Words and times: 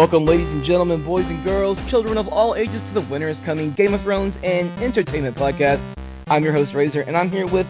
Welcome, 0.00 0.24
ladies 0.24 0.54
and 0.54 0.64
gentlemen, 0.64 1.02
boys 1.04 1.28
and 1.28 1.44
girls, 1.44 1.78
children 1.86 2.16
of 2.16 2.26
all 2.28 2.54
ages, 2.54 2.82
to 2.84 2.94
the 2.94 3.02
Winter 3.02 3.28
is 3.28 3.38
Coming 3.40 3.72
Game 3.72 3.92
of 3.92 4.00
Thrones 4.00 4.38
and 4.42 4.70
Entertainment 4.80 5.36
Podcast. 5.36 5.82
I'm 6.28 6.42
your 6.42 6.54
host, 6.54 6.72
Razor, 6.72 7.02
and 7.02 7.18
I'm 7.18 7.30
here 7.30 7.46
with 7.46 7.66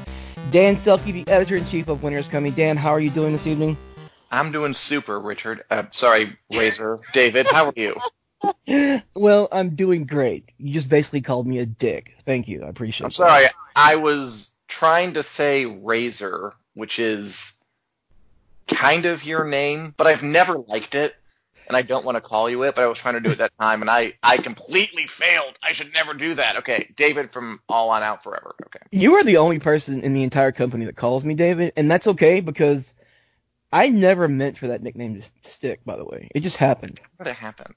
Dan 0.53 0.77
Selcke, 0.77 1.13
the 1.13 1.27
editor 1.27 1.57
in 1.57 1.67
chief 1.67 1.89
of 1.89 2.05
Winter 2.05 2.21
is 2.21 2.29
Coming. 2.29 2.53
Dan, 2.53 2.77
how 2.77 2.91
are 2.91 3.01
you 3.01 3.11
doing 3.11 3.33
this 3.33 3.49
evening? 3.49 3.77
I'm 4.31 4.53
doing 4.53 4.75
super, 4.75 5.19
Richard. 5.19 5.65
Uh, 5.73 5.83
sorry, 5.91 6.39
Razor. 6.53 7.01
David, 7.13 7.49
how 7.49 7.67
are 7.67 7.75
you? 7.75 7.97
well, 9.17 9.49
I'm 9.51 9.75
doing 9.75 10.05
great. 10.05 10.53
You 10.57 10.73
just 10.73 10.89
basically 10.89 11.23
called 11.23 11.49
me 11.49 11.59
a 11.59 11.67
dick. 11.67 12.15
Thank 12.27 12.47
you. 12.47 12.63
I 12.63 12.69
appreciate 12.69 13.07
it. 13.07 13.07
I'm 13.07 13.11
sorry. 13.11 13.47
I 13.75 13.97
was 13.97 14.51
trying 14.69 15.15
to 15.15 15.25
say 15.25 15.67
Razor, 15.67 16.55
which 16.75 17.01
is 17.01 17.57
kind 18.69 19.07
of 19.07 19.25
your 19.25 19.45
name, 19.47 19.95
but 19.97 20.07
I've 20.07 20.23
never 20.23 20.59
liked 20.59 20.95
it 20.95 21.17
and 21.71 21.77
I 21.77 21.83
don't 21.83 22.05
want 22.05 22.17
to 22.17 22.21
call 22.21 22.51
you 22.51 22.65
it, 22.65 22.75
but 22.75 22.83
I 22.83 22.89
was 22.89 22.99
trying 22.99 23.15
to 23.15 23.21
do 23.21 23.31
it 23.31 23.39
that 23.39 23.53
time, 23.61 23.81
and 23.81 23.89
I 23.89 24.15
I 24.25 24.39
completely 24.39 25.07
failed. 25.07 25.57
I 25.63 25.71
should 25.71 25.95
never 25.95 26.15
do 26.15 26.35
that. 26.35 26.57
Okay, 26.57 26.93
David 26.97 27.31
from 27.31 27.61
All 27.69 27.91
On 27.91 28.03
Out 28.03 28.25
Forever. 28.25 28.57
Okay. 28.67 28.85
You 28.91 29.15
are 29.15 29.23
the 29.23 29.37
only 29.37 29.61
person 29.61 30.03
in 30.03 30.13
the 30.13 30.25
entire 30.25 30.51
company 30.51 30.85
that 30.87 30.97
calls 30.97 31.25
me 31.25 31.35
David, 31.35 31.73
and 31.77 31.89
that's 31.89 32.09
okay 32.09 32.41
because 32.41 32.93
I 33.73 33.89
never 33.89 34.27
meant 34.27 34.59
for 34.59 34.67
that 34.67 34.83
nickname 34.83 35.21
to, 35.21 35.29
to 35.43 35.53
stick. 35.53 35.85
By 35.85 35.97
the 35.97 36.05
way, 36.05 36.29
it 36.35 36.41
just 36.41 36.57
happened. 36.57 36.99
What 37.17 37.27
did 37.27 37.31
it 37.31 37.37
happen? 37.37 37.73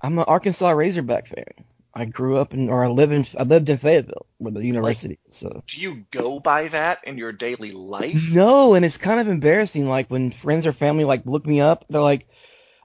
I'm 0.00 0.18
an 0.18 0.24
Arkansas 0.26 0.70
Razorback 0.70 1.26
fan. 1.26 1.66
I 1.92 2.06
grew 2.06 2.38
up 2.38 2.54
in, 2.54 2.70
or 2.70 2.82
I 2.82 2.88
live 2.88 3.12
in, 3.12 3.26
I 3.36 3.42
lived 3.42 3.68
in 3.68 3.76
Fayetteville, 3.76 4.24
where 4.38 4.52
the 4.52 4.64
university. 4.64 5.18
Like, 5.26 5.34
so. 5.34 5.62
Do 5.66 5.80
you 5.80 6.06
go 6.12 6.40
by 6.40 6.68
that 6.68 7.00
in 7.04 7.18
your 7.18 7.32
daily 7.32 7.72
life? 7.72 8.30
No, 8.32 8.72
and 8.72 8.86
it's 8.86 8.96
kind 8.96 9.20
of 9.20 9.28
embarrassing. 9.28 9.86
Like 9.86 10.08
when 10.08 10.30
friends 10.30 10.66
or 10.66 10.72
family 10.72 11.04
like 11.04 11.26
look 11.26 11.44
me 11.44 11.60
up, 11.60 11.84
they're 11.90 12.00
like, 12.00 12.26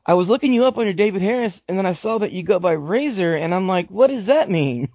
I 0.05 0.15
was 0.15 0.29
looking 0.29 0.53
you 0.53 0.65
up 0.65 0.77
under 0.77 0.93
David 0.93 1.21
Harris, 1.21 1.61
and 1.67 1.77
then 1.77 1.85
I 1.85 1.93
saw 1.93 2.17
that 2.17 2.33
you 2.33 2.43
go 2.43 2.59
by 2.59 2.73
Razor, 2.73 3.35
and 3.35 3.55
I'm 3.55 3.67
like, 3.67 3.89
what 3.89 4.07
does 4.07 4.25
that 4.25 4.49
mean? 4.49 4.89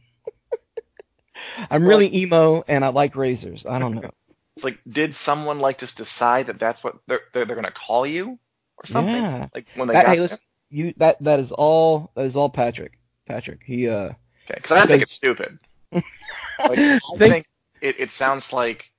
I'm 1.70 1.86
really 1.86 2.14
emo, 2.14 2.62
and 2.68 2.84
I 2.84 2.88
like 2.88 3.16
razors. 3.16 3.64
I 3.66 3.78
don't 3.78 3.94
know. 3.94 4.10
It's 4.56 4.64
like, 4.64 4.80
did 4.88 5.14
someone 5.14 5.60
like 5.60 5.78
just 5.78 5.96
decide 5.96 6.46
that 6.46 6.58
that's 6.58 6.82
what 6.82 6.96
they're 7.06 7.20
they're, 7.32 7.44
they're 7.44 7.54
gonna 7.54 7.70
call 7.70 8.04
you 8.04 8.40
or 8.76 8.86
something? 8.86 9.14
Yeah. 9.14 9.46
Like 9.54 9.68
when 9.76 9.86
they 9.86 9.94
that, 9.94 10.06
got 10.06 10.14
hey, 10.16 10.20
listen, 10.20 10.38
you 10.68 10.94
that 10.96 11.22
that 11.22 11.38
is 11.38 11.52
all 11.52 12.10
that 12.16 12.24
is 12.24 12.34
all 12.34 12.50
Patrick. 12.50 12.98
Patrick, 13.24 13.60
he 13.64 13.88
uh. 13.88 14.06
Okay, 14.06 14.16
because 14.48 14.72
I 14.72 14.84
think 14.86 15.02
it's 15.02 15.12
stupid. 15.12 15.60
like, 15.92 16.04
I 16.58 16.98
think 17.16 17.46
it, 17.80 18.00
it 18.00 18.10
sounds 18.10 18.52
like 18.52 18.90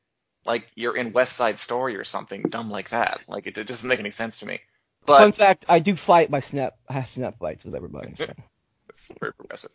like 0.45 0.65
you're 0.75 0.95
in 0.95 1.11
West 1.11 1.35
Side 1.35 1.59
Story 1.59 1.97
or 1.97 2.05
something 2.05 2.43
dumb 2.43 2.71
like 2.71 2.91
that. 2.91 3.19
Like 3.27 3.45
it, 3.45 3.57
it 3.57 3.67
doesn't 3.67 3.89
make 3.89 3.99
any 3.99 4.11
sense 4.11 4.39
to 4.39 4.45
me. 4.45 4.61
But 5.09 5.19
fun 5.21 5.31
fact, 5.31 5.65
I 5.67 5.79
do 5.79 5.95
fight 5.95 6.29
by 6.29 6.39
snap. 6.39 6.77
I 6.87 6.93
have 6.93 7.09
snap 7.09 7.39
fights 7.39 7.65
with 7.65 7.73
everybody. 7.73 8.13
So. 8.15 8.27
That's 8.87 9.11
very 9.19 9.33
progressive. 9.33 9.71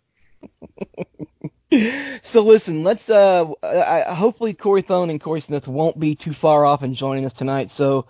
so 2.22 2.42
listen, 2.44 2.84
let's 2.84 3.10
uh, 3.10 3.50
I, 3.62 4.14
hopefully 4.14 4.54
Corey 4.54 4.82
Thone 4.82 5.10
and 5.10 5.20
Corey 5.20 5.40
Smith 5.40 5.66
won't 5.66 5.98
be 5.98 6.14
too 6.14 6.32
far 6.32 6.64
off 6.64 6.84
in 6.84 6.94
joining 6.94 7.24
us 7.24 7.32
tonight. 7.32 7.70
So 7.70 8.06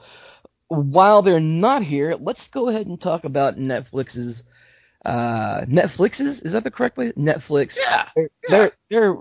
while 0.68 1.22
they're 1.22 1.40
not 1.40 1.82
here, 1.82 2.14
let's 2.20 2.48
go 2.48 2.68
ahead 2.68 2.86
and 2.86 3.00
talk 3.00 3.24
about 3.24 3.56
Netflix's 3.56 4.42
uh, 5.04 5.62
Netflix's 5.66 6.40
is 6.40 6.52
that 6.52 6.64
the 6.64 6.70
correct 6.70 6.96
way? 6.96 7.12
Netflix. 7.12 7.76
Yeah. 7.78 8.08
They're, 8.16 8.30
yeah. 8.48 8.50
they're, 8.50 8.72
they're 8.90 9.12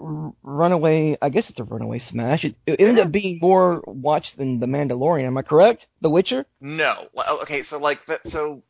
runaway. 0.44 1.18
I 1.22 1.30
guess 1.30 1.50
it's 1.50 1.60
a 1.60 1.64
runaway 1.64 2.00
smash. 2.00 2.46
It, 2.46 2.56
it 2.66 2.80
ended 2.80 2.98
Yeah. 2.98 3.04
up 3.06 3.12
being 3.12 3.40
more 3.42 3.84
watched 3.86 4.38
than 4.38 4.60
The 4.60 4.66
Mandalorian. 4.68 5.26
Am 5.26 5.38
I 5.38 5.42
correct? 5.42 5.88
The 6.02 6.10
Witcher. 6.10 6.46
No. 6.62 7.08
Well, 7.14 7.40
Okay, 7.42 7.64
so 7.64 7.78
like 7.80 8.06
that. 8.08 8.28
So 8.28 8.64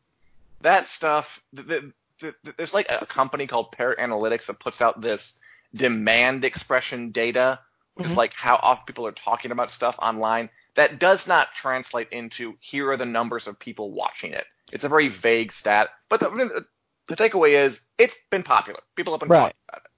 that 0.62 0.86
stuff. 0.86 1.42
The, 1.52 1.62
the, 1.62 2.34
the, 2.42 2.54
there's 2.56 2.74
like 2.74 2.86
a 2.90 3.06
company 3.06 3.46
called 3.46 3.72
Parrot 3.72 3.98
Analytics 3.98 4.46
that 4.46 4.58
puts 4.58 4.80
out 4.82 5.00
this 5.00 5.34
demand 5.74 6.44
expression 6.44 7.10
data, 7.10 7.58
which 7.94 8.06
Mhm. 8.06 8.10
is 8.12 8.16
like 8.16 8.32
how 8.34 8.56
often 8.62 8.84
people 8.86 9.06
are 9.06 9.12
talking 9.12 9.50
about 9.50 9.70
stuff 9.70 9.98
online. 10.00 10.48
That 10.74 10.98
does 10.98 11.26
not 11.28 11.54
translate 11.54 12.08
into 12.10 12.54
here 12.60 12.90
are 12.90 12.96
the 12.96 13.06
numbers 13.06 13.46
of 13.46 13.58
people 13.58 13.92
watching 13.92 14.32
it. 14.32 14.46
It's 14.72 14.82
a 14.84 14.88
very 14.88 15.08
vague 15.08 15.52
stat, 15.52 15.90
but 16.08 16.18
the, 16.20 16.64
the 17.08 17.16
takeaway 17.16 17.50
is 17.50 17.82
it's 17.98 18.16
been 18.30 18.42
popular. 18.42 18.80
People 18.96 19.12
have 19.12 19.20
been 19.20 19.28
Right. 19.28 19.40
talking 19.40 19.56
about 19.68 19.82
it. 19.84 19.90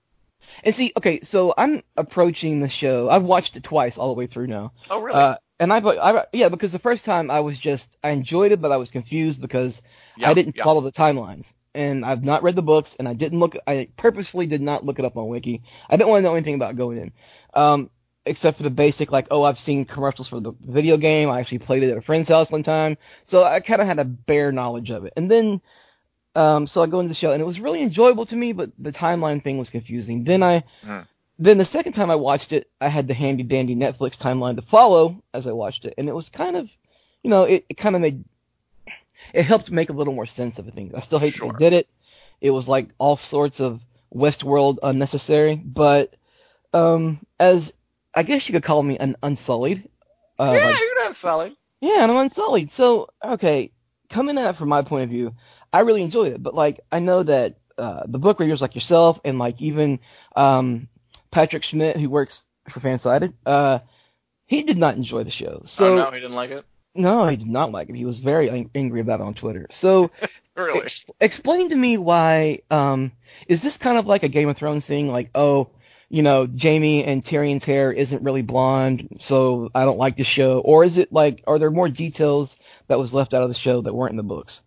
And 0.64 0.74
see, 0.74 0.92
okay, 0.96 1.20
so 1.22 1.54
I'm 1.56 1.82
approaching 1.96 2.60
the 2.60 2.68
show. 2.68 3.10
I've 3.10 3.24
watched 3.24 3.56
it 3.56 3.62
twice 3.62 3.98
all 3.98 4.08
the 4.08 4.18
way 4.18 4.26
through 4.26 4.46
now. 4.46 4.72
Oh, 4.90 5.00
really? 5.00 5.18
Uh, 5.18 5.36
and 5.58 5.72
I, 5.72 5.78
I, 5.78 6.24
yeah, 6.32 6.48
because 6.48 6.72
the 6.72 6.78
first 6.78 7.04
time 7.04 7.30
I 7.30 7.40
was 7.40 7.58
just, 7.58 7.96
I 8.04 8.10
enjoyed 8.10 8.52
it, 8.52 8.60
but 8.60 8.72
I 8.72 8.76
was 8.76 8.90
confused 8.90 9.40
because 9.40 9.82
I 10.22 10.34
didn't 10.34 10.56
follow 10.56 10.80
the 10.82 10.92
timelines. 10.92 11.52
And 11.74 12.04
I've 12.04 12.24
not 12.24 12.42
read 12.42 12.56
the 12.56 12.62
books, 12.62 12.96
and 12.98 13.06
I 13.06 13.12
didn't 13.14 13.38
look, 13.38 13.56
I 13.66 13.88
purposely 13.96 14.46
did 14.46 14.62
not 14.62 14.84
look 14.84 14.98
it 14.98 15.04
up 15.04 15.16
on 15.16 15.28
Wiki. 15.28 15.62
I 15.88 15.96
didn't 15.96 16.08
want 16.08 16.22
to 16.22 16.28
know 16.28 16.34
anything 16.34 16.54
about 16.54 16.76
going 16.76 16.98
in. 16.98 17.12
Um, 17.54 17.90
except 18.24 18.56
for 18.56 18.62
the 18.62 18.70
basic, 18.70 19.12
like, 19.12 19.28
oh, 19.30 19.42
I've 19.44 19.58
seen 19.58 19.84
commercials 19.84 20.28
for 20.28 20.40
the 20.40 20.52
video 20.60 20.96
game. 20.96 21.30
I 21.30 21.40
actually 21.40 21.58
played 21.58 21.82
it 21.82 21.90
at 21.90 21.98
a 21.98 22.02
friend's 22.02 22.28
house 22.28 22.50
one 22.50 22.62
time. 22.62 22.96
So 23.24 23.44
I 23.44 23.60
kind 23.60 23.80
of 23.80 23.86
had 23.86 23.98
a 23.98 24.04
bare 24.04 24.52
knowledge 24.52 24.90
of 24.90 25.04
it. 25.04 25.12
And 25.16 25.30
then, 25.30 25.60
um, 26.36 26.66
so 26.66 26.82
I 26.82 26.86
go 26.86 27.00
into 27.00 27.08
the 27.08 27.14
show, 27.14 27.32
and 27.32 27.40
it 27.40 27.44
was 27.46 27.58
really 27.60 27.82
enjoyable 27.82 28.26
to 28.26 28.36
me, 28.36 28.52
but 28.52 28.70
the 28.78 28.92
timeline 28.92 29.42
thing 29.42 29.58
was 29.58 29.70
confusing. 29.70 30.22
Then 30.24 30.42
I, 30.42 30.62
Mm. 30.84 31.06
then 31.38 31.58
the 31.58 31.64
second 31.64 31.92
time 31.94 32.10
I 32.10 32.14
watched 32.16 32.52
it, 32.52 32.70
I 32.80 32.88
had 32.88 33.08
the 33.08 33.14
handy 33.14 33.42
dandy 33.42 33.74
Netflix 33.74 34.16
timeline 34.16 34.56
to 34.56 34.62
follow 34.62 35.22
as 35.34 35.46
I 35.46 35.52
watched 35.52 35.84
it, 35.84 35.94
and 35.98 36.08
it 36.08 36.14
was 36.14 36.28
kind 36.28 36.56
of, 36.56 36.68
you 37.22 37.30
know, 37.30 37.44
it, 37.44 37.64
it 37.68 37.74
kind 37.76 37.94
of 37.96 38.02
made, 38.02 38.24
it 39.34 39.42
helped 39.44 39.70
make 39.70 39.90
a 39.90 39.92
little 39.92 40.14
more 40.14 40.26
sense 40.26 40.58
of 40.58 40.66
the 40.66 40.72
things. 40.72 40.94
I 40.94 41.00
still 41.00 41.18
hate 41.18 41.34
Sure. 41.34 41.48
that 41.48 41.58
they 41.58 41.64
did 41.70 41.72
it. 41.76 41.88
It 42.40 42.50
was 42.50 42.68
like 42.68 42.88
all 42.98 43.16
sorts 43.16 43.60
of 43.60 43.80
Westworld 44.14 44.78
unnecessary, 44.82 45.56
but 45.56 46.14
um, 46.72 47.18
as 47.40 47.72
I 48.14 48.22
guess 48.22 48.48
you 48.48 48.52
could 48.52 48.62
call 48.62 48.82
me 48.82 48.98
an 48.98 49.16
unsullied. 49.22 49.88
Uh, 50.38 50.54
yeah, 50.56 50.66
like- 50.66 50.80
you're 50.80 51.04
not 51.04 51.16
selling. 51.16 51.56
yeah, 51.80 52.02
and 52.02 52.12
I'm 52.12 52.18
unsullied. 52.18 52.70
So, 52.70 53.08
okay, 53.24 53.72
coming 54.10 54.38
at 54.38 54.50
it 54.50 54.56
from 54.56 54.68
my 54.68 54.82
point 54.82 55.04
of 55.04 55.10
view, 55.10 55.34
I 55.76 55.80
really 55.80 56.02
enjoyed 56.02 56.32
it. 56.32 56.42
But 56.42 56.54
like, 56.54 56.80
I 56.90 56.98
know 57.00 57.22
that 57.22 57.58
uh, 57.78 58.04
the 58.06 58.18
book 58.18 58.40
readers 58.40 58.62
like 58.62 58.74
yourself 58.74 59.20
and 59.24 59.38
like 59.38 59.60
even 59.60 60.00
um, 60.34 60.88
Patrick 61.30 61.64
Schmidt, 61.64 61.96
who 61.98 62.08
works 62.08 62.46
for 62.68 62.80
Fansided, 62.80 63.34
uh, 63.44 63.80
he 64.46 64.62
did 64.62 64.78
not 64.78 64.96
enjoy 64.96 65.24
the 65.24 65.30
show. 65.30 65.62
So 65.66 65.92
oh, 65.92 65.96
no, 65.96 66.10
he 66.10 66.20
didn't 66.20 66.36
like 66.36 66.50
it. 66.50 66.64
no, 66.94 67.26
he 67.28 67.36
did 67.36 67.48
not 67.48 67.72
like 67.72 67.88
it. 67.90 67.96
He 67.96 68.04
was 68.06 68.20
very 68.20 68.48
ang- 68.48 68.70
angry 68.74 69.00
about 69.00 69.20
it 69.20 69.24
on 69.26 69.34
Twitter. 69.34 69.66
So 69.70 70.10
Really? 70.56 70.80
ex- 70.80 71.04
explain 71.20 71.68
to 71.68 71.76
me 71.76 71.98
why. 71.98 72.60
Um, 72.70 73.12
is 73.48 73.60
this 73.62 73.76
kind 73.76 73.98
of 73.98 74.06
like 74.06 74.22
a 74.22 74.28
Game 74.28 74.48
of 74.48 74.56
Thrones 74.56 74.86
thing? 74.86 75.12
Like, 75.12 75.28
oh, 75.34 75.68
you 76.08 76.22
know, 76.22 76.46
Jaime 76.60 77.04
and 77.04 77.22
Tyrion's 77.22 77.64
hair 77.64 77.92
isn't 77.92 78.22
really 78.22 78.40
blonde, 78.42 79.18
so 79.20 79.70
I 79.74 79.84
don't 79.84 79.98
like 79.98 80.16
the 80.16 80.24
show, 80.24 80.60
or 80.60 80.84
is 80.84 80.96
it 80.98 81.12
like, 81.12 81.42
are 81.46 81.58
there 81.58 81.70
more 81.70 81.88
details 81.90 82.56
that 82.86 82.98
was 82.98 83.12
left 83.12 83.34
out 83.34 83.42
of 83.42 83.48
the 83.50 83.54
show 83.54 83.80
that 83.82 83.92
weren't 83.92 84.12
in 84.12 84.16
the 84.16 84.22
books, 84.22 84.62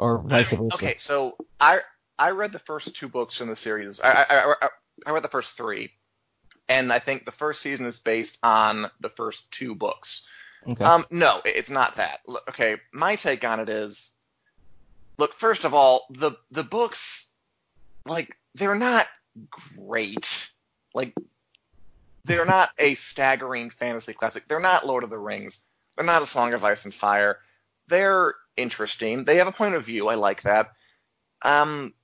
or 0.00 0.18
vice 0.18 0.50
versa? 0.50 0.74
Okay, 0.74 0.94
so 0.98 1.36
I 1.60 1.80
I 2.18 2.30
read 2.30 2.52
the 2.52 2.58
first 2.58 2.96
two 2.96 3.08
books 3.08 3.40
in 3.40 3.48
the 3.48 3.56
series. 3.56 4.00
I, 4.00 4.26
I, 4.28 4.54
I, 4.62 4.68
I 5.06 5.10
read 5.12 5.22
the 5.22 5.28
first 5.28 5.56
three, 5.56 5.90
and 6.68 6.92
I 6.92 6.98
think 6.98 7.24
the 7.24 7.32
first 7.32 7.60
season 7.60 7.86
is 7.86 7.98
based 7.98 8.38
on 8.42 8.90
the 9.00 9.08
first 9.08 9.50
two 9.50 9.74
books. 9.74 10.26
Okay. 10.66 10.84
Um, 10.84 11.06
no, 11.10 11.40
it's 11.44 11.70
not 11.70 11.96
that. 11.96 12.20
Okay, 12.48 12.76
my 12.92 13.16
take 13.16 13.44
on 13.44 13.60
it 13.60 13.68
is, 13.68 14.10
look, 15.16 15.34
first 15.34 15.64
of 15.64 15.74
all, 15.74 16.06
the 16.10 16.32
the 16.50 16.64
books, 16.64 17.30
like, 18.04 18.36
they're 18.54 18.74
not 18.74 19.06
great. 19.78 20.50
Like, 20.92 21.14
they're 22.24 22.44
not 22.44 22.70
a 22.78 22.94
staggering 22.94 23.70
fantasy 23.70 24.12
classic. 24.12 24.48
They're 24.48 24.60
not 24.60 24.86
Lord 24.86 25.04
of 25.04 25.10
the 25.10 25.18
Rings. 25.18 25.60
They're 25.96 26.04
not 26.04 26.22
A 26.22 26.26
Song 26.26 26.52
of 26.52 26.64
Ice 26.64 26.84
and 26.84 26.92
Fire. 26.92 27.38
They're 27.88 28.34
interesting. 28.56 29.24
They 29.24 29.36
have 29.36 29.46
a 29.46 29.52
point 29.52 29.74
of 29.74 29.84
view. 29.84 30.08
I 30.08 30.14
like 30.14 30.42
that. 30.42 30.72
Um, 31.42 31.94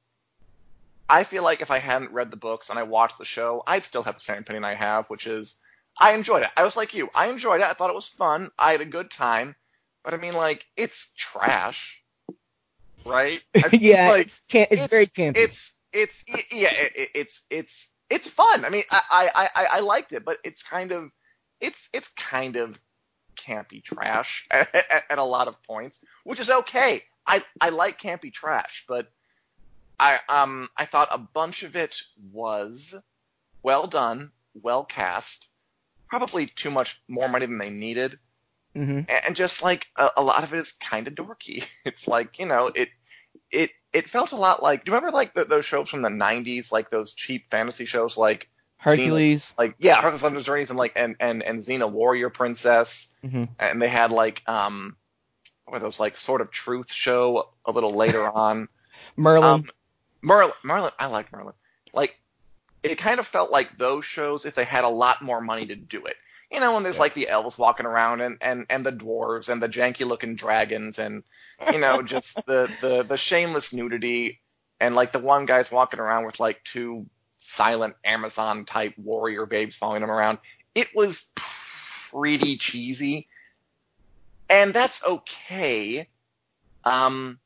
I 1.08 1.24
feel 1.24 1.42
like 1.42 1.60
if 1.60 1.70
I 1.70 1.78
hadn't 1.78 2.12
read 2.12 2.30
the 2.30 2.36
books 2.36 2.70
and 2.70 2.78
I 2.78 2.82
watched 2.82 3.18
the 3.18 3.24
show, 3.24 3.62
I'd 3.66 3.84
still 3.84 4.02
have 4.02 4.14
the 4.14 4.20
same 4.20 4.38
opinion 4.38 4.64
I 4.64 4.74
have, 4.74 5.08
which 5.08 5.26
is 5.26 5.56
I 5.98 6.14
enjoyed 6.14 6.42
it. 6.42 6.50
I 6.56 6.64
was 6.64 6.76
like 6.76 6.94
you. 6.94 7.08
I 7.14 7.26
enjoyed 7.28 7.60
it. 7.60 7.66
I 7.66 7.72
thought 7.72 7.90
it 7.90 7.96
was 7.96 8.08
fun. 8.08 8.50
I 8.58 8.72
had 8.72 8.80
a 8.80 8.86
good 8.86 9.10
time. 9.10 9.54
But 10.04 10.14
I 10.14 10.18
mean, 10.18 10.34
like, 10.34 10.66
it's 10.76 11.10
trash, 11.16 12.02
right? 13.04 13.40
Yeah, 13.72 14.10
like 14.10 14.26
it's, 14.26 14.42
can- 14.48 14.68
it's, 14.70 14.86
very 14.86 15.06
campy. 15.06 15.36
It's 15.36 15.76
it's 15.92 16.24
yeah, 16.52 16.72
it, 16.72 17.10
it's 17.14 17.42
it's 17.50 17.88
it's 18.10 18.28
fun. 18.28 18.64
I 18.64 18.68
mean, 18.68 18.84
I, 18.90 19.30
I 19.34 19.48
I 19.54 19.64
I 19.64 19.80
liked 19.80 20.12
it, 20.12 20.24
but 20.24 20.38
it's 20.44 20.62
kind 20.62 20.92
of 20.92 21.10
it's 21.60 21.88
it's 21.92 22.08
kind 22.08 22.56
of 22.56 22.78
campy 23.36 23.82
trash 23.82 24.46
at, 24.50 24.74
at, 24.74 25.04
at 25.10 25.18
a 25.18 25.24
lot 25.24 25.48
of 25.48 25.62
points, 25.62 26.00
which 26.24 26.40
is 26.40 26.50
okay. 26.50 27.02
I 27.26 27.44
I 27.60 27.70
like 27.70 28.00
campy 28.00 28.32
trash, 28.32 28.84
but 28.88 29.10
I 29.98 30.20
um 30.28 30.68
I 30.76 30.84
thought 30.84 31.08
a 31.10 31.18
bunch 31.18 31.62
of 31.62 31.76
it 31.76 31.96
was 32.32 32.94
well 33.62 33.86
done, 33.86 34.32
well 34.54 34.84
cast, 34.84 35.50
probably 36.08 36.46
too 36.46 36.70
much 36.70 37.00
more 37.08 37.28
money 37.28 37.46
than 37.46 37.58
they 37.58 37.70
needed, 37.70 38.18
hmm 38.74 39.00
and, 39.08 39.10
and 39.26 39.36
just 39.36 39.62
like 39.62 39.86
a, 39.96 40.10
a 40.16 40.22
lot 40.22 40.44
of 40.44 40.54
it 40.54 40.60
is 40.60 40.72
kind 40.72 41.08
of 41.08 41.14
dorky. 41.14 41.64
It's 41.84 42.06
like 42.08 42.38
you 42.38 42.46
know 42.46 42.70
it 42.74 42.90
it 43.50 43.70
it 43.92 44.08
felt 44.08 44.32
a 44.32 44.36
lot 44.36 44.62
like 44.62 44.84
do 44.84 44.90
you 44.90 44.94
remember 44.96 45.14
like 45.16 45.34
the, 45.34 45.44
those 45.44 45.64
shows 45.64 45.88
from 45.88 46.02
the 46.02 46.08
'90s, 46.08 46.72
like 46.72 46.90
those 46.90 47.14
cheap 47.14 47.46
fantasy 47.50 47.86
shows 47.86 48.16
like 48.16 48.48
Hercules. 48.86 49.54
like 49.58 49.74
yeah, 49.78 49.96
Hercules 50.00 50.22
Legendary 50.22 50.42
Journeys 50.44 50.70
and 50.70 50.78
like 50.78 50.92
and 50.96 51.16
and 51.20 51.42
and 51.42 51.60
Xena 51.60 51.90
Warrior 51.90 52.30
Princess, 52.30 53.12
hmm 53.22 53.44
and 53.58 53.80
they 53.82 53.88
had 53.88 54.12
like 54.12 54.42
um 54.48 54.96
what 55.66 55.80
those 55.80 55.98
like 55.98 56.16
sort 56.16 56.40
of 56.40 56.50
truth 56.50 56.92
show 56.92 57.48
a 57.64 57.72
little 57.72 57.90
later 57.90 58.28
on. 58.44 58.68
Merlin. 59.16 59.44
Um, 59.44 59.70
Merlin, 60.22 60.52
Merlin, 60.62 60.92
I 60.98 61.06
like 61.06 61.32
Merlin. 61.32 61.54
Like, 61.92 62.18
it 62.82 62.98
kind 62.98 63.20
of 63.20 63.26
felt 63.26 63.50
like 63.50 63.76
those 63.76 64.04
shows 64.04 64.44
if 64.46 64.54
they 64.54 64.64
had 64.64 64.84
a 64.84 64.88
lot 64.88 65.22
more 65.22 65.40
money 65.40 65.66
to 65.66 65.76
do 65.76 66.04
it. 66.06 66.16
You 66.50 66.60
know, 66.60 66.74
when 66.74 66.82
there's 66.82 66.96
Yeah. 66.96 67.00
like 67.02 67.14
the 67.14 67.28
elves 67.28 67.58
walking 67.58 67.86
around 67.86 68.20
and, 68.20 68.38
and, 68.40 68.66
and 68.70 68.84
the 68.86 68.92
dwarves 68.92 69.48
and 69.48 69.60
the 69.62 69.68
janky 69.68 70.06
looking 70.06 70.36
dragons 70.36 70.98
and, 70.98 71.22
you 71.72 71.78
know, 71.78 72.02
just 72.02 72.36
the, 72.46 72.68
the, 72.80 73.02
the 73.02 73.16
shameless 73.16 73.72
nudity 73.72 74.40
and 74.80 74.94
like 74.94 75.12
the 75.12 75.18
one 75.18 75.46
guy's 75.46 75.70
walking 75.70 76.00
around 76.00 76.26
with 76.26 76.38
like 76.40 76.62
two 76.64 77.06
silent 77.46 77.94
Amazon 78.04 78.64
type 78.64 78.94
warrior 78.98 79.46
babes 79.46 79.76
following 79.76 80.02
him 80.02 80.10
around. 80.10 80.38
It 80.74 80.88
was 80.94 81.30
pretty 81.34 82.56
cheesy. 82.56 83.28
And 84.48 84.72
that's 84.74 85.04
okay. 85.04 86.08
Um, 86.84 87.38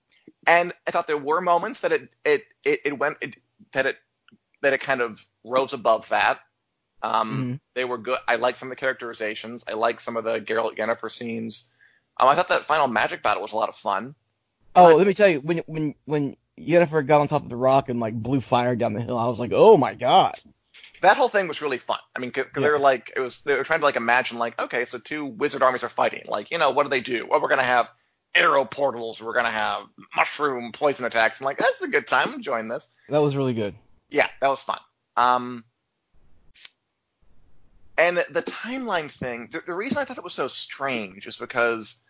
and 0.46 0.72
I 0.86 0.90
thought 0.90 1.06
there 1.06 1.16
were 1.18 1.40
moments 1.40 1.80
that 1.80 1.92
it 1.92 2.10
it 2.24 2.44
it, 2.64 2.80
it 2.84 2.98
went 2.98 3.18
it, 3.20 3.36
that 3.72 3.86
it 3.86 3.96
that 4.62 4.72
it 4.72 4.80
kind 4.80 5.00
of 5.00 5.26
rose 5.44 5.72
above 5.72 6.08
that. 6.10 6.40
Um, 7.02 7.44
Mhm. 7.54 7.60
They 7.74 7.84
were 7.84 7.98
good. 7.98 8.18
I 8.28 8.36
like 8.36 8.56
some 8.56 8.68
of 8.68 8.70
the 8.70 8.80
characterizations. 8.80 9.64
I 9.66 9.72
like 9.72 10.00
some 10.00 10.16
of 10.16 10.24
the 10.24 10.38
Geralt 10.40 10.76
Yennefer 10.76 11.10
scenes. 11.10 11.70
Um, 12.18 12.28
I 12.28 12.34
thought 12.34 12.48
that 12.48 12.64
final 12.64 12.88
magic 12.88 13.22
battle 13.22 13.42
was 13.42 13.52
a 13.52 13.56
lot 13.56 13.70
of 13.70 13.76
fun. 13.76 14.14
Oh, 14.76 14.96
let 14.96 15.06
me 15.06 15.14
tell 15.14 15.28
you, 15.28 15.40
when 15.40 15.58
when 15.66 15.94
when 16.04 16.36
Yennefer 16.66 17.06
got 17.06 17.20
on 17.20 17.28
top 17.28 17.42
of 17.42 17.48
the 17.48 17.56
rock 17.56 17.88
and 17.88 18.00
like 18.00 18.14
blew 18.14 18.40
fire 18.40 18.76
down 18.76 18.92
the 18.94 19.00
hill, 19.00 19.18
I 19.18 19.26
was 19.28 19.38
like, 19.40 19.52
oh 19.54 19.76
my 19.76 19.94
god. 19.94 20.38
That 21.02 21.16
whole 21.16 21.28
thing 21.28 21.48
was 21.48 21.62
really 21.62 21.78
fun. 21.78 21.98
I 22.14 22.18
mean, 22.20 22.30
because 22.30 22.50
Yeah. 22.56 22.62
they 22.62 22.70
were 22.70 22.78
like, 22.78 23.12
it 23.16 23.20
was 23.20 23.40
they 23.40 23.56
were 23.56 23.64
trying 23.64 23.80
to 23.80 23.86
like 23.86 23.96
imagine 23.96 24.38
like, 24.38 24.60
okay, 24.60 24.84
so 24.84 24.98
two 24.98 25.24
wizard 25.24 25.62
armies 25.62 25.82
are 25.82 25.88
fighting. 25.88 26.24
Like, 26.26 26.50
you 26.50 26.58
know, 26.58 26.70
what 26.70 26.82
do 26.84 26.90
they 26.90 27.00
do? 27.00 27.26
Well, 27.26 27.40
we're 27.40 27.48
gonna 27.48 27.62
have 27.62 27.90
arrow 28.34 28.64
portals. 28.64 29.22
We're 29.22 29.34
gonna 29.34 29.50
have 29.50 29.84
mushroom 30.14 30.72
poison 30.72 31.06
attacks. 31.06 31.40
And 31.40 31.46
like, 31.46 31.58
that's 31.58 31.80
a 31.80 31.88
good 31.88 32.06
time. 32.06 32.28
I'm 32.28 32.34
enjoying 32.34 32.68
this. 32.68 32.88
That 33.08 33.22
was 33.22 33.34
really 33.34 33.54
good. 33.54 33.74
Yeah, 34.10 34.28
that 34.40 34.48
was 34.48 34.62
fun. 34.62 34.78
Um, 35.16 35.64
and 37.96 38.18
the 38.30 38.42
timeline 38.42 39.10
thing, 39.10 39.48
the, 39.52 39.60
the 39.60 39.74
reason 39.74 39.98
I 39.98 40.04
thought 40.04 40.18
it 40.18 40.24
was 40.24 40.32
so 40.34 40.48
strange 40.48 41.26
is 41.26 41.36
because, 41.36 42.02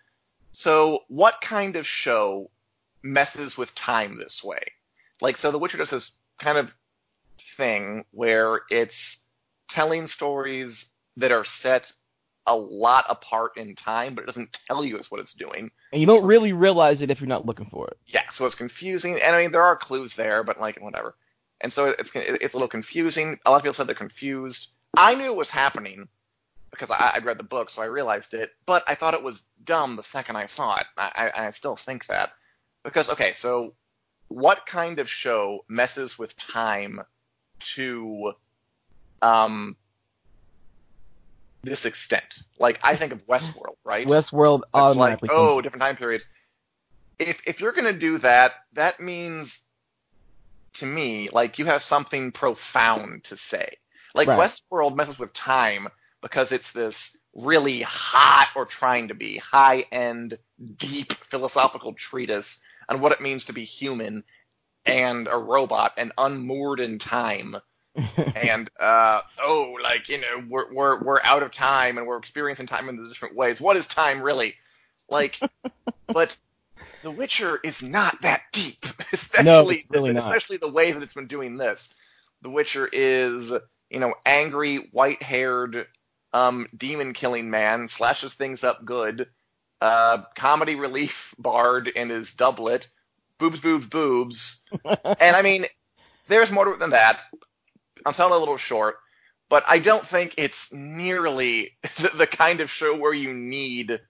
so 0.52 1.04
what 1.08 1.40
kind 1.40 1.76
of 1.76 1.86
show 1.86 2.50
messes 3.02 3.56
with 3.56 3.74
time 3.74 4.16
this 4.16 4.42
way? 4.42 4.60
Like, 5.20 5.36
so 5.36 5.50
The 5.50 5.58
Witcher 5.58 5.78
does 5.78 5.90
this 5.90 6.12
kind 6.38 6.58
of 6.58 6.74
thing 7.38 8.04
where 8.12 8.62
it's 8.70 9.24
telling 9.68 10.06
stories 10.06 10.88
that 11.16 11.32
are 11.32 11.44
set 11.44 11.92
a 12.46 12.56
lot 12.56 13.04
apart 13.08 13.52
in 13.56 13.74
time, 13.74 14.14
but 14.14 14.22
it 14.22 14.26
doesn't 14.26 14.58
tell 14.66 14.84
you 14.84 14.96
it's 14.96 15.10
what 15.10 15.20
it's 15.20 15.34
doing. 15.34 15.70
And 15.92 16.00
you 16.00 16.06
don't 16.06 16.24
really 16.24 16.52
realize 16.52 17.02
it 17.02 17.10
if 17.10 17.20
you're 17.20 17.28
not 17.28 17.46
looking 17.46 17.66
for 17.66 17.86
it. 17.88 17.98
Yeah, 18.06 18.28
so 18.32 18.46
it's 18.46 18.54
confusing, 18.54 19.20
and 19.20 19.36
I 19.36 19.42
mean 19.42 19.52
there 19.52 19.62
are 19.62 19.76
clues 19.76 20.16
there, 20.16 20.42
but 20.42 20.60
like 20.60 20.80
whatever. 20.80 21.14
And 21.60 21.72
so 21.72 21.90
it's 21.90 22.10
it's 22.14 22.54
a 22.54 22.56
little 22.56 22.68
confusing. 22.68 23.38
A 23.44 23.50
lot 23.50 23.58
of 23.58 23.62
people 23.62 23.74
said 23.74 23.86
they're 23.86 23.94
confused. 23.94 24.68
I 24.96 25.14
knew 25.14 25.26
it 25.26 25.36
was 25.36 25.50
happening 25.50 26.08
because 26.70 26.90
I, 26.90 27.12
I'd 27.14 27.24
read 27.24 27.38
the 27.38 27.44
book, 27.44 27.70
so 27.70 27.82
I 27.82 27.86
realized 27.86 28.32
it. 28.34 28.52
But 28.64 28.82
I 28.86 28.94
thought 28.94 29.14
it 29.14 29.22
was 29.22 29.42
dumb 29.64 29.96
the 29.96 30.02
second 30.02 30.36
I 30.36 30.46
saw 30.46 30.78
it. 30.78 30.86
I, 30.96 31.30
I, 31.36 31.46
I 31.46 31.50
still 31.50 31.76
think 31.76 32.06
that 32.06 32.32
because 32.84 33.10
okay, 33.10 33.32
so 33.32 33.74
what 34.28 34.66
kind 34.66 34.98
of 34.98 35.08
show 35.08 35.64
messes 35.68 36.18
with 36.18 36.36
time 36.36 37.00
to 37.74 38.32
um 39.22 39.76
this 41.62 41.84
extent? 41.84 42.38
Like 42.58 42.78
I 42.82 42.96
think 42.96 43.12
of 43.12 43.26
Westworld, 43.26 43.76
right? 43.84 44.06
Westworld 44.06 44.62
It's 44.74 44.96
like, 44.96 45.20
oh, 45.28 45.60
different 45.60 45.82
time 45.82 45.96
periods. 45.96 46.26
If 47.18 47.42
if 47.46 47.60
you're 47.60 47.72
gonna 47.72 47.92
do 47.92 48.18
that, 48.18 48.52
that 48.74 49.00
means 49.00 49.64
to 50.74 50.86
me, 50.86 51.28
like 51.32 51.58
you 51.58 51.66
have 51.66 51.82
something 51.82 52.32
profound 52.32 53.24
to 53.24 53.36
say. 53.36 53.76
Like 54.14 54.28
Right. 54.28 54.38
Westworld 54.38 54.96
messes 54.96 55.18
with 55.18 55.32
time 55.32 55.88
because 56.22 56.52
it's 56.52 56.72
this 56.72 57.16
really 57.34 57.82
hot 57.82 58.50
or 58.54 58.66
trying 58.66 59.08
to 59.08 59.14
be 59.14 59.38
high 59.38 59.84
end, 59.92 60.38
deep 60.76 61.12
philosophical 61.12 61.94
treatise 61.94 62.60
on 62.90 63.00
what 63.00 63.12
it 63.12 63.22
means 63.22 63.46
to 63.46 63.52
be 63.54 63.64
human 63.64 64.24
and 64.84 65.28
a 65.28 65.38
robot 65.38 65.94
and 65.96 66.12
unmoored 66.18 66.80
in 66.80 66.98
time 66.98 67.56
and 68.36 68.70
uh, 68.78 69.20
oh, 69.42 69.76
like 69.82 70.08
you 70.08 70.18
know, 70.18 70.44
we're 70.48 70.72
we're 70.72 71.02
we're 71.02 71.20
out 71.22 71.42
of 71.42 71.50
time 71.50 71.98
and 71.98 72.06
we're 72.06 72.18
experiencing 72.18 72.66
time 72.66 72.88
in 72.88 73.02
the 73.02 73.08
different 73.08 73.34
ways. 73.34 73.60
What 73.60 73.76
is 73.76 73.86
time 73.86 74.22
really? 74.22 74.54
Like, 75.08 75.40
but 76.06 76.36
The 77.02 77.10
Witcher 77.10 77.58
is 77.64 77.82
not 77.82 78.22
that 78.22 78.42
deep, 78.52 78.86
especially 79.12 79.44
No, 79.44 79.76
really 79.90 80.16
especially 80.16 80.56
the 80.58 80.70
way 80.70 80.92
that 80.92 81.02
it's 81.02 81.14
been 81.14 81.26
doing 81.26 81.56
this. 81.56 81.92
The 82.42 82.50
Witcher 82.50 82.88
is 82.92 83.52
you 83.90 83.98
know 83.98 84.14
angry, 84.24 84.88
white-haired, 84.92 85.86
um, 86.32 86.68
demon-killing 86.76 87.50
man 87.50 87.88
slashes 87.88 88.34
things 88.34 88.62
up 88.62 88.84
good. 88.84 89.28
Uh, 89.80 90.22
comedy 90.36 90.74
relief 90.74 91.34
bard 91.38 91.88
in 91.88 92.10
his 92.10 92.34
doublet, 92.34 92.88
boobs, 93.38 93.60
boobs, 93.60 93.86
boobs, 93.86 94.62
and 94.84 95.36
I 95.36 95.42
mean, 95.42 95.66
there's 96.28 96.50
more 96.50 96.66
to 96.66 96.72
it 96.72 96.78
than 96.78 96.90
that. 96.90 97.18
I'm 98.04 98.12
selling 98.12 98.34
a 98.34 98.38
little 98.38 98.56
short, 98.56 98.96
but 99.48 99.64
I 99.66 99.78
don't 99.78 100.06
think 100.06 100.34
it's 100.36 100.72
nearly 100.72 101.76
the, 101.98 102.08
the 102.16 102.26
kind 102.26 102.60
of 102.60 102.70
show 102.70 102.96
where 102.96 103.14
you 103.14 103.32
need 103.32 104.00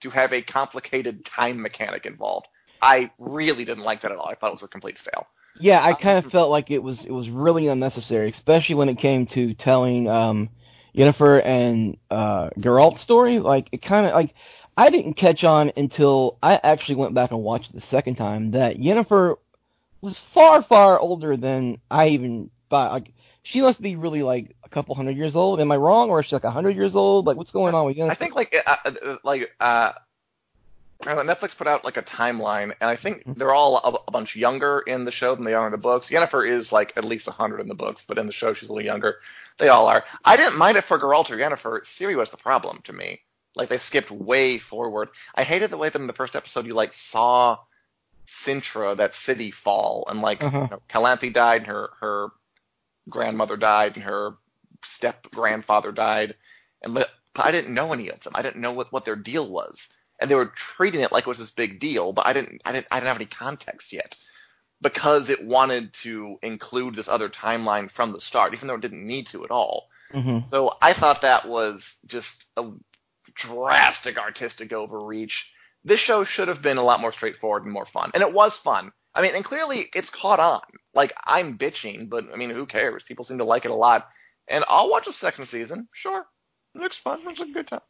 to 0.00 0.10
have 0.10 0.32
a 0.32 0.42
complicated 0.42 1.24
time 1.24 1.60
mechanic 1.60 2.06
involved. 2.06 2.48
I 2.82 3.10
really 3.18 3.64
didn't 3.64 3.84
like 3.84 4.00
that 4.02 4.12
at 4.12 4.18
all. 4.18 4.28
I 4.28 4.34
thought 4.34 4.48
it 4.48 4.52
was 4.52 4.62
a 4.62 4.68
complete 4.68 4.98
fail. 4.98 5.26
Yeah, 5.58 5.84
I 5.84 5.92
kind 5.94 6.24
of 6.24 6.30
felt 6.30 6.50
like 6.50 6.70
it 6.70 6.82
was 6.82 7.04
it 7.04 7.10
was 7.10 7.28
really 7.28 7.66
unnecessary, 7.66 8.30
especially 8.30 8.76
when 8.76 8.88
it 8.88 8.98
came 8.98 9.26
to 9.26 9.52
telling 9.52 10.08
um, 10.08 10.48
Yennefer 10.94 11.44
and 11.44 11.98
uh, 12.10 12.50
Geralt's 12.58 13.00
story. 13.00 13.40
Like 13.40 13.68
it 13.72 13.82
kind 13.82 14.06
of 14.06 14.14
like 14.14 14.34
I 14.80 14.88
didn't 14.88 15.12
catch 15.12 15.44
on 15.44 15.72
until 15.76 16.38
I 16.42 16.58
actually 16.62 16.94
went 16.94 17.12
back 17.12 17.32
and 17.32 17.42
watched 17.42 17.68
it 17.68 17.74
the 17.74 17.82
second 17.82 18.14
time 18.14 18.52
that 18.52 18.78
Yennefer 18.78 19.36
was 20.00 20.18
far 20.18 20.62
far 20.62 20.98
older 20.98 21.36
than 21.36 21.82
I 21.90 22.08
even 22.08 22.50
thought. 22.70 22.90
Like 22.90 23.12
she 23.42 23.60
must 23.60 23.82
be 23.82 23.96
really 23.96 24.22
like 24.22 24.56
a 24.64 24.70
couple 24.70 24.94
hundred 24.94 25.18
years 25.18 25.36
old. 25.36 25.60
Am 25.60 25.70
I 25.70 25.76
wrong, 25.76 26.08
or 26.08 26.20
is 26.20 26.26
she 26.26 26.34
like 26.34 26.44
a 26.44 26.50
hundred 26.50 26.76
years 26.76 26.96
old? 26.96 27.26
Like 27.26 27.36
what's 27.36 27.52
going 27.52 27.74
on 27.74 27.84
with 27.84 27.98
Yennefer? 27.98 28.10
I 28.10 28.14
think 28.14 28.34
like 28.34 28.56
uh, 28.66 28.76
uh, 28.86 29.16
like 29.22 29.54
uh, 29.60 29.92
I 31.02 31.14
don't 31.14 31.26
know, 31.26 31.34
Netflix 31.34 31.54
put 31.54 31.66
out 31.66 31.84
like 31.84 31.98
a 31.98 32.02
timeline, 32.02 32.72
and 32.80 32.88
I 32.88 32.96
think 32.96 33.24
they're 33.26 33.52
all 33.52 33.76
a, 33.76 34.00
a 34.08 34.10
bunch 34.10 34.34
younger 34.34 34.78
in 34.86 35.04
the 35.04 35.12
show 35.12 35.34
than 35.34 35.44
they 35.44 35.52
are 35.52 35.66
in 35.66 35.72
the 35.72 35.78
books. 35.78 36.08
Yennefer 36.08 36.50
is 36.50 36.72
like 36.72 36.94
at 36.96 37.04
least 37.04 37.26
100 37.26 37.60
in 37.60 37.68
the 37.68 37.74
books, 37.74 38.02
but 38.08 38.16
in 38.16 38.24
the 38.24 38.32
show 38.32 38.54
she's 38.54 38.70
a 38.70 38.72
little 38.72 38.86
younger. 38.86 39.16
They 39.58 39.68
all 39.68 39.88
are. 39.88 40.06
I 40.24 40.38
didn't 40.38 40.56
mind 40.56 40.78
it 40.78 40.84
for 40.84 40.98
Geralt 40.98 41.30
or 41.30 41.36
Yennefer. 41.36 41.82
Ciri 41.82 42.16
was 42.16 42.30
the 42.30 42.38
problem 42.38 42.80
to 42.84 42.94
me. 42.94 43.20
Like 43.56 43.68
they 43.68 43.78
skipped 43.78 44.10
way 44.10 44.58
forward. 44.58 45.10
I 45.34 45.44
hated 45.44 45.70
the 45.70 45.76
way 45.76 45.88
that 45.88 46.00
in 46.00 46.06
the 46.06 46.12
first 46.12 46.36
episode 46.36 46.66
you 46.66 46.74
like 46.74 46.92
saw 46.92 47.58
Cintra, 48.26 48.96
that 48.96 49.14
city, 49.14 49.50
fall, 49.50 50.04
and 50.08 50.20
like 50.22 50.40
Uh-huh. 50.40 50.68
you 50.70 50.76
know, 50.76 50.82
Calanthe 50.88 51.32
died, 51.32 51.62
and 51.62 51.66
her 51.70 51.90
her 52.00 52.28
grandmother 53.08 53.56
died, 53.56 53.96
and 53.96 54.04
her 54.04 54.36
step 54.84 55.30
grandfather 55.32 55.92
died, 55.92 56.36
and 56.82 56.94
but 56.94 57.10
but 57.34 57.46
I 57.46 57.50
didn't 57.52 57.74
know 57.74 57.92
any 57.92 58.08
of 58.10 58.22
them. 58.22 58.32
I 58.36 58.42
didn't 58.42 58.60
know 58.62 58.72
what 58.72 58.92
what 58.92 59.04
their 59.04 59.16
deal 59.16 59.48
was, 59.48 59.88
and 60.20 60.30
they 60.30 60.34
were 60.34 60.46
treating 60.46 61.00
it 61.00 61.12
like 61.12 61.24
it 61.24 61.28
was 61.28 61.38
this 61.38 61.50
big 61.50 61.80
deal, 61.80 62.12
but 62.12 62.26
I 62.26 62.32
didn't 62.32 62.62
I 62.64 62.72
didn't 62.72 62.86
I 62.90 62.96
didn't 62.96 63.08
have 63.08 63.16
any 63.16 63.26
context 63.26 63.92
yet 63.92 64.16
because 64.80 65.30
it 65.30 65.44
wanted 65.44 65.92
to 65.94 66.38
include 66.42 66.94
this 66.94 67.08
other 67.08 67.28
timeline 67.28 67.90
from 67.90 68.12
the 68.12 68.20
start, 68.20 68.54
even 68.54 68.68
though 68.68 68.74
it 68.74 68.80
didn't 68.80 69.06
need 69.06 69.26
to 69.28 69.44
at 69.44 69.50
all. 69.50 69.88
hmm 70.12 70.40
So 70.50 70.76
I 70.82 70.92
thought 70.92 71.22
that 71.22 71.48
was 71.48 71.98
just 72.06 72.46
a 72.56 72.70
drastic 73.40 74.18
artistic 74.18 74.72
overreach. 74.72 75.52
This 75.84 76.00
show 76.00 76.24
should 76.24 76.48
have 76.48 76.62
been 76.62 76.76
a 76.76 76.82
lot 76.82 77.00
more 77.00 77.12
straightforward 77.12 77.64
and 77.64 77.72
more 77.72 77.86
fun, 77.86 78.10
and 78.14 78.22
it 78.22 78.32
was 78.32 78.56
fun. 78.58 78.92
I 79.14 79.22
mean, 79.22 79.34
and 79.34 79.44
clearly 79.44 79.88
it's 79.94 80.10
caught 80.10 80.40
on. 80.40 80.60
Like 80.94 81.12
I'm 81.24 81.58
bitching, 81.58 82.08
but 82.08 82.26
I 82.32 82.36
mean, 82.36 82.50
who 82.50 82.66
cares? 82.66 83.04
People 83.04 83.24
seem 83.24 83.38
to 83.38 83.44
like 83.44 83.64
it 83.64 83.70
a 83.70 83.74
lot, 83.74 84.08
and 84.48 84.64
I'll 84.68 84.90
watch 84.90 85.06
a 85.06 85.12
second 85.12 85.46
season. 85.46 85.88
Sure, 85.92 86.24
it 86.74 86.80
looks 86.80 86.98
fun. 86.98 87.20
It's 87.26 87.40
a 87.40 87.46
good 87.46 87.66
time. 87.66 87.80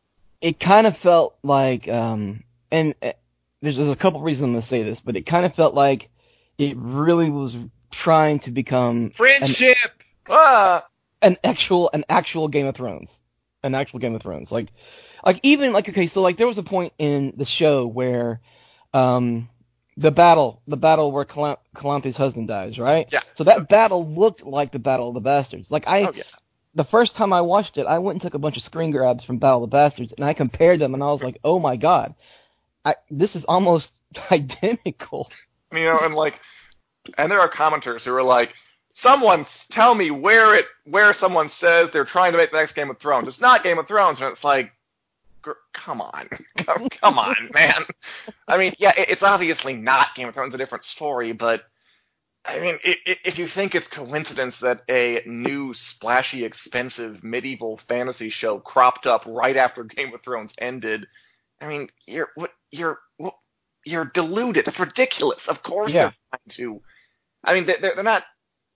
It 0.41 0.59
kind 0.61 0.87
of 0.87 0.97
felt 0.97 1.37
like, 1.43 1.89
um, 1.89 2.45
and 2.71 2.95
uh, 3.03 3.13
there's, 3.61 3.77
there's 3.77 3.91
a 3.91 3.97
couple 3.97 4.21
reasons 4.21 4.47
I'm 4.47 4.53
gonna 4.53 4.63
say 4.63 4.83
this, 4.83 5.01
but 5.01 5.17
it 5.17 5.27
kind 5.27 5.45
of 5.45 5.55
felt 5.55 5.75
like 5.75 6.11
it 6.59 6.77
really 6.79 7.31
was 7.31 7.57
trying 7.91 8.39
to 8.41 8.51
become 8.51 9.11
Friendship. 9.11 9.77
Ah, 10.29 10.87
an 11.23 11.37
actual 11.45 11.91
an 11.93 12.05
actual 12.09 12.49
Game 12.49 12.67
of 12.67 12.77
Thrones, 12.77 13.19
an 13.63 13.75
actual 13.75 13.99
Game 13.99 14.15
of 14.15 14.23
Thrones. 14.23 14.53
Like, 14.53 14.69
like 15.25 15.41
even 15.43 15.73
like 15.73 15.89
okay, 15.89 16.07
so 16.07 16.23
like 16.23 16.37
there 16.37 16.47
was 16.47 16.59
a 16.59 16.63
point 16.63 16.93
in 16.99 17.33
the 17.37 17.45
show 17.45 17.87
where, 17.87 18.41
um, 18.95 19.49
the 19.97 20.11
battle, 20.11 20.63
the 20.67 20.77
battle 20.77 21.13
where 21.13 21.25
Calam- 21.25 21.59
Calanthe's 21.75 22.17
husband 22.17 22.49
dies, 22.49 22.79
right? 22.79 23.07
Yeah. 23.13 23.21
So 23.35 23.45
that 23.45 23.69
battle 23.69 24.07
looked 24.09 24.45
like 24.45 24.73
the 24.73 24.79
Battle 24.79 25.09
of 25.09 25.15
the 25.15 25.21
Bastards. 25.21 25.71
Like 25.71 25.87
I, 25.87 26.05
oh 26.05 26.13
yeah. 26.15 26.23
the 26.75 26.85
first 26.85 27.15
time 27.15 27.33
I 27.33 27.43
watched 27.43 27.77
it, 27.77 27.87
I 27.87 27.99
went 27.99 28.15
and 28.15 28.23
took 28.23 28.35
a 28.35 28.39
bunch 28.39 28.57
of 28.57 28.63
screen 28.63 28.93
grabs 28.93 29.25
from 29.25 29.39
Battle 29.39 29.65
of 29.65 29.71
the 29.71 29.75
Bastards, 29.75 30.13
and 30.13 30.25
I 30.25 30.33
compared 30.33 30.81
them, 30.81 30.95
and 30.95 31.03
I 31.03 31.07
was 31.07 31.23
like, 31.23 31.39
oh 31.45 31.59
my 31.59 31.77
god, 31.77 32.15
I, 32.85 32.95
this 33.11 33.37
is 33.37 33.45
almost 33.45 33.95
identical. 34.31 35.31
you 35.73 35.81
know, 35.81 35.99
and 36.01 36.15
like, 36.15 36.41
and 37.19 37.31
there 37.31 37.41
are 37.41 37.49
commenters 37.51 38.05
who 38.05 38.15
are 38.15 38.23
like, 38.23 38.55
someone 38.95 39.45
tell 39.71 39.95
me 39.95 40.11
where 40.11 40.55
it, 40.55 40.67
where 40.85 41.13
someone 41.13 41.49
says 41.49 41.91
they're 41.91 42.05
trying 42.05 42.33
to 42.33 42.39
make 42.39 42.51
the 42.51 42.57
next 42.57 42.73
Game 42.75 42.91
of 42.91 42.99
Thrones. 42.99 43.29
It's 43.29 43.41
not 43.41 43.65
Game 43.65 43.79
of 43.79 43.87
Thrones, 43.87 44.21
and 44.21 44.31
it's 44.31 44.45
like, 44.45 44.73
come 45.73 46.01
on, 46.01 46.29
come, 46.59 46.89
come 46.89 47.19
on, 47.19 47.37
man. 47.53 47.83
I 48.49 48.59
mean, 48.59 48.75
yeah, 48.79 48.93
it, 48.97 49.11
it's 49.11 49.23
obviously 49.23 49.75
not 49.75 50.15
Game 50.15 50.29
of 50.29 50.35
Thrones, 50.35 50.55
a 50.55 50.59
different 50.59 50.85
story, 50.85 51.33
but. 51.33 51.65
I 52.43 52.59
mean, 52.59 52.79
if 52.83 53.39
you 53.39 53.47
think 53.47 53.75
it's 53.75 53.87
coincidence 53.87 54.61
that 54.61 54.81
a 54.89 55.23
new, 55.27 55.75
splashy, 55.75 56.43
expensive 56.43 57.23
medieval 57.23 57.77
fantasy 57.77 58.31
show 58.31 58.59
cropped 58.59 59.07
up 59.07 59.25
right 59.27 59.59
after 59.59 59.85
Game 59.85 60.15
of 60.15 60.23
Thrones 60.23 60.55
ended, 60.57 61.07
I 61.61 61.69
mean, 61.69 61.91
you're 62.07 62.31
what 62.37 62.53
you're 62.73 62.99
what, 63.19 63.35
you're 63.85 64.07
deluded. 64.07 64.67
It's 64.67 64.81
ridiculous. 64.81 65.49
Of 65.49 65.63
course, 65.63 65.93
Yeah. 65.93 66.05
they're 66.05 66.15
trying 66.57 66.57
to. 66.57 66.83
I 67.45 67.55
mean, 67.55 67.67
they're 67.67 67.77
they're 67.95 68.03
not. 68.03 68.25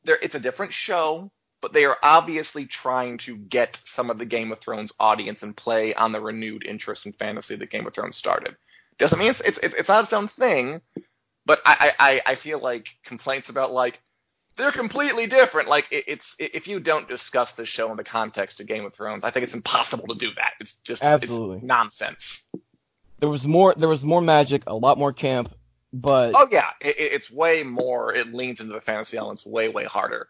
They're 0.05 0.19
it's 0.21 0.35
a 0.35 0.41
different 0.41 0.75
show, 0.75 1.33
but 1.65 1.73
they 1.73 1.87
are 1.87 1.97
obviously 2.03 2.67
trying 2.67 3.17
to 3.17 3.39
get 3.39 3.81
some 3.87 4.11
of 4.11 4.19
the 4.19 4.27
Game 4.27 4.53
of 4.53 4.59
Thrones 4.59 4.93
audience 5.01 5.43
and 5.43 5.57
play 5.57 5.95
on 5.95 6.13
the 6.13 6.21
renewed 6.21 6.67
interest 6.67 7.07
in 7.07 7.13
fantasy 7.13 7.57
that 7.57 7.71
Game 7.71 7.87
of 7.87 7.95
Thrones 7.95 8.19
started. 8.19 8.55
Doesn't 8.99 9.19
mean 9.19 9.31
it's 9.31 9.41
it's 9.41 9.59
it's 9.63 9.75
it's 9.75 9.89
not 9.89 10.03
its 10.05 10.13
own 10.13 10.29
thing, 10.29 10.83
but 11.47 11.63
I 11.65 11.93
I 11.99 12.21
I- 12.27 12.35
feel 12.35 12.59
like 12.59 12.89
complaints 13.07 13.49
about 13.49 13.73
like 13.73 13.99
they're 14.57 14.73
completely 14.73 15.27
different. 15.27 15.71
Like 15.71 15.87
it, 15.91 16.05
it's 16.07 16.37
if 16.39 16.69
you 16.69 16.81
don't 16.81 17.09
discuss 17.09 17.53
the 17.53 17.65
show 17.65 17.91
in 17.91 17.97
the 17.97 18.05
context 18.05 18.61
of 18.61 18.67
Game 18.67 18.85
of 18.85 18.93
Thrones, 18.93 19.25
I 19.25 19.31
think 19.31 19.45
it's 19.45 19.55
impossible 19.55 20.07
to 20.09 20.15
do 20.17 20.33
that. 20.37 20.53
It's 20.61 20.75
just 20.81 21.01
it's 21.03 21.07
Absolutely. 21.23 21.61
nonsense. 21.63 22.47
There 23.21 23.31
was 23.31 23.47
more, 23.47 23.73
there 23.75 23.89
was 23.89 24.05
more 24.05 24.21
magic, 24.21 24.65
a 24.67 24.75
lot 24.75 24.99
more 24.99 25.15
camp, 25.15 25.49
but 25.95 26.33
Oh 26.35 26.47
yeah, 26.51 26.73
it- 26.83 26.97
it's 26.99 27.31
way 27.31 27.63
more. 27.63 28.15
It 28.15 28.35
leans 28.35 28.61
into 28.61 28.75
the 28.75 28.83
fantasy 28.83 29.17
elements 29.17 29.47
way 29.47 29.71
way 29.71 29.85
harder. 29.85 30.29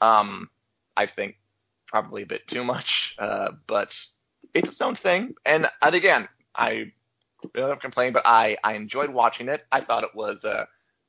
Um, 0.00 0.50
I 0.96 1.06
think 1.06 1.36
probably 1.86 2.22
a 2.22 2.26
bit 2.26 2.46
too 2.46 2.64
much, 2.64 3.16
uh, 3.18 3.52
but 3.66 3.98
it's 4.54 4.68
its 4.68 4.80
own 4.80 4.94
thing. 4.94 5.34
And 5.44 5.68
and 5.80 5.94
again, 5.94 6.28
I 6.54 6.92
don't 7.54 7.80
complain, 7.80 8.12
but 8.12 8.22
I 8.26 8.56
I 8.62 8.74
enjoyed 8.74 9.10
watching 9.10 9.48
it. 9.48 9.64
I 9.70 9.80
thought 9.80 10.04
it 10.04 10.14
was 10.14 10.44
a 10.44 10.68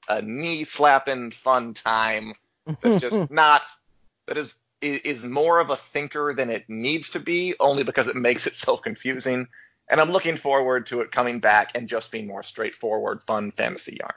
a 0.09 0.21
knee 0.21 0.63
slapping 0.63 1.31
fun 1.31 1.73
time. 1.73 2.33
That's 2.81 2.99
just 2.99 3.29
not 3.31 3.63
that 4.27 4.37
is 4.37 4.55
is 4.81 5.23
more 5.23 5.59
of 5.59 5.69
a 5.69 5.77
thinker 5.77 6.33
than 6.35 6.49
it 6.49 6.65
needs 6.67 7.11
to 7.11 7.19
be, 7.19 7.55
only 7.59 7.83
because 7.83 8.07
it 8.07 8.15
makes 8.15 8.47
it 8.47 8.55
so 8.65 8.77
confusing. 8.77 9.47
And 9.89 9.99
I'm 9.99 10.11
looking 10.11 10.37
forward 10.37 10.87
to 10.87 11.01
it 11.01 11.11
coming 11.11 11.39
back 11.39 11.71
and 11.75 11.89
just 11.89 12.11
being 12.11 12.25
more 12.25 12.43
straightforward, 12.43 13.21
fun 13.23 13.51
fantasy 13.51 13.97
yarn. 13.99 14.13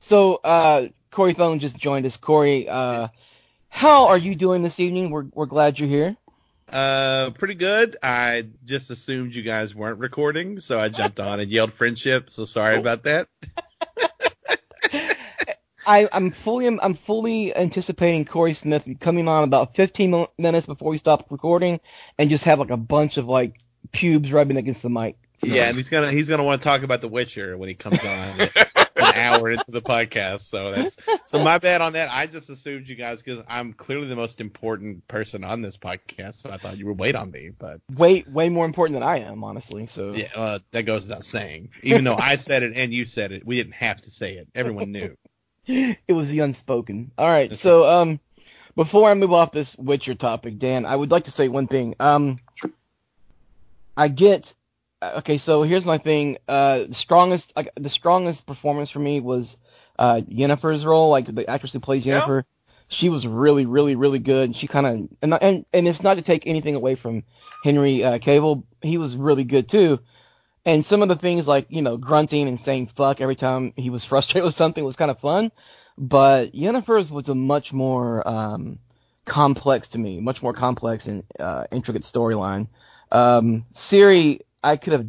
So, 0.00 0.40
uh, 0.44 0.88
Corey 1.10 1.32
Thone 1.32 1.58
just 1.58 1.78
joined 1.78 2.06
us. 2.06 2.16
Corey, 2.16 2.68
uh, 2.68 3.08
how 3.76 4.06
are 4.06 4.16
you 4.16 4.34
doing 4.34 4.62
this 4.62 4.80
evening? 4.80 5.10
We're 5.10 5.26
we're 5.34 5.44
glad 5.46 5.78
you're 5.78 5.88
here. 5.88 6.16
Uh, 6.72 7.30
pretty 7.30 7.54
good. 7.54 7.96
I 8.02 8.46
just 8.64 8.90
assumed 8.90 9.34
you 9.34 9.42
guys 9.42 9.74
weren't 9.74 9.98
recording, 9.98 10.58
so 10.58 10.80
I 10.80 10.88
jumped 10.88 11.20
on 11.20 11.40
and 11.40 11.50
yelled 11.50 11.74
friendship. 11.74 12.30
So 12.30 12.46
sorry 12.46 12.76
Oh. 12.76 12.80
about 12.80 13.04
that. 13.04 13.28
I 15.86 16.08
I'm 16.10 16.30
fully 16.30 16.66
I'm 16.66 16.94
fully 16.94 17.54
anticipating 17.54 18.24
Corey 18.24 18.54
Smith 18.54 18.88
coming 18.98 19.28
on 19.28 19.44
about 19.44 19.76
15 19.76 20.26
minutes 20.38 20.66
before 20.66 20.90
we 20.90 20.98
stop 20.98 21.26
recording, 21.30 21.78
and 22.18 22.30
just 22.30 22.44
have 22.44 22.58
like 22.58 22.70
a 22.70 22.76
bunch 22.78 23.18
of 23.18 23.26
like 23.28 23.54
pubes 23.92 24.32
rubbing 24.32 24.56
against 24.56 24.82
the 24.82 24.90
mic. 24.90 25.16
Yeah, 25.42 25.64
and 25.68 25.76
he's 25.76 25.90
gonna 25.90 26.10
he's 26.10 26.28
gonna 26.28 26.42
want 26.44 26.62
to 26.62 26.64
talk 26.64 26.82
about 26.82 27.02
The 27.02 27.08
Witcher 27.08 27.56
when 27.58 27.68
he 27.68 27.74
comes 27.74 28.02
on 28.04 28.38
hour 29.16 29.50
into 29.50 29.70
the 29.70 29.82
podcast. 29.82 30.40
So 30.40 30.72
that's 30.72 30.96
so 31.24 31.42
my 31.42 31.58
bad 31.58 31.80
on 31.80 31.92
that. 31.94 32.10
I 32.12 32.26
just 32.26 32.50
assumed 32.50 32.88
you 32.88 32.94
guys 32.94 33.22
because 33.22 33.44
I'm 33.48 33.72
clearly 33.72 34.06
the 34.06 34.16
most 34.16 34.40
important 34.40 35.06
person 35.08 35.44
on 35.44 35.62
this 35.62 35.76
podcast, 35.76 36.42
so 36.42 36.50
I 36.50 36.58
thought 36.58 36.78
you 36.78 36.86
would 36.86 36.98
wait 36.98 37.14
on 37.14 37.30
me. 37.30 37.50
But 37.58 37.80
Way 37.94 38.24
way 38.28 38.48
more 38.48 38.64
important 38.64 38.94
than 39.00 39.08
I 39.08 39.18
am, 39.18 39.44
honestly. 39.44 39.86
So 39.86 40.12
yeah, 40.12 40.28
uh, 40.34 40.58
that 40.72 40.82
goes 40.82 41.06
without 41.06 41.24
saying. 41.24 41.70
Even 41.82 42.04
though 42.04 42.16
I 42.16 42.36
said 42.36 42.62
it 42.62 42.74
and 42.76 42.92
you 42.92 43.04
said 43.04 43.32
it, 43.32 43.46
we 43.46 43.56
didn't 43.56 43.74
have 43.74 44.00
to 44.02 44.10
say 44.10 44.34
it. 44.34 44.48
Everyone 44.54 44.92
knew. 44.92 45.16
it 45.66 46.12
was 46.12 46.30
the 46.30 46.40
unspoken. 46.40 47.10
All 47.18 47.28
right, 47.28 47.50
That's 47.50 47.60
so 47.60 47.88
um, 47.90 48.20
before 48.76 49.10
I 49.10 49.14
move 49.14 49.32
off 49.32 49.52
this 49.52 49.76
Witcher 49.76 50.14
topic, 50.14 50.58
Dan, 50.58 50.86
I 50.86 50.94
would 50.94 51.10
like 51.10 51.24
to 51.24 51.30
say 51.30 51.48
one 51.48 51.66
thing. 51.66 51.96
Um, 51.98 52.38
I 53.96 54.08
get 54.08 54.54
okay. 55.02 55.38
So 55.38 55.62
here's 55.62 55.84
my 55.84 55.98
thing. 55.98 56.38
Uh, 56.48 56.84
the 56.88 56.94
strongest, 56.94 57.52
like 57.56 57.70
the 57.76 57.88
strongest 57.88 58.46
performance 58.46 58.90
for 58.90 58.98
me 58.98 59.20
was 59.20 59.56
uh 59.98 60.20
Yennefer's 60.28 60.84
role, 60.84 61.10
like 61.10 61.34
the 61.34 61.48
actress 61.48 61.72
who 61.72 61.80
plays 61.80 62.04
Yeah. 62.04 62.42
She 62.88 63.08
was 63.08 63.26
really, 63.26 63.66
really, 63.66 63.96
really 63.96 64.20
good. 64.20 64.54
She 64.54 64.68
kind 64.68 64.86
of 64.86 65.08
and 65.20 65.34
and 65.42 65.66
and 65.72 65.88
it's 65.88 66.02
not 66.02 66.14
to 66.14 66.22
take 66.22 66.46
anything 66.46 66.76
away 66.76 66.94
from 66.94 67.24
Henry 67.64 68.04
uh, 68.04 68.18
Cavill. 68.18 68.62
He 68.80 68.96
was 68.96 69.16
really 69.16 69.44
good 69.44 69.68
too. 69.68 69.98
And 70.64 70.84
some 70.84 71.00
of 71.00 71.08
the 71.08 71.16
things 71.16 71.46
like, 71.46 71.66
you 71.68 71.80
know, 71.80 71.96
grunting 71.96 72.48
and 72.48 72.58
saying 72.60 72.88
fuck 72.88 73.20
every 73.20 73.36
time 73.36 73.72
he 73.76 73.90
was 73.90 74.04
frustrated 74.12 74.44
with 74.44 74.54
something 74.54 74.84
was 74.84 74.96
kind 74.96 75.10
of 75.10 75.18
fun. 75.18 75.50
But 75.98 76.52
Yennefer's 76.52 77.10
was 77.10 77.28
a 77.28 77.34
much 77.34 77.72
more 77.72 78.26
um, 78.28 78.78
complex 79.24 79.88
to 79.88 79.98
me, 79.98 80.20
much 80.20 80.42
more 80.42 80.52
complex 80.52 81.06
and 81.06 81.24
uh, 81.38 81.64
intricate 81.70 82.02
storyline. 82.02 82.68
Um, 83.12 83.64
Ciri, 83.72 84.40
I 84.66 84.76
could 84.76 84.92
have, 84.92 85.06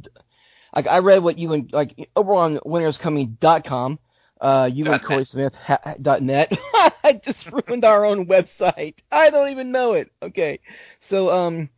like, 0.76 0.88
I 0.88 1.00
read 1.00 1.24
what 1.24 1.38
you 1.38 1.54
and, 1.54 1.72
like, 1.74 2.10
over 2.16 2.36
on 2.36 2.58
winnerscoming.com, 2.60 4.00
uh, 4.42 4.70
you 4.72 4.92
and 4.92 5.02
Corey. 5.04 5.26
Smith, 5.26 5.56
ha- 5.56 5.96
dot 6.02 6.22
net. 6.22 6.58
I 7.04 7.20
just 7.24 7.52
ruined 7.52 7.86
our 7.86 8.06
own 8.06 8.26
website. 8.28 8.96
I 9.12 9.30
don't 9.30 9.50
even 9.50 9.72
know 9.72 9.94
it. 9.94 10.12
Okay. 10.22 10.60
So, 11.00 11.32
um, 11.32 11.70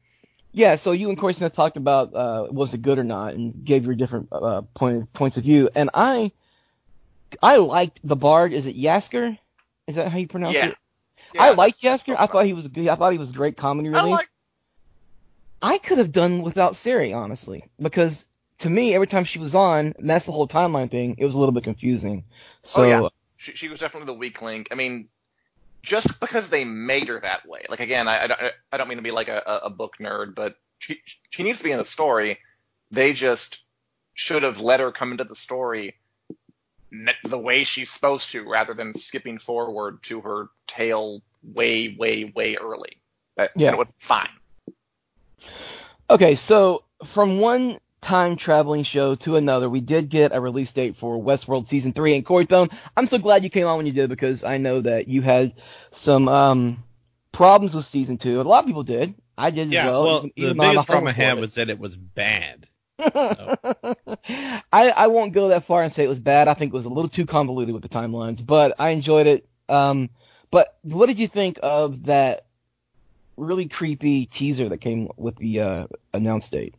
yeah, 0.52 0.76
so 0.76 0.92
you 0.92 1.10
and 1.10 1.18
Corey 1.18 1.34
Smith 1.34 1.54
talked 1.54 1.78
about 1.78 2.14
uh, 2.14 2.48
was 2.52 2.74
it 2.74 2.82
good 2.82 2.98
or 3.00 3.04
not, 3.04 3.34
and 3.36 3.64
gave 3.64 3.86
your 3.86 3.96
different 3.96 4.30
uh, 4.32 4.62
point 4.74 5.12
points 5.14 5.38
of 5.38 5.44
view. 5.44 5.70
And 5.76 5.90
I, 5.94 6.32
I 7.42 7.58
liked 7.58 8.00
the 8.04 8.16
Bard. 8.16 8.54
Is 8.54 8.66
it 8.66 8.76
Jaskier? 8.76 9.38
Is 9.88 9.96
that 9.96 10.12
how 10.12 10.18
you 10.18 10.28
pronounce 10.28 10.56
Yeah. 10.56 10.70
it? 10.70 10.78
I 11.38 11.52
liked 11.52 11.82
Jaskier. 11.82 12.16
I 12.18 12.26
thought 12.26 12.46
he 12.46 12.54
was 12.54 12.68
good. 12.68 12.88
I 12.88 12.96
thought 12.96 13.12
he 13.12 13.20
was 13.20 13.32
great 13.32 13.58
comedy 13.58 13.90
I 13.90 14.02
like. 14.02 14.29
I 15.62 15.78
could 15.78 15.98
have 15.98 16.12
done 16.12 16.42
without 16.42 16.74
Ciri, 16.74 17.16
honestly, 17.16 17.66
because 17.82 18.26
to 18.60 18.70
me, 18.70 18.94
every 18.94 19.08
time 19.08 19.24
she 19.24 19.40
was 19.40 19.56
on, 19.56 19.94
and 19.98 20.10
that's 20.10 20.26
the 20.26 20.32
whole 20.32 20.48
timeline 20.48 20.92
thing, 20.92 21.16
it 21.18 21.26
was 21.26 21.36
a 21.36 21.40
little 21.40 21.54
bit 21.54 21.64
confusing. 21.64 22.24
Oh, 22.28 22.34
so 22.64 22.82
oh, 22.82 22.88
yeah. 22.88 23.02
Uh, 23.04 23.10
she, 23.38 23.54
she 23.54 23.68
was 23.68 23.80
definitely 23.80 24.08
the 24.08 24.20
weak 24.20 24.42
link. 24.42 24.68
I 24.72 24.76
mean, 24.76 25.08
just 25.82 26.20
because 26.20 26.50
they 26.50 26.66
made 26.66 27.08
her 27.08 27.20
that 27.22 27.48
way, 27.48 27.66
like 27.70 27.80
again, 27.80 28.08
I, 28.08 28.26
I, 28.26 28.52
I 28.72 28.78
don't 28.78 28.88
mean 28.88 28.98
to 28.98 29.04
be 29.04 29.12
like 29.12 29.30
a, 29.30 29.62
a 29.64 29.70
book 29.70 29.96
nerd, 30.00 30.36
but 30.36 30.56
she 30.80 31.02
she 31.30 31.44
needs 31.44 31.60
to 31.60 31.64
be 31.64 31.72
in 31.72 31.78
the 31.78 31.86
story. 31.86 32.40
They 32.92 33.14
just 33.14 33.64
should 34.14 34.44
have 34.44 34.60
let 34.60 34.80
her 34.82 34.92
come 34.92 35.12
into 35.12 35.24
the 35.24 35.36
story 35.36 35.96
the 37.24 37.38
way 37.38 37.64
she's 37.64 37.90
supposed 37.90 38.32
to, 38.32 38.50
rather 38.50 38.74
than 38.74 38.94
skipping 38.94 39.38
forward 39.38 40.02
to 40.04 40.22
her 40.22 40.50
tail 40.68 41.22
way, 41.44 41.96
way, 41.98 42.26
way 42.36 42.56
early. 42.56 43.02
That, 43.38 43.52
yeah, 43.56 43.72
it 43.72 43.78
would 43.78 43.90
fine. 43.98 44.30
Okay, 46.10 46.36
so 46.36 46.84
from 47.06 47.40
one 47.40 47.80
time 48.02 48.36
traveling 48.36 48.84
show 48.84 49.16
to 49.16 49.36
another, 49.36 49.70
we 49.70 49.82
did 49.82 50.10
get 50.10 50.34
a 50.34 50.42
release 50.42 50.72
date 50.72 50.96
for 50.96 51.22
Westworld 51.22 51.66
season 51.66 51.94
three. 51.94 52.16
And 52.16 52.26
Corey 52.26 52.46
Thone, 52.46 52.70
I'm 52.96 53.06
so 53.06 53.18
glad 53.18 53.44
you 53.44 53.50
came 53.50 53.68
on 53.68 53.78
when 53.78 53.86
you 53.86 53.92
did 53.92 54.10
because 54.10 54.44
I 54.44 54.58
know 54.58 54.82
that 54.82 55.08
you 55.08 55.22
had 55.22 55.54
some 55.92 56.28
um, 56.28 56.84
problems 57.32 57.76
with 57.76 57.86
season 57.86 58.18
two. 58.18 58.42
A 58.42 58.44
lot 58.44 58.60
of 58.60 58.66
people 58.66 58.84
did. 58.84 59.14
I 59.38 59.52
did 59.52 59.72
yeah, 59.72 59.86
as 59.86 59.92
well. 59.92 60.04
well 60.04 60.18
even, 60.18 60.32
the 60.36 60.42
even 60.42 60.58
biggest 60.58 60.88
problem 60.88 61.08
I 61.08 61.12
had 61.12 61.40
was 61.40 61.56
that 61.56 61.70
it 61.70 61.80
was 61.80 61.96
bad. 61.96 62.68
So. 63.00 63.56
I, 64.74 64.90
I 64.90 65.08
won't 65.08 65.32
go 65.32 65.48
that 65.48 65.64
far 65.64 65.84
and 65.84 65.92
say 65.92 66.04
it 66.04 66.10
was 66.10 66.20
bad. 66.20 66.50
I 66.50 66.54
think 66.54 66.74
it 66.74 66.76
was 66.76 66.84
a 66.84 66.90
little 66.90 67.08
too 67.08 67.26
convoluted 67.26 67.74
with 67.74 67.82
the 67.82 67.88
timelines, 67.88 68.46
but 68.46 68.76
I 68.78 68.90
enjoyed 68.90 69.26
it. 69.26 69.48
Um, 69.70 70.10
but 70.52 70.78
what 70.82 71.06
did 71.06 71.18
you 71.18 71.30
think 71.30 71.60
of 71.64 72.04
that 72.08 72.46
really 73.40 73.68
creepy 73.68 74.26
teaser 74.26 74.70
that 74.70 74.80
came 74.80 75.10
with 75.18 75.36
the 75.38 75.62
uh, 75.62 75.88
announced 76.14 76.52
date? 76.52 76.76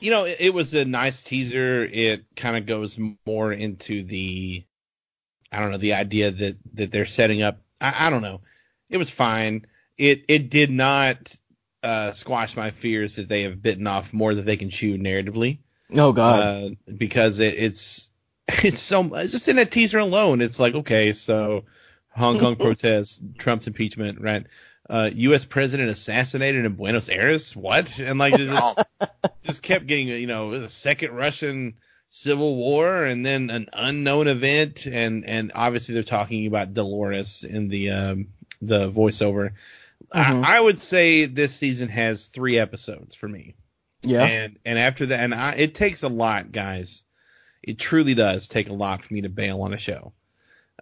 You 0.00 0.10
know, 0.10 0.24
it, 0.24 0.36
it 0.40 0.54
was 0.54 0.74
a 0.74 0.84
nice 0.84 1.22
teaser. 1.22 1.84
It 1.84 2.24
kind 2.36 2.56
of 2.56 2.66
goes 2.66 2.98
more 3.26 3.52
into 3.52 4.02
the, 4.02 4.64
I 5.50 5.60
don't 5.60 5.70
know, 5.70 5.78
the 5.78 5.94
idea 5.94 6.30
that 6.30 6.56
that 6.74 6.92
they're 6.92 7.06
setting 7.06 7.42
up. 7.42 7.58
I, 7.80 8.06
I 8.06 8.10
don't 8.10 8.22
know. 8.22 8.40
It 8.90 8.96
was 8.96 9.10
fine. 9.10 9.66
It 9.98 10.24
it 10.28 10.50
did 10.50 10.70
not 10.70 11.34
uh, 11.82 12.12
squash 12.12 12.56
my 12.56 12.70
fears 12.70 13.16
that 13.16 13.28
they 13.28 13.42
have 13.42 13.62
bitten 13.62 13.86
off 13.86 14.12
more 14.12 14.34
than 14.34 14.44
they 14.44 14.56
can 14.56 14.70
chew 14.70 14.98
narratively. 14.98 15.58
Oh 15.94 16.12
God! 16.12 16.40
Uh, 16.42 16.92
because 16.96 17.40
it, 17.40 17.54
it's 17.54 18.10
it's 18.48 18.80
so 18.80 19.02
just 19.26 19.48
in 19.48 19.56
that 19.56 19.70
teaser 19.70 19.98
alone, 19.98 20.40
it's 20.40 20.58
like 20.58 20.74
okay, 20.74 21.12
so 21.12 21.64
Hong 22.10 22.38
Kong 22.38 22.56
protests, 22.60 23.20
Trump's 23.38 23.66
impeachment, 23.66 24.20
right? 24.20 24.46
Uh, 24.88 25.10
U.S. 25.14 25.44
president 25.44 25.88
assassinated 25.88 26.64
in 26.64 26.74
Buenos 26.74 27.08
Aires. 27.08 27.56
What? 27.56 27.98
And 27.98 28.18
like 28.18 28.36
just, 28.36 28.78
just 29.42 29.62
kept 29.62 29.86
getting, 29.86 30.08
you 30.08 30.26
know, 30.26 30.58
the 30.58 30.68
second 30.68 31.12
Russian 31.12 31.74
civil 32.14 32.54
war, 32.54 33.04
and 33.04 33.26
then 33.26 33.50
an 33.50 33.68
unknown 33.72 34.28
event, 34.28 34.86
and 34.86 35.24
and 35.24 35.52
obviously 35.54 35.94
they're 35.94 36.04
talking 36.04 36.46
about 36.46 36.74
Dolores 36.74 37.44
in 37.44 37.68
the 37.68 37.90
um, 37.90 38.28
the 38.62 38.90
voiceover. 38.90 39.52
Mm-hmm. 40.14 40.44
I, 40.44 40.56
I, 40.56 40.60
would 40.60 40.78
say 40.78 41.24
this 41.24 41.54
season 41.54 41.88
has 41.88 42.28
three 42.28 42.58
episodes 42.58 43.14
for 43.14 43.28
me. 43.28 43.54
Yeah. 44.02 44.24
And 44.24 44.58
and 44.64 44.78
after 44.78 45.06
that, 45.06 45.20
and 45.20 45.34
I, 45.34 45.52
it 45.54 45.74
takes 45.74 46.02
a 46.02 46.08
lot, 46.08 46.52
guys. 46.52 47.02
It 47.62 47.78
truly 47.78 48.14
does 48.14 48.46
take 48.46 48.68
a 48.68 48.74
lot 48.74 49.02
for 49.02 49.12
me 49.14 49.22
to 49.22 49.28
bail 49.28 49.62
on 49.62 49.72
a 49.72 49.78
show. 49.78 50.12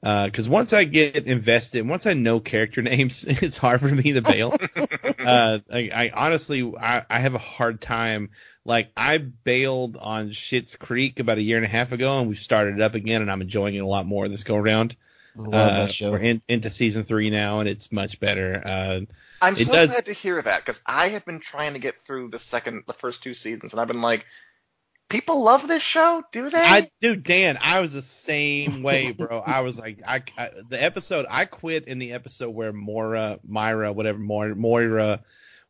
Because 0.03 0.49
uh, 0.49 0.51
once 0.51 0.73
I 0.73 0.83
get 0.83 1.29
invested, 1.29 1.87
once 1.87 2.07
I 2.07 2.15
know 2.15 2.41
character 2.41 2.83
names, 2.83 3.25
it's 3.25 3.57
hard 3.57 3.81
for 3.81 3.89
me 3.89 4.13
to 4.15 4.23
bail. 4.23 4.57
uh, 4.77 5.61
I, 5.73 5.91
I, 5.95 6.13
honestly, 6.13 6.73
I, 6.77 7.05
I, 7.09 7.21
have 7.21 7.35
a 7.37 7.39
hard 7.39 7.81
time. 7.81 8.31
Like 8.65 8.91
I 8.97 9.19
bailed 9.19 9.97
on 9.97 10.31
Schitt's 10.31 10.75
Creek 10.75 11.21
about 11.21 11.39
a 11.39 11.43
year 11.43 11.57
and 11.57 11.65
a 11.65 11.69
half 11.69 11.93
ago, 11.93 12.19
and 12.19 12.29
we've 12.29 12.39
started 12.39 12.77
it 12.77 12.83
up 12.83 12.95
again, 12.97 13.23
and 13.23 13.31
I'm 13.31 13.43
enjoying 13.43 13.77
it 13.77 13.79
a 13.79 13.87
lot 13.87 14.07
more 14.07 14.27
this 14.27 14.43
go 14.43 14.57
around. 14.57 14.97
Uh, 15.39 15.89
we're 16.01 16.19
in, 16.19 16.43
into 16.49 16.69
season 16.69 17.05
three 17.05 17.31
now, 17.31 17.61
and 17.61 17.69
it's 17.69 17.91
much 17.91 18.21
better. 18.21 18.61
Uh, 18.65 19.01
I'm 19.41 19.57
so 19.57 19.73
does... 19.73 19.91
glad 19.93 20.07
to 20.07 20.13
hear 20.13 20.43
that 20.43 20.65
because 20.65 20.81
I 20.85 21.09
have 21.11 21.25
been 21.25 21.41
trying 21.41 21.73
to 21.73 21.79
get 21.79 21.97
through 21.97 22.29
the 22.29 22.39
second, 22.39 22.85
the 22.87 22.93
first 22.93 23.23
two 23.23 23.35
seasons, 23.35 23.73
and 23.73 23.81
I've 23.81 23.89
been 23.89 24.03
like, 24.03 24.27
people 25.13 25.43
love 25.43 25.69
this 25.69 25.83
show, 25.83 26.25
do 26.33 26.49
they? 26.49 26.59
I 26.59 26.91
do, 27.01 27.15
Dan. 27.15 27.59
I 27.61 27.81
was 27.81 27.93
the 27.93 28.03
same 28.03 28.83
way, 28.83 29.13
bro. 29.13 29.41
I 29.41 29.61
was 29.61 29.79
like, 29.79 30.01
I, 30.07 30.23
I, 30.37 30.51
the 30.69 30.83
episode 30.83 31.27
I 31.31 31.45
quit 31.45 31.87
in 31.87 31.99
the 31.99 32.13
episode 32.13 32.51
where 32.51 32.73
Moira, 32.73 33.39
Myra, 33.47 33.93
whatever, 33.93 34.19
Moira, 34.19 34.57
Moira, 34.57 35.21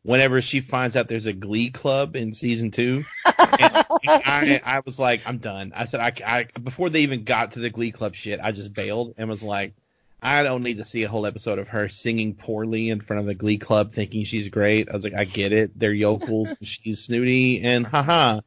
whenever 0.03 0.41
she 0.41 0.61
finds 0.61 0.95
out 0.95 1.09
there's 1.09 1.25
a 1.25 1.33
Glee 1.33 1.69
club 1.69 2.15
in 2.15 2.31
season 2.31 2.71
two, 2.71 3.03
I, 3.25 4.61
I 4.65 4.81
was 4.85 4.97
like, 4.97 5.21
I'm 5.25 5.37
done. 5.37 5.73
I 5.75 5.85
said, 5.85 5.99
I, 5.99 6.13
I 6.25 6.59
before 6.59 6.89
they 6.89 7.01
even 7.01 7.25
got 7.25 7.51
to 7.51 7.59
the 7.59 7.69
Glee 7.69 7.91
club 7.91 8.15
shit, 8.15 8.39
I 8.41 8.53
just 8.53 8.73
bailed 8.73 9.13
and 9.17 9.29
was 9.29 9.43
like, 9.43 9.73
I 10.21 10.43
don't 10.43 10.63
need 10.63 10.77
to 10.77 10.85
see 10.85 11.03
a 11.03 11.09
whole 11.09 11.25
episode 11.25 11.59
of 11.59 11.67
her 11.67 11.89
singing 11.89 12.33
poorly 12.33 12.89
in 12.89 13.01
front 13.01 13.19
of 13.19 13.25
the 13.25 13.35
Glee 13.35 13.57
Club, 13.57 13.91
thinking 13.91 14.23
she's 14.23 14.47
great. 14.47 14.87
I 14.89 14.95
was 14.95 15.03
like, 15.03 15.13
I 15.13 15.25
get 15.25 15.51
it. 15.51 15.77
They're 15.77 15.91
yokels. 15.91 16.55
she's 16.61 17.03
snooty, 17.03 17.61
and 17.61 17.85
haha. 17.85 18.39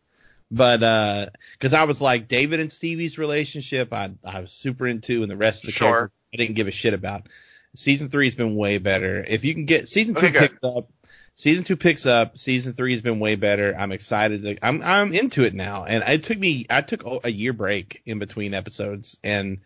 But 0.51 0.83
uh 0.83 1.27
because 1.53 1.75
uh, 1.75 1.79
I 1.79 1.85
was 1.85 2.01
like 2.01 2.29
David 2.29 2.61
and 2.61 2.71
Stevie's 2.71 3.19
relationship, 3.19 3.93
I 3.93 4.13
I 4.25 4.41
was 4.41 4.53
super 4.53 4.87
into, 4.87 5.23
and 5.23 5.31
the 5.31 5.37
rest 5.37 5.65
of 5.65 5.69
the 5.69 5.73
sure. 5.73 5.89
characters 5.89 6.19
I 6.35 6.37
didn't 6.37 6.57
give 6.57 6.69
a 6.69 6.73
shit 6.73 6.95
about. 6.95 7.29
Season 7.75 8.09
three 8.09 8.27
has 8.27 8.35
been 8.35 8.57
way 8.57 8.79
better. 8.79 9.25
If 9.27 9.45
you 9.45 9.55
can 9.55 9.67
get 9.67 9.89
season 9.89 10.15
two 10.15 10.27
okay, 10.27 10.49
picks 10.49 10.65
up, 10.65 10.91
season 11.35 11.65
two 11.65 11.77
picks 11.77 12.07
up. 12.07 12.39
Season 12.39 12.73
three 12.73 12.93
has 12.93 13.03
been 13.03 13.21
way 13.21 13.35
better. 13.35 13.75
I'm 13.77 13.93
excited. 13.93 14.43
To, 14.43 14.67
I'm 14.67 14.83
I'm 14.83 15.13
into 15.13 15.45
it 15.45 15.53
now, 15.53 15.85
and 15.85 16.03
it 16.07 16.23
took 16.23 16.39
me. 16.39 16.67
I 16.71 16.81
took 16.81 17.05
a 17.25 17.31
year 17.31 17.53
break 17.53 18.03
in 18.07 18.19
between 18.19 18.55
episodes, 18.55 19.19
and 19.23 19.61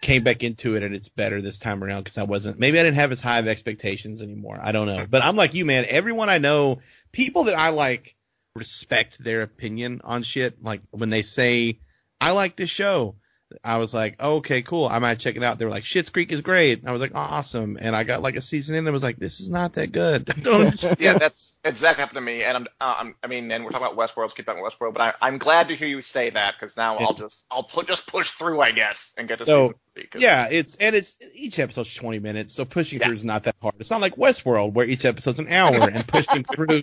came 0.00 0.22
back 0.22 0.44
into 0.44 0.76
it 0.76 0.82
and 0.82 0.94
it's 0.94 1.08
better 1.08 1.40
this 1.40 1.58
time 1.58 1.82
around 1.82 2.04
because 2.04 2.18
I 2.18 2.22
wasn't 2.22 2.58
maybe 2.58 2.78
I 2.78 2.84
didn't 2.84 2.96
have 2.96 3.10
as 3.10 3.20
high 3.20 3.40
of 3.40 3.48
expectations 3.48 4.22
anymore. 4.22 4.58
I 4.62 4.72
don't 4.72 4.86
know. 4.86 5.06
But 5.08 5.24
I'm 5.24 5.36
like 5.36 5.54
you, 5.54 5.64
man. 5.64 5.86
Everyone 5.88 6.28
I 6.28 6.38
know, 6.38 6.80
people 7.10 7.44
that 7.44 7.58
I 7.58 7.70
like 7.70 8.14
respect 8.58 9.22
their 9.22 9.42
opinion 9.42 10.00
on 10.04 10.22
shit. 10.22 10.62
Like 10.62 10.82
when 10.90 11.10
they 11.10 11.22
say, 11.22 11.80
I 12.20 12.32
like 12.32 12.56
this 12.56 12.70
show, 12.70 13.16
I 13.64 13.78
was 13.78 13.94
like, 13.94 14.16
oh, 14.20 14.36
okay, 14.36 14.62
cool. 14.62 14.86
I 14.86 14.98
might 14.98 15.18
check 15.18 15.36
it 15.36 15.42
out. 15.42 15.58
They 15.58 15.64
were 15.64 15.70
like, 15.70 15.84
Schitt's 15.84 16.10
Creek 16.10 16.32
is 16.32 16.40
great. 16.42 16.86
I 16.86 16.92
was 16.92 17.00
like, 17.00 17.14
awesome. 17.14 17.78
And 17.80 17.96
I 17.96 18.04
got 18.04 18.20
like 18.20 18.36
a 18.36 18.42
season 18.42 18.76
in. 18.76 18.86
I 18.86 18.90
was 18.90 19.02
like, 19.02 19.16
this 19.16 19.40
is 19.40 19.48
not 19.48 19.72
that 19.74 19.92
good. 19.92 20.30
yeah, 20.98 21.16
that's 21.16 21.58
exactly 21.64 22.02
happened 22.02 22.16
to 22.16 22.20
me. 22.20 22.44
And 22.44 22.58
I'm, 22.58 22.66
uh, 22.80 22.94
I'm, 22.98 23.14
i 23.22 23.26
mean, 23.26 23.50
and 23.50 23.64
we're 23.64 23.70
talking 23.70 23.86
about 23.86 23.96
Westworld. 23.96 24.22
Let's 24.22 24.34
keep 24.34 24.46
talking 24.46 24.62
Westworld. 24.62 24.92
But 24.94 25.16
I, 25.20 25.28
am 25.28 25.38
glad 25.38 25.68
to 25.68 25.76
hear 25.76 25.88
you 25.88 26.02
say 26.02 26.30
that 26.30 26.54
because 26.58 26.76
now. 26.76 26.98
I'll 26.98 27.14
just, 27.14 27.46
I'll 27.50 27.62
put, 27.62 27.86
just 27.86 28.06
push 28.06 28.30
through, 28.30 28.60
I 28.60 28.72
guess, 28.72 29.14
and 29.16 29.26
get 29.28 29.38
to 29.38 29.46
so, 29.46 29.66
season 29.68 29.78
Yeah, 30.16 30.48
it's 30.50 30.76
and 30.76 30.94
it's 30.94 31.18
each 31.34 31.58
episode's 31.58 31.94
20 31.94 32.18
minutes, 32.18 32.54
so 32.54 32.64
pushing 32.64 33.00
yeah. 33.00 33.06
through 33.06 33.16
is 33.16 33.24
not 33.24 33.44
that 33.44 33.56
hard. 33.60 33.74
It's 33.78 33.90
not 33.90 34.00
like 34.00 34.16
Westworld 34.16 34.72
where 34.72 34.86
each 34.86 35.04
episode's 35.04 35.38
an 35.38 35.48
hour 35.48 35.88
and 35.88 36.06
pushing 36.06 36.44
through 36.54 36.82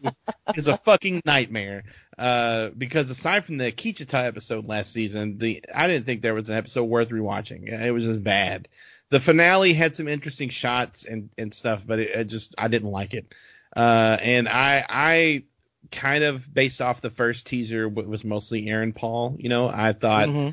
is 0.56 0.68
a 0.68 0.78
fucking 0.78 1.22
nightmare. 1.26 1.84
Uh, 2.18 2.70
because 2.78 3.10
aside 3.10 3.46
from 3.46 3.58
the 3.58 3.72
Akecheta 3.72 4.26
episode 4.26 4.68
last 4.68 4.92
season, 4.92 5.38
the 5.38 5.64
I 5.74 5.88
didn't 5.88 6.06
think 6.06 6.22
there 6.22 6.34
was 6.34 6.50
an 6.50 6.58
episode 6.58 6.86
worth 6.86 7.10
rewatching. 7.10 7.68
It 7.70 7.92
was 7.92 8.06
just 8.06 8.24
bad. 8.24 8.68
The 9.10 9.20
finale 9.20 9.74
had 9.74 9.96
some 9.96 10.08
interesting 10.08 10.50
shots 10.50 11.06
and, 11.06 11.30
and 11.38 11.54
stuff, 11.54 11.86
but 11.86 12.00
it, 12.00 12.10
it 12.10 12.24
just 12.26 12.56
I 12.58 12.68
didn't 12.68 12.90
like 12.92 13.14
it. 13.14 13.34
Uh, 13.76 14.18
and 14.22 14.48
I 14.48 14.84
I 14.90 15.44
kind 15.92 16.24
of 16.24 16.52
based 16.52 16.82
off 16.82 17.02
the 17.02 17.10
first 17.10 17.48
teaser, 17.48 17.88
what 17.88 18.08
was 18.08 18.24
mostly 18.24 18.70
Aaron 18.70 18.94
Paul. 18.94 19.36
You 19.40 19.50
know, 19.50 19.68
I 19.68 19.94
thought 19.94 20.30
mm-hmm. 20.30 20.50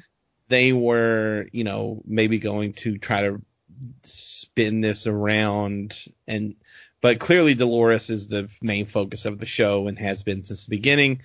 They 0.53 0.73
were 0.73 1.47
you 1.51 1.65
know 1.65 2.03
maybe 2.05 2.39
going 2.39 2.75
to 2.75 2.99
try 2.99 3.23
to 3.23 3.41
spin 4.03 4.83
this 4.83 5.07
around 5.07 6.05
and 6.29 6.55
but 7.01 7.19
clearly 7.19 7.55
Dolores 7.55 8.11
is 8.11 8.29
the 8.29 8.49
main 8.61 8.87
focus 8.87 9.25
of 9.25 9.39
the 9.39 9.47
show 9.47 9.89
and 9.89 9.99
has 9.99 10.23
been 10.23 10.45
since 10.45 10.67
the 10.67 10.77
beginning 10.77 11.23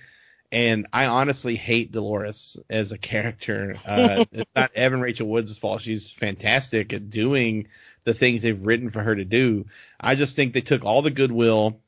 and 0.50 0.86
I 0.94 1.04
honestly 1.04 1.56
hate 1.56 1.92
Dolores 1.92 2.56
as 2.70 2.92
a 2.92 2.96
character. 2.96 3.76
Uh, 3.84 4.24
it's 4.32 4.50
not 4.56 4.70
Evan 4.74 5.02
Rachel 5.02 5.28
Wood's 5.28 5.58
fault. 5.58 5.82
She's 5.82 6.10
fantastic 6.10 6.94
at 6.94 7.10
doing 7.10 7.68
the 8.04 8.14
things 8.14 8.40
they've 8.40 8.64
written 8.64 8.88
for 8.88 9.02
her 9.02 9.14
to 9.14 9.26
do. 9.26 9.66
I 10.00 10.14
just 10.14 10.36
think 10.36 10.54
they 10.54 10.62
took 10.62 10.86
all 10.86 11.02
the 11.02 11.10
goodwill 11.10 11.80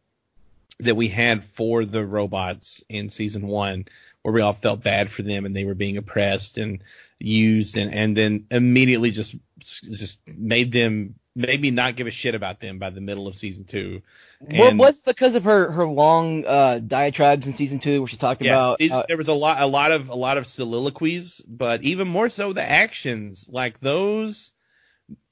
that 0.81 0.95
we 0.95 1.09
had 1.09 1.43
for 1.45 1.87
the 1.87 2.05
robots 2.05 2.85
in 2.91 3.09
season 3.09 3.47
one, 3.47 3.87
where 4.21 4.35
we 4.35 4.43
all 4.43 4.53
felt 4.53 4.83
bad 4.83 5.11
for 5.11 5.23
them 5.23 5.47
and 5.47 5.57
they 5.57 5.65
were 5.65 5.75
being 5.75 5.97
oppressed 5.97 6.59
and 6.59 6.83
used, 7.21 7.77
and 7.77 7.95
and 7.95 8.17
then 8.17 8.47
immediately 8.51 9.11
just 9.11 9.37
just 9.59 10.21
made 10.27 10.73
them 10.73 11.15
maybe 11.37 11.71
not 11.71 11.97
give 11.97 12.07
a 12.07 12.11
shit 12.11 12.35
about 12.35 12.61
them 12.61 12.79
by 12.79 12.91
the 12.91 13.01
middle 13.01 13.29
of 13.29 13.37
season 13.37 13.65
two. 13.65 14.03
And, 14.49 14.79
was 14.79 15.01
because 15.01 15.35
of 15.35 15.45
her 15.45 15.71
her 15.71 15.87
long 15.87 16.45
uh, 16.47 16.81
diatribes 16.81 17.47
in 17.47 17.53
season 17.53 17.79
two, 17.79 18.01
where 18.01 18.09
she 18.09 18.17
talked 18.17 18.43
yeah, 18.43 18.53
about 18.53 18.79
season, 18.79 18.99
uh, 18.99 19.05
there 19.07 19.17
was 19.17 19.29
a 19.29 19.35
lot 19.35 19.61
a 19.61 19.67
lot 19.67 19.93
of 19.93 20.09
a 20.09 20.15
lot 20.15 20.39
of 20.39 20.47
soliloquies, 20.47 21.41
but 21.47 21.83
even 21.83 22.09
more 22.09 22.29
so 22.29 22.53
the 22.53 22.69
actions, 22.69 23.49
like 23.51 23.81
those. 23.81 24.53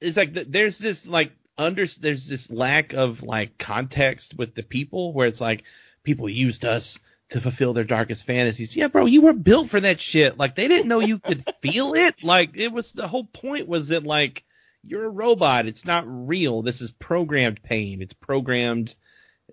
It's 0.01 0.17
like 0.17 0.33
the, 0.33 0.45
there's 0.45 0.79
this 0.79 1.09
like 1.09 1.33
under 1.57 1.87
there's 1.87 2.29
this 2.29 2.51
lack 2.51 2.93
of 2.93 3.23
like 3.23 3.59
context 3.59 4.37
with 4.37 4.55
the 4.55 4.63
people 4.63 5.13
where 5.13 5.27
it's 5.27 5.41
like 5.41 5.65
people 6.05 6.29
used 6.29 6.65
us 6.65 7.01
to 7.31 7.41
fulfill 7.41 7.73
their 7.73 7.85
darkest 7.85 8.25
fantasies. 8.25 8.77
Yeah, 8.77 8.89
bro, 8.89 9.07
you 9.07 9.21
were 9.21 9.33
built 9.33 9.69
for 9.69 9.81
that 9.81 10.01
shit. 10.01 10.39
Like 10.39 10.55
they 10.55 10.69
didn't 10.69 10.89
know 10.89 11.01
you 11.01 11.19
could 11.19 11.45
feel 11.63 11.95
it. 11.95 12.15
Like 12.23 12.57
it 12.57 12.73
was 12.73 12.93
the 12.93 13.09
whole 13.09 13.25
point 13.25 13.69
was 13.69 13.89
that 13.89 14.05
like 14.05 14.45
you're 14.83 15.05
a 15.05 15.11
robot. 15.11 15.67
It's 15.67 15.85
not 15.85 16.05
real. 16.07 16.63
This 16.63 16.81
is 16.81 16.91
programmed 16.93 17.63
pain. 17.63 18.01
It's 18.01 18.15
programmed 18.15 18.95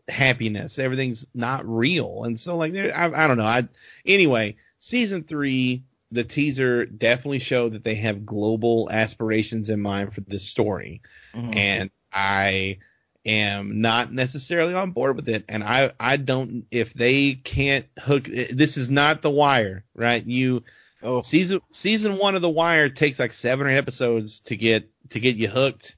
happiness. 0.08 0.80
Everything's 0.80 1.28
not 1.34 1.68
real. 1.68 2.24
And 2.24 2.40
so 2.40 2.56
like 2.58 2.74
I, 2.76 3.12
I 3.14 3.28
don't 3.28 3.38
know. 3.38 3.46
I 3.46 3.68
anyway, 4.06 4.56
season 4.80 5.24
3 5.24 5.84
the 6.12 6.24
teaser 6.24 6.86
definitely 6.86 7.40
showed 7.40 7.74
that 7.74 7.84
they 7.84 7.96
have 7.96 8.26
global 8.26 8.88
aspirations 8.92 9.70
in 9.70 9.82
mind 9.82 10.14
for 10.14 10.22
this 10.22 10.48
story. 10.48 11.02
Mm-hmm. 11.34 11.58
And 11.58 11.92
I 12.14 12.78
am 13.26 13.82
not 13.82 14.14
necessarily 14.14 14.74
on 14.74 14.92
board 14.92 15.16
with 15.16 15.28
it. 15.30 15.46
And 15.50 15.64
I, 15.64 15.92
I 16.00 16.18
don't, 16.18 16.66
if 16.72 16.94
they 16.94 17.34
can't 17.34 17.86
hook, 18.00 18.26
this 18.26 18.78
is 18.78 18.90
not 18.90 19.22
The 19.22 19.32
Wire, 19.32 19.84
right? 19.96 20.26
You, 20.26 20.64
oh, 21.02 21.22
season, 21.22 21.62
season 21.70 22.18
one 22.18 22.36
of 22.36 22.42
The 22.42 22.50
Wire 22.50 22.90
takes 22.90 23.20
like 23.20 23.34
seven 23.34 23.68
or 23.68 23.70
eight 23.70 23.78
episodes 23.78 24.40
to 24.42 24.56
get, 24.56 24.90
to 25.10 25.20
get 25.20 25.36
you 25.36 25.48
hooked. 25.48 25.96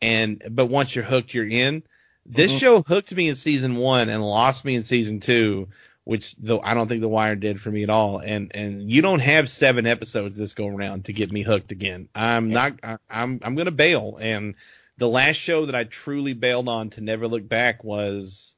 And, 0.00 0.42
but 0.50 0.66
once 0.66 0.94
you're 0.94 1.04
hooked, 1.04 1.34
you're 1.34 1.48
in. 1.48 1.82
This 2.24 2.50
mm-hmm. 2.50 2.58
show 2.58 2.82
hooked 2.82 3.14
me 3.14 3.28
in 3.28 3.34
season 3.34 3.76
one 3.76 4.08
and 4.08 4.22
lost 4.22 4.64
me 4.64 4.74
in 4.74 4.82
season 4.82 5.20
two, 5.20 5.68
which 6.04 6.36
though 6.36 6.60
I 6.60 6.74
don't 6.74 6.88
think 6.88 7.00
The 7.02 7.08
Wire 7.08 7.36
did 7.36 7.60
for 7.60 7.70
me 7.70 7.82
at 7.82 7.90
all. 7.90 8.18
And, 8.18 8.50
and 8.54 8.90
you 8.90 9.02
don't 9.02 9.20
have 9.20 9.48
seven 9.48 9.86
episodes 9.86 10.36
this 10.36 10.54
go 10.54 10.68
around 10.68 11.04
to 11.04 11.12
get 11.12 11.32
me 11.32 11.42
hooked 11.42 11.72
again. 11.72 12.08
I'm 12.14 12.48
not, 12.48 12.74
I, 12.82 12.96
I'm, 13.10 13.40
I'm 13.42 13.54
going 13.54 13.66
to 13.66 13.72
bail. 13.72 14.18
And, 14.20 14.54
the 14.98 15.08
last 15.08 15.36
show 15.36 15.66
that 15.66 15.74
I 15.74 15.84
truly 15.84 16.32
bailed 16.32 16.68
on 16.68 16.90
to 16.90 17.00
never 17.00 17.28
look 17.28 17.48
back 17.48 17.84
was 17.84 18.56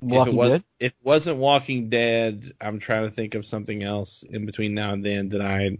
Walking 0.00 0.20
if 0.20 0.34
it 0.34 0.36
was 0.36 0.52
Dead? 0.52 0.64
if 0.80 0.92
it 0.92 1.04
wasn't 1.04 1.38
Walking 1.38 1.88
Dead, 1.88 2.52
I'm 2.60 2.78
trying 2.78 3.04
to 3.04 3.10
think 3.10 3.34
of 3.34 3.46
something 3.46 3.82
else 3.82 4.22
in 4.24 4.46
between 4.46 4.74
now 4.74 4.92
and 4.92 5.04
then 5.04 5.28
that 5.30 5.40
I 5.40 5.78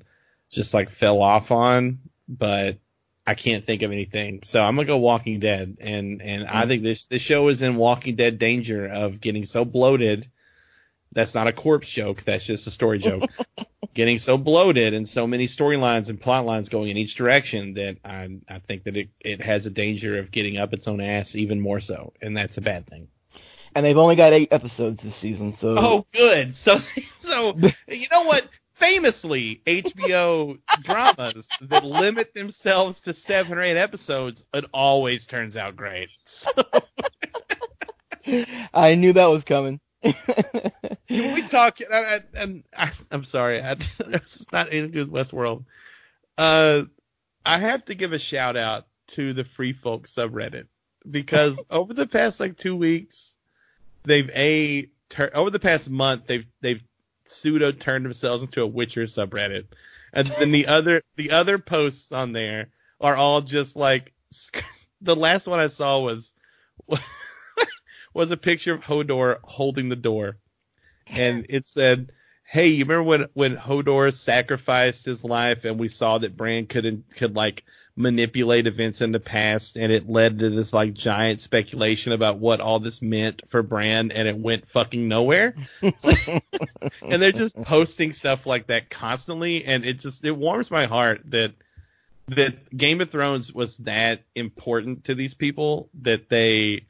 just 0.50 0.74
like 0.74 0.90
fell 0.90 1.20
off 1.20 1.50
on, 1.50 1.98
but 2.28 2.78
I 3.26 3.34
can't 3.34 3.64
think 3.64 3.82
of 3.82 3.92
anything. 3.92 4.42
So 4.42 4.62
I'm 4.62 4.76
gonna 4.76 4.86
go 4.86 4.98
Walking 4.98 5.40
Dead, 5.40 5.76
and 5.80 6.22
and 6.22 6.44
mm-hmm. 6.44 6.56
I 6.56 6.66
think 6.66 6.82
this 6.82 7.06
this 7.06 7.22
show 7.22 7.48
is 7.48 7.62
in 7.62 7.76
Walking 7.76 8.16
Dead 8.16 8.38
danger 8.38 8.86
of 8.86 9.20
getting 9.20 9.44
so 9.44 9.64
bloated. 9.64 10.28
That's 11.12 11.34
not 11.34 11.46
a 11.46 11.52
corpse 11.52 11.90
joke. 11.90 12.22
That's 12.22 12.46
just 12.46 12.66
a 12.66 12.70
story 12.70 12.98
joke. 12.98 13.30
getting 13.94 14.18
so 14.18 14.38
bloated 14.38 14.94
and 14.94 15.08
so 15.08 15.26
many 15.26 15.46
storylines 15.46 16.08
and 16.08 16.20
plot 16.20 16.46
lines 16.46 16.68
going 16.68 16.88
in 16.88 16.96
each 16.96 17.14
direction 17.14 17.74
that 17.74 17.98
I 18.04 18.38
I 18.48 18.58
think 18.60 18.84
that 18.84 18.96
it, 18.96 19.10
it 19.20 19.40
has 19.42 19.66
a 19.66 19.70
danger 19.70 20.18
of 20.18 20.30
getting 20.30 20.56
up 20.56 20.72
its 20.72 20.88
own 20.88 21.00
ass 21.00 21.36
even 21.36 21.60
more 21.60 21.80
so, 21.80 22.12
and 22.22 22.36
that's 22.36 22.56
a 22.56 22.62
bad 22.62 22.86
thing. 22.86 23.08
And 23.74 23.86
they've 23.86 23.96
only 23.96 24.16
got 24.16 24.32
eight 24.32 24.52
episodes 24.52 25.02
this 25.02 25.14
season, 25.14 25.52
so 25.52 25.76
oh, 25.78 26.06
good. 26.12 26.52
So 26.62 26.80
so 27.18 27.56
you 27.88 28.06
know 28.10 28.22
what? 28.22 28.48
Famously, 28.74 29.62
HBO 29.66 30.58
dramas 30.82 31.48
that 31.60 31.84
limit 31.84 32.34
themselves 32.34 33.00
to 33.02 33.12
seven 33.12 33.58
or 33.58 33.62
eight 33.62 33.76
episodes, 33.76 34.44
it 34.54 34.64
always 34.72 35.26
turns 35.26 35.56
out 35.56 35.76
great. 35.76 36.10
So. 36.24 36.50
I 38.74 38.94
knew 38.94 39.12
that 39.12 39.26
was 39.26 39.44
coming. 39.44 39.80
Can 41.08 41.34
we 41.34 41.42
talk? 41.42 41.78
And, 41.80 42.24
and 42.34 42.64
I, 42.76 42.92
am 43.10 43.24
sorry, 43.24 43.62
I, 43.62 43.76
it's 44.00 44.50
not 44.52 44.68
anything 44.68 44.92
to 44.92 45.04
do 45.04 45.10
with 45.10 45.28
Westworld. 45.30 45.64
Uh, 46.36 46.84
I 47.44 47.58
have 47.58 47.84
to 47.86 47.94
give 47.94 48.12
a 48.12 48.18
shout 48.18 48.56
out 48.56 48.86
to 49.08 49.32
the 49.32 49.44
Free 49.44 49.72
Folk 49.72 50.06
subreddit 50.06 50.66
because 51.08 51.62
over 51.70 51.92
the 51.92 52.06
past 52.06 52.40
like 52.40 52.56
two 52.56 52.76
weeks, 52.76 53.36
they've 54.04 54.30
a 54.30 54.88
over 55.34 55.50
the 55.50 55.60
past 55.60 55.90
month 55.90 56.26
they've 56.26 56.46
they've 56.60 56.82
pseudo 57.26 57.72
turned 57.72 58.04
themselves 58.04 58.42
into 58.42 58.62
a 58.62 58.66
Witcher 58.66 59.02
subreddit, 59.02 59.66
and 60.12 60.28
then 60.38 60.52
the 60.52 60.66
other 60.68 61.02
the 61.16 61.32
other 61.32 61.58
posts 61.58 62.12
on 62.12 62.32
there 62.32 62.68
are 63.00 63.16
all 63.16 63.40
just 63.40 63.76
like 63.76 64.12
the 65.00 65.16
last 65.16 65.46
one 65.46 65.60
I 65.60 65.66
saw 65.66 65.98
was 65.98 66.32
was 68.14 68.30
a 68.30 68.36
picture 68.36 68.74
of 68.74 68.82
Hodor 68.82 69.38
holding 69.42 69.88
the 69.88 69.96
door, 69.96 70.36
and 71.06 71.46
it 71.48 71.66
said, 71.68 72.12
"Hey, 72.44 72.68
you 72.68 72.84
remember 72.84 73.02
when 73.02 73.26
when 73.34 73.56
Hodor 73.56 74.12
sacrificed 74.12 75.04
his 75.04 75.24
life, 75.24 75.64
and 75.64 75.78
we 75.78 75.88
saw 75.88 76.18
that 76.18 76.36
Bran 76.36 76.66
couldn't 76.66 77.04
could 77.16 77.34
like 77.34 77.64
manipulate 77.94 78.66
events 78.66 79.02
in 79.02 79.12
the 79.12 79.20
past, 79.20 79.76
and 79.76 79.92
it 79.92 80.08
led 80.08 80.38
to 80.38 80.50
this 80.50 80.72
like 80.72 80.94
giant 80.94 81.40
speculation 81.40 82.12
about 82.12 82.38
what 82.38 82.60
all 82.60 82.80
this 82.80 83.02
meant 83.02 83.42
for 83.48 83.62
Bran, 83.62 84.10
and 84.10 84.28
it 84.28 84.36
went 84.36 84.66
fucking 84.66 85.08
nowhere." 85.08 85.54
and 85.82 87.22
they're 87.22 87.32
just 87.32 87.60
posting 87.62 88.12
stuff 88.12 88.46
like 88.46 88.66
that 88.68 88.90
constantly, 88.90 89.64
and 89.64 89.84
it 89.84 90.00
just 90.00 90.24
it 90.24 90.36
warms 90.36 90.70
my 90.70 90.86
heart 90.86 91.22
that 91.26 91.52
that 92.28 92.76
Game 92.76 93.00
of 93.00 93.10
Thrones 93.10 93.52
was 93.52 93.78
that 93.78 94.22
important 94.34 95.04
to 95.04 95.14
these 95.14 95.34
people 95.34 95.88
that 96.02 96.28
they 96.28 96.86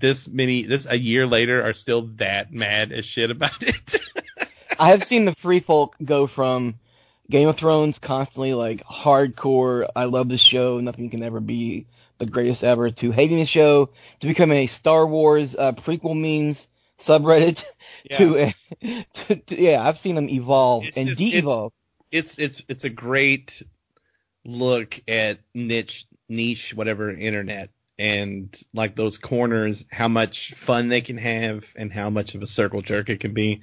this 0.00 0.28
many 0.28 0.62
this 0.62 0.86
a 0.88 0.98
year 0.98 1.26
later 1.26 1.62
are 1.62 1.72
still 1.72 2.02
that 2.16 2.52
mad 2.52 2.92
as 2.92 3.04
shit 3.04 3.30
about 3.30 3.62
it. 3.62 3.96
I 4.78 4.88
have 4.88 5.04
seen 5.04 5.26
the 5.26 5.34
free 5.36 5.60
folk 5.60 5.94
go 6.02 6.26
from 6.26 6.78
Game 7.28 7.48
of 7.48 7.56
Thrones 7.56 7.98
constantly 7.98 8.54
like 8.54 8.84
hardcore, 8.84 9.88
I 9.94 10.04
love 10.04 10.28
this 10.28 10.40
show, 10.40 10.80
nothing 10.80 11.10
can 11.10 11.22
ever 11.22 11.38
be 11.38 11.86
the 12.18 12.26
greatest 12.26 12.64
ever, 12.64 12.90
to 12.90 13.12
hating 13.12 13.38
the 13.38 13.44
show, 13.44 13.90
to 14.20 14.26
becoming 14.26 14.58
a 14.58 14.66
Star 14.66 15.06
Wars 15.06 15.54
uh, 15.56 15.72
prequel 15.72 16.16
memes 16.18 16.66
subreddit, 16.98 17.64
yeah. 18.10 18.16
to, 18.16 18.38
uh, 18.38 18.52
to, 19.14 19.36
to, 19.36 19.62
yeah, 19.62 19.86
I've 19.86 19.98
seen 19.98 20.16
them 20.16 20.28
evolve 20.28 20.86
it's 20.86 20.96
and 20.96 21.16
de-evolve. 21.16 21.72
It's, 22.10 22.38
it's 22.38 22.58
it's 22.58 22.66
it's 22.68 22.84
a 22.84 22.90
great 22.90 23.62
look 24.44 25.00
at 25.06 25.38
niche 25.54 26.06
niche 26.28 26.74
whatever 26.74 27.10
internet 27.10 27.70
and 28.00 28.58
like 28.72 28.96
those 28.96 29.18
corners, 29.18 29.84
how 29.92 30.08
much 30.08 30.54
fun 30.54 30.88
they 30.88 31.02
can 31.02 31.18
have 31.18 31.70
and 31.76 31.92
how 31.92 32.08
much 32.08 32.34
of 32.34 32.40
a 32.40 32.46
circle 32.46 32.80
jerk 32.80 33.10
it 33.10 33.20
can 33.20 33.34
be. 33.34 33.60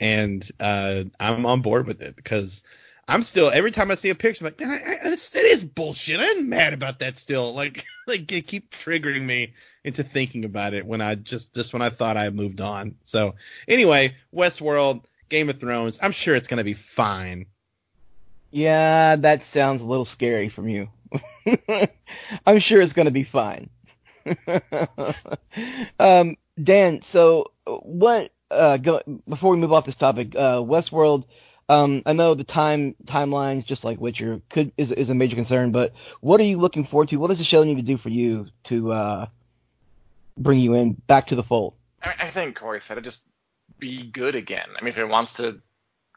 And 0.00 0.48
uh, 0.60 1.02
I'm 1.18 1.44
on 1.44 1.60
board 1.60 1.88
with 1.88 2.00
it 2.00 2.14
because 2.14 2.62
I'm 3.08 3.24
still 3.24 3.50
every 3.52 3.72
time 3.72 3.90
I 3.90 3.96
see 3.96 4.10
a 4.10 4.14
picture, 4.14 4.44
I'm 4.44 4.52
like, 4.52 4.60
man, 4.60 4.70
I, 4.70 5.08
I, 5.08 5.12
it 5.12 5.34
is 5.34 5.64
bullshit. 5.64 6.20
I'm 6.20 6.48
mad 6.48 6.72
about 6.72 7.00
that 7.00 7.18
still. 7.18 7.52
Like, 7.64 7.84
like 8.06 8.30
it 8.30 8.46
keep 8.46 8.70
triggering 8.70 9.22
me 9.22 9.54
into 9.82 10.04
thinking 10.04 10.44
about 10.44 10.74
it 10.74 10.86
when 10.86 11.00
I 11.00 11.16
just 11.16 11.52
just 11.54 11.72
when 11.72 11.82
I 11.82 11.88
thought 11.88 12.16
I 12.16 12.30
moved 12.30 12.60
on. 12.60 12.94
So 13.04 13.34
anyway, 13.66 14.14
Westworld, 14.32 15.04
Game 15.30 15.48
of 15.48 15.58
Thrones. 15.58 15.98
I'm 16.00 16.12
sure 16.12 16.36
it's 16.36 16.46
gonna 16.46 16.62
be 16.62 16.74
fine. 16.74 17.46
Yeah, 18.52 19.16
that 19.16 19.42
sounds 19.42 19.82
a 19.82 19.86
little 19.86 20.04
scary 20.04 20.48
from 20.48 20.68
you. 20.68 20.90
I'm 22.46 22.58
sure 22.58 22.80
it's 22.80 22.92
going 22.92 23.06
to 23.06 23.12
be 23.12 23.24
fine. 23.24 23.70
um, 25.98 26.36
Dan, 26.62 27.00
so 27.00 27.52
what? 27.66 28.30
Uh, 28.50 28.76
go, 28.76 29.00
before 29.28 29.50
we 29.50 29.56
move 29.56 29.72
off 29.72 29.84
this 29.84 29.96
topic, 29.96 30.34
uh, 30.36 30.58
Westworld. 30.58 31.24
Um, 31.68 32.02
I 32.04 32.12
know 32.12 32.34
the 32.34 32.44
time 32.44 32.94
timelines, 33.06 33.64
just 33.64 33.84
like 33.84 34.00
Witcher, 34.00 34.40
could 34.50 34.72
is 34.76 34.92
is 34.92 35.10
a 35.10 35.14
major 35.14 35.34
concern. 35.34 35.72
But 35.72 35.92
what 36.20 36.40
are 36.40 36.44
you 36.44 36.58
looking 36.58 36.84
forward 36.84 37.08
to? 37.08 37.16
What 37.16 37.28
does 37.28 37.38
the 37.38 37.44
show 37.44 37.64
need 37.64 37.76
to 37.76 37.82
do 37.82 37.96
for 37.96 38.10
you 38.10 38.46
to 38.64 38.92
uh, 38.92 39.26
bring 40.36 40.58
you 40.58 40.74
in 40.74 40.92
back 40.92 41.28
to 41.28 41.34
the 41.34 41.42
fold? 41.42 41.74
I, 42.02 42.14
I 42.20 42.30
think 42.30 42.56
Corey 42.56 42.80
said 42.80 42.98
it. 42.98 43.04
Just 43.04 43.20
be 43.78 44.02
good 44.02 44.34
again. 44.34 44.68
I 44.78 44.82
mean, 44.82 44.90
if 44.90 44.98
it 44.98 45.08
wants 45.08 45.34
to 45.34 45.60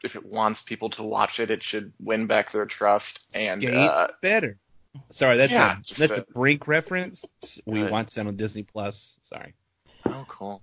if 0.04 0.16
it 0.16 0.24
wants 0.24 0.62
people 0.62 0.90
to 0.90 1.02
watch 1.02 1.40
it, 1.40 1.50
it 1.50 1.62
should 1.62 1.92
win 1.98 2.26
back 2.26 2.52
their 2.52 2.66
trust 2.66 3.26
and 3.34 3.60
Skate 3.60 3.74
uh, 3.74 4.08
better. 4.20 4.58
Sorry, 5.10 5.36
that's 5.36 5.52
Yeah, 5.52 5.78
a 5.78 5.94
that's 5.98 6.12
a- 6.12 6.20
a 6.22 6.24
Brink 6.34 6.66
reference. 6.68 7.24
We 7.66 7.80
Good. 7.82 7.90
watched 7.92 8.14
that 8.16 8.26
on 8.26 8.36
Disney 8.36 8.62
Plus. 8.62 9.18
Sorry. 9.22 9.54
Oh, 10.06 10.24
cool. 10.28 10.62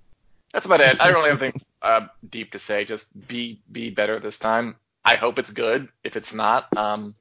That's 0.53 0.65
about 0.65 0.81
it. 0.81 0.99
I 1.01 1.05
don't 1.07 1.15
really 1.15 1.29
have 1.29 1.41
anything 1.41 1.61
uh, 1.81 2.07
deep 2.29 2.51
to 2.53 2.59
say. 2.59 2.85
Just 2.85 3.07
be 3.27 3.61
be 3.71 3.89
better 3.89 4.19
this 4.19 4.37
time. 4.39 4.75
I 5.03 5.15
hope 5.15 5.37
it's 5.37 5.51
good. 5.51 5.89
If 6.03 6.15
it's 6.15 6.33
not, 6.33 6.75
um, 6.77 7.13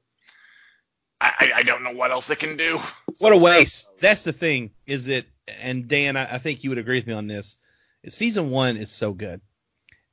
I, 1.21 1.53
I- 1.57 1.63
don't 1.63 1.83
know 1.83 1.93
what 1.93 2.11
else 2.11 2.27
they 2.27 2.37
can 2.37 2.57
do. 2.57 2.81
What 3.19 3.33
a 3.33 3.37
waste. 3.37 3.99
That's 4.01 4.25
the 4.25 4.33
thing. 4.33 4.71
Is 4.87 5.09
it? 5.09 5.27
And 5.61 5.87
Dan, 5.89 6.17
I, 6.17 6.35
I 6.35 6.39
think 6.39 6.65
you 6.65 6.71
would 6.71 6.79
agree 6.79 6.99
with 6.99 7.07
me 7.07 7.13
on 7.15 7.27
this. 7.27 7.57
Season 8.09 8.51
one 8.51 8.77
is 8.77 8.91
so 8.91 9.13
good, 9.13 9.41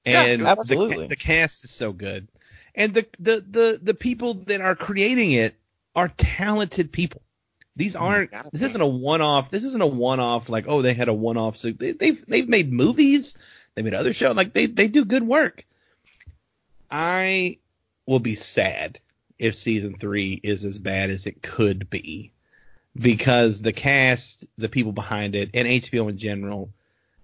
Yeah, 0.05 0.23
and 0.23 0.41
absolutely. 0.43 0.97
the, 1.03 1.07
the 1.07 1.15
cast 1.15 1.63
is 1.65 1.71
so 1.71 1.91
good, 1.91 2.27
and 2.75 2.93
the, 2.93 3.05
the 3.19 3.45
the 3.49 3.79
the 3.83 3.93
people 3.93 4.33
that 4.45 4.61
are 4.61 4.75
creating 4.75 5.33
it 5.33 5.55
are 5.95 6.09
talented 6.09 6.91
people. 6.91 7.21
These 7.75 7.95
aren't. 7.95 8.31
This 8.51 8.61
isn't 8.61 8.81
a 8.81 8.87
one-off. 8.87 9.49
This 9.49 9.63
isn't 9.63 9.81
a 9.81 9.87
one-off. 9.87 10.49
Like, 10.49 10.65
oh, 10.67 10.81
they 10.81 10.93
had 10.93 11.07
a 11.07 11.13
one-off. 11.13 11.55
So 11.57 11.71
they, 11.71 11.91
they've 11.91 12.25
they've 12.25 12.49
made 12.49 12.71
movies. 12.71 13.35
They 13.75 13.81
made 13.81 13.93
other 13.93 14.13
shows. 14.13 14.35
Like 14.35 14.53
they 14.53 14.65
they 14.65 14.87
do 14.87 15.05
good 15.05 15.23
work. 15.23 15.65
I 16.89 17.57
will 18.05 18.19
be 18.19 18.35
sad 18.35 18.99
if 19.39 19.55
season 19.55 19.95
three 19.97 20.39
is 20.43 20.65
as 20.65 20.77
bad 20.77 21.09
as 21.09 21.25
it 21.25 21.41
could 21.41 21.89
be, 21.89 22.31
because 22.95 23.61
the 23.61 23.71
cast, 23.71 24.45
the 24.57 24.69
people 24.69 24.91
behind 24.91 25.35
it, 25.35 25.49
and 25.53 25.67
HBO 25.67 26.09
in 26.09 26.17
general, 26.17 26.69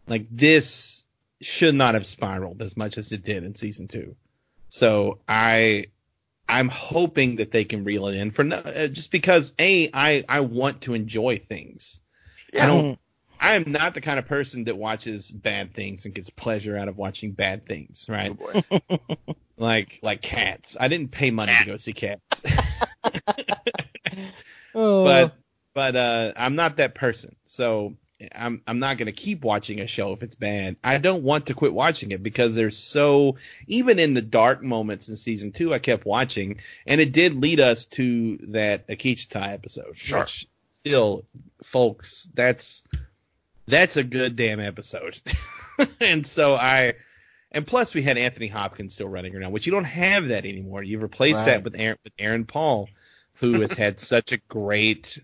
like 0.08 0.26
this 0.32 1.04
should 1.42 1.76
not 1.76 1.94
have 1.94 2.08
spiraled 2.08 2.62
as 2.62 2.78
much 2.78 2.98
as 2.98 3.12
it 3.12 3.24
did 3.24 3.44
in 3.44 3.54
season 3.54 3.88
two. 3.88 4.16
So 4.70 5.20
I 5.28 5.88
I'm 6.50 6.70
hoping 6.70 7.38
that 7.38 7.52
they 7.52 7.66
can 7.66 7.84
reel 7.84 8.08
it 8.08 8.16
in 8.16 8.32
for 8.32 8.44
no, 8.44 8.58
uh, 8.58 8.88
just 8.88 9.12
because 9.12 9.54
a 9.60 9.90
I 9.94 10.24
I 10.28 10.42
want 10.42 10.82
to 10.82 10.94
enjoy 10.94 11.38
things. 11.38 12.00
I 12.58 12.66
don't. 12.66 13.00
I 13.40 13.56
am 13.56 13.72
not 13.72 13.94
the 13.94 14.02
kind 14.02 14.18
of 14.18 14.26
person 14.26 14.64
that 14.64 14.78
watches 14.78 15.30
bad 15.30 15.74
things 15.74 16.06
and 16.06 16.14
gets 16.16 16.30
pleasure 16.30 16.76
out 16.76 16.88
of 16.88 16.98
watching 16.98 17.32
bad 17.32 17.66
things, 17.68 18.08
right? 18.10 18.36
Oh. 18.82 18.90
Like 19.60 20.00
like 20.04 20.22
cats. 20.22 20.78
I 20.80 20.88
didn't 20.88 21.10
pay 21.10 21.32
money 21.32 21.52
to 21.58 21.66
go 21.66 21.78
see 21.78 21.92
cats, 21.92 22.44
Oh. 24.76 25.04
but 25.04 25.34
but 25.74 25.96
uh, 25.96 26.34
I'm 26.38 26.56
not 26.56 26.78
that 26.78 26.94
person. 26.94 27.36
So 27.48 27.96
I'm 28.34 28.62
I'm 28.66 28.80
not 28.80 28.98
gonna 28.98 29.12
keep 29.12 29.44
watching 29.44 29.80
a 29.80 29.88
show 29.88 30.12
if 30.14 30.24
it's 30.24 30.36
bad. 30.36 30.76
I 30.84 30.98
don't 30.98 31.24
want 31.24 31.48
to 31.48 31.54
quit 31.54 31.74
watching 31.74 32.12
it 32.12 32.24
because 32.24 32.56
there's 32.56 32.78
so 32.78 33.36
even 33.68 34.00
in 34.00 34.14
the 34.16 34.22
dark 34.22 34.64
moments 34.64 35.08
in 35.10 35.16
season 35.16 35.52
two, 35.52 35.74
I 35.74 35.80
kept 35.80 36.06
watching, 36.06 36.60
and 36.86 37.00
it 37.00 37.12
did 37.12 37.36
lead 37.36 37.60
us 37.60 37.86
to 37.88 38.38
that 38.50 38.88
Akecheta 38.88 39.54
episode. 39.54 39.96
Sure. 39.96 40.22
Which 40.22 40.48
still, 40.72 41.26
folks, 41.64 42.28
that's 42.34 42.84
that's 43.68 43.98
a 43.98 44.04
good 44.04 44.36
damn 44.36 44.60
episode. 44.60 45.20
and 46.00 46.26
so 46.26 46.56
I. 46.56 46.94
And 47.52 47.66
plus, 47.66 47.96
we 47.96 48.02
had 48.02 48.18
Anthony 48.18 48.48
Hopkins 48.48 48.94
still 48.94 49.08
running 49.08 49.34
around, 49.36 49.52
which 49.54 49.66
you 49.66 49.72
don't 49.72 49.86
have 49.86 50.28
that 50.28 50.46
anymore. 50.46 50.84
You've 50.84 51.02
replaced 51.02 51.40
Right. 51.40 51.46
that 51.46 51.64
with 51.64 51.76
Aaron, 51.80 51.98
with 52.04 52.14
Aaron 52.20 52.46
Paul, 52.46 52.90
who 53.36 53.62
has 53.62 53.72
had 53.72 54.00
such 54.02 54.34
a 54.34 54.38
great, 54.50 55.18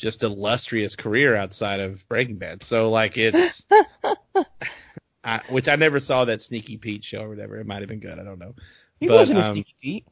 just 0.00 0.22
illustrious 0.22 0.96
career 0.96 1.36
outside 1.36 1.80
of 1.80 2.06
Breaking 2.08 2.36
Bad. 2.36 2.62
So 2.62 2.90
like 2.90 3.16
it's, 3.16 3.64
I, 5.24 5.40
which 5.50 5.68
I 5.68 5.76
never 5.76 6.00
saw 6.00 6.24
that 6.24 6.42
Sneaky 6.42 6.78
Pete 6.78 7.04
show 7.04 7.22
or 7.22 7.28
whatever. 7.28 7.58
It 7.58 7.66
might 7.66 7.80
have 7.80 7.88
been 7.88 8.00
good. 8.00 8.18
I 8.18 8.24
don't 8.24 8.38
know. 8.38 8.54
he 8.98 9.08
but, 9.08 9.14
wasn't 9.14 9.38
a 9.38 9.46
um, 9.46 9.52
sneaky 9.54 9.74
Pete. 9.80 10.06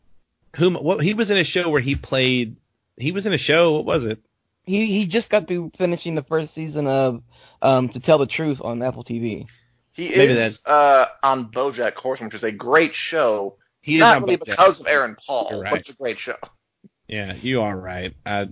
Whom? 0.56 0.74
What? 0.74 1.02
He 1.02 1.14
was 1.14 1.30
in 1.30 1.38
a 1.38 1.44
show 1.44 1.68
where 1.68 1.80
he 1.80 1.94
played. 1.94 2.56
He 2.96 3.12
was 3.12 3.26
in 3.26 3.32
a 3.32 3.38
show. 3.38 3.72
What 3.72 3.84
was 3.84 4.04
it? 4.04 4.18
He 4.64 4.86
he 4.86 5.06
just 5.06 5.30
got 5.30 5.48
through 5.48 5.72
finishing 5.76 6.14
the 6.14 6.22
first 6.22 6.52
season 6.52 6.86
of 6.86 7.22
um 7.62 7.88
To 7.90 8.00
Tell 8.00 8.18
the 8.18 8.26
Truth 8.26 8.60
on 8.62 8.82
Apple 8.82 9.04
TV. 9.04 9.48
He 9.92 10.10
Maybe 10.10 10.32
is 10.32 10.64
uh, 10.64 11.06
on 11.24 11.50
BoJack 11.50 11.94
Horseman, 11.94 12.28
which 12.28 12.34
is 12.34 12.44
a 12.44 12.52
great 12.52 12.94
show. 12.94 13.56
He 13.80 13.94
is 13.94 14.00
Not 14.00 14.16
on 14.16 14.22
really 14.22 14.36
BoJack. 14.36 14.44
because 14.44 14.80
of 14.80 14.86
Aaron 14.86 15.16
Paul, 15.26 15.48
You're 15.50 15.64
but 15.64 15.72
right. 15.72 15.80
it's 15.80 15.90
a 15.90 15.94
great 15.94 16.18
show. 16.20 16.36
Yeah, 17.08 17.32
you 17.34 17.62
are 17.62 17.76
right. 17.76 18.14
Uh, 18.24 18.46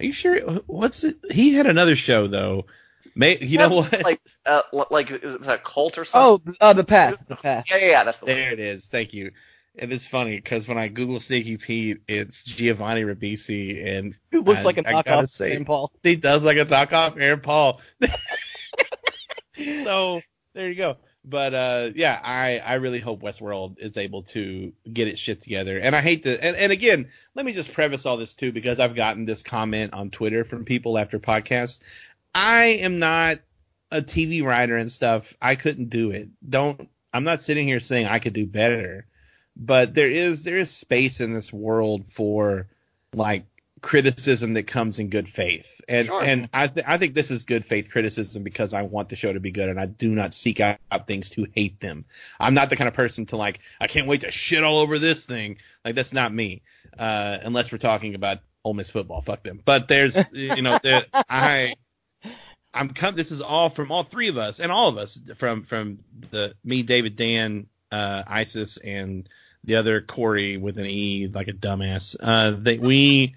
are 0.00 0.04
you 0.04 0.12
sure? 0.12 0.40
What's 0.66 1.04
it? 1.04 1.16
He 1.30 1.52
had 1.54 1.66
another 1.66 1.94
show 1.96 2.26
though. 2.26 2.66
May 3.14 3.38
you 3.38 3.58
know 3.58 3.68
what? 3.68 4.02
Like, 4.02 4.20
uh, 4.46 4.62
like 4.90 5.10
is 5.10 5.34
it 5.34 5.46
a 5.46 5.58
cult 5.58 5.98
or 5.98 6.04
something? 6.04 6.54
Oh, 6.60 6.66
uh, 6.66 6.72
the 6.72 6.84
path, 6.84 7.14
the 7.28 7.36
path. 7.36 7.66
yeah, 7.68 7.76
yeah, 7.76 7.86
yeah, 7.90 8.04
that's 8.04 8.18
the 8.18 8.26
one. 8.26 8.34
There 8.34 8.52
it 8.52 8.60
is. 8.60 8.86
Thank 8.86 9.12
you. 9.12 9.32
And 9.78 9.92
it's 9.92 10.06
funny 10.06 10.36
because 10.36 10.66
when 10.68 10.78
I 10.78 10.88
Google 10.88 11.20
Sneaky 11.20 11.56
Pete, 11.56 11.98
it's 12.08 12.42
Giovanni 12.42 13.02
Ribisi, 13.02 13.86
and 13.86 14.14
It 14.32 14.38
looks 14.38 14.60
I- 14.62 14.64
like 14.64 14.78
a 14.78 14.88
I 14.88 14.92
gotta 14.92 15.10
knockoff 15.10 15.28
say- 15.28 15.52
Aaron 15.52 15.64
Paul. 15.64 15.92
he 16.02 16.16
does 16.16 16.44
like 16.44 16.56
a 16.56 16.64
knockoff 16.66 17.20
Aaron 17.20 17.40
Paul. 17.40 17.80
so 19.84 20.20
there 20.54 20.68
you 20.68 20.74
go. 20.74 20.96
But 21.24 21.54
uh, 21.54 21.90
yeah, 21.94 22.18
I, 22.22 22.58
I 22.58 22.74
really 22.74 22.98
hope 22.98 23.22
Westworld 23.22 23.78
is 23.78 23.96
able 23.98 24.22
to 24.24 24.72
get 24.90 25.08
its 25.08 25.20
shit 25.20 25.40
together. 25.40 25.78
And 25.78 25.94
I 25.94 26.00
hate 26.00 26.22
to 26.22 26.42
and, 26.42 26.56
and 26.56 26.72
again, 26.72 27.08
let 27.34 27.44
me 27.44 27.52
just 27.52 27.72
preface 27.74 28.06
all 28.06 28.16
this 28.16 28.34
too, 28.34 28.52
because 28.52 28.80
I've 28.80 28.94
gotten 28.94 29.26
this 29.26 29.42
comment 29.42 29.92
on 29.92 30.10
Twitter 30.10 30.44
from 30.44 30.64
people 30.64 30.96
after 30.96 31.18
podcasts. 31.18 31.80
I 32.34 32.64
am 32.64 32.98
not 32.98 33.40
a 33.90 34.00
TV 34.00 34.42
writer 34.42 34.76
and 34.76 34.90
stuff. 34.90 35.34
I 35.42 35.56
couldn't 35.56 35.90
do 35.90 36.10
it. 36.10 36.28
Don't 36.48 36.88
I'm 37.12 37.24
not 37.24 37.42
sitting 37.42 37.66
here 37.66 37.80
saying 37.80 38.06
I 38.06 38.18
could 38.18 38.32
do 38.32 38.46
better. 38.46 39.06
But 39.56 39.92
there 39.94 40.10
is 40.10 40.44
there 40.44 40.56
is 40.56 40.70
space 40.70 41.20
in 41.20 41.34
this 41.34 41.52
world 41.52 42.06
for 42.10 42.68
like 43.12 43.44
criticism 43.82 44.52
that 44.54 44.64
comes 44.64 44.98
in 44.98 45.08
good 45.08 45.28
faith. 45.28 45.80
And 45.88 46.06
Sure. 46.06 46.22
and 46.22 46.48
I 46.52 46.66
th- 46.66 46.86
I 46.86 46.98
think 46.98 47.14
this 47.14 47.30
is 47.30 47.44
good 47.44 47.64
faith 47.64 47.90
criticism 47.90 48.42
because 48.42 48.74
I 48.74 48.82
want 48.82 49.08
the 49.08 49.16
show 49.16 49.32
to 49.32 49.40
be 49.40 49.50
good 49.50 49.68
and 49.68 49.80
I 49.80 49.86
do 49.86 50.10
not 50.10 50.34
seek 50.34 50.60
out, 50.60 50.78
out 50.92 51.06
things 51.06 51.30
to 51.30 51.46
hate 51.54 51.80
them. 51.80 52.04
I'm 52.38 52.54
not 52.54 52.70
the 52.70 52.76
kind 52.76 52.88
of 52.88 52.94
person 52.94 53.26
to 53.26 53.36
like 53.36 53.60
I 53.80 53.86
can't 53.86 54.06
wait 54.06 54.20
to 54.22 54.30
shit 54.30 54.62
all 54.64 54.78
over 54.78 54.98
this 54.98 55.26
thing. 55.26 55.58
Like 55.84 55.94
that's 55.94 56.12
not 56.12 56.32
me. 56.32 56.62
Uh 56.98 57.38
unless 57.42 57.72
we're 57.72 57.78
talking 57.78 58.14
about 58.14 58.38
Ole 58.64 58.74
Miss 58.74 58.90
football, 58.90 59.22
fuck 59.22 59.42
them. 59.42 59.60
But 59.64 59.88
there's 59.88 60.18
you 60.32 60.62
know 60.62 60.78
there, 60.82 61.04
I 61.14 61.74
I'm 62.74 62.90
come 62.90 63.16
this 63.16 63.32
is 63.32 63.40
all 63.40 63.70
from 63.70 63.90
all 63.90 64.02
three 64.04 64.28
of 64.28 64.36
us 64.36 64.60
and 64.60 64.70
all 64.70 64.88
of 64.88 64.98
us 64.98 65.18
from 65.36 65.62
from 65.62 66.00
the 66.30 66.54
me 66.64 66.82
David 66.82 67.16
Dan 67.16 67.66
uh 67.90 68.22
Isis 68.26 68.76
and 68.76 69.28
the 69.64 69.76
other 69.76 70.00
Corey 70.00 70.56
with 70.56 70.78
an 70.78 70.86
E 70.86 71.28
like 71.32 71.48
a 71.48 71.52
dumbass. 71.52 72.14
Uh 72.20 72.52
that 72.60 72.80
we 72.80 73.34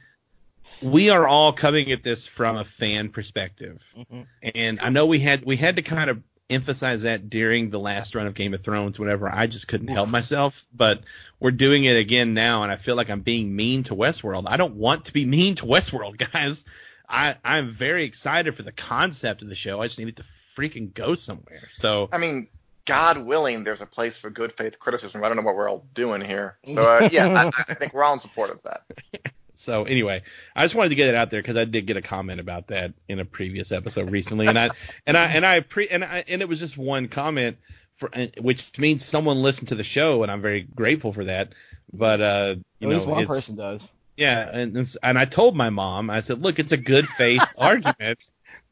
we 0.84 1.10
are 1.10 1.28
all 1.28 1.54
coming 1.54 1.92
at 1.92 2.04
this 2.04 2.28
from 2.28 2.58
a 2.58 2.64
fan 2.64 3.10
perspective. 3.10 3.84
Mhm. 3.98 4.28
And 4.56 4.80
I 4.82 4.90
know 4.90 5.06
we 5.06 5.20
had 5.20 5.44
we 5.46 5.56
had 5.56 5.78
to 5.78 5.82
kind 5.82 6.10
of 6.10 6.22
emphasize 6.50 7.04
that 7.04 7.30
during 7.30 7.70
the 7.70 7.80
last 7.80 8.16
run 8.16 8.28
of 8.28 8.34
Game 8.34 8.54
of 8.54 8.62
Thrones 8.62 9.00
whenever 9.00 9.34
I 9.34 9.48
just 9.48 9.68
couldn't 9.68 9.88
help 9.88 10.10
myself, 10.10 10.66
but 10.74 11.02
we're 11.40 11.52
doing 11.52 11.86
it 11.86 11.96
again 11.96 12.34
now 12.34 12.64
and 12.64 12.72
I 12.72 12.76
feel 12.76 12.96
like 12.96 13.10
I'm 13.10 13.22
being 13.22 13.56
mean 13.56 13.84
to 13.86 13.96
Westworld. 13.96 14.44
I 14.48 14.58
don't 14.58 14.76
want 14.76 15.06
to 15.06 15.14
be 15.14 15.26
mean 15.26 15.56
to 15.56 15.66
Westworld, 15.66 16.18
guys. 16.34 16.66
I 17.08 17.38
I'm 17.44 17.70
very 17.70 18.04
excited 18.04 18.56
for 18.56 18.64
the 18.64 18.72
concept 18.72 19.42
of 19.42 19.50
the 19.50 19.56
show. 19.56 19.82
I 19.82 19.88
just 19.88 20.00
need 20.00 20.10
it 20.10 20.16
to 20.18 20.26
freaking 20.56 20.94
go 20.94 21.16
somewhere. 21.16 21.68
So 21.72 22.10
I 22.12 22.18
mean, 22.18 22.48
God 22.86 23.18
willing, 23.20 23.64
there's 23.64 23.82
a 23.82 23.86
place 23.86 24.18
for 24.18 24.30
good 24.30 24.52
faith 24.52 24.78
criticism. 24.80 25.24
I 25.24 25.28
don't 25.30 25.38
know 25.38 25.44
what 25.44 25.56
we're 25.56 25.70
all 25.70 25.86
doing 25.94 26.22
here. 26.22 26.58
So 26.66 26.86
uh, 26.86 27.10
yeah, 27.12 27.52
I, 27.58 27.64
I 27.72 27.74
think 27.74 27.94
we're 27.94 28.04
all 28.04 28.14
in 28.14 28.20
support 28.20 28.52
of 28.52 28.62
that. 28.64 28.84
So 29.56 29.84
anyway, 29.84 30.24
I 30.56 30.64
just 30.64 30.76
wanted 30.76 30.90
to 30.90 30.96
get 30.96 31.10
it 31.10 31.16
out 31.16 31.32
there 31.32 31.42
because 31.42 31.58
I 31.58 31.66
did 31.66 31.86
get 31.86 31.98
a 31.98 32.02
comment 32.02 32.40
about 32.40 32.68
that 32.68 32.94
in 33.08 33.20
a 33.20 33.26
previous 33.26 33.72
episode 33.72 34.10
recently, 34.10 34.48
and 34.48 34.58
I 34.58 34.70
and 35.08 35.18
I 35.18 35.26
and 35.28 35.46
I 35.46 35.60
pre 35.62 35.88
and 35.90 36.04
I 36.04 36.24
and 36.28 36.42
it 36.42 36.50
was 36.50 36.60
just 36.60 36.78
one 36.78 37.08
comment 37.08 37.58
for 37.96 38.10
which 38.40 38.78
means 38.80 39.06
someone 39.06 39.42
listened 39.42 39.70
to 39.70 39.76
the 39.76 39.84
show, 39.84 40.24
and 40.24 40.32
I'm 40.32 40.42
very 40.42 40.62
grateful 40.62 41.14
for 41.14 41.26
that. 41.26 41.54
But 41.92 42.22
uh, 42.22 42.56
you 42.80 42.90
At 42.90 42.90
know, 42.90 43.06
one 43.06 43.26
person 43.26 43.56
does. 43.56 43.92
yeah, 44.18 44.50
and 44.52 44.76
and 45.04 45.20
I 45.20 45.26
told 45.26 45.56
my 45.56 45.70
mom, 45.70 46.10
I 46.10 46.22
said, 46.22 46.42
look, 46.42 46.60
it's 46.60 46.72
a 46.72 46.78
good 46.78 47.08
faith 47.08 47.42
argument. 47.58 48.20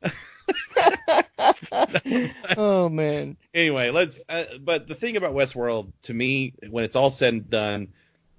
oh 2.58 2.90
man. 2.90 3.38
anyway, 3.54 3.92
let's. 3.92 4.24
Uh, 4.28 4.46
but 4.60 4.88
the 4.88 4.96
thing 4.96 5.18
about 5.18 5.34
Westworld, 5.34 5.92
to 6.04 6.14
me, 6.14 6.54
when 6.70 6.84
it's 6.84 6.96
all 6.96 7.12
said 7.12 7.34
and 7.34 7.50
done, 7.50 7.88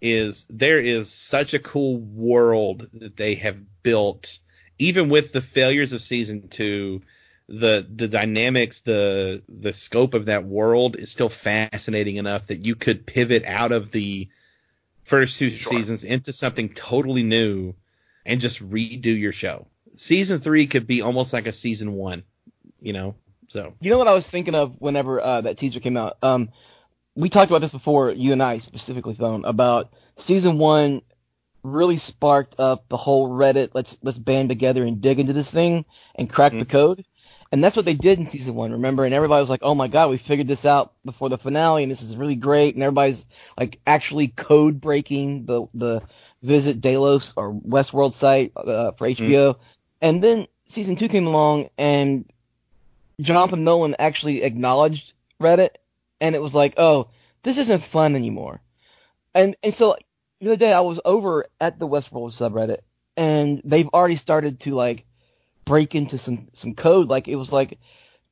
is 0.02 0.46
there 0.50 0.80
is 0.80 1.10
such 1.12 1.54
a 1.54 1.60
cool 1.60 1.98
world 1.98 2.88
that 2.94 3.16
they 3.18 3.36
have 3.36 3.58
built, 3.84 4.40
even 4.78 5.10
with 5.10 5.32
the 5.32 5.42
failures 5.42 5.92
of 5.92 6.02
season 6.02 6.48
two. 6.48 7.02
The 7.48 7.86
the 7.94 8.08
dynamics, 8.08 8.80
the 8.82 9.44
the 9.48 9.74
scope 9.74 10.14
of 10.14 10.26
that 10.26 10.46
world 10.46 10.96
is 10.96 11.12
still 11.12 11.30
fascinating 11.30 12.16
enough 12.16 12.48
that 12.48 12.66
you 12.66 12.76
could 12.76 13.06
pivot 13.06 13.44
out 13.46 13.72
of 13.72 13.92
the 13.92 14.30
first 15.04 15.38
two 15.38 15.50
Sure. 15.50 15.72
seasons 15.72 16.04
into 16.04 16.32
something 16.32 16.70
totally 16.74 17.22
new 17.24 17.74
and 18.26 18.40
just 18.40 18.60
redo 18.70 19.18
your 19.18 19.32
show. 19.32 19.68
Season 19.96 20.40
three 20.40 20.66
could 20.66 20.86
be 20.86 21.02
almost 21.02 21.32
like 21.32 21.46
a 21.46 21.52
season 21.52 21.94
one, 21.94 22.24
you 22.80 22.92
know. 22.94 23.16
So 23.48 23.74
You 23.80 23.90
know 23.90 23.98
what 23.98 24.08
I 24.08 24.14
was 24.14 24.28
thinking 24.28 24.54
of 24.54 24.80
whenever 24.80 25.20
uh, 25.20 25.40
that 25.42 25.58
teaser 25.58 25.80
came 25.80 25.96
out? 25.96 26.16
Um, 26.22 26.50
we 27.14 27.28
talked 27.28 27.50
about 27.50 27.60
this 27.60 27.72
before, 27.72 28.10
you 28.10 28.32
and 28.32 28.42
I 28.42 28.58
specifically, 28.58 29.14
phone 29.14 29.44
about 29.44 29.92
season 30.16 30.58
one 30.58 31.02
really 31.62 31.96
sparked 31.96 32.58
up 32.58 32.88
the 32.88 32.96
whole 32.96 33.28
Reddit. 33.28 33.70
Let's 33.74 33.96
let's 34.02 34.18
band 34.18 34.48
together 34.48 34.84
and 34.84 35.00
dig 35.00 35.20
into 35.20 35.32
this 35.32 35.50
thing 35.50 35.84
and 36.14 36.30
crack 36.30 36.52
the 36.52 36.64
code. 36.64 37.04
And 37.50 37.62
that's 37.62 37.76
what 37.76 37.84
they 37.84 37.94
did 37.94 38.18
in 38.18 38.24
season 38.24 38.54
one, 38.54 38.72
remember? 38.72 39.04
And 39.04 39.12
everybody 39.12 39.40
was 39.40 39.50
like, 39.50 39.62
"Oh 39.62 39.74
my 39.74 39.88
god, 39.88 40.08
we 40.08 40.16
figured 40.16 40.48
this 40.48 40.64
out 40.64 40.94
before 41.04 41.28
the 41.28 41.36
finale, 41.36 41.82
and 41.82 41.92
this 41.92 42.00
is 42.00 42.16
really 42.16 42.34
great." 42.34 42.74
And 42.74 42.82
everybody's 42.82 43.26
like 43.58 43.78
actually 43.86 44.28
code 44.28 44.80
breaking 44.80 45.44
the 45.44 45.66
the 45.74 46.02
Visit 46.42 46.80
Delos 46.80 47.34
or 47.36 47.52
Westworld 47.52 48.14
site 48.14 48.52
uh, 48.56 48.92
for 48.92 49.06
HBO. 49.06 49.56
And 50.00 50.24
then 50.24 50.46
season 50.64 50.96
two 50.96 51.08
came 51.08 51.26
along, 51.26 51.68
and 51.76 52.24
Jonathan 53.20 53.64
Nolan 53.64 53.96
actually 53.98 54.42
acknowledged 54.42 55.12
Reddit, 55.40 55.76
and 56.22 56.34
it 56.34 56.40
was 56.40 56.54
like, 56.54 56.74
oh, 56.78 57.08
this 57.42 57.58
isn't 57.58 57.82
fun 57.84 58.16
anymore. 58.16 58.62
And 59.34 59.56
and 59.62 59.74
so 59.74 59.96
the 60.40 60.46
other 60.46 60.56
day 60.56 60.72
I 60.72 60.80
was 60.80 61.00
over 61.04 61.46
at 61.60 61.78
the 61.78 61.88
Westworld 61.88 62.32
subreddit, 62.32 62.80
and 63.16 63.60
they've 63.64 63.88
already 63.88 64.16
started 64.16 64.60
to 64.60 64.74
like 64.74 65.04
break 65.64 65.94
into 65.94 66.16
some 66.18 66.48
some 66.54 66.74
code. 66.74 67.08
Like 67.08 67.28
it 67.28 67.36
was 67.36 67.52
like, 67.52 67.78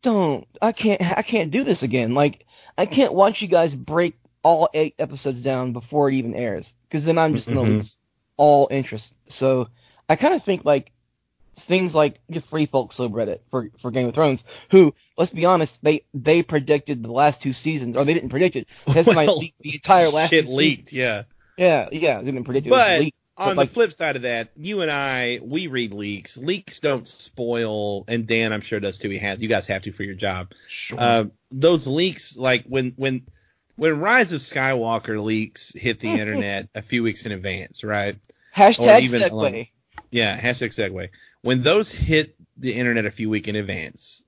don't, 0.03 0.46
I 0.62 0.72
can't, 0.72 1.03
I 1.03 1.22
can't 1.22 1.50
do 1.50 1.64
this 1.64 1.83
again. 1.83 2.14
Like 2.14 2.46
I 2.79 2.87
can't 2.87 3.12
watch 3.12 3.42
you 3.42 3.48
guys 3.48 3.74
break 3.74 4.14
all 4.42 4.70
eight 4.72 4.94
episodes 4.98 5.42
down 5.42 5.72
before 5.72 6.09
it 6.09 6.14
even 6.14 6.35
airs, 6.35 6.72
because 6.88 7.05
then 7.05 7.18
I'm 7.18 7.35
just 7.35 7.48
gonna 7.48 7.61
Mhm. 7.61 7.74
lose 7.76 7.96
all 8.37 8.68
interest. 8.70 9.14
So 9.29 9.68
I 10.09 10.16
kind 10.16 10.35
of 10.35 10.44
think 10.44 10.64
like 10.64 10.92
things 11.64 11.94
like 11.94 12.20
the 12.29 12.40
Free 12.40 12.66
Folk 12.66 12.92
subreddit 12.92 13.40
for 13.51 13.70
for 13.81 13.90
Game 13.90 14.09
of 14.09 14.14
Thrones, 14.14 14.44
who 14.70 14.94
let's 15.16 15.31
be 15.33 15.44
honest, 15.44 15.79
they 15.83 16.03
they 16.14 16.42
predicted 16.42 17.03
the 17.03 17.12
last 17.12 17.42
two 17.42 17.53
seasons, 17.53 17.96
or 17.96 18.05
they 18.05 18.14
didn't 18.14 18.31
predict 18.31 18.57
it. 18.57 18.66
That's 18.87 19.07
Well, 19.09 19.38
the, 19.40 19.53
the 19.61 19.75
entire 19.75 20.09
last 20.09 20.31
shit 20.31 20.46
leaked, 20.49 20.90
seasons. 20.90 20.92
yeah. 20.92 21.23
Yeah, 21.57 21.88
yeah, 21.92 22.18
it 22.20 22.25
didn't 22.25 22.44
predict 22.44 22.66
it. 22.66 22.70
it 22.70 22.73
was 22.73 23.11
But 23.37 23.44
on 23.51 23.57
like- 23.57 23.68
the 23.68 23.75
flip 23.75 23.92
side 23.92 24.16
of 24.16 24.23
that, 24.23 24.49
you 24.57 24.81
and 24.81 24.90
I, 24.90 25.40
we 25.42 25.66
read 25.66 25.92
leaks. 25.92 26.37
Leaks 26.38 26.81
don't 26.81 27.07
spoil, 27.07 28.05
and 28.09 28.27
Dan, 28.27 28.53
I'm 28.53 28.61
sure 28.62 28.81
does 28.81 28.99
too. 28.99 29.11
He 29.11 29.18
has. 29.18 29.40
You 29.40 29.49
guys 29.49 29.66
have 29.66 29.83
to 29.83 29.92
for 29.92 30.03
your 30.03 30.14
job. 30.14 30.53
Uh, 30.96 31.25
those 31.51 31.87
leaks, 31.87 32.37
like 32.37 32.64
when 32.64 32.92
when 32.96 33.23
when 33.77 33.99
Rise 34.01 34.33
of 34.33 34.40
Skywalker 34.40 35.23
leaks 35.23 35.73
hit 35.75 36.01
the 36.01 36.09
internet 36.20 36.68
a 36.75 36.83
few 36.83 37.03
weeks 37.03 37.27
in 37.27 37.33
advance, 37.33 37.85
right? 37.85 38.16
Hashtag 38.57 39.03
segue. 39.09 39.68
Yeah, 40.11 40.38
hashtag 40.40 40.68
segue. 40.68 41.09
When 41.42 41.62
those 41.62 41.90
hit 41.90 42.37
the 42.57 42.74
internet 42.74 43.07
a 43.07 43.11
few 43.11 43.31
weeks 43.31 43.48
in 43.48 43.57
advance, 43.57 44.24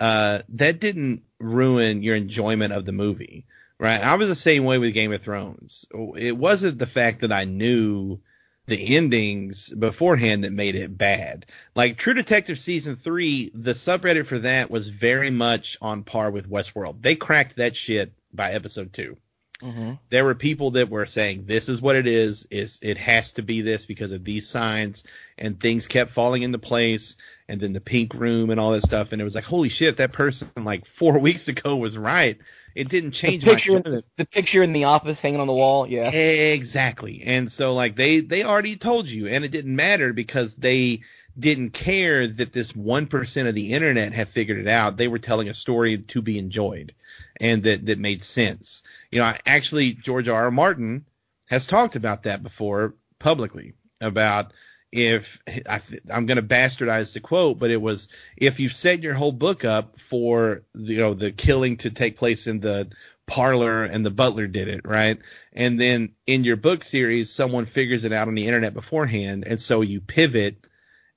uh, 0.00 0.40
that 0.50 0.80
didn't 0.80 1.22
ruin 1.38 2.02
your 2.02 2.16
enjoyment 2.16 2.72
of 2.72 2.84
the 2.84 2.92
movie, 2.92 3.46
right? 3.78 4.00
I 4.00 4.14
was 4.16 4.28
the 4.28 4.34
same 4.34 4.64
way 4.64 4.78
with 4.78 4.94
Game 4.94 5.12
of 5.12 5.22
Thrones. 5.22 5.86
It 6.16 6.36
wasn't 6.36 6.78
the 6.78 6.86
fact 6.86 7.20
that 7.20 7.32
I 7.32 7.44
knew 7.44 8.20
the 8.66 8.96
endings 8.96 9.72
beforehand 9.72 10.42
that 10.44 10.52
made 10.52 10.74
it 10.74 10.98
bad. 10.98 11.46
Like 11.76 11.98
True 11.98 12.14
Detective 12.14 12.58
season 12.58 12.96
three, 12.96 13.50
the 13.54 13.72
subreddit 13.72 14.26
for 14.26 14.40
that 14.40 14.70
was 14.70 14.88
very 14.88 15.30
much 15.30 15.76
on 15.80 16.02
par 16.02 16.30
with 16.32 16.50
Westworld. 16.50 17.00
They 17.00 17.14
cracked 17.14 17.56
that 17.56 17.76
shit 17.76 18.12
by 18.34 18.50
episode 18.50 18.92
two 18.92 19.16
Mhm. 19.62 19.98
there 20.10 20.24
were 20.24 20.34
people 20.34 20.70
that 20.72 20.90
were 20.90 21.06
saying 21.06 21.44
this 21.46 21.68
is 21.68 21.80
what 21.80 21.96
it 21.96 22.06
is 22.06 22.46
is 22.50 22.78
it 22.82 22.96
has 22.98 23.32
to 23.32 23.42
be 23.42 23.60
this 23.62 23.86
because 23.86 24.12
of 24.12 24.24
these 24.24 24.48
signs 24.48 25.04
and 25.38 25.58
things 25.58 25.86
kept 25.86 26.10
falling 26.10 26.42
into 26.42 26.58
place 26.58 27.16
and 27.48 27.60
then 27.60 27.72
the 27.72 27.80
pink 27.80 28.12
room 28.14 28.50
and 28.50 28.60
all 28.60 28.72
that 28.72 28.82
stuff 28.82 29.12
and 29.12 29.20
it 29.20 29.24
was 29.24 29.34
like 29.34 29.44
holy 29.44 29.68
shit 29.70 29.96
that 29.96 30.12
person 30.12 30.50
like 30.58 30.84
four 30.86 31.18
weeks 31.18 31.48
ago 31.48 31.76
was 31.76 31.96
right 31.96 32.38
it 32.74 32.88
didn't 32.88 33.12
The 33.24 33.32
change 33.32 33.46
my 33.46 33.56
picture, 33.56 33.76
enjoyment. 33.76 34.04
the 34.16 34.24
picture 34.24 34.62
in 34.62 34.72
the 34.72 34.84
office 34.84 35.20
hanging 35.20 35.40
on 35.40 35.46
the 35.46 35.52
wall. 35.52 35.86
Yeah. 35.86 36.12
Exactly. 36.12 37.22
And 37.24 37.50
so 37.50 37.74
like 37.74 37.96
they 37.96 38.20
they 38.20 38.44
already 38.44 38.76
told 38.76 39.08
you 39.08 39.26
and 39.26 39.44
it 39.44 39.50
didn't 39.50 39.74
matter 39.74 40.12
because 40.12 40.56
they 40.56 41.00
didn't 41.38 41.70
care 41.70 42.26
that 42.26 42.52
this 42.52 42.72
1% 42.72 43.48
of 43.48 43.54
the 43.54 43.72
internet 43.72 44.12
had 44.12 44.28
figured 44.28 44.58
it 44.58 44.68
out. 44.68 44.96
They 44.96 45.08
were 45.08 45.18
telling 45.18 45.48
a 45.48 45.54
story 45.54 45.98
to 45.98 46.22
be 46.22 46.38
enjoyed 46.38 46.94
and 47.40 47.62
that 47.64 47.86
that 47.86 47.98
made 47.98 48.24
sense. 48.24 48.82
You 49.10 49.20
know, 49.20 49.26
I, 49.26 49.38
actually 49.46 49.92
George 49.92 50.28
R. 50.28 50.44
R. 50.44 50.50
Martin 50.50 51.04
has 51.48 51.66
talked 51.66 51.96
about 51.96 52.24
that 52.24 52.42
before 52.42 52.94
publicly 53.18 53.74
about 54.00 54.52
if 54.92 55.40
I 55.68 55.80
I'm 56.12 56.26
going 56.26 56.36
to 56.36 56.42
bastardize 56.42 57.12
the 57.12 57.20
quote, 57.20 57.58
but 57.58 57.70
it 57.70 57.80
was 57.80 58.08
if 58.36 58.60
you've 58.60 58.72
set 58.72 59.02
your 59.02 59.14
whole 59.14 59.32
book 59.32 59.64
up 59.64 59.98
for 59.98 60.62
you 60.74 60.98
know 60.98 61.14
the 61.14 61.32
killing 61.32 61.76
to 61.78 61.90
take 61.90 62.16
place 62.16 62.46
in 62.46 62.60
the 62.60 62.88
parlor 63.26 63.82
and 63.82 64.06
the 64.06 64.10
butler 64.10 64.46
did 64.46 64.68
it 64.68 64.86
right, 64.86 65.18
and 65.52 65.80
then 65.80 66.12
in 66.26 66.44
your 66.44 66.56
book 66.56 66.84
series 66.84 67.30
someone 67.30 67.66
figures 67.66 68.04
it 68.04 68.12
out 68.12 68.28
on 68.28 68.34
the 68.34 68.46
internet 68.46 68.74
beforehand, 68.74 69.44
and 69.46 69.60
so 69.60 69.80
you 69.80 70.00
pivot 70.00 70.56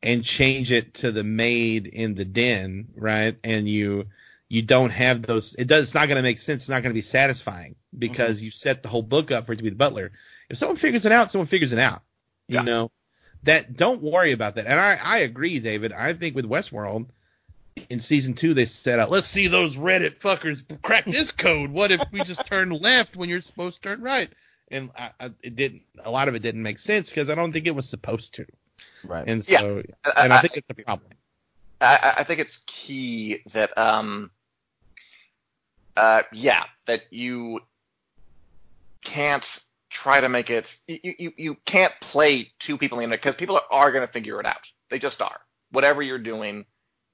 and 0.01 0.23
change 0.23 0.71
it 0.71 0.93
to 0.95 1.11
the 1.11 1.23
maid 1.23 1.85
in 1.87 2.15
the 2.15 2.25
den 2.25 2.87
right, 2.95 3.37
and 3.43 3.67
you 3.67 4.05
you 4.49 4.61
don't 4.63 4.89
have 4.89 5.21
those. 5.21 5.55
It 5.55 5.67
does. 5.67 5.85
It's 5.85 5.95
not 5.95 6.07
going 6.07 6.17
to 6.17 6.23
make 6.23 6.39
sense. 6.39 6.63
It's 6.63 6.69
not 6.69 6.81
going 6.81 6.91
to 6.91 6.97
be 6.97 7.01
satisfying 7.01 7.75
because 7.97 8.41
you 8.41 8.51
set 8.51 8.81
the 8.83 8.89
whole 8.89 9.03
book 9.03 9.31
up 9.31 9.45
for 9.45 9.53
it 9.53 9.57
to 9.57 9.63
be 9.63 9.69
the 9.69 9.75
butler. 9.75 10.11
If 10.49 10.57
someone 10.57 10.75
figures 10.75 11.05
it 11.05 11.11
out, 11.11 11.29
someone 11.29 11.47
figures 11.47 11.71
it 11.73 11.79
out. 11.79 12.01
You 12.47 12.57
Yeah. 12.57 12.63
know 12.63 12.91
that. 13.43 13.75
Don't 13.77 14.01
worry 14.01 14.31
about 14.31 14.55
that. 14.55 14.65
And 14.65 14.79
I 14.79 14.99
I 15.01 15.19
agree, 15.19 15.59
David. 15.59 15.93
I 15.93 16.13
think 16.13 16.35
with 16.35 16.45
Westworld 16.45 17.07
in 17.89 17.99
season 17.99 18.33
two 18.33 18.53
they 18.55 18.65
set 18.65 18.99
out. 18.99 19.11
Let's 19.11 19.27
see 19.27 19.47
those 19.47 19.75
Reddit 19.75 20.19
fuckers 20.19 20.63
crack 20.81 21.05
this 21.05 21.31
code. 21.31 21.69
What 21.69 21.91
if 21.91 22.03
we 22.11 22.23
just 22.23 22.45
turn 22.47 22.71
left 22.71 23.15
when 23.15 23.29
you're 23.29 23.41
supposed 23.41 23.83
to 23.83 23.89
turn 23.89 24.01
right? 24.01 24.31
And 24.71 24.89
I, 24.97 25.11
I, 25.19 25.25
it 25.43 25.55
didn't. 25.55 25.83
A 26.03 26.11
lot 26.11 26.27
of 26.27 26.35
it 26.35 26.41
didn't 26.41 26.63
make 26.63 26.77
sense 26.79 27.09
because 27.09 27.29
I 27.29 27.35
don't 27.35 27.51
think 27.51 27.67
it 27.67 27.75
was 27.75 27.87
supposed 27.87 28.33
to. 28.35 28.45
Right. 29.03 29.27
And 29.27 29.47
Yeah. 29.47 29.59
so, 29.59 29.83
and 30.17 30.33
I 30.33 30.41
think 30.41 30.57
it's 30.57 30.67
a 30.69 30.73
problem. 30.73 31.11
I, 31.81 32.15
I 32.17 32.23
think 32.23 32.39
it's 32.39 32.59
key 32.65 33.41
that 33.51 33.77
um 33.77 34.31
uh 35.99 36.23
yeah 36.31 36.63
that 36.85 37.01
you 37.11 37.59
can't 39.03 39.59
try 39.89 40.21
to 40.21 40.29
make 40.29 40.49
it 40.49 40.77
you 40.87 41.13
you, 41.19 41.33
you 41.35 41.57
can't 41.65 41.93
play 41.99 42.51
two 42.59 42.77
people 42.77 42.99
in 42.99 43.11
it 43.11 43.17
because 43.17 43.35
people 43.35 43.57
are, 43.57 43.63
are 43.71 43.91
going 43.91 44.05
to 44.05 44.11
figure 44.11 44.39
it 44.39 44.45
out. 44.45 44.71
They 44.89 44.99
just 44.99 45.21
are. 45.21 45.39
Whatever 45.71 46.01
you're 46.01 46.17
doing 46.17 46.65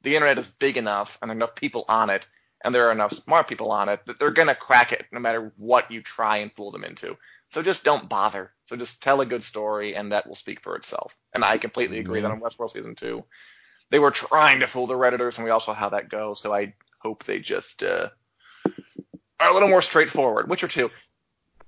the 0.04 0.16
internet 0.16 0.38
is 0.38 0.50
big 0.50 0.78
enough 0.78 1.18
and 1.22 1.30
there 1.30 1.36
are 1.36 1.40
enough 1.40 1.56
people 1.56 1.86
on 1.90 2.10
it 2.12 2.28
and 2.64 2.76
there 2.76 2.88
are 2.88 2.92
enough 2.92 3.12
smart 3.12 3.48
people 3.48 3.72
on 3.72 3.90
it 3.90 4.06
that 4.06 4.20
they're 4.20 4.32
going 4.32 4.48
to 4.48 4.56
crack 4.56 4.92
it 4.92 5.06
no 5.12 5.20
matter 5.20 5.52
what 5.58 5.90
you 5.90 6.02
try 6.02 6.38
and 6.38 6.54
fool 6.54 6.72
them 6.72 6.84
into. 6.84 7.18
So 7.50 7.64
just 7.64 7.84
don't 7.84 8.08
bother. 8.08 8.52
So 8.66 8.76
just 8.76 9.02
tell 9.02 9.22
a 9.22 9.26
good 9.26 9.44
story 9.44 9.96
and 9.96 10.12
that 10.12 10.28
will 10.28 10.36
speak 10.36 10.62
for 10.62 10.76
itself. 10.76 11.18
And 11.34 11.44
i 11.44 11.58
completely 11.58 12.00
agree 12.00 12.22
that 12.22 12.32
on 12.32 12.42
westworld 12.42 12.72
season 12.72 12.94
2 12.96 13.24
they 13.90 14.00
were 14.00 14.12
trying 14.12 14.60
to 14.60 14.68
fool 14.68 14.88
the 14.88 14.96
redditors, 14.96 15.38
and 15.38 15.46
we 15.46 15.52
also 15.52 15.72
saw 15.72 15.74
how 15.74 15.90
that 15.90 16.10
goes. 16.10 16.42
So 16.42 16.54
I 16.54 16.74
hope 17.00 17.24
they 17.24 17.40
just 17.40 17.84
uh, 17.84 18.10
are 19.40 19.50
a 19.50 19.54
little 19.54 19.70
more 19.70 19.82
straightforward. 19.82 20.50
Witcher 20.50 20.68
two. 20.68 20.92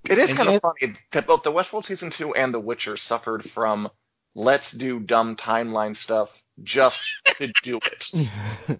It 0.09 0.17
is 0.17 0.29
And 0.29 0.37
kind 0.37 0.49
of 0.49 0.61
funny 0.61 0.93
that 1.11 1.27
both 1.27 1.43
the 1.43 1.51
Westworld 1.51 1.85
season 1.85 2.09
two 2.09 2.33
and 2.33 2.53
The 2.53 2.59
Witcher 2.59 2.97
suffered 2.97 3.43
from 3.43 3.89
let's 4.35 4.71
do 4.71 4.99
dumb 4.99 5.35
timeline 5.35 5.95
stuff 5.95 6.43
just 6.63 7.09
to 7.37 7.51
do 7.63 7.79
it. 7.85 8.11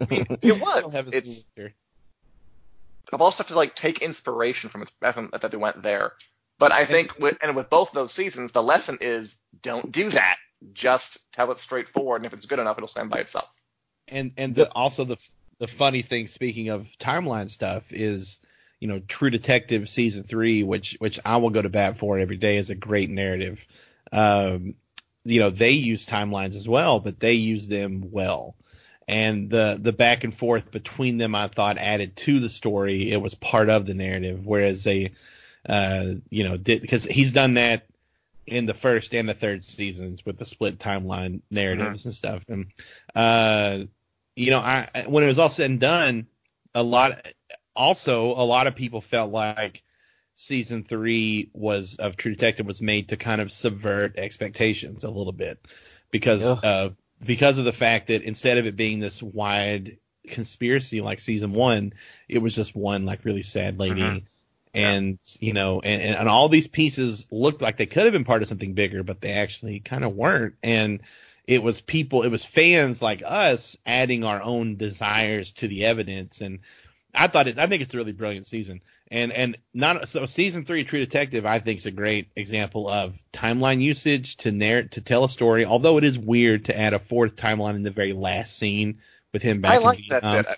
I 0.00 0.06
mean, 0.08 0.26
it 0.42 0.60
was. 0.60 0.94
Have 0.94 1.08
a 1.08 1.16
It's 1.16 1.46
of 3.12 3.20
all 3.20 3.30
stuff 3.30 3.48
to 3.48 3.54
like 3.54 3.74
take 3.74 4.00
inspiration 4.00 4.70
from. 4.70 4.82
It's 4.82 4.92
from 5.12 5.30
that 5.32 5.50
they 5.50 5.56
went 5.56 5.82
there. 5.82 6.12
But 6.58 6.72
I 6.72 6.84
think 6.84 7.18
with 7.18 7.36
and 7.42 7.56
with 7.56 7.68
both 7.68 7.92
those 7.92 8.12
seasons, 8.12 8.52
the 8.52 8.62
lesson 8.62 8.98
is 9.00 9.38
don't 9.62 9.90
do 9.90 10.10
that. 10.10 10.36
Just 10.72 11.18
tell 11.32 11.50
it 11.50 11.58
straightforward, 11.58 12.20
and 12.20 12.26
if 12.26 12.32
it's 12.32 12.46
good 12.46 12.60
enough, 12.60 12.78
it'll 12.78 12.86
stand 12.86 13.10
by 13.10 13.18
itself. 13.18 13.60
and 14.06 14.32
and 14.36 14.54
the, 14.54 14.70
also 14.72 15.04
the 15.04 15.16
the 15.62 15.68
funny 15.68 16.02
thing 16.02 16.26
speaking 16.26 16.70
of 16.70 16.88
timeline 16.98 17.48
stuff 17.48 17.92
is 17.92 18.40
you 18.80 18.88
know 18.88 18.98
true 19.06 19.30
detective 19.30 19.88
season 19.88 20.24
three 20.24 20.64
which 20.64 20.96
which 20.98 21.20
i 21.24 21.36
will 21.36 21.50
go 21.50 21.62
to 21.62 21.68
bat 21.68 21.96
for 21.96 22.18
every 22.18 22.36
day 22.36 22.56
is 22.56 22.68
a 22.68 22.74
great 22.74 23.08
narrative. 23.08 23.64
Um 24.10 24.74
you 25.24 25.38
know 25.38 25.50
they 25.50 25.70
use 25.70 26.04
timelines 26.04 26.56
as 26.56 26.68
well 26.68 26.98
but 26.98 27.20
they 27.20 27.34
use 27.34 27.68
them 27.68 28.08
well. 28.10 28.56
And 29.06 29.50
the 29.50 29.78
the 29.80 29.92
back 29.92 30.24
and 30.24 30.34
forth 30.34 30.72
between 30.72 31.18
them 31.18 31.36
i 31.36 31.46
thought 31.46 31.78
added 31.78 32.16
to 32.16 32.40
the 32.40 32.48
story. 32.48 33.12
It 33.12 33.22
was 33.22 33.36
part 33.36 33.70
of 33.70 33.86
the 33.86 33.94
narrative 33.94 34.44
whereas 34.44 34.82
they 34.82 35.12
uh 35.68 36.14
you 36.28 36.42
know 36.42 36.56
did 36.56 36.82
because 36.82 37.04
he's 37.04 37.30
done 37.30 37.54
that 37.54 37.86
in 38.48 38.66
the 38.66 38.74
first 38.74 39.14
and 39.14 39.28
the 39.28 39.34
third 39.34 39.62
seasons 39.62 40.26
with 40.26 40.38
the 40.38 40.44
split 40.44 40.80
timeline 40.80 41.40
narratives 41.52 42.04
and 42.04 42.12
stuff. 42.12 42.44
And 42.48 42.66
uh 43.14 43.84
you 44.36 44.50
know 44.50 44.58
i 44.58 45.04
when 45.06 45.24
it 45.24 45.28
was 45.28 45.38
all 45.38 45.48
said 45.48 45.70
and 45.70 45.80
done 45.80 46.26
a 46.74 46.82
lot 46.82 47.26
also 47.76 48.28
a 48.32 48.44
lot 48.44 48.66
of 48.66 48.74
people 48.74 49.00
felt 49.00 49.30
like 49.30 49.82
season 50.34 50.82
three 50.84 51.50
was 51.52 51.96
of 51.96 52.16
true 52.16 52.32
detective 52.32 52.66
was 52.66 52.80
made 52.80 53.08
to 53.08 53.16
kind 53.16 53.40
of 53.40 53.52
subvert 53.52 54.18
expectations 54.18 55.04
a 55.04 55.10
little 55.10 55.32
bit 55.32 55.58
because 56.10 56.40
Yeah. 56.42 56.60
of 56.62 56.96
because 57.24 57.58
of 57.58 57.64
the 57.64 57.72
fact 57.72 58.08
that 58.08 58.22
instead 58.22 58.58
of 58.58 58.66
it 58.66 58.74
being 58.76 58.98
this 59.00 59.22
wide 59.22 59.98
conspiracy 60.26 61.00
like 61.00 61.20
season 61.20 61.52
one 61.52 61.92
it 62.28 62.38
was 62.38 62.54
just 62.54 62.74
one 62.74 63.04
like 63.04 63.24
really 63.24 63.42
sad 63.42 63.78
lady 63.78 64.00
Mhm. 64.00 64.22
and 64.74 65.18
you 65.40 65.52
know 65.52 65.80
and, 65.80 66.02
and, 66.02 66.16
and 66.16 66.28
all 66.28 66.48
these 66.48 66.68
pieces 66.68 67.26
looked 67.30 67.60
like 67.60 67.76
they 67.76 67.86
could 67.86 68.04
have 68.04 68.12
been 68.12 68.24
part 68.24 68.40
of 68.40 68.48
something 68.48 68.72
bigger 68.72 69.02
but 69.02 69.20
they 69.20 69.32
actually 69.32 69.80
kind 69.80 70.04
of 70.04 70.14
weren't 70.14 70.54
and 70.62 71.00
it 71.46 71.62
was 71.62 71.80
people 71.80 72.22
it 72.22 72.30
was 72.30 72.44
fans 72.44 73.02
like 73.02 73.22
us 73.24 73.76
adding 73.86 74.24
our 74.24 74.42
own 74.42 74.76
desires 74.76 75.52
to 75.52 75.68
the 75.68 75.84
evidence 75.84 76.40
and 76.40 76.60
i 77.14 77.26
thought 77.26 77.48
it 77.48 77.58
i 77.58 77.66
think 77.66 77.82
it's 77.82 77.94
a 77.94 77.96
really 77.96 78.12
brilliant 78.12 78.46
season 78.46 78.80
and 79.10 79.32
and 79.32 79.58
not 79.74 80.08
so 80.08 80.24
season 80.24 80.64
three 80.64 80.84
true 80.84 81.00
detective 81.00 81.44
i 81.44 81.58
think 81.58 81.78
is 81.78 81.86
a 81.86 81.90
great 81.90 82.28
example 82.36 82.88
of 82.88 83.20
timeline 83.32 83.80
usage 83.80 84.36
to 84.36 84.52
narrate 84.52 84.90
to 84.90 85.00
tell 85.00 85.24
a 85.24 85.28
story 85.28 85.64
although 85.64 85.98
it 85.98 86.04
is 86.04 86.18
weird 86.18 86.64
to 86.64 86.78
add 86.78 86.94
a 86.94 86.98
fourth 86.98 87.36
timeline 87.36 87.74
in 87.74 87.82
the 87.82 87.90
very 87.90 88.12
last 88.12 88.56
scene 88.56 88.98
with 89.32 89.42
him 89.42 89.60
back 89.60 89.74
I 89.74 89.76
in 89.78 89.82
like 89.82 90.06
that 90.08 90.24
um, 90.24 90.34
Vietnam. 90.34 90.56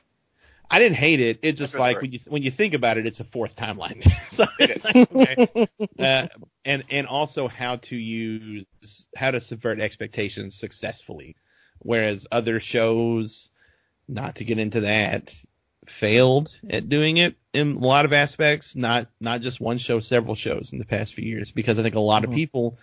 Bit. 0.69 0.77
I 0.77 0.79
didn't 0.79 0.97
hate 0.97 1.21
it. 1.21 1.39
It's 1.43 1.59
just 1.59 1.79
like 1.79 2.01
when 2.01 2.11
you 2.13 2.19
when 2.29 2.43
you 2.43 2.51
think 2.51 2.75
about 2.75 2.99
it, 2.99 3.07
it's 3.07 3.21
a 3.21 3.25
fourth 3.25 3.57
timeline. 3.57 4.03
so 4.31 4.47
it's 4.59 4.85
like, 4.85 4.97
okay. 5.15 5.69
uh, 5.99 6.27
and 6.65 6.85
and 6.91 7.07
also 7.07 7.49
how 7.49 7.77
to 7.77 7.97
use 7.97 8.65
how 9.17 9.31
to 9.31 9.41
subvert 9.41 9.81
expectations 9.81 10.55
successfully, 10.55 11.37
whereas 11.81 12.27
other 12.33 12.61
shows, 12.61 13.51
not 14.09 14.37
to 14.37 14.45
get 14.45 14.59
into 14.59 14.81
that, 14.81 15.35
failed 15.87 16.59
at 16.71 16.89
doing 16.89 17.19
it 17.19 17.37
in 17.53 17.73
a 17.73 17.79
lot 17.79 18.05
of 18.05 18.13
aspects. 18.13 18.75
Not 18.77 19.09
not 19.21 19.41
just 19.41 19.61
one 19.61 19.79
show, 19.79 20.01
several 20.01 20.35
shows 20.35 20.73
in 20.73 20.79
the 20.79 20.87
past 20.87 21.15
few 21.15 21.27
years, 21.27 21.51
because 21.53 21.79
I 21.79 21.83
think 21.83 21.95
a 21.95 22.01
lot 22.01 22.25
of 22.25 22.31
Mhm. 22.31 22.35
people 22.35 22.79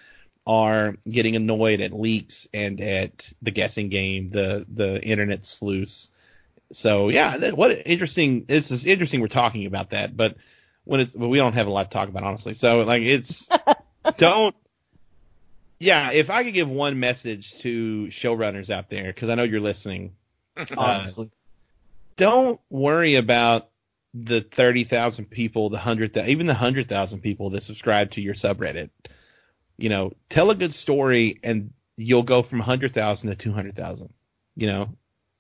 are 0.48 0.96
getting 1.08 1.36
annoyed 1.36 1.82
at 1.82 1.94
leaks 1.94 2.48
and 2.54 2.82
at 2.82 3.32
the 3.42 3.52
guessing 3.52 3.90
game, 3.90 4.30
the 4.30 4.66
the 4.74 5.04
internet 5.06 5.46
sleuths. 5.46 6.12
So 6.72 7.10
yeah, 7.10 7.38
that, 7.38 7.58
what 7.58 7.82
interesting. 7.86 8.46
This 8.46 8.72
is 8.72 8.86
interesting. 8.86 9.22
We're 9.22 9.28
talking 9.28 9.66
about 9.66 9.92
that, 9.92 10.16
but 10.16 10.38
when 10.84 11.00
it's 11.00 11.16
but 11.16 11.28
we 11.28 11.38
don't 11.38 11.54
have 11.54 11.68
a 11.68 11.72
lot 11.72 11.84
to 11.84 11.90
talk 11.90 12.10
about 12.10 12.24
honestly. 12.24 12.54
So 12.54 12.80
like 12.82 13.04
it's 13.04 13.48
don't. 14.18 14.56
Yeah, 15.80 16.12
if 16.12 16.30
I 16.30 16.44
could 16.44 16.54
give 16.54 16.70
one 16.70 17.00
message 17.00 17.58
to 17.60 18.06
showrunners 18.08 18.70
out 18.70 18.90
there, 18.90 19.08
because 19.08 19.30
I 19.30 19.36
know 19.36 19.44
you're 19.44 19.60
listening, 19.60 20.14
uh, 20.58 20.66
Honestly. 20.78 21.32
don't 22.18 22.62
worry 22.70 23.16
about 23.16 23.70
the 24.14 24.42
thirty 24.42 24.84
thousand 24.84 25.26
people, 25.26 25.70
the 25.70 25.80
hundred, 25.80 26.16
even 26.18 26.46
the 26.46 26.54
hundred 26.54 26.88
thousand 26.88 27.22
people 27.22 27.50
that 27.52 27.62
subscribe 27.62 28.12
to 28.12 28.22
your 28.22 28.36
subreddit. 28.36 28.90
You 29.78 29.90
know, 29.90 30.14
tell 30.30 30.52
a 30.52 30.56
good 30.56 30.74
story, 30.74 31.40
and 31.44 31.74
you'll 31.98 32.24
go 32.24 32.44
from 32.44 32.60
hundred 32.60 32.94
thousand 32.94 33.30
to 33.32 33.36
two 33.36 33.52
hundred 33.52 33.76
thousand. 33.76 34.14
You 34.56 34.68
know, 34.68 34.90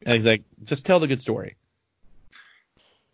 and 0.06 0.24
like, 0.24 0.44
just 0.64 0.86
tell 0.86 1.00
the 1.00 1.08
good 1.08 1.22
story. 1.22 1.56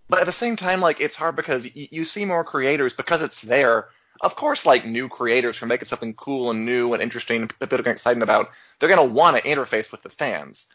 But 0.10 0.20
at 0.20 0.26
the 0.26 0.32
same 0.32 0.56
time, 0.56 0.80
like 0.80 1.02
it's 1.02 1.16
hard 1.16 1.36
because 1.36 1.66
y- 1.66 1.90
you 1.92 2.06
see 2.06 2.26
more 2.26 2.44
creators 2.44 2.94
because 2.94 3.22
it's 3.22 3.42
there. 3.42 3.90
Of 4.22 4.36
course, 4.36 4.66
like 4.66 4.86
new 4.86 5.10
creators 5.10 5.58
who 5.58 5.66
are 5.66 5.70
making 5.70 5.88
something 5.88 6.14
cool 6.14 6.50
and 6.50 6.66
new 6.66 6.94
and 6.94 7.04
interesting 7.04 7.42
and 7.42 7.60
people 7.60 7.78
get 7.78 7.88
excited 7.88 8.24
about, 8.24 8.50
they're 8.80 8.90
gonna 8.90 9.04
want 9.04 9.38
to 9.38 9.44
interface 9.44 9.92
with 9.92 10.02
the 10.02 10.10
fans, 10.10 10.68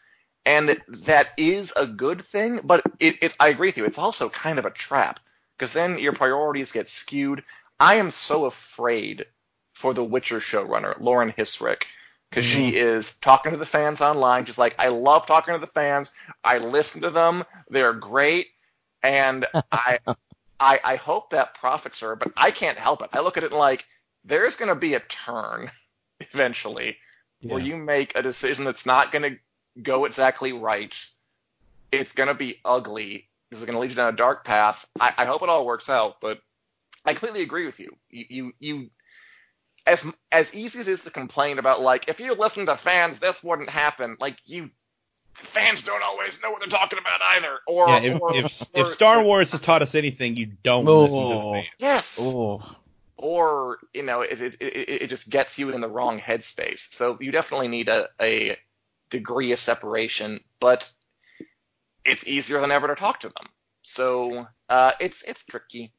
and 0.45 0.81
that 0.87 1.29
is 1.37 1.73
a 1.75 1.87
good 1.87 2.21
thing. 2.21 2.59
But 2.63 2.83
it, 2.99 3.17
it 3.21 3.35
I 3.39 3.49
agree 3.49 3.69
with 3.69 3.77
you. 3.77 3.85
It's 3.85 3.97
also 3.97 4.29
kind 4.29 4.59
of 4.59 4.65
a 4.65 4.71
trap 4.71 5.19
because 5.57 5.73
then 5.73 5.97
your 5.97 6.13
priorities 6.13 6.71
get 6.71 6.87
skewed. 6.87 7.43
I 7.79 7.95
am 7.95 8.11
so 8.11 8.45
afraid 8.45 9.25
for 9.73 9.93
the 9.93 10.03
Witcher 10.03 10.39
showrunner 10.39 10.99
Lauren 11.01 11.33
Hissrich 11.33 11.83
because 12.33 12.49
she 12.49 12.71
mm-hmm. 12.71 12.97
is 12.97 13.17
talking 13.17 13.51
to 13.51 13.57
the 13.57 13.65
fans 13.65 14.01
online. 14.01 14.43
Just 14.45 14.57
like 14.57 14.73
I 14.79 14.87
love 14.87 15.27
talking 15.27 15.53
to 15.53 15.59
the 15.59 15.67
fans. 15.67 16.11
I 16.43 16.57
listen 16.57 17.01
to 17.01 17.11
them. 17.11 17.43
They're 17.69 17.93
great 17.93 18.47
and 19.03 19.45
I, 19.71 19.99
I, 20.59 20.79
I 20.83 20.95
hope 20.95 21.29
that 21.29 21.53
profits 21.53 21.99
her, 21.99 22.15
but 22.15 22.31
I 22.35 22.49
can't 22.49 22.79
help 22.79 23.03
it. 23.03 23.09
I 23.13 23.19
look 23.19 23.37
at 23.37 23.43
it 23.43 23.51
like 23.51 23.85
there's 24.25 24.55
going 24.55 24.69
to 24.69 24.75
be 24.75 24.95
a 24.95 24.99
turn 25.01 25.69
eventually 26.19 26.97
where 27.41 27.59
you 27.59 27.75
make 27.75 28.15
a 28.15 28.21
decision 28.21 28.63
that's 28.63 28.85
not 28.85 29.11
going 29.11 29.33
to 29.33 29.81
go 29.81 30.05
exactly 30.05 30.53
right. 30.53 30.97
It's 31.91 32.13
going 32.13 32.29
to 32.29 32.33
be 32.33 32.59
ugly. 32.63 33.27
This 33.51 33.59
is 33.59 33.65
going 33.65 33.73
to 33.73 33.79
lead 33.79 33.89
you 33.89 33.97
down 33.97 34.13
a 34.13 34.15
dark 34.15 34.45
path. 34.45 34.87
I, 34.97 35.13
I 35.17 35.25
hope 35.25 35.43
it 35.43 35.49
all 35.49 35.65
works 35.65 35.89
out, 35.89 36.21
but 36.21 36.39
I 37.03 37.11
completely 37.11 37.41
agree 37.41 37.65
with 37.65 37.81
you. 37.81 37.97
You, 38.09 38.25
you, 38.29 38.53
you 38.59 38.89
as 39.85 40.05
as 40.31 40.53
easy 40.53 40.79
as 40.79 40.87
it 40.87 40.91
is 40.91 41.03
to 41.03 41.11
complain 41.11 41.59
about, 41.59 41.81
like 41.81 42.07
if 42.07 42.19
you 42.19 42.33
listen 42.33 42.65
to 42.67 42.77
fans, 42.77 43.19
this 43.19 43.43
wouldn't 43.43 43.69
happen. 43.69 44.15
Like 44.19 44.37
you, 44.45 44.69
fans 45.33 45.83
don't 45.83 46.03
always 46.03 46.41
know 46.41 46.51
what 46.51 46.59
they're 46.61 46.69
talking 46.69 46.99
about 46.99 47.21
either. 47.21 47.57
Or, 47.67 47.89
Yeah, 47.89 47.99
if, 47.99 48.21
or, 48.21 48.35
if, 48.35 48.61
or- 48.73 48.81
if 48.81 48.87
Star 48.87 49.23
Wars 49.23 49.51
has 49.51 49.61
taught 49.61 49.81
us 49.81 49.95
anything, 49.95 50.35
you 50.37 50.47
don't 50.63 50.87
Oh. 50.87 51.01
listen 51.03 51.21
to 51.21 51.35
the 51.35 51.51
fans. 51.53 51.67
yes, 51.79 52.19
Oh. 52.21 52.63
or 53.17 53.79
you 53.93 54.03
know, 54.03 54.21
it, 54.21 54.41
it 54.41 54.55
it 54.61 55.01
it 55.03 55.07
just 55.09 55.29
gets 55.29 55.57
you 55.59 55.71
in 55.71 55.81
the 55.81 55.89
wrong 55.89 56.19
headspace. 56.19 56.91
So 56.93 57.17
you 57.19 57.31
definitely 57.31 57.67
need 57.67 57.89
a 57.89 58.07
a 58.21 58.57
degree 59.09 59.51
of 59.51 59.59
separation, 59.59 60.39
but 60.59 60.89
it's 62.05 62.25
easier 62.27 62.59
than 62.61 62.71
ever 62.71 62.87
to 62.87 62.95
talk 62.95 63.19
to 63.21 63.27
them. 63.27 63.47
So 63.81 64.47
uh, 64.69 64.91
it's 64.99 65.23
it's 65.23 65.43
tricky. 65.45 65.91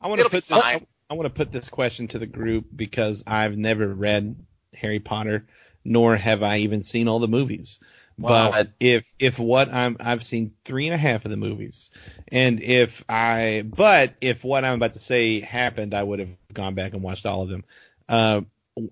I 0.00 0.08
want 0.08 0.18
to 0.18 0.26
It'll 0.26 0.30
be 0.30 0.38
put 0.40 0.48
this, 0.48 0.60
fine. 0.60 0.86
I 1.12 1.14
want 1.14 1.26
to 1.26 1.38
put 1.38 1.52
this 1.52 1.68
question 1.68 2.08
to 2.08 2.18
the 2.18 2.26
group 2.26 2.64
because 2.74 3.22
I've 3.26 3.58
never 3.58 3.86
read 3.86 4.34
Harry 4.72 4.98
Potter, 4.98 5.44
nor 5.84 6.16
have 6.16 6.42
I 6.42 6.60
even 6.60 6.82
seen 6.82 7.06
all 7.06 7.18
the 7.18 7.28
movies. 7.28 7.80
Wow. 8.16 8.50
But 8.50 8.70
if 8.80 9.14
if 9.18 9.38
what 9.38 9.70
I'm 9.70 9.98
I've 10.00 10.24
seen 10.24 10.54
three 10.64 10.86
and 10.86 10.94
a 10.94 10.96
half 10.96 11.26
of 11.26 11.30
the 11.30 11.36
movies, 11.36 11.90
and 12.28 12.62
if 12.62 13.04
I 13.10 13.62
but 13.66 14.14
if 14.22 14.42
what 14.42 14.64
I'm 14.64 14.76
about 14.76 14.94
to 14.94 15.00
say 15.00 15.40
happened, 15.40 15.92
I 15.92 16.02
would 16.02 16.18
have 16.18 16.30
gone 16.54 16.74
back 16.74 16.94
and 16.94 17.02
watched 17.02 17.26
all 17.26 17.42
of 17.42 17.50
them. 17.50 17.64
Uh, 18.08 18.40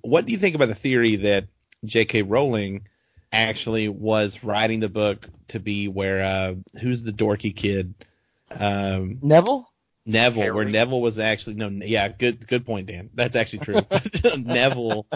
what 0.02 0.26
do 0.26 0.32
you 0.32 0.38
think 0.38 0.54
about 0.54 0.68
the 0.68 0.74
theory 0.74 1.16
that 1.16 1.46
J.K. 1.86 2.20
Rowling 2.20 2.86
actually 3.32 3.88
was 3.88 4.44
writing 4.44 4.80
the 4.80 4.90
book 4.90 5.26
to 5.48 5.58
be 5.58 5.88
where 5.88 6.22
uh, 6.22 6.54
who's 6.82 7.02
the 7.02 7.12
dorky 7.12 7.56
kid? 7.56 7.94
Um, 8.50 9.20
Neville? 9.22 9.69
Neville, 10.06 10.54
where 10.54 10.64
Neville 10.64 11.00
was 11.00 11.18
actually 11.18 11.56
no, 11.56 11.68
yeah, 11.68 12.08
good 12.08 12.46
good 12.46 12.64
point, 12.64 12.86
Dan. 12.86 13.10
That's 13.14 13.36
actually 13.36 13.60
true. 13.60 13.80
Neville 14.36 15.06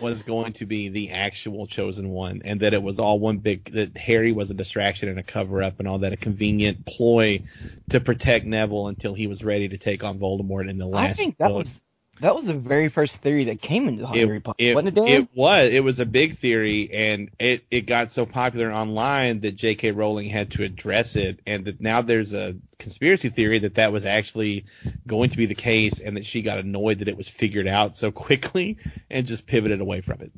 was 0.00 0.22
going 0.22 0.52
to 0.54 0.66
be 0.66 0.88
the 0.88 1.10
actual 1.10 1.66
chosen 1.66 2.10
one, 2.10 2.42
and 2.44 2.60
that 2.60 2.72
it 2.72 2.82
was 2.82 2.98
all 2.98 3.18
one 3.18 3.38
big 3.38 3.64
that 3.72 3.96
Harry 3.96 4.32
was 4.32 4.50
a 4.50 4.54
distraction 4.54 5.08
and 5.08 5.18
a 5.18 5.22
cover 5.22 5.62
up 5.62 5.80
and 5.80 5.88
all 5.88 5.98
that, 5.98 6.12
a 6.12 6.16
convenient 6.16 6.86
ploy 6.86 7.42
to 7.90 8.00
protect 8.00 8.46
Neville 8.46 8.88
until 8.88 9.14
he 9.14 9.26
was 9.26 9.42
ready 9.42 9.68
to 9.68 9.76
take 9.76 10.04
on 10.04 10.18
Voldemort 10.18 10.68
in 10.68 10.78
the 10.78 10.86
last 10.86 11.10
I 11.10 11.12
think 11.14 11.38
that 11.38 11.48
book. 11.48 11.64
was 11.64 11.82
that 12.20 12.34
was 12.34 12.46
the 12.46 12.54
very 12.54 12.88
first 12.88 13.18
theory 13.18 13.44
that 13.44 13.60
came 13.60 13.88
into 13.88 14.02
the 14.02 14.08
Harry 14.08 14.40
Potter. 14.40 14.56
It, 14.58 14.74
wasn't 14.74 14.96
it, 14.98 15.00
Dan? 15.00 15.08
it 15.08 15.28
was. 15.34 15.70
It 15.70 15.84
was 15.84 16.00
a 16.00 16.06
big 16.06 16.36
theory, 16.36 16.90
and 16.92 17.30
it, 17.38 17.64
it 17.70 17.82
got 17.82 18.10
so 18.10 18.26
popular 18.26 18.72
online 18.72 19.40
that 19.40 19.52
J.K. 19.56 19.92
Rowling 19.92 20.28
had 20.28 20.50
to 20.52 20.64
address 20.64 21.16
it, 21.16 21.40
and 21.46 21.64
that 21.64 21.80
now 21.80 22.02
there's 22.02 22.32
a 22.32 22.56
conspiracy 22.78 23.28
theory 23.28 23.58
that 23.60 23.74
that 23.76 23.92
was 23.92 24.04
actually 24.04 24.64
going 25.06 25.30
to 25.30 25.36
be 25.36 25.46
the 25.46 25.54
case, 25.54 26.00
and 26.00 26.16
that 26.16 26.26
she 26.26 26.42
got 26.42 26.58
annoyed 26.58 26.98
that 26.98 27.08
it 27.08 27.16
was 27.16 27.28
figured 27.28 27.68
out 27.68 27.96
so 27.96 28.10
quickly 28.12 28.76
and 29.10 29.26
just 29.26 29.46
pivoted 29.46 29.80
away 29.80 30.00
from 30.00 30.20
it. 30.20 30.32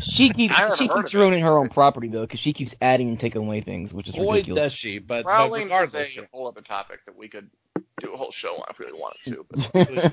She 0.00 0.30
keeps 0.32 0.54
she 0.76 0.88
keeps 0.88 0.94
of 0.96 1.04
it. 1.06 1.14
ruining 1.14 1.42
her 1.42 1.58
own 1.58 1.68
property 1.68 2.08
though, 2.08 2.22
because 2.22 2.40
she 2.40 2.52
keeps 2.52 2.74
adding 2.80 3.08
and 3.08 3.18
taking 3.20 3.44
away 3.46 3.60
things, 3.60 3.92
which 3.94 4.08
is 4.08 4.14
Boy, 4.14 4.32
ridiculous. 4.36 4.62
does 4.64 4.72
she! 4.74 4.98
But, 4.98 5.24
but 5.24 5.30
Rowling 5.30 5.62
is 5.62 5.64
regardless, 5.64 6.16
a 6.18 6.28
whole 6.32 6.48
other 6.48 6.60
topic 6.60 7.00
that 7.06 7.16
we 7.16 7.28
could 7.28 7.50
do 8.00 8.12
a 8.14 8.16
whole 8.16 8.30
show 8.30 8.56
on 8.56 8.64
if 8.70 8.78
we 8.78 8.86
really 8.86 8.98
wanted 9.00 9.18
to. 9.32 9.46
But 9.50 9.70
I 9.74 9.84
really, 9.90 10.12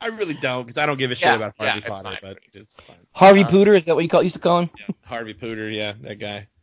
I 0.00 0.06
really 0.08 0.34
don't 0.34 0.64
because 0.64 0.78
I 0.78 0.86
don't 0.86 0.98
give 0.98 1.10
a 1.10 1.14
shit 1.14 1.26
Yeah, 1.28 1.36
about 1.36 1.54
Harvey 1.58 1.78
it's 1.78 1.88
Potter, 1.88 2.02
fine. 2.10 2.18
but 2.22 2.38
it's 2.54 2.80
fine. 2.82 2.96
Harvey 3.12 3.42
Uh, 3.42 3.48
Pooter 3.48 3.76
is 3.76 3.84
that 3.86 3.94
what 3.94 4.04
you 4.04 4.08
call 4.10 4.22
used 4.22 4.34
to 4.36 4.40
call 4.40 4.60
him? 4.60 4.70
Yeah, 4.78 4.86
Harvey 5.04 5.34
Pooter, 5.34 5.74
yeah, 5.74 5.94
that 6.00 6.18
guy. 6.18 6.48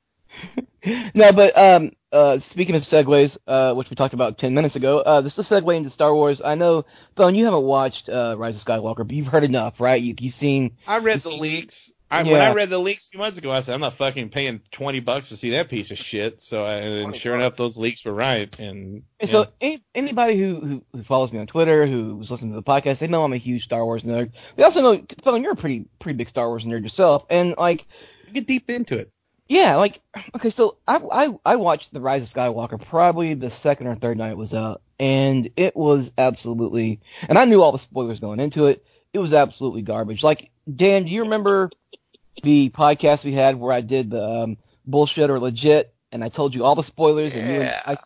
No, 1.14 1.34
but 1.34 1.58
um, 1.58 1.92
uh, 2.12 2.40
speaking 2.40 2.76
of 2.76 2.84
segues, 2.84 3.38
uh, 3.48 3.74
which 3.74 3.90
we 3.90 3.96
talked 3.96 4.14
about 4.14 4.38
ten 4.38 4.54
minutes 4.54 4.76
ago, 4.76 5.00
uh, 5.00 5.22
this 5.22 5.38
is 5.38 5.52
a 5.52 5.62
segue 5.62 5.76
into 5.76 5.90
Star 5.90 6.14
Wars. 6.14 6.42
I 6.42 6.56
know, 6.56 6.86
Bone, 7.16 7.36
you 7.36 7.46
haven't 7.46 7.64
watched 7.64 8.10
uh, 8.10 8.36
Rise 8.38 8.56
of 8.56 8.66
Skywalker, 8.66 9.08
but 9.08 9.12
you've 9.12 9.28
heard 9.28 9.44
enough, 9.44 9.80
right? 9.80 10.02
You, 10.02 10.16
you've 10.20 10.34
seen. 10.34 10.78
I 10.88 10.98
read 10.98 11.20
the 11.20 11.30
leaks. 11.30 11.92
I, 12.12 12.24
When 12.24 12.42
I 12.42 12.54
read 12.54 12.70
the 12.70 12.80
leaks 12.80 13.06
a 13.06 13.10
few 13.12 13.20
months 13.20 13.38
ago, 13.38 13.52
I 13.52 13.60
said 13.60 13.76
I'm 13.76 13.82
not 13.82 13.94
fucking 13.94 14.30
paying 14.30 14.62
twenty 14.72 15.00
bucks 15.00 15.30
to 15.30 15.38
see 15.38 15.52
that 15.52 15.70
piece 15.70 15.92
of 15.92 16.00
shit. 16.00 16.42
So, 16.42 16.64
I, 16.64 16.78
and 16.78 17.04
20 17.04 17.18
sure 17.20 17.36
enough, 17.36 17.56
those 17.56 17.78
leaks 17.78 18.04
were 18.04 18.14
right. 18.14 18.54
And, 18.58 19.04
And 19.04 19.04
yeah. 19.20 19.28
so, 19.28 19.48
any, 19.62 19.84
anybody 19.94 20.36
who, 20.40 20.60
who 20.60 20.84
who 20.92 21.04
follows 21.04 21.32
me 21.32 21.38
on 21.38 21.46
Twitter, 21.46 21.86
who's 21.86 22.32
listening 22.32 22.54
to 22.54 22.56
the 22.56 22.64
podcast, 22.64 22.98
they 22.98 23.08
know 23.08 23.24
I'm 23.24 23.34
a 23.34 23.38
huge 23.38 23.66
Star 23.66 23.86
Wars 23.86 24.04
nerd. 24.04 24.32
They 24.56 24.64
also 24.64 24.82
know, 24.82 25.06
Bone, 25.24 25.44
you're 25.44 25.52
a 25.52 25.56
pretty 25.56 25.86
pretty 26.00 26.18
big 26.18 26.30
Star 26.30 26.48
Wars 26.48 26.66
nerd 26.66 26.82
yourself, 26.82 27.28
and 27.30 27.54
like, 27.60 27.86
get 28.34 28.48
deep 28.48 28.72
into 28.72 28.98
it. 28.98 29.12
Yeah, 29.50 29.78
like, 29.78 30.00
okay, 30.36 30.52
so 30.52 30.78
I 30.88 30.98
I 31.12 31.40
I 31.44 31.56
watched 31.56 31.92
the 31.92 32.00
Rise 32.00 32.22
of 32.22 32.30
Skywalker 32.30 32.80
probably 32.80 33.34
the 33.34 33.50
second 33.50 33.88
or 33.88 33.96
third 33.96 34.18
night 34.18 34.30
it 34.30 34.38
was 34.38 34.54
out, 34.54 34.84
and 35.00 35.50
it 35.58 35.76
was 35.76 36.12
absolutely, 36.20 37.00
and 37.28 37.36
I 37.36 37.46
knew 37.46 37.64
all 37.64 37.72
the 37.72 37.80
spoilers 37.80 38.20
going 38.20 38.40
into 38.40 38.68
it. 38.68 38.86
It 39.12 39.18
was 39.18 39.34
absolutely 39.34 39.82
garbage. 39.82 40.24
Like, 40.24 40.52
Dan, 40.74 41.06
do 41.06 41.12
you 41.12 41.24
remember 41.24 41.72
the 42.44 42.70
podcast 42.70 43.26
we 43.26 43.34
had 43.34 43.60
where 43.60 43.74
I 43.74 43.82
did 43.82 44.12
the 44.12 44.24
um, 44.24 44.58
bullshit 44.86 45.32
or 45.32 45.40
legit, 45.40 45.96
and 46.12 46.24
I 46.24 46.30
told 46.30 46.54
you 46.54 46.64
all 46.64 46.76
the 46.76 46.84
spoilers, 46.84 47.34
and 47.34 47.48
you 47.48 47.62
and 47.62 47.76
I, 47.88 47.98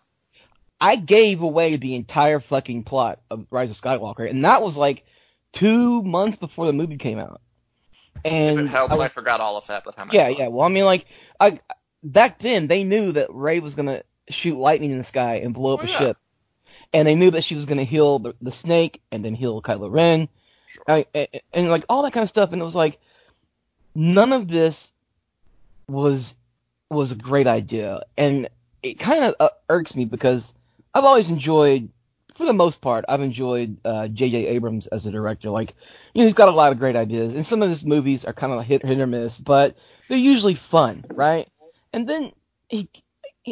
I 0.80 0.96
gave 0.96 1.42
away 1.42 1.76
the 1.76 1.96
entire 1.96 2.40
fucking 2.40 2.84
plot 2.84 3.20
of 3.30 3.48
Rise 3.52 3.70
of 3.70 3.76
Skywalker, 3.76 4.30
and 4.30 4.46
that 4.46 4.62
was 4.62 4.78
like 4.78 5.06
two 5.52 6.02
months 6.04 6.38
before 6.38 6.68
the 6.68 6.74
movie 6.74 6.98
came 6.98 7.20
out. 7.20 7.42
If 8.26 8.32
And 8.32 8.60
it 8.60 8.68
helps, 8.68 8.94
I 8.94 9.04
I, 9.04 9.08
forgot 9.08 9.42
all 9.42 9.58
of 9.58 9.68
that 9.68 9.84
by 9.84 9.92
the 9.92 9.96
time 9.98 10.10
yeah, 10.12 10.30
yeah. 10.30 10.48
Well, 10.48 10.66
I 10.66 10.70
mean, 10.70 10.86
like, 10.86 11.06
I 11.40 11.60
back 12.04 12.40
then 12.40 12.68
they 12.68 12.84
knew 12.84 13.12
that 13.14 13.34
Rey 13.34 13.60
was 13.60 13.76
gonna 13.76 14.04
shoot 14.30 14.58
lightning 14.58 14.92
in 14.92 14.98
the 14.98 15.04
sky 15.04 15.36
and 15.44 15.54
blow 15.54 15.74
up 15.74 15.82
Oh, 15.82 15.84
a 15.84 15.88
yeah. 15.88 15.98
ship, 15.98 16.18
and 16.94 17.08
they 17.08 17.16
knew 17.16 17.32
that 17.32 17.44
she 17.44 17.56
was 17.56 17.66
gonna 17.66 17.84
heal 17.84 18.20
the, 18.20 18.36
the 18.42 18.52
snake 18.52 19.02
and 19.12 19.24
then 19.26 19.36
heal 19.36 19.62
Kylo 19.62 19.92
Ren, 19.92 20.30
Sure. 20.68 20.84
I, 20.88 21.06
and, 21.14 21.28
and 21.54 21.70
like 21.70 21.86
all 21.90 22.04
that 22.04 22.14
kind 22.14 22.24
of 22.24 22.30
stuff. 22.30 22.52
And 22.54 22.62
it 22.62 22.66
was 22.66 22.76
like 22.76 23.00
none 23.96 24.32
of 24.34 24.48
this 24.48 24.92
was 25.88 26.36
was 26.90 27.12
a 27.12 27.16
great 27.16 27.48
idea, 27.48 28.04
and 28.18 28.50
it 28.82 29.00
kind 29.00 29.24
of 29.26 29.36
uh, 29.40 29.50
irks 29.70 29.96
me 29.96 30.06
because 30.06 30.54
I've 30.94 31.06
always 31.06 31.30
enjoyed, 31.30 31.90
for 32.36 32.46
the 32.46 32.54
most 32.54 32.82
part, 32.82 33.06
I've 33.08 33.22
enjoyed 33.22 33.78
uh, 33.86 34.08
J.J. 34.08 34.48
Abrams 34.48 34.88
as 34.88 35.06
a 35.06 35.12
director. 35.12 35.50
Like, 35.50 35.76
you 36.14 36.20
know, 36.20 36.26
he's 36.26 36.34
got 36.34 36.50
a 36.50 36.52
lot 36.52 36.72
of 36.72 36.80
great 36.80 36.96
ideas, 36.96 37.36
and 37.36 37.46
some 37.46 37.62
of 37.62 37.70
his 37.70 37.86
movies 37.86 38.26
are 38.26 38.34
kind 38.34 38.54
of 38.54 38.64
hit 38.64 38.86
hit 38.86 39.00
or 39.00 39.08
miss, 39.08 39.38
but 39.38 39.76
they're 40.08 40.18
usually 40.18 40.56
fun, 40.56 41.06
right? 41.10 41.48
And 41.92 42.08
then 42.08 42.32
he, 42.70 42.90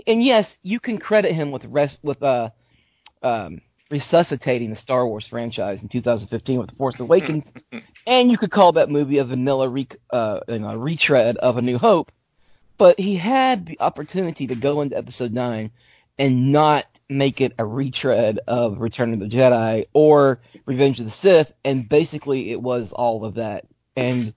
and 0.08 0.24
yes, 0.24 0.58
you 0.64 0.80
can 0.80 0.98
credit 0.98 1.34
him 1.34 1.52
with 1.52 1.66
rest 1.66 2.00
with 2.04 2.24
uh, 2.24 2.50
um, 3.22 3.62
resuscitating 3.90 4.70
the 4.70 4.76
Star 4.76 5.06
Wars 5.06 5.28
franchise 5.28 5.84
in 5.84 5.90
2015 5.90 6.60
with 6.60 6.70
The 6.70 6.76
Force 6.76 7.00
Awakens, 7.00 7.54
and 8.08 8.32
you 8.32 8.38
could 8.38 8.52
call 8.52 8.72
that 8.74 8.90
movie 8.90 9.20
a 9.20 9.24
vanilla 9.24 9.70
re- 9.70 9.88
uh, 10.10 10.40
you 10.48 10.60
know, 10.60 10.76
retread 10.76 11.38
of 11.38 11.58
A 11.58 11.62
New 11.62 11.78
Hope. 11.78 12.12
But 12.78 13.00
he 13.00 13.16
had 13.16 13.68
the 13.68 13.80
opportunity 13.80 14.48
to 14.48 14.56
go 14.56 14.82
into 14.82 14.98
Episode 14.98 15.34
Nine 15.34 15.70
and 16.18 16.52
not 16.52 16.86
make 17.12 17.42
it 17.42 17.54
a 17.58 17.66
retread 17.66 18.40
of 18.48 18.80
Return 18.80 19.14
of 19.14 19.20
the 19.20 19.28
Jedi 19.28 19.86
or 19.94 20.40
Revenge 20.66 21.00
of 21.00 21.06
the 21.06 21.12
Sith, 21.12 21.52
and 21.64 21.88
basically 21.88 22.52
it 22.52 22.62
was 22.62 22.92
all 22.92 23.26
of 23.26 23.36
that. 23.36 23.66
And 23.96 24.34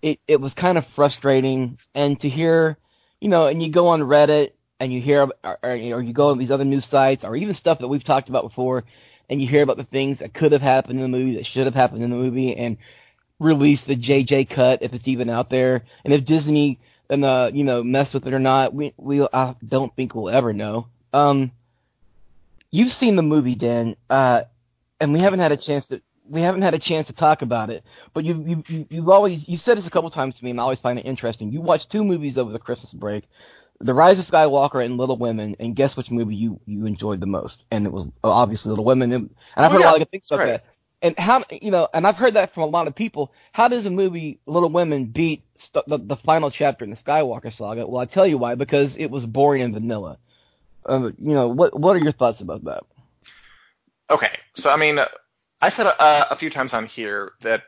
it, 0.00 0.20
it 0.28 0.40
was 0.40 0.54
kind 0.54 0.78
of 0.78 0.86
frustrating. 0.86 1.78
And 1.94 2.18
to 2.20 2.28
hear, 2.28 2.78
you 3.20 3.28
know, 3.28 3.46
and 3.46 3.62
you 3.62 3.70
go 3.70 3.88
on 3.88 4.00
Reddit 4.00 4.52
and 4.80 4.92
you 4.92 5.00
hear, 5.00 5.28
or, 5.42 5.58
or, 5.62 5.74
you 5.74 6.12
go 6.12 6.30
on 6.30 6.38
these 6.38 6.50
other 6.50 6.64
news 6.64 6.84
sites, 6.84 7.24
or 7.24 7.36
even 7.36 7.54
stuff 7.54 7.78
that 7.78 7.88
we've 7.88 8.04
talked 8.04 8.28
about 8.28 8.42
before, 8.42 8.84
and 9.28 9.40
you 9.40 9.48
hear 9.48 9.62
about 9.62 9.76
the 9.76 9.84
things 9.84 10.18
that 10.18 10.34
could 10.34 10.52
have 10.52 10.62
happened 10.62 11.00
in 11.00 11.10
the 11.10 11.16
movie, 11.16 11.36
that 11.36 11.46
should 11.46 11.64
have 11.64 11.74
happened 11.74 12.02
in 12.02 12.10
the 12.10 12.16
movie, 12.16 12.54
and 12.56 12.76
release 13.38 13.84
the 13.84 13.96
JJ 13.96 14.50
cut 14.50 14.82
if 14.82 14.92
it's 14.92 15.08
even 15.08 15.30
out 15.30 15.50
there. 15.50 15.84
And 16.04 16.12
if 16.12 16.24
Disney 16.24 16.78
and 17.10 17.24
uh, 17.24 17.50
you 17.52 17.64
know 17.64 17.82
mess 17.82 18.14
with 18.14 18.26
it 18.26 18.34
or 18.34 18.38
not, 18.38 18.74
we 18.74 18.92
we 18.96 19.26
I 19.32 19.54
don't 19.66 19.94
think 19.94 20.14
we'll 20.14 20.30
ever 20.30 20.52
know. 20.52 20.88
Um, 21.12 21.52
you've 22.74 22.92
seen 22.92 23.16
the 23.16 23.22
movie, 23.22 23.56
Dan, 23.56 23.96
uh, 24.10 24.42
and 25.00 25.12
we 25.12 25.20
haven't 25.20 25.40
had 25.40 25.52
a 25.52 25.56
chance 25.56 25.86
to 25.86 26.02
we 26.28 26.42
haven't 26.42 26.62
had 26.62 26.74
a 26.74 26.78
chance 26.78 27.08
to 27.08 27.12
talk 27.12 27.42
about 27.42 27.70
it. 27.70 27.84
But 28.14 28.24
you 28.24 28.64
you 28.68 28.86
you've 28.90 29.08
always 29.08 29.48
you 29.48 29.56
said 29.56 29.76
this 29.78 29.86
a 29.86 29.90
couple 29.90 30.10
times 30.10 30.36
to 30.36 30.44
me, 30.44 30.50
and 30.50 30.60
I 30.60 30.64
always 30.64 30.80
find 30.80 30.98
it 30.98 31.06
interesting. 31.06 31.52
You 31.52 31.60
watched 31.62 31.90
two 31.90 32.04
movies 32.04 32.38
over 32.38 32.52
the 32.52 32.58
Christmas 32.58 32.92
break. 32.92 33.28
The 33.80 33.94
Rise 33.94 34.18
of 34.20 34.26
Skywalker 34.26 34.84
and 34.84 34.98
Little 34.98 35.18
Women, 35.18 35.56
and 35.60 35.76
guess 35.76 35.96
which 35.96 36.10
movie 36.10 36.36
you, 36.36 36.60
you 36.66 36.86
enjoyed 36.86 37.20
the 37.20 37.26
most? 37.26 37.66
And 37.70 37.86
it 37.86 37.92
was 37.92 38.08
obviously 38.22 38.70
Little 38.70 38.84
Women, 38.84 39.12
and, 39.12 39.30
and 39.56 39.66
I've 39.66 39.72
Oh, 39.72 39.74
heard 39.74 39.80
yeah, 39.80 39.84
a 39.84 39.84
lot 39.84 39.96
of 39.96 40.00
good 40.00 40.10
things 40.12 40.30
about 40.30 40.44
right. 40.44 40.52
that. 40.52 40.64
And 41.02 41.18
how 41.18 41.44
you 41.50 41.72
know, 41.72 41.88
and 41.94 42.06
I've 42.06 42.16
heard 42.16 42.34
that 42.34 42.54
from 42.54 42.64
a 42.64 42.66
lot 42.66 42.88
of 42.88 42.94
people. 42.94 43.32
How 43.52 43.68
does 43.68 43.86
a 43.86 43.90
movie 43.90 44.40
Little 44.46 44.70
Women 44.70 45.06
beat 45.06 45.44
st- 45.56 45.86
the, 45.86 45.98
the 45.98 46.16
final 46.16 46.50
chapter 46.50 46.84
in 46.84 46.90
the 46.90 46.96
Skywalker 46.96 47.52
saga? 47.52 47.86
Well, 47.86 48.00
I 48.00 48.06
tell 48.06 48.26
you 48.26 48.38
why. 48.38 48.54
Because 48.54 48.96
it 48.96 49.10
was 49.10 49.26
boring 49.26 49.62
and 49.62 49.74
vanilla. 49.74 50.18
Uh, 50.86 51.10
you 51.18 51.34
know, 51.34 51.48
what 51.48 51.78
what 51.78 51.96
are 51.96 52.00
your 52.00 52.12
thoughts 52.12 52.40
about 52.40 52.64
that? 52.64 52.84
Okay, 54.10 54.36
so 54.54 54.70
I 54.70 54.76
mean, 54.76 54.98
uh, 54.98 55.08
I 55.60 55.70
said 55.70 55.86
a, 55.86 56.32
a 56.32 56.36
few 56.36 56.50
times 56.50 56.74
on 56.74 56.86
here 56.86 57.32
that 57.40 57.64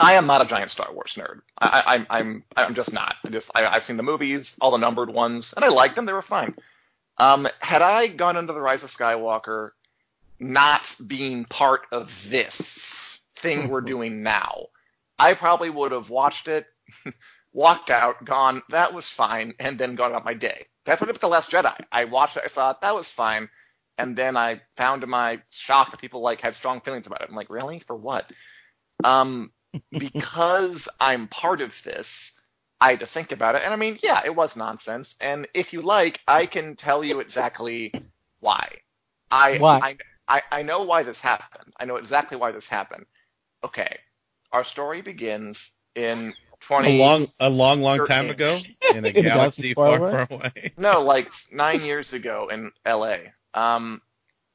I 0.00 0.14
am 0.14 0.26
not 0.26 0.42
a 0.42 0.44
giant 0.44 0.70
Star 0.70 0.92
Wars 0.92 1.14
nerd. 1.14 1.42
I, 1.58 1.82
I, 1.86 1.94
I'm 1.94 2.06
I'm 2.10 2.44
I'm 2.56 2.74
just 2.74 2.92
not. 2.92 3.16
I 3.24 3.28
just 3.28 3.50
I, 3.54 3.66
I've 3.66 3.84
seen 3.84 3.96
the 3.96 4.02
movies, 4.02 4.56
all 4.60 4.72
the 4.72 4.78
numbered 4.78 5.10
ones, 5.10 5.52
and 5.54 5.64
I 5.64 5.68
liked 5.68 5.96
them. 5.96 6.06
They 6.06 6.12
were 6.12 6.22
fine. 6.22 6.54
Um, 7.18 7.46
had 7.60 7.82
I 7.82 8.08
gone 8.08 8.36
into 8.36 8.52
the 8.52 8.60
Rise 8.60 8.82
of 8.82 8.90
Skywalker, 8.90 9.70
not 10.40 10.94
being 11.06 11.44
part 11.44 11.82
of 11.92 12.28
this 12.28 13.20
thing 13.36 13.68
we're 13.68 13.80
doing 13.82 14.22
now, 14.22 14.66
I 15.18 15.34
probably 15.34 15.70
would 15.70 15.92
have 15.92 16.10
watched 16.10 16.48
it, 16.48 16.66
walked 17.52 17.90
out, 17.90 18.24
gone, 18.24 18.62
that 18.70 18.92
was 18.92 19.08
fine, 19.08 19.54
and 19.60 19.78
then 19.78 19.94
gone 19.94 20.10
about 20.10 20.24
my 20.24 20.34
day. 20.34 20.66
That's 20.84 21.00
what 21.00 21.06
I 21.06 21.10
did 21.10 21.14
with 21.14 21.20
The 21.20 21.28
Last 21.28 21.50
Jedi. 21.50 21.74
I 21.92 22.04
watched 22.04 22.36
it, 22.36 22.42
I 22.44 22.48
thought, 22.48 22.80
that 22.80 22.94
was 22.94 23.10
fine, 23.10 23.48
and 23.98 24.16
then 24.16 24.36
I 24.36 24.60
found 24.74 25.02
to 25.02 25.06
my 25.06 25.40
shock 25.50 25.90
that 25.90 26.00
people 26.00 26.20
like 26.20 26.40
had 26.40 26.54
strong 26.54 26.80
feelings 26.80 27.06
about 27.06 27.22
it. 27.22 27.28
I'm 27.28 27.36
like, 27.36 27.50
really? 27.50 27.78
For 27.78 27.96
what? 27.96 28.30
Um, 29.04 29.52
because 29.92 30.88
I'm 31.00 31.28
part 31.28 31.60
of 31.60 31.80
this, 31.84 32.40
I 32.80 32.90
had 32.90 33.00
to 33.00 33.06
think 33.06 33.32
about 33.32 33.54
it. 33.54 33.62
And 33.64 33.72
I 33.72 33.76
mean, 33.76 33.98
yeah, 34.02 34.22
it 34.24 34.34
was 34.34 34.56
nonsense. 34.56 35.14
And 35.20 35.46
if 35.54 35.72
you 35.72 35.82
like, 35.82 36.20
I 36.26 36.46
can 36.46 36.74
tell 36.74 37.04
you 37.04 37.20
exactly 37.20 37.92
why. 38.40 38.68
I 39.30 39.58
Why? 39.58 39.78
I, 39.78 39.96
I, 40.28 40.42
I 40.50 40.62
know 40.62 40.82
why 40.82 41.04
this 41.04 41.20
happened. 41.20 41.72
I 41.78 41.84
know 41.84 41.96
exactly 41.96 42.36
why 42.36 42.50
this 42.50 42.68
happened. 42.68 43.06
Okay. 43.64 43.98
Our 44.52 44.64
story 44.64 45.00
begins 45.00 45.72
in 45.94 46.34
20 46.66 46.88
A 46.88 46.90
long, 46.90 47.26
a 47.40 47.50
long, 47.50 47.80
long 47.82 48.02
time 48.02 48.30
ago 48.30 48.64
in 48.90 49.04
a 49.06 49.12
In 49.14 49.30
galaxy 49.30 49.62
galaxy 49.62 49.74
far 49.74 49.94
far, 49.96 49.96
away. 49.96 50.12
far 50.12 50.26
away. 50.30 50.72
No, 50.76 51.02
like 51.02 51.32
nine 51.52 51.84
years 51.84 52.12
ago 52.12 52.48
in 52.50 52.72
L.A. 52.84 53.32
Um, 53.54 54.02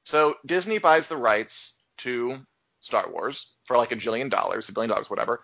so 0.03 0.35
Disney 0.45 0.79
buys 0.79 1.07
the 1.07 1.17
rights 1.17 1.77
to 1.99 2.39
Star 2.79 3.09
Wars 3.11 3.53
for 3.65 3.77
like 3.77 3.91
a 3.91 3.95
jillion 3.95 4.29
dollars, 4.29 4.69
a 4.69 4.73
billion 4.73 4.89
dollars, 4.89 5.09
whatever. 5.09 5.41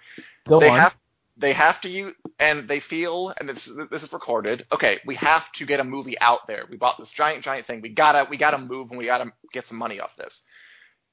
Go 0.47 0.59
they 0.59 0.69
on. 0.69 0.77
have 0.79 0.95
they 1.37 1.53
have 1.53 1.81
to 1.81 1.89
use, 1.89 2.13
and 2.39 2.67
they 2.67 2.79
feel, 2.79 3.33
and 3.39 3.49
this 3.49 3.65
this 3.91 4.03
is 4.03 4.13
recorded. 4.13 4.65
Okay, 4.71 4.99
we 5.05 5.15
have 5.15 5.51
to 5.53 5.65
get 5.65 5.79
a 5.79 5.83
movie 5.83 6.19
out 6.21 6.47
there. 6.47 6.65
We 6.69 6.77
bought 6.77 6.97
this 6.97 7.11
giant, 7.11 7.43
giant 7.43 7.65
thing. 7.67 7.81
We 7.81 7.89
gotta 7.89 8.27
we 8.29 8.37
gotta 8.37 8.57
move 8.57 8.91
and 8.91 8.97
we 8.99 9.05
gotta 9.05 9.31
get 9.51 9.65
some 9.65 9.77
money 9.77 9.99
off 9.99 10.15
this. 10.15 10.43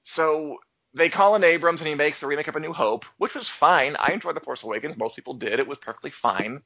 So 0.03 0.59
they 0.95 1.09
call 1.09 1.37
in 1.37 1.45
Abrams 1.45 1.81
and 1.81 1.89
he 1.89 1.95
makes 1.95 2.21
the 2.21 2.27
remake 2.27 2.49
of 2.49 2.57
A 2.57 2.61
New 2.61 2.73
Hope, 2.73 3.05
which 3.19 3.35
was 3.35 3.49
fine. 3.49 3.97
I 3.99 4.13
enjoyed 4.13 4.37
The 4.37 4.41
Force 4.41 4.63
Awakens. 4.63 4.97
Most 4.97 5.17
people 5.17 5.35
did. 5.35 5.61
It 5.61 5.69
was 5.69 5.79
perfectly 5.79 6.11
fine. 6.11 6.63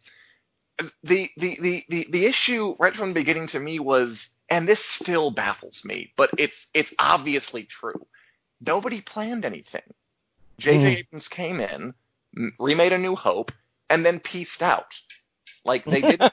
The 1.03 1.31
the 1.37 1.57
the 1.61 1.85
the, 1.89 2.07
the 2.11 2.27
issue 2.27 2.75
right 2.79 2.95
from 2.95 3.09
the 3.09 3.15
beginning 3.15 3.47
to 3.49 3.61
me 3.61 3.79
was, 3.79 4.31
and 4.49 4.67
this 4.67 4.85
still 4.85 5.31
baffles 5.31 5.85
me, 5.85 6.13
but 6.17 6.31
it's 6.39 6.69
it's 6.75 6.95
obviously 6.99 7.65
true. 7.65 8.07
Nobody 8.61 9.01
planned 9.01 9.45
anything. 9.45 9.83
J.J. 10.59 10.85
Mm. 10.85 10.99
Abrams 10.99 11.29
came 11.29 11.61
in, 11.61 11.95
remade 12.59 12.93
A 12.93 12.99
New 12.99 13.15
Hope, 13.15 13.53
and 13.91 14.05
then 14.07 14.21
pieced 14.21 14.63
out. 14.63 14.99
Like 15.65 15.85
they 15.85 16.01
didn't 16.01 16.33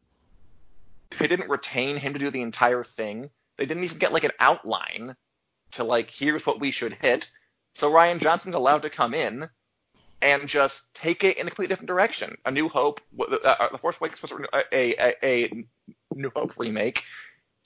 they 1.18 1.28
didn't 1.28 1.48
retain 1.48 1.96
him 1.96 2.12
to 2.12 2.18
do 2.18 2.30
the 2.30 2.42
entire 2.42 2.82
thing. 2.82 3.30
They 3.56 3.64
didn't 3.64 3.84
even 3.84 3.98
get 3.98 4.12
like 4.12 4.24
an 4.24 4.32
outline 4.38 5.16
to 5.76 5.84
like 5.84 6.10
here's 6.10 6.46
what 6.46 6.60
we 6.60 6.70
should 6.70 6.94
hit. 7.00 7.30
So 7.74 7.90
Rian 7.90 8.20
Johnson's 8.20 8.54
allowed 8.54 8.82
to 8.82 8.90
come 8.90 9.14
in 9.14 9.48
and 10.22 10.48
just 10.48 10.94
take 10.94 11.24
it 11.24 11.36
in 11.36 11.46
a 11.46 11.50
completely 11.50 11.68
different 11.68 11.88
direction. 11.88 12.36
A 12.46 12.50
New 12.50 12.68
Hope, 12.68 13.00
uh, 13.20 13.34
uh, 13.34 13.68
The 13.70 13.78
Force 13.78 13.98
Awakens 14.00 14.22
was 14.22 14.32
a, 14.32 14.74
a, 14.74 14.94
a, 14.94 15.14
a 15.22 15.66
New 16.14 16.32
Hope 16.34 16.58
remake, 16.58 17.04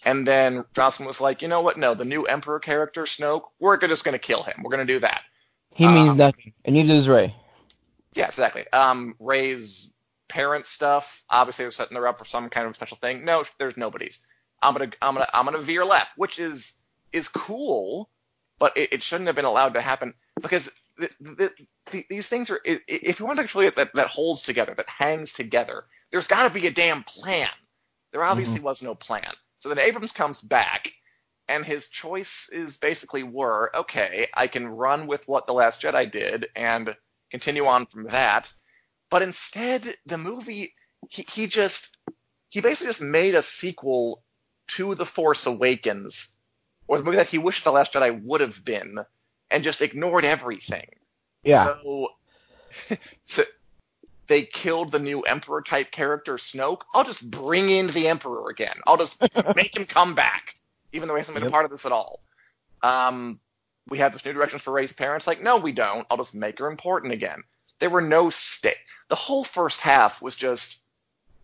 and 0.05 0.27
then 0.27 0.65
Johnson 0.75 1.07
was 1.07 1.21
like, 1.21 1.43
you 1.43 1.49
know 1.49 1.61
what? 1.61 1.79
No, 1.79 1.95
the 1.95 2.05
new 2.05 2.25
Emperor 2.25 2.59
character 2.59 3.05
Snoke, 3.05 3.45
we're 3.61 3.77
just 3.77 4.05
going 4.05 4.15
to 4.15 4.19
kill 4.19 4.43
him. 4.43 4.63
We're 4.63 4.71
going 4.71 4.87
to 4.87 4.93
do 4.93 5.01
that. 5.01 5.23
He 5.75 5.87
means 5.87 6.11
Um, 6.11 6.17
nothing, 6.19 6.53
and 6.65 6.75
neither 6.75 6.89
does 6.89 7.07
Rey. 7.07 7.35
Yeah, 8.15 8.27
exactly. 8.27 8.65
Um, 8.73 9.15
Rey's 9.21 9.91
parent 10.27 10.67
stuff. 10.67 11.25
Obviously, 11.31 11.65
they're 11.65 11.71
setting 11.71 11.97
her 11.97 12.09
up 12.09 12.19
for 12.19 12.25
some 12.25 12.51
kind 12.51 12.67
of 12.67 12.75
special 12.75 12.97
thing. 12.97 13.25
No, 13.25 13.45
there's 13.59 13.77
nobody's. 13.77 14.27
I'm 14.61 14.75
gonna, 14.75 14.91
I'm 15.01 15.15
gonna, 15.15 15.29
I'm 15.33 15.45
gonna 15.45 15.61
veer 15.61 15.85
left, 15.85 16.11
which 16.17 16.41
is 16.41 16.73
is 17.13 17.29
cool, 17.29 18.09
but 18.59 18.77
it, 18.77 18.93
it 18.93 19.03
shouldn't 19.03 19.27
have 19.27 19.37
been 19.37 19.45
allowed 19.45 19.75
to 19.75 19.81
happen 19.81 20.15
because 20.41 20.71
the, 20.99 21.11
the, 21.21 21.53
the, 21.91 22.07
these 22.09 22.27
things 22.27 22.51
are. 22.51 22.61
If 22.65 23.21
you 23.21 23.27
want 23.27 23.39
to 23.39 23.43
actually 23.43 23.69
that 23.71 23.95
that 23.95 24.09
holds 24.09 24.43
together, 24.43 24.75
that 24.77 24.89
hangs 24.89 25.33
together, 25.33 25.85
there's 26.11 26.27
got 26.27 26.45
to 26.45 26.51
be 26.51 26.67
a 26.67 26.71
damn 26.71 27.03
plan. 27.05 27.49
There 28.13 28.25
obviously 28.25 28.57
mm-hmm. 28.57 28.65
was 28.65 28.83
no 28.83 28.95
plan. 28.95 29.33
So 29.61 29.69
then 29.69 29.79
Abrams 29.79 30.13
comes 30.13 30.41
back, 30.41 30.93
and 31.49 31.65
his 31.65 31.89
choices 31.89 32.77
basically 32.77 33.23
were, 33.23 33.71
okay, 33.75 34.29
I 34.35 34.47
can 34.47 34.69
run 34.69 35.07
with 35.07 35.27
what 35.27 35.47
the 35.47 35.53
Last 35.53 35.83
Jedi 35.83 36.11
did 36.11 36.47
and 36.57 36.97
continue 37.31 37.67
on 37.67 37.87
from 37.87 38.05
that. 38.05 38.53
But 39.11 39.23
instead, 39.23 39.97
the 40.07 40.19
movie, 40.19 40.75
he, 41.09 41.27
he 41.31 41.47
just, 41.47 41.97
he 42.49 42.61
basically 42.61 42.89
just 42.89 43.03
made 43.03 43.35
a 43.35 43.43
sequel 43.43 44.23
to 44.69 44.95
The 44.95 45.05
Force 45.05 45.47
Awakens, 45.47 46.33
or 46.91 46.99
the 46.99 47.05
movie 47.05 47.19
that 47.19 47.29
he 47.29 47.39
wished 47.39 47.63
The 47.63 47.71
Last 47.71 47.93
Jedi 47.93 48.21
would 48.25 48.41
have 48.41 48.65
been, 48.65 48.99
and 49.49 49.63
just 49.63 49.81
ignored 49.81 50.25
everything. 50.25 50.89
Yeah. 51.45 51.65
So, 51.67 52.09
so 53.25 53.45
they 54.27 54.43
killed 54.43 54.91
the 54.91 54.99
new 54.99 55.21
Emperor 55.21 55.63
type 55.63 55.93
character 55.93 56.35
Snoke. 56.35 56.81
I'll 56.93 57.05
just 57.05 57.31
bring 57.31 57.71
in 57.71 57.87
the 57.87 58.09
Emperor 58.09 58.51
again. 58.51 58.75
I'll 58.89 58.97
just 58.97 59.23
make 59.55 59.77
him 59.77 59.85
come 59.87 60.17
back, 60.17 60.57
even 60.93 61.07
though 61.07 61.15
he 61.15 61.21
hasn't 61.21 61.37
been 61.37 61.45
Yep. 61.45 61.51
a 61.51 61.53
part 61.53 61.65
of 61.65 61.71
this 61.71 61.87
at 61.87 61.93
all. 61.93 62.25
Um, 62.83 63.39
we 63.89 63.99
have 63.99 64.13
this 64.13 64.25
new 64.25 64.33
directions 64.33 64.63
for 64.63 64.73
Rey's 64.73 64.93
parents. 64.93 65.29
Like, 65.29 65.41
no, 65.41 65.59
we 65.59 65.71
don't. 65.71 66.05
I'll 66.11 66.17
just 66.17 66.35
make 66.35 66.59
her 66.59 66.67
important 66.67 67.13
again. 67.13 67.45
There 67.79 67.91
were 67.91 68.03
no 68.03 68.31
stakes. 68.31 68.81
The 69.09 69.15
whole 69.15 69.45
first 69.45 69.81
half 69.81 70.21
was 70.21 70.35
just 70.35 70.81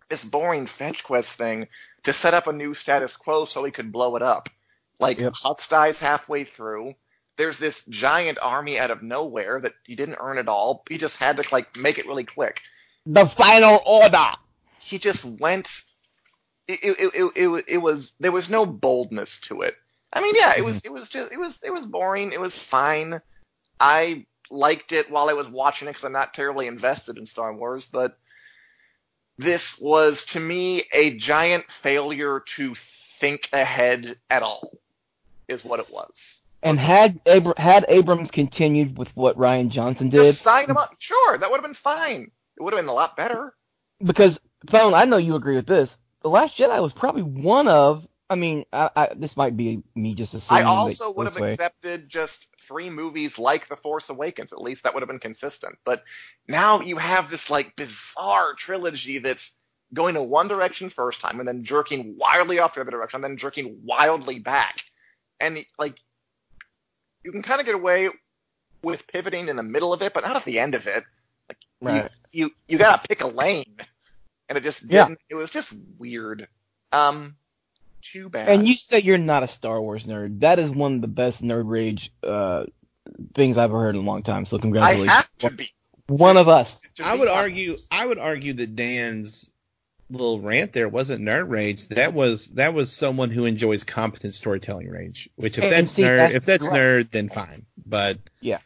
this 0.08 0.24
boring 0.24 0.66
fetch 0.66 1.04
quest 1.04 1.34
thing 1.34 1.68
to 2.02 2.12
set 2.12 2.34
up 2.34 2.48
a 2.48 2.52
new 2.52 2.74
status 2.74 3.16
quo 3.16 3.44
so 3.44 3.62
he 3.62 3.70
could 3.70 3.92
blow 3.92 4.16
it 4.16 4.22
up. 4.22 4.48
Like 4.98 5.18
Yep. 5.18 5.34
Hux 5.34 5.68
dies 5.68 5.98
halfway 5.98 6.44
through. 6.44 6.94
There's 7.36 7.58
this 7.58 7.84
giant 7.86 8.38
army 8.40 8.78
out 8.78 8.90
of 8.90 9.02
nowhere 9.02 9.60
that 9.60 9.74
he 9.84 9.94
didn't 9.94 10.16
earn 10.20 10.38
at 10.38 10.48
all. 10.48 10.84
He 10.88 10.96
just 10.96 11.18
had 11.18 11.36
to 11.36 11.44
like 11.52 11.76
make 11.76 11.98
it 11.98 12.06
really 12.06 12.24
quick. 12.24 12.62
The 13.04 13.26
final 13.26 13.80
order. 13.86 14.32
He 14.80 14.98
just 14.98 15.24
went. 15.24 15.68
It 16.66 16.80
it, 16.82 17.10
it, 17.14 17.32
it, 17.36 17.64
it 17.68 17.78
was 17.78 18.12
there 18.18 18.32
was 18.32 18.50
no 18.50 18.64
boldness 18.64 19.40
to 19.42 19.62
it. 19.62 19.76
I 20.12 20.22
mean, 20.22 20.34
yeah, 20.34 20.54
it 20.56 20.64
was 20.64 20.80
it 20.84 20.92
was 20.92 21.08
just 21.08 21.30
it 21.30 21.38
was 21.38 21.62
it 21.62 21.72
was 21.72 21.84
boring. 21.84 22.32
It 22.32 22.40
was 22.40 22.56
fine. 22.56 23.20
I 23.78 24.24
liked 24.50 24.92
it 24.92 25.10
while 25.10 25.28
I 25.28 25.34
was 25.34 25.48
watching 25.48 25.88
it 25.88 25.92
because 25.92 26.04
I'm 26.04 26.12
not 26.12 26.32
terribly 26.32 26.66
invested 26.66 27.18
in 27.18 27.26
Star 27.26 27.52
Wars, 27.52 27.84
but 27.84 28.16
this 29.36 29.78
was 29.78 30.24
to 30.26 30.40
me 30.40 30.84
a 30.92 31.16
giant 31.18 31.70
failure 31.70 32.40
to 32.56 32.74
think 32.74 33.48
ahead 33.52 34.18
at 34.30 34.42
all. 34.42 34.78
Is 35.48 35.64
what 35.64 35.80
it 35.80 35.90
was. 35.90 36.42
And 36.62 36.78
had 36.78 37.22
Abr- 37.24 37.58
had 37.58 37.84
Abrams 37.88 38.30
continued 38.30 38.98
with 38.98 39.14
what 39.16 39.36
Rian 39.36 39.68
Johnson 39.68 40.08
did, 40.08 40.24
Just 40.24 40.42
sign 40.42 40.68
him 40.68 40.76
up. 40.76 40.96
Sure, 40.98 41.38
that 41.38 41.50
would 41.50 41.58
have 41.58 41.64
been 41.64 41.74
fine. 41.74 42.30
It 42.58 42.62
would 42.62 42.72
have 42.72 42.82
been 42.82 42.88
a 42.88 42.94
lot 42.94 43.16
better. 43.16 43.54
because 44.02 44.40
Bone, 44.64 44.94
I 44.94 45.04
know 45.04 45.18
you 45.18 45.36
agree 45.36 45.54
with 45.54 45.66
this. 45.66 45.98
The 46.22 46.30
Last 46.30 46.56
Jedi 46.56 46.80
was 46.82 46.92
probably 46.92 47.22
one 47.22 47.68
of. 47.68 48.06
I 48.28 48.34
mean, 48.34 48.64
I, 48.72 48.90
I, 48.96 49.08
this 49.14 49.36
might 49.36 49.56
be 49.56 49.84
me 49.94 50.14
just 50.14 50.34
I 50.34 50.38
assuming. 50.38 50.64
that 50.64 50.68
also 50.68 51.12
would 51.12 51.26
have 51.28 51.36
way. 51.36 51.52
accepted 51.52 52.08
just 52.08 52.48
three 52.66 52.90
movies 52.90 53.38
like 53.38 53.68
The 53.68 53.76
Force 53.76 54.08
Awakens. 54.08 54.52
At 54.52 54.60
least 54.60 54.82
that 54.82 54.94
would 54.94 55.02
have 55.02 55.08
been 55.08 55.20
consistent. 55.20 55.76
But 55.84 56.02
now 56.48 56.80
you 56.80 56.96
have 56.96 57.30
this 57.30 57.50
like 57.50 57.76
bizarre 57.76 58.54
trilogy 58.54 59.18
that's 59.18 59.56
going 59.94 60.16
in 60.16 60.28
one 60.28 60.48
direction 60.48 60.88
first 60.88 61.20
time 61.20 61.38
and 61.38 61.46
then 61.46 61.62
jerking 61.62 62.16
wildly 62.18 62.58
off 62.58 62.74
the 62.74 62.80
other 62.80 62.90
direction 62.90 63.18
and 63.18 63.24
then 63.24 63.36
jerking 63.36 63.82
wildly 63.84 64.40
back. 64.40 64.82
And 65.40 65.64
like 65.78 65.96
you 67.24 67.32
can 67.32 67.42
kind 67.42 67.60
of 67.60 67.66
get 67.66 67.74
away 67.74 68.08
with 68.82 69.06
pivoting 69.08 69.48
in 69.48 69.56
the 69.56 69.62
middle 69.62 69.92
of 69.92 70.02
it, 70.02 70.14
but 70.14 70.24
not 70.24 70.36
at 70.36 70.44
the 70.44 70.58
end 70.58 70.74
of 70.74 70.86
it. 70.86 71.04
Like 71.48 71.58
Right. 71.80 72.10
you, 72.32 72.46
you 72.46 72.50
you 72.68 72.78
gotta 72.78 73.06
pick 73.06 73.20
a 73.22 73.26
lane. 73.26 73.76
And 74.48 74.56
it 74.58 74.62
just 74.64 74.82
Yeah. 74.88 75.04
didn't 75.06 75.18
it 75.28 75.34
was 75.34 75.50
just 75.50 75.72
weird. 75.98 76.48
Um 76.92 77.36
too 78.02 78.28
bad. 78.28 78.48
And 78.48 78.66
you 78.66 78.74
say 78.76 79.00
you're 79.00 79.18
not 79.18 79.42
a 79.42 79.48
Star 79.48 79.80
Wars 79.80 80.06
nerd. 80.06 80.40
That 80.40 80.58
is 80.58 80.70
one 80.70 80.94
of 80.96 81.00
the 81.02 81.08
best 81.08 81.42
nerd 81.42 81.64
rage 81.66 82.12
uh, 82.22 82.66
things 83.34 83.58
I've 83.58 83.70
ever 83.70 83.80
heard 83.82 83.96
in 83.96 84.02
a 84.02 84.04
long 84.04 84.22
time. 84.22 84.44
So 84.44 84.56
I 84.56 84.60
congratulations. 84.60 85.10
have 85.16 85.28
to 85.40 85.50
be 85.50 85.72
One 86.06 86.36
of 86.36 86.48
us. 86.48 86.82
I 87.02 87.14
would 87.14 87.28
argue. 87.28 87.76
I 87.90 88.06
would 88.06 88.18
argue 88.18 88.52
that 88.54 88.76
Dan's 88.76 89.50
little 90.08 90.40
rant 90.40 90.72
there 90.72 90.88
wasn't 90.88 91.24
nerd 91.24 91.48
rage. 91.48 91.88
That 91.88 92.14
was 92.14 92.48
that 92.48 92.74
was 92.74 92.92
someone 92.92 93.30
who 93.30 93.44
enjoys 93.44 93.84
competent 93.84 94.34
storytelling 94.34 94.88
rage. 94.88 95.28
Which 95.36 95.58
if 95.58 95.64
And 95.64 95.72
that's 95.72 95.90
see, 95.90 96.02
nerd, 96.02 96.16
that's 96.18 96.34
if 96.36 96.44
that's 96.44 96.68
right. 96.68 96.80
nerd, 96.80 97.10
then 97.10 97.28
fine. 97.28 97.66
But 97.84 98.18
Yeah. 98.40 98.58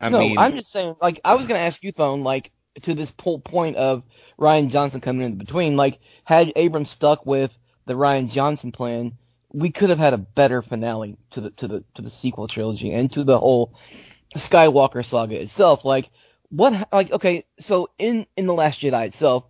I 0.00 0.08
no, 0.08 0.20
mean, 0.20 0.38
I'm 0.38 0.56
just 0.56 0.72
saying. 0.72 0.96
Like, 1.00 1.20
I 1.24 1.34
was 1.34 1.46
gonna 1.46 1.60
ask 1.60 1.82
you, 1.82 1.92
Bone. 1.92 2.22
Like, 2.22 2.50
to 2.82 2.94
this 2.94 3.12
whole 3.20 3.38
point 3.38 3.76
of 3.76 4.02
Rian 4.38 4.70
Johnson 4.70 5.00
coming 5.00 5.22
in 5.26 5.36
between. 5.36 5.76
Like, 5.76 5.98
had 6.24 6.52
Abrams 6.56 6.90
stuck 6.90 7.26
with 7.26 7.52
the 7.86 7.94
Rian 7.94 8.30
Johnson 8.30 8.72
plan, 8.72 9.12
we 9.52 9.70
could 9.70 9.90
have 9.90 9.98
had 9.98 10.14
a 10.14 10.18
better 10.18 10.62
finale 10.62 11.16
to 11.30 11.40
the 11.42 11.50
to 11.50 11.68
the 11.68 11.84
to 11.94 12.02
the 12.02 12.10
sequel 12.10 12.48
trilogy 12.48 12.92
and 12.92 13.12
to 13.12 13.24
the 13.24 13.38
whole 13.38 13.74
Skywalker 14.34 15.04
saga 15.04 15.40
itself. 15.40 15.84
Like, 15.84 16.10
what? 16.48 16.88
Like, 16.92 17.12
okay, 17.12 17.44
so 17.58 17.90
in 17.98 18.26
in 18.36 18.46
the 18.46 18.54
Last 18.54 18.80
Jedi 18.80 19.06
itself, 19.06 19.44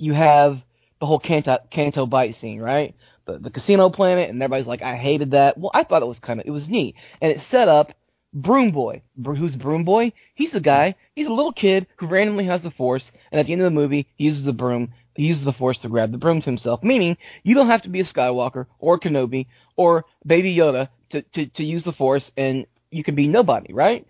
you 0.00 0.14
have 0.14 0.64
the 0.98 1.06
whole 1.06 1.18
Canto 1.18 1.58
Canto 1.70 2.06
Bight 2.06 2.34
scene, 2.34 2.60
right? 2.60 2.94
The 3.26 3.38
the 3.38 3.50
casino 3.50 3.90
planet, 3.90 4.30
and 4.30 4.42
everybody's 4.42 4.68
like, 4.68 4.82
I 4.82 4.96
hated 4.96 5.32
that. 5.32 5.58
Well, 5.58 5.70
I 5.74 5.82
thought 5.82 6.02
it 6.02 6.06
was 6.06 6.20
kind 6.20 6.40
of 6.40 6.46
it 6.46 6.50
was 6.50 6.68
neat, 6.68 6.96
and 7.20 7.30
it 7.30 7.40
set 7.40 7.68
up 7.68 7.92
Broom 8.32 8.70
Boy. 8.70 9.02
Br- 9.16 9.34
Who's 9.34 9.56
Broom 9.56 9.84
Boy? 9.84 10.12
He's 10.34 10.52
the 10.52 10.60
guy. 10.60 10.94
He's 11.14 11.26
a 11.26 11.32
little 11.32 11.52
kid 11.52 11.86
who 11.96 12.06
randomly 12.06 12.44
has 12.44 12.62
the 12.62 12.70
Force, 12.70 13.12
and 13.30 13.38
at 13.38 13.46
the 13.46 13.52
end 13.52 13.62
of 13.62 13.66
the 13.66 13.78
movie, 13.78 14.06
he 14.16 14.24
uses 14.24 14.44
the 14.44 14.52
broom. 14.52 14.92
He 15.16 15.26
uses 15.26 15.44
the 15.44 15.52
Force 15.52 15.82
to 15.82 15.88
grab 15.88 16.12
the 16.12 16.18
broom 16.18 16.40
to 16.40 16.46
himself. 16.46 16.82
Meaning, 16.82 17.16
you 17.42 17.54
don't 17.54 17.66
have 17.66 17.82
to 17.82 17.90
be 17.90 18.00
a 18.00 18.04
Skywalker 18.04 18.66
or 18.78 18.98
Kenobi 18.98 19.46
or 19.76 20.06
Baby 20.26 20.54
Yoda 20.56 20.88
to, 21.10 21.22
to, 21.22 21.46
to 21.46 21.64
use 21.64 21.84
the 21.84 21.92
Force, 21.92 22.32
and 22.36 22.66
you 22.90 23.04
can 23.04 23.14
be 23.14 23.28
nobody, 23.28 23.72
right? 23.72 24.06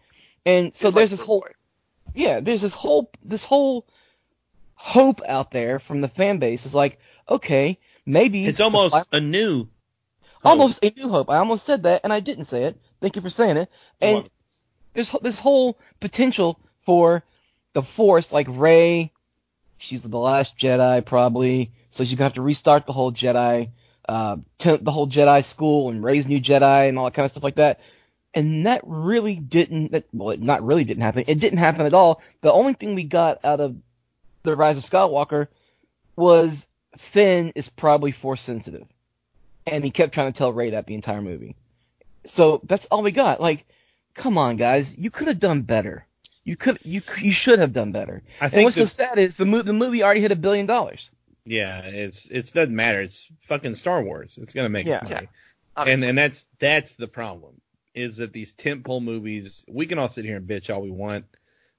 And 0.46 0.74
so 0.74 0.88
like 0.88 0.96
there's 0.96 1.10
this 1.10 1.22
whole 1.22 1.44
yeah, 2.14 2.40
there's 2.40 2.62
this 2.62 2.74
whole 2.74 3.10
this 3.24 3.44
whole 3.44 3.86
hope 4.80 5.20
out 5.28 5.50
there 5.50 5.78
from 5.78 6.00
the 6.00 6.08
fan 6.08 6.38
base. 6.38 6.64
Is 6.64 6.74
like, 6.74 6.98
okay, 7.28 7.78
maybe 8.06 8.46
it's 8.46 8.60
almost 8.60 8.96
a 9.12 9.20
new. 9.20 9.68
almost 10.42 10.82
a 10.82 10.90
new 10.96 11.08
hope. 11.10 11.28
I 11.28 11.36
almost 11.36 11.66
said 11.66 11.82
that, 11.82 12.00
and 12.02 12.12
I 12.12 12.20
didn't 12.20 12.46
say 12.46 12.64
it. 12.64 12.80
Thank 13.00 13.14
you 13.14 13.22
for 13.22 13.28
saying 13.28 13.58
it. 13.58 13.70
And 14.00 14.30
there's 14.94 15.10
this 15.22 15.38
whole 15.38 15.78
potential 16.00 16.58
for 16.86 17.22
the 17.74 17.82
Force, 17.82 18.32
like 18.32 18.46
Rey. 18.48 19.12
She's 19.76 20.02
the 20.02 20.18
last 20.18 20.56
Jedi, 20.58 21.04
probably, 21.04 21.72
so 21.90 22.04
she's 22.04 22.14
gonna 22.14 22.24
have 22.24 22.34
to 22.34 22.42
restart 22.42 22.86
the 22.86 22.92
whole 22.92 23.12
Jedi, 23.12 23.70
uh, 24.08 24.36
t- 24.58 24.76
the 24.76 24.90
whole 24.90 25.08
Jedi 25.08 25.44
school 25.44 25.90
and 25.90 26.02
raise 26.02 26.26
new 26.26 26.40
Jedi 26.40 26.88
and 26.88 26.98
all 26.98 27.04
that 27.04 27.14
kind 27.14 27.24
of 27.24 27.30
stuff 27.30 27.44
like 27.44 27.56
that. 27.56 27.80
And 28.32 28.66
that 28.66 28.80
really 28.84 29.36
didn't. 29.36 29.92
That 29.92 30.04
well, 30.12 30.30
it 30.30 30.40
not 30.40 30.64
really 30.64 30.84
didn't 30.84 31.02
happen. 31.02 31.24
It 31.26 31.38
didn't 31.38 31.58
happen 31.58 31.84
at 31.84 31.94
all. 31.94 32.22
The 32.40 32.52
only 32.52 32.74
thing 32.74 32.94
we 32.94 33.04
got 33.04 33.44
out 33.44 33.60
of 33.60 33.76
the 34.42 34.56
Rise 34.56 34.78
of 34.78 34.84
Skywalker 34.84 35.48
was 36.16 36.66
Finn 36.98 37.52
is 37.54 37.68
probably 37.68 38.12
force 38.12 38.42
sensitive, 38.42 38.86
and 39.66 39.84
he 39.84 39.90
kept 39.90 40.12
trying 40.14 40.32
to 40.32 40.36
tell 40.36 40.52
Rey 40.52 40.70
that 40.70 40.86
the 40.86 40.94
entire 40.94 41.22
movie. 41.22 41.56
So 42.26 42.60
that's 42.64 42.86
all 42.86 43.02
we 43.02 43.10
got. 43.10 43.40
Like, 43.40 43.64
come 44.14 44.36
on, 44.38 44.56
guys, 44.56 44.96
you 44.98 45.10
could 45.10 45.28
have 45.28 45.40
done 45.40 45.62
better. 45.62 46.06
You 46.44 46.56
could, 46.56 46.78
you 46.82 47.02
you 47.18 47.32
should 47.32 47.58
have 47.58 47.72
done 47.72 47.92
better. 47.92 48.22
I 48.40 48.44
And 48.46 48.52
think 48.52 48.64
what's 48.66 48.76
so 48.76 48.86
sad 48.86 49.18
is 49.18 49.36
the 49.36 49.44
movie, 49.46 49.64
the 49.66 49.72
movie 49.72 50.02
already 50.02 50.20
hit 50.20 50.32
a 50.32 50.36
billion 50.36 50.66
dollars. 50.66 51.10
Yeah, 51.44 51.80
it's 51.84 52.28
it 52.30 52.52
doesn't 52.52 52.74
matter. 52.74 53.00
It's 53.00 53.28
fucking 53.46 53.74
Star 53.74 54.02
Wars. 54.02 54.38
It's 54.40 54.54
gonna 54.54 54.68
make 54.68 54.86
its 54.86 54.98
Yeah. 55.02 55.08
money. 55.08 55.28
and 55.76 56.04
and 56.04 56.18
that's 56.18 56.46
that's 56.58 56.96
the 56.96 57.08
problem 57.08 57.60
is 57.94 58.16
that 58.18 58.32
these 58.32 58.54
tentpole 58.54 59.02
movies 59.02 59.64
we 59.68 59.86
can 59.86 59.98
all 59.98 60.08
sit 60.08 60.24
here 60.24 60.36
and 60.36 60.48
bitch 60.48 60.72
all 60.72 60.80
we 60.82 60.90
want 60.90 61.24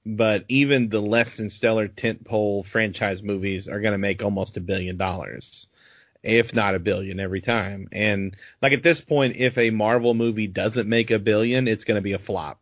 but 0.04 0.44
even 0.48 0.88
the 0.88 1.00
less 1.00 1.36
than 1.36 1.48
stellar 1.48 1.88
tentpole 1.88 2.64
franchise 2.66 3.22
movies 3.22 3.68
are 3.68 3.80
going 3.80 3.92
to 3.92 3.98
make 3.98 4.22
almost 4.22 4.56
a 4.56 4.60
billion 4.60 4.96
dollars 4.96 5.68
if 6.22 6.54
not 6.54 6.74
a 6.74 6.78
billion 6.78 7.18
every 7.18 7.40
time. 7.40 7.88
And 7.90 8.36
like 8.60 8.72
at 8.72 8.82
this 8.82 9.00
point 9.00 9.36
if 9.36 9.58
a 9.58 9.70
marvel 9.70 10.14
movie 10.14 10.46
doesn't 10.46 10.88
make 10.88 11.10
a 11.10 11.18
billion 11.18 11.68
it's 11.68 11.84
going 11.84 11.96
to 11.96 12.02
be 12.02 12.12
a 12.12 12.18
flop. 12.18 12.60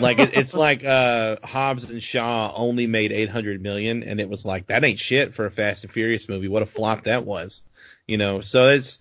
Like 0.00 0.18
it, 0.18 0.36
it's 0.36 0.54
like 0.66 0.84
uh 0.84 1.36
hobbs 1.44 1.90
and 1.90 2.02
shaw 2.02 2.52
only 2.54 2.86
made 2.86 3.12
800 3.12 3.62
million 3.62 4.02
and 4.02 4.20
it 4.20 4.28
was 4.28 4.44
like 4.44 4.66
that 4.66 4.84
ain't 4.84 4.98
shit 4.98 5.34
for 5.34 5.46
a 5.46 5.50
fast 5.50 5.84
and 5.84 5.92
furious 5.92 6.28
movie. 6.28 6.48
What 6.48 6.62
a 6.62 6.66
flop 6.66 7.04
that 7.04 7.24
was 7.24 7.62
you 8.06 8.16
know? 8.16 8.40
So 8.40 8.68
it's 8.68 8.98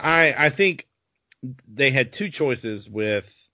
i 0.00 0.34
i 0.36 0.48
think 0.48 0.86
they 1.68 1.90
had 1.90 2.12
two 2.12 2.28
choices 2.28 2.88
with 2.88 3.45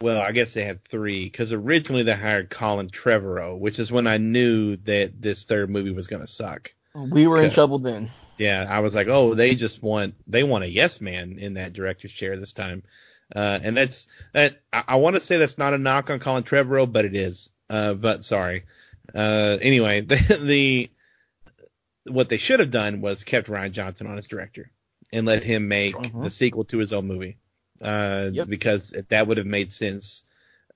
well 0.00 0.20
i 0.20 0.32
guess 0.32 0.52
they 0.54 0.64
had 0.64 0.84
three 0.84 1.24
because 1.24 1.52
originally 1.52 2.02
they 2.02 2.12
hired 2.14 2.50
colin 2.50 2.88
trevorrow 2.90 3.58
which 3.58 3.78
is 3.78 3.90
when 3.92 4.06
i 4.06 4.16
knew 4.16 4.76
that 4.76 5.20
this 5.20 5.44
third 5.44 5.70
movie 5.70 5.90
was 5.92 6.06
going 6.06 6.20
to 6.22 6.26
suck 6.28 6.72
We 6.94 7.26
were 7.26 7.42
in 7.42 7.52
trouble 7.52 7.78
then. 7.78 8.10
yeah 8.38 8.66
i 8.68 8.80
was 8.80 8.94
like 8.94 9.08
oh 9.08 9.34
they 9.34 9.54
just 9.54 9.82
want 9.82 10.14
they 10.26 10.42
want 10.44 10.64
a 10.64 10.68
yes 10.68 11.00
man 11.00 11.36
in 11.38 11.54
that 11.54 11.72
director's 11.72 12.12
chair 12.12 12.36
this 12.36 12.52
time. 12.52 12.82
Uh, 13.34 13.58
and 13.62 13.76
that's 13.76 14.06
that 14.34 14.60
i, 14.72 14.84
I 14.88 14.96
want 14.96 15.14
to 15.16 15.20
say 15.20 15.36
that's 15.36 15.58
not 15.58 15.74
a 15.74 15.78
knock 15.78 16.10
on 16.10 16.20
colin 16.20 16.44
trevorrow 16.44 16.90
but 16.90 17.04
it 17.04 17.16
is. 17.16 17.50
Uh, 17.68 17.94
but 17.94 18.24
sorry. 18.24 18.64
Uh, 19.14 19.56
anyway 19.60 20.00
the, 20.02 20.38
the 20.44 20.90
what 22.12 22.28
they 22.28 22.36
should 22.36 22.60
have 22.60 22.70
done 22.70 23.00
was 23.00 23.24
kept 23.24 23.48
rian 23.48 23.72
johnson 23.72 24.06
on 24.06 24.16
as 24.18 24.28
director 24.28 24.70
and 25.12 25.26
let 25.26 25.42
him 25.42 25.66
make 25.68 25.94
Mhm. 25.96 26.22
the 26.22 26.30
sequel 26.30 26.64
to 26.64 26.78
his 26.78 26.92
own 26.92 27.06
movie 27.06 27.38
uh, 27.82 28.30
Yep. 28.32 28.48
because 28.48 28.90
that 29.08 29.26
would 29.26 29.38
have 29.38 29.46
made 29.46 29.72
sense 29.72 30.24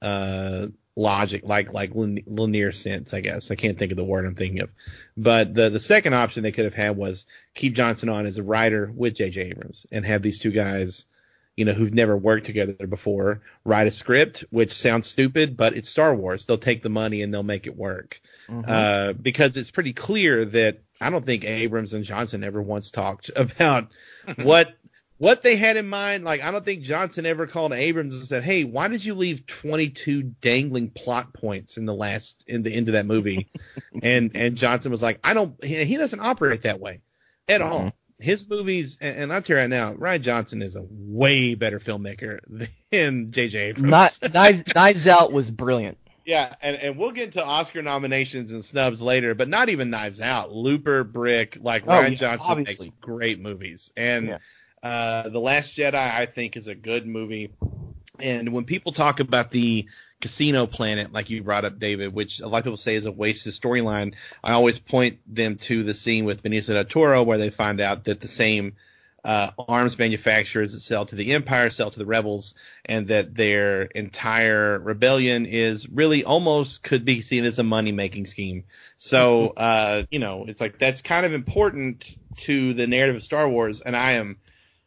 uh, 0.03 0.69
logic 0.97 1.43
like 1.45 1.73
like 1.73 1.93
linear 1.95 2.73
sense 2.73 3.15
i 3.15 3.21
guess. 3.21 3.51
I 3.51 3.55
can't 3.55 3.79
think 3.79 3.93
of 3.93 3.97
the 3.97 4.05
word 4.05 4.27
i'm 4.27 4.35
thinking 4.35 4.61
of. 4.61 4.71
But 5.17 5.55
the 5.55 5.71
the 5.71 5.79
second 5.81 6.15
option 6.15 6.43
they 6.43 6.53
could 6.53 6.65
have 6.65 6.75
had 6.75 6.97
was 6.97 7.27
keep 7.55 7.75
johnson 7.75 8.09
on 8.09 8.27
as 8.27 8.39
a 8.39 8.43
writer 8.43 8.91
with 8.95 9.15
jj 9.15 9.37
abrams 9.51 9.87
and 9.93 10.05
have 10.05 10.23
these 10.23 10.39
two 10.39 10.51
guys 10.51 11.07
you 11.57 11.65
know 11.65 11.73
who've 11.73 11.95
never 11.95 12.17
worked 12.17 12.45
together 12.47 12.87
before 12.87 13.41
write 13.65 13.87
a 13.87 13.91
script 13.91 14.45
which 14.51 14.73
sounds 14.73 15.07
stupid 15.07 15.57
but 15.57 15.77
it's 15.77 15.89
star 15.89 16.15
wars. 16.15 16.45
They'll 16.45 16.59
take 16.59 16.83
the 16.83 16.89
money 16.89 17.23
and 17.23 17.33
they'll 17.33 17.43
make 17.43 17.67
it 17.67 17.77
work. 17.77 18.21
Mhm. 18.49 18.65
uh, 18.67 19.13
because 19.15 19.57
it's 19.57 19.71
pretty 19.71 19.93
clear 19.93 20.45
that 20.47 20.81
I 21.01 21.09
don't 21.09 21.25
think 21.25 21.45
Abrams 21.45 21.95
and 21.95 22.05
Johnson 22.05 22.45
ever 22.45 22.61
once 22.61 22.91
talked 22.91 23.31
about 23.37 23.89
what 24.37 24.75
what 25.21 25.43
they 25.43 25.55
had 25.55 25.77
in 25.77 25.87
mind. 25.87 26.25
Like 26.25 26.43
I 26.43 26.51
don't 26.51 26.65
think 26.65 26.83
Johnson 26.83 27.27
ever 27.27 27.47
called 27.47 27.75
Abrams 27.75 28.15
and 28.15 28.25
said, 28.25 28.43
"Hey, 28.43 28.65
why 28.65 28.89
did 28.89 29.05
you 29.05 29.15
leave 29.15 29.47
22 29.47 30.23
dangling 30.23 30.91
plot 30.91 31.35
points 31.35 31.77
in 31.77 31.85
the 31.85 31.95
last 31.95 32.43
in 32.49 32.63
the 32.63 32.75
end 32.75 32.89
of 32.89 32.95
that 32.95 33.05
movie?" 33.07 33.47
and 34.03 34.31
and 34.35 34.57
Johnson 34.57 34.91
was 34.91 35.03
like, 35.03 35.21
"I 35.23 35.35
don't. 35.35 35.63
He, 35.63 35.85
he 35.85 35.97
doesn't 35.99 36.21
operate 36.21 36.63
that 36.63 36.81
way 36.81 37.01
at 37.49 37.61
all." 37.61 37.81
Mhm. 37.81 37.93
His 38.19 38.49
movies, 38.49 38.99
and, 39.01 39.17
and 39.17 39.33
I'll 39.33 39.41
tell 39.43 39.57
you 39.57 39.61
right 39.63 39.71
now, 39.71 39.95
Rian 39.95 40.21
Johnson 40.23 40.61
is 40.63 40.75
a 40.77 40.85
way 40.91 41.55
better 41.55 41.79
filmmaker 41.79 42.41
than 42.91 43.31
J.J. 43.33 43.59
Abrams. 43.71 43.91
Not 43.91 44.35
Knives, 44.35 44.63
Knives 44.75 45.07
Out 45.07 45.33
was 45.33 45.51
brilliant. 45.51 45.97
Yeah, 46.27 46.55
and, 46.61 46.77
and 46.77 46.97
we'll 46.99 47.13
get 47.13 47.33
to 47.33 47.45
Oscar 47.45 47.81
nominations 47.81 48.53
and 48.53 48.63
snubs 48.65 49.01
later, 49.01 49.35
but 49.35 49.49
not 49.49 49.71
even 49.71 49.89
Knives 49.89 50.21
Out. 50.21 50.53
Looper, 50.53 51.03
Brick, 51.03 51.59
like 51.63 51.85
Oh, 51.87 51.93
Rian 51.93 52.11
yeah, 52.11 52.17
Johnson 52.17 52.51
obviously. 52.59 52.87
makes 52.89 52.97
great 53.01 53.41
movies. 53.41 53.91
And 53.97 54.29
Yeah. 54.29 54.39
Uh, 54.83 55.29
The 55.29 55.41
Last 55.41 55.77
Jedi, 55.77 55.95
I 55.95 56.27
think, 56.27 56.57
is 56.57 56.69
a 56.69 56.75
good 56.75 57.07
movie. 57.07 57.53
And 58.19 58.53
when 58.53 58.65
people 58.65 58.93
talk 58.93 59.21
about 59.21 59.51
the 59.51 59.87
Casino 60.21 60.67
Planet, 60.67 61.13
like 61.13 61.31
you 61.31 61.43
brought 61.43 61.65
up, 61.65 61.79
David, 61.79 62.13
which 62.13 62.41
a 62.41 62.49
lot 62.49 62.59
of 62.59 62.65
people 62.65 62.77
say 62.77 62.95
is 62.95 63.07
a 63.07 63.13
wasted 63.13 63.53
storyline, 63.53 64.15
I 64.45 64.53
always 64.53 64.79
point 64.79 65.19
them 65.27 65.57
to 65.57 65.83
the 65.83 65.95
scene 65.95 66.25
with 66.25 66.43
Benicio 66.43 66.75
del 66.75 66.85
Toro 66.85 67.23
where 67.23 67.39
they 67.39 67.51
find 67.51 67.81
out 67.81 68.05
that 68.05 68.21
the 68.21 68.29
same 68.29 68.75
uh, 69.25 69.51
arms 69.59 69.99
manufacturers 69.99 70.73
that 70.73 70.81
sell 70.81 71.05
to 71.07 71.15
the 71.15 71.33
Empire, 71.33 71.71
sell 71.71 71.91
to 71.91 71.99
the 71.99 72.07
rebels, 72.07 72.55
and 72.87 73.09
that 73.09 73.35
their 73.35 73.83
entire 73.83 74.79
rebellion 74.79 75.45
is 75.47 75.89
really 75.89 76.25
almost 76.25 76.83
could 76.83 77.05
be 77.05 77.21
seen 77.21 77.45
as 77.45 77.59
a 77.59 77.63
money 77.63 77.93
making 77.93 78.27
scheme. 78.27 78.65
So, 78.97 79.49
uh, 79.51 80.05
you 80.11 80.19
know, 80.19 80.47
it's 80.49 80.61
like 80.61 80.79
that's 80.79 81.03
kind 81.03 81.27
of 81.27 81.35
important 81.35 82.17
to 82.39 82.73
the 82.73 82.87
narrative 82.87 83.17
of 83.17 83.23
Star 83.23 83.49
Wars, 83.49 83.83
and 83.83 83.95
I 83.95 84.13
am 84.13 84.39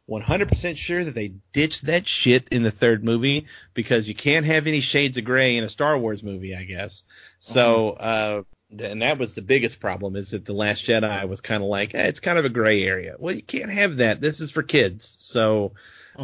100% 0.09 0.77
sure 0.77 1.03
that 1.03 1.15
they 1.15 1.33
ditched 1.53 1.85
that 1.85 2.07
shit 2.07 2.47
in 2.49 2.63
the 2.63 2.71
third 2.71 3.03
movie 3.03 3.47
because 3.73 4.07
you 4.07 4.15
can't 4.15 4.45
have 4.45 4.67
any 4.67 4.81
shades 4.81 5.17
of 5.17 5.23
gray 5.23 5.55
in 5.55 5.63
a 5.63 5.69
Star 5.69 5.97
Wars 5.97 6.23
movie, 6.23 6.55
I 6.55 6.63
guess. 6.63 7.03
So, 7.39 7.91
uh, 7.91 8.43
and 8.79 9.01
that 9.01 9.17
was 9.17 9.33
the 9.33 9.41
biggest 9.41 9.79
problem 9.79 10.15
is 10.15 10.31
that 10.31 10.45
the 10.45 10.53
Last 10.53 10.85
Jedi 10.85 11.27
was 11.27 11.41
kind 11.41 11.63
of 11.63 11.69
like 11.69 11.95
eh, 11.95 12.07
it's 12.07 12.19
kind 12.19 12.37
of 12.37 12.45
a 12.45 12.49
gray 12.49 12.83
area. 12.83 13.15
Well, 13.17 13.35
you 13.35 13.43
can't 13.43 13.71
have 13.71 13.97
that. 13.97 14.19
This 14.19 14.41
is 14.41 14.51
for 14.51 14.63
kids. 14.63 15.15
So, 15.19 15.73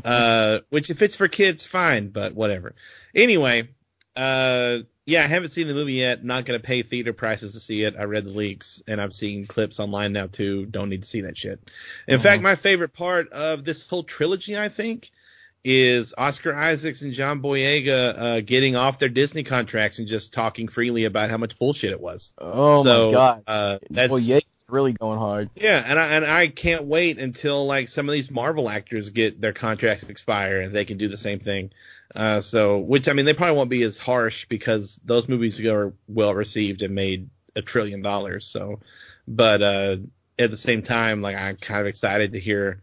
uh, 0.03 0.59
which 0.69 0.89
if 0.89 1.01
it's 1.01 1.15
for 1.15 1.27
kids, 1.27 1.65
fine, 1.65 2.09
but 2.09 2.33
whatever. 2.33 2.75
Anyway, 3.15 3.69
uh, 4.15 4.79
yeah, 5.09 5.23
I 5.23 5.27
haven't 5.27 5.49
seen 5.49 5.67
the 5.67 5.73
movie 5.73 5.93
yet. 5.93 6.23
Not 6.23 6.45
going 6.45 6.59
to 6.59 6.65
pay 6.65 6.83
theater 6.83 7.13
prices 7.13 7.53
to 7.53 7.59
see 7.59 7.83
it. 7.83 7.95
I 7.97 8.03
read 8.03 8.25
the 8.25 8.29
leaks 8.29 8.83
and 8.87 9.01
I've 9.01 9.13
seen 9.13 9.47
clips 9.47 9.79
online 9.79 10.13
now 10.13 10.27
too. 10.27 10.67
Don't 10.67 10.89
need 10.89 11.01
to 11.01 11.07
see 11.07 11.21
that 11.21 11.37
shit. 11.37 11.59
In 12.07 12.19
fact, 12.19 12.43
my 12.43 12.55
favorite 12.55 12.93
part 12.93 13.31
of 13.31 13.65
this 13.65 13.87
whole 13.89 14.03
trilogy, 14.03 14.57
I 14.57 14.69
think, 14.69 15.09
is 15.63 16.13
Oscar 16.17 16.55
Isaacs 16.55 17.01
and 17.01 17.11
John 17.11 17.41
Boyega 17.41 18.17
uh, 18.17 18.41
getting 18.41 18.75
off 18.75 18.99
their 18.99 19.09
Disney 19.09 19.43
contracts 19.43 19.99
and 19.99 20.07
just 20.07 20.31
talking 20.31 20.67
freely 20.67 21.05
about 21.05 21.29
how 21.29 21.37
much 21.37 21.57
bullshit 21.57 21.91
it 21.91 21.99
was. 21.99 22.31
Oh 22.37 22.83
so, 22.83 23.07
my 23.07 23.11
god. 23.11 23.43
Uh, 23.47 23.79
that's 23.89 24.21
Yates 24.21 24.65
really 24.69 24.93
going 24.93 25.19
hard. 25.19 25.49
yeah, 25.55 25.83
and 25.85 25.99
I 25.99 26.07
and 26.07 26.25
I 26.25 26.47
can't 26.47 26.85
wait 26.85 27.17
until 27.17 27.65
like 27.65 27.89
some 27.89 28.07
of 28.07 28.13
these 28.13 28.31
Marvel 28.31 28.69
actors 28.69 29.09
get 29.09 29.41
their 29.41 29.53
contracts 29.53 30.03
expire 30.03 30.61
and 30.61 30.73
they 30.73 30.85
can 30.85 30.97
do 30.97 31.07
the 31.07 31.17
same 31.17 31.39
thing. 31.39 31.71
Uh, 32.15 32.41
so, 32.41 32.79
which 32.79 33.07
I 33.07 33.13
mean, 33.13 33.25
they 33.25 33.33
probably 33.33 33.55
won't 33.55 33.69
be 33.69 33.83
as 33.83 33.97
harsh 33.97 34.45
because 34.45 34.99
those 35.05 35.27
movies 35.27 35.59
are 35.65 35.93
well 36.07 36.33
received 36.33 36.81
and 36.81 36.95
made 36.95 37.29
a 37.55 37.61
trillion 37.61 38.01
dollars. 38.01 38.45
So, 38.47 38.79
but 39.27 39.61
uh, 39.61 39.97
at 40.39 40.49
the 40.51 40.57
same 40.57 40.81
time, 40.81 41.21
like 41.21 41.35
I'm 41.35 41.55
kind 41.57 41.81
of 41.81 41.87
excited 41.87 42.31
to 42.33 42.39
hear, 42.39 42.81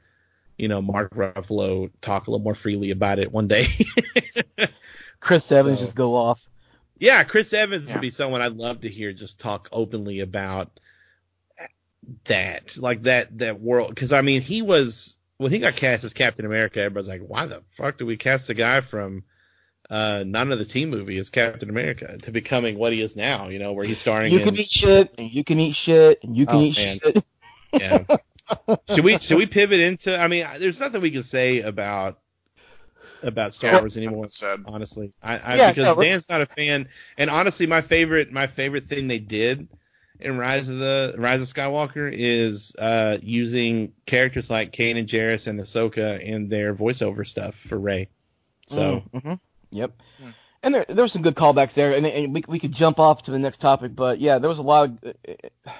you 0.58 0.68
know, 0.68 0.80
Mark 0.80 1.12
Ruffalo 1.14 1.90
talk 2.00 2.26
a 2.26 2.30
little 2.30 2.44
more 2.44 2.54
freely 2.54 2.92
about 2.92 3.18
it 3.18 3.32
one 3.32 3.48
day. 3.48 3.66
Chris 5.20 5.50
Evans 5.50 5.78
So- 5.78 5.84
just 5.84 5.96
go 5.96 6.14
off. 6.14 6.40
Yeah, 6.98 7.24
Chris 7.24 7.52
Evans 7.52 7.88
Yeah. 7.90 7.96
would 7.96 8.00
be 8.02 8.10
someone 8.10 8.40
I'd 8.40 8.52
love 8.56 8.80
to 8.82 8.88
hear 8.88 9.12
just 9.12 9.38
talk 9.38 9.68
openly 9.70 10.20
about 10.20 10.80
that, 12.24 12.76
like 12.78 13.02
that 13.02 13.36
that 13.38 13.60
world. 13.60 13.90
Because 13.90 14.12
I 14.12 14.22
mean, 14.22 14.40
he 14.40 14.62
was 14.62 15.15
when 15.38 15.52
he 15.52 15.58
got 15.58 15.76
cast 15.76 16.04
as 16.04 16.12
Captain 16.14 16.46
America. 16.46 16.80
Everybody's 16.80 17.08
like, 17.08 17.22
"Why 17.22 17.46
the 17.46 17.62
fuck 17.76 17.98
do 17.98 18.06
we 18.06 18.16
cast 18.16 18.50
a 18.50 18.54
guy 18.54 18.80
from 18.80 19.24
uh, 19.90 20.24
none 20.26 20.52
of 20.52 20.58
the 20.58 20.64
team 20.64 20.90
movie 20.90 21.18
as 21.18 21.30
Captain 21.30 21.70
America 21.70 22.18
to 22.22 22.32
becoming 22.32 22.78
what 22.78 22.92
he 22.92 23.00
is 23.00 23.16
now?" 23.16 23.48
You 23.48 23.58
know, 23.58 23.72
where 23.72 23.84
he's 23.84 23.98
starring 23.98 24.32
You 24.32 24.38
in. 24.40 24.44
can 24.44 24.56
eat 24.56 24.70
shit, 24.70 25.14
and 25.18 25.30
you 25.32 25.44
can 25.44 25.60
eat 25.60 25.74
shit, 25.74 26.20
and 26.22 26.36
you 26.36 26.46
can 26.46 26.56
Oh, 26.56 26.62
eat 26.62 26.76
man. 26.76 26.98
shit. 26.98 27.24
yeah. 27.72 28.04
should 28.88 29.04
we 29.04 29.18
should 29.18 29.38
we 29.38 29.46
pivot 29.46 29.80
into? 29.80 30.18
I 30.18 30.28
mean, 30.28 30.46
there's 30.58 30.80
nothing 30.80 31.00
we 31.02 31.10
can 31.10 31.22
say 31.22 31.60
about 31.60 32.18
about 33.22 33.54
Star 33.54 33.72
Yeah. 33.72 33.80
Wars 33.80 33.96
anymore. 33.96 34.28
Said. 34.30 34.62
honestly. 34.66 35.12
I, 35.22 35.38
I 35.38 35.56
Yeah, 35.56 35.70
because 35.70 35.96
no, 35.96 36.02
Dan's 36.02 36.28
not 36.28 36.40
a 36.42 36.46
fan, 36.46 36.88
and 37.18 37.30
honestly, 37.30 37.66
my 37.66 37.80
favorite 37.80 38.32
my 38.32 38.46
favorite 38.46 38.88
thing 38.88 39.08
they 39.08 39.18
did 39.18 39.68
in 40.20 40.38
Rise 40.38 40.68
of 40.68 40.78
the 40.78 41.14
Rise 41.18 41.40
of 41.40 41.48
Skywalker 41.48 42.10
is 42.12 42.74
uh, 42.78 43.18
using 43.22 43.92
characters 44.06 44.50
like 44.50 44.72
Kanan 44.72 45.06
Jarrus 45.06 45.46
and 45.46 45.60
Ahsoka 45.60 46.20
in 46.20 46.48
their 46.48 46.74
voiceover 46.74 47.26
stuff 47.26 47.54
for 47.54 47.78
Rey. 47.78 48.08
So 48.66 49.02
hmm 49.12 49.34
Yep. 49.70 49.92
Hmm. 50.20 50.30
And 50.62 50.74
there 50.74 50.86
there 50.88 51.04
were 51.04 51.08
some 51.08 51.22
good 51.22 51.34
callbacks 51.34 51.74
there, 51.74 51.92
and, 51.92 52.06
and 52.06 52.34
we 52.34 52.44
we 52.48 52.58
could 52.58 52.72
jump 52.72 52.98
off 52.98 53.24
to 53.24 53.30
the 53.30 53.38
next 53.38 53.58
topic, 53.58 53.94
but 53.94 54.20
yeah, 54.20 54.38
there 54.38 54.48
was 54.48 54.58
a 54.58 54.62
lot. 54.62 54.90
Of, 54.90 55.14
uh, 55.28 55.72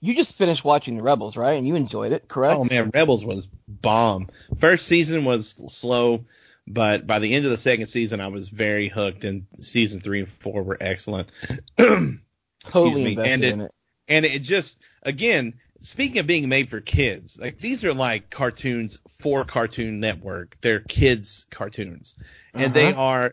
you 0.00 0.14
just 0.14 0.34
finished 0.34 0.64
watching 0.64 0.96
the 0.96 1.02
Rebels, 1.02 1.36
right? 1.36 1.54
And 1.54 1.66
you 1.66 1.74
enjoyed 1.74 2.12
it, 2.12 2.28
correct? 2.28 2.58
Oh 2.58 2.64
man, 2.64 2.90
Rebels 2.94 3.24
was 3.24 3.48
bomb. 3.66 4.28
First 4.58 4.86
season 4.86 5.24
was 5.24 5.60
slow, 5.72 6.24
but 6.68 7.06
by 7.06 7.18
the 7.18 7.34
end 7.34 7.46
of 7.46 7.50
the 7.50 7.58
second 7.58 7.86
season, 7.86 8.20
I 8.20 8.28
was 8.28 8.48
very 8.48 8.88
hooked, 8.88 9.24
and 9.24 9.46
season 9.58 10.00
three 10.00 10.20
and 10.20 10.28
four 10.28 10.62
were 10.62 10.78
excellent. 10.80 11.30
Excuse 11.78 12.20
totally 12.62 13.04
me, 13.04 13.10
invested 13.10 13.32
and 13.32 13.44
it, 13.44 13.52
in 13.54 13.60
it. 13.62 13.74
And 14.08 14.24
it 14.24 14.40
just 14.40 14.80
again 15.02 15.54
speaking 15.80 16.18
of 16.18 16.26
being 16.26 16.48
made 16.48 16.68
for 16.68 16.80
kids 16.80 17.38
like 17.40 17.58
these 17.60 17.84
are 17.84 17.94
like 17.94 18.30
cartoons 18.30 18.98
for 19.08 19.44
cartoon 19.44 20.00
network 20.00 20.56
they're 20.62 20.80
kids 20.80 21.46
cartoons 21.50 22.14
and 22.56 22.74
they 22.74 22.92
Uh-huh. 22.92 22.94
are 22.94 23.32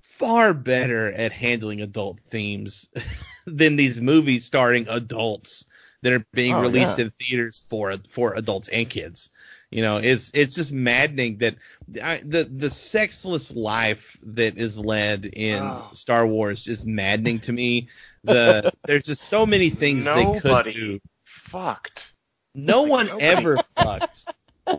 far 0.00 0.52
better 0.54 1.12
at 1.12 1.32
handling 1.32 1.80
adult 1.80 2.20
themes 2.20 2.88
than 3.46 3.76
these 3.76 4.00
movies 4.00 4.44
starring 4.44 4.86
adults 4.88 5.66
that 6.02 6.12
are 6.12 6.24
being 6.34 6.46
Oh, 6.48 6.60
released 6.60 6.98
yeah. 6.98 6.98
in 6.98 7.10
theaters 7.10 7.64
for 7.68 7.94
for 8.10 8.34
adults 8.34 8.68
and 8.68 8.88
kids 8.90 9.30
you 9.70 9.82
know 9.82 9.98
it's 9.98 10.30
it's 10.34 10.54
just 10.54 10.72
maddening 10.72 11.38
that 11.38 11.56
I, 12.02 12.18
the 12.24 12.44
the 12.44 12.70
sexless 12.70 13.54
life 13.54 14.16
that 14.22 14.56
is 14.58 14.78
led 14.78 15.26
in 15.26 15.82
Oh. 15.82 15.92
Star 15.92 16.26
Wars 16.26 16.66
is 16.68 16.84
maddening 16.86 17.40
to 17.40 17.52
me 17.52 17.88
the 18.24 18.72
there's 18.86 19.06
just 19.06 19.22
so 19.24 19.46
many 19.46 19.70
things 19.70 20.04
they 20.04 20.40
could 20.40 20.72
do 20.72 21.00
fucked. 21.24 22.12
no 22.54 22.82
one 22.82 23.06
Nobody. 23.06 23.24
ever 23.24 23.56
fucks. 23.76 24.26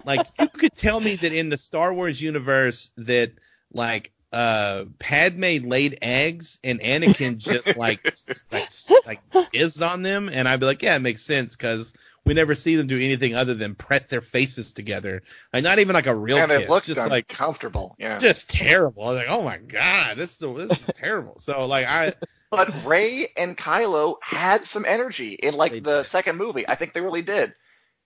Like 0.06 0.28
you 0.40 0.48
could 0.50 0.76
tell 0.76 1.00
me 1.00 1.16
that 1.16 1.34
in 1.34 1.50
the 1.50 1.58
Star 1.58 1.94
Wars 1.94 2.22
universe 2.22 2.92
that 2.98 3.32
like 3.74 4.12
uh 4.32 4.86
Padme 5.00 5.68
laid 5.68 5.98
eggs 6.04 6.60
and 6.64 6.80
Anakin 6.82 7.38
just 7.38 7.76
like 7.78 8.16
like 8.52 8.70
like 9.08 9.20
is 9.54 9.82
on 9.82 10.04
them 10.04 10.30
and 10.32 10.48
I'd 10.48 10.60
be 10.60 10.68
like, 10.68 10.84
yeah, 10.84 10.96
it 10.96 11.02
makes 11.02 11.24
sense 11.24 11.56
because 11.56 11.94
we 12.30 12.36
never 12.36 12.54
see 12.54 12.76
them 12.76 12.86
do 12.86 12.96
anything 12.96 13.34
other 13.34 13.56
than 13.56 13.74
press 13.74 14.08
their 14.10 14.22
faces 14.22 14.72
together. 14.72 15.24
Like 15.52 15.64
not 15.64 15.80
even 15.80 15.96
like 15.96 16.06
a 16.06 16.14
real 16.14 16.38
and 16.38 16.52
kiss, 16.52 16.62
it 16.62 16.70
looked 16.70 16.86
just 16.86 17.10
like 17.10 17.28
comfortable. 17.28 17.96
Yeah. 17.98 18.20
just 18.20 18.52
terrible. 18.52 19.04
I 19.04 19.08
was 19.08 19.18
like, 19.18 19.30
oh 19.30 19.42
my 19.42 19.58
god, 19.58 20.16
this 20.18 20.40
is 20.40 20.56
this 20.68 20.80
is 20.80 20.86
terrible. 20.94 21.40
So 21.40 21.66
like 21.66 21.88
I 21.88 22.14
But 22.52 22.86
Rey 22.86 23.30
and 23.36 23.58
Kylo 23.58 24.18
had 24.22 24.64
some 24.64 24.86
energy 24.86 25.34
in 25.34 25.56
like 25.56 25.72
They 25.72 25.80
the 25.80 25.98
did. 25.98 26.06
second 26.06 26.38
movie. 26.38 26.68
I 26.68 26.76
think 26.76 26.94
they 26.94 27.02
really 27.02 27.24
did. 27.24 27.54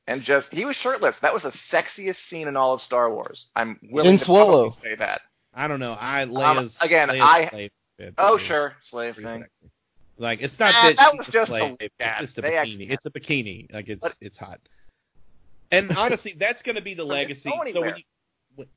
And 0.08 0.22
just 0.22 0.54
he 0.54 0.64
was 0.64 0.78
shirtless. 0.78 1.20
That 1.20 1.34
was 1.34 1.44
the 1.44 1.50
sexiest 1.50 2.16
scene 2.16 2.48
in 2.48 2.56
all 2.56 2.74
of 2.74 2.82
Star 2.82 3.14
Wars. 3.14 3.50
I'm 3.58 3.78
willing 3.92 4.12
In 4.14 4.18
to 4.18 4.24
Swallow. 4.24 4.70
say 4.70 4.96
that. 4.96 5.22
I 5.54 5.68
don't 5.68 5.82
know. 5.82 5.98
I 6.00 6.24
um, 6.24 6.30
Leia's 6.32 6.82
again, 6.82 7.10
Leia's 7.10 7.22
I- 7.22 7.48
slave 7.50 7.72
bit 7.98 8.14
Oh 8.18 8.38
sure, 8.38 8.74
slave 8.82 9.16
thing. 9.18 9.26
sexy. 9.44 9.50
Like 10.18 10.42
it's 10.42 10.60
not 10.60 10.74
Ah, 10.76 10.84
that, 10.90 10.98
that 10.98 11.18
was 11.18 11.28
a 11.28 11.32
just 11.32 11.52
a- 11.52 11.78
it's 11.80 12.20
just 12.20 12.38
a 12.38 12.42
they 12.42 12.52
bikini. 12.52 12.90
It's 12.92 13.06
a 13.06 13.12
bikini. 13.12 13.74
Like 13.74 13.90
it's 13.90 14.04
But- 14.08 14.18
it's 14.22 14.38
hot. 14.38 14.60
And 15.72 15.92
honestly, 15.98 16.36
that's 16.38 16.62
going 16.62 16.76
to 16.76 16.82
be 16.84 16.94
the 16.94 17.04
legacy. 17.20 17.50
go 17.50 17.64
So 17.72 17.82
when 17.82 17.96
you 17.98 18.04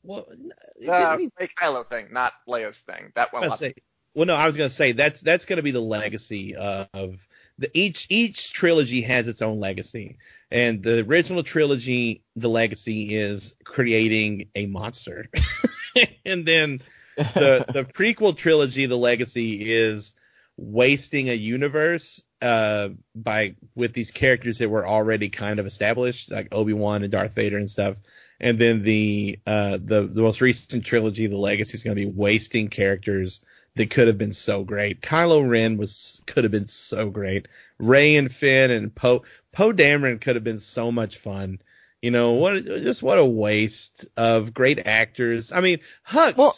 well, 0.02 0.20
it 0.30 0.38
The 0.80 0.86
didn't 0.86 1.20
even- 1.20 1.32
Rey 1.38 1.50
Kylo 1.60 1.86
thing, 1.86 2.08
not 2.10 2.32
Leia's 2.48 2.78
thing. 2.78 3.12
That 3.14 3.28
I 3.34 3.48
one. 3.48 3.56
say, 3.56 3.74
well, 4.14 4.24
no, 4.24 4.34
I 4.34 4.46
was 4.46 4.56
going 4.56 4.70
to 4.70 4.74
say 4.74 4.92
that's 4.92 5.20
that's 5.20 5.44
going 5.44 5.58
to 5.58 5.62
be 5.62 5.72
the 5.72 5.80
legacy 5.82 6.56
of 6.56 7.28
the 7.58 7.70
each 7.74 8.06
each 8.08 8.52
trilogy 8.54 9.02
has 9.02 9.28
its 9.28 9.42
own 9.42 9.60
legacy, 9.60 10.16
and 10.50 10.82
the 10.82 11.00
original 11.06 11.42
trilogy, 11.42 12.22
the 12.36 12.48
legacy 12.48 13.14
is 13.14 13.54
creating 13.64 14.48
a 14.54 14.64
monster, 14.66 15.26
and 16.24 16.46
then 16.46 16.80
the 17.16 17.66
the 17.74 17.84
prequel 17.94 18.34
trilogy, 18.34 18.86
the 18.86 18.96
legacy 18.96 19.70
is 19.70 20.14
wasting 20.56 21.28
a 21.28 21.34
universe 21.34 22.22
uh 22.42 22.88
by 23.14 23.54
with 23.74 23.92
these 23.94 24.10
characters 24.10 24.58
that 24.58 24.68
were 24.68 24.86
already 24.86 25.28
kind 25.28 25.58
of 25.58 25.66
established, 25.66 26.30
like 26.30 26.48
Obi 26.52 26.72
Wan 26.72 27.02
and 27.02 27.12
Darth 27.12 27.34
Vader 27.34 27.56
and 27.56 27.70
stuff. 27.70 27.96
And 28.40 28.58
then 28.58 28.82
the 28.82 29.38
uh 29.46 29.78
the 29.82 30.06
the 30.06 30.22
most 30.22 30.40
recent 30.40 30.84
trilogy, 30.84 31.26
the 31.26 31.36
legacy 31.36 31.74
is 31.74 31.82
going 31.82 31.96
to 31.96 32.04
be 32.04 32.10
wasting 32.10 32.68
characters 32.68 33.40
that 33.76 33.90
could 33.90 34.06
have 34.06 34.18
been 34.18 34.32
so 34.32 34.64
great. 34.64 35.02
Kylo 35.02 35.48
Ren 35.48 35.76
was 35.76 36.22
could 36.26 36.44
have 36.44 36.50
been 36.50 36.66
so 36.66 37.10
great. 37.10 37.48
Rey 37.78 38.16
and 38.16 38.32
Finn 38.32 38.70
and 38.70 38.94
Poe 38.94 39.22
Poe 39.52 39.72
Dameron 39.72 40.20
could 40.20 40.36
have 40.36 40.44
been 40.44 40.58
so 40.58 40.90
much 40.90 41.18
fun. 41.18 41.60
You 42.02 42.10
know 42.10 42.32
what? 42.32 42.64
Just 42.64 43.02
what 43.02 43.18
a 43.18 43.24
waste 43.24 44.06
of 44.16 44.52
great 44.52 44.86
actors. 44.86 45.52
I 45.52 45.60
mean, 45.60 45.78
Hux. 46.06 46.36
Well, 46.36 46.54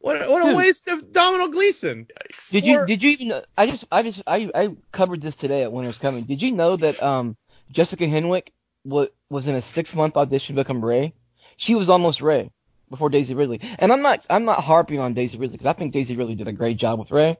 what 0.00 0.28
what 0.30 0.52
a 0.52 0.56
waste 0.56 0.88
of 0.88 1.12
Domhnall 1.12 1.48
Gleeson. 1.48 2.06
Did 2.50 2.64
you 2.64 2.86
did 2.86 3.02
you 3.02 3.10
even? 3.10 3.42
I 3.56 3.66
just 3.66 3.84
I 3.92 4.02
just 4.02 4.22
I 4.26 4.50
I 4.54 4.70
covered 4.92 5.20
this 5.20 5.36
today 5.36 5.62
at 5.62 5.72
Winter's 5.72 5.98
Coming. 5.98 6.24
Did 6.24 6.40
you 6.42 6.52
know 6.52 6.76
that 6.76 7.02
um 7.02 7.36
Jessica 7.70 8.04
Henwick 8.04 8.48
was 8.84 9.08
was 9.28 9.46
in 9.46 9.54
a 9.54 9.62
six 9.62 9.94
month 9.94 10.16
audition 10.16 10.56
to 10.56 10.62
become 10.62 10.84
Rey? 10.84 11.12
She 11.56 11.74
was 11.74 11.90
almost 11.90 12.22
Rey 12.22 12.50
before 12.88 13.10
Daisy 13.10 13.34
Ridley. 13.34 13.60
And 13.78 13.92
I'm 13.92 14.02
not 14.02 14.24
I'm 14.30 14.44
not 14.44 14.64
harping 14.64 15.00
on 15.00 15.14
Daisy 15.14 15.38
Ridley 15.38 15.58
because 15.58 15.66
I 15.66 15.74
think 15.74 15.92
Daisy 15.92 16.16
Ridley 16.16 16.34
did 16.34 16.48
a 16.48 16.52
great 16.52 16.76
job 16.76 16.98
with 16.98 17.10
Rey. 17.10 17.36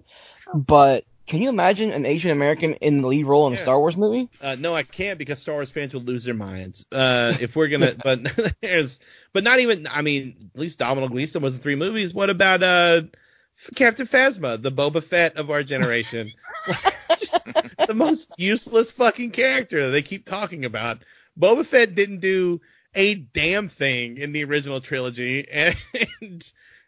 But 0.55 1.05
can 1.31 1.41
you 1.41 1.49
imagine 1.49 1.93
an 1.93 2.07
Asian 2.07 2.33
American 2.33 2.75
in 2.75 3.03
the 3.03 3.07
lead 3.07 3.25
role 3.25 3.47
in 3.47 3.53
a 3.53 3.57
Star 3.57 3.79
Wars 3.79 3.97
movie? 3.97 4.29
Uh, 4.43 4.57
no, 4.59 4.75
I 4.75 4.83
can't 4.83 5.17
because 5.17 5.39
Star 5.39 5.55
Wars 5.55 5.71
fans 5.71 5.95
would 5.95 6.09
lose 6.09 6.25
their 6.25 6.35
minds. 6.35 6.85
Uh, 6.91 7.35
if 7.41 7.55
we're 7.55 7.69
gonna, 7.69 7.95
but 8.03 8.21
there's, 8.61 8.99
but 9.33 9.45
not 9.45 9.61
even. 9.61 9.87
I 9.87 10.03
mean, 10.03 10.51
at 10.53 10.61
least 10.61 10.81
Domhnall 10.81 11.09
Gleeson 11.09 11.41
was 11.41 11.55
in 11.55 11.63
three 11.63 11.77
movies. 11.77 12.13
What 12.13 12.31
about 12.31 12.65
uh, 12.65 13.03
Captain 13.77 14.09
Phasma, 14.09 14.61
the 14.61 14.73
Boba 14.73 15.05
Fett 15.05 15.37
of 15.37 15.53
our 15.53 15.63
generation? 15.63 16.33
the 17.87 17.95
most 17.95 18.33
useless 18.37 18.91
fucking 18.91 19.31
character 19.31 19.85
that 19.85 19.91
they 19.91 20.03
keep 20.03 20.25
talking 20.27 20.65
about. 20.65 20.99
Boba 21.39 21.65
Fett 21.65 21.95
didn't 21.95 22.19
do 22.19 22.61
a 22.97 23.15
damn 23.15 23.69
thing 23.69 24.17
in 24.17 24.33
the 24.33 24.43
original 24.43 24.81
trilogy, 24.81 25.49
and 25.49 25.77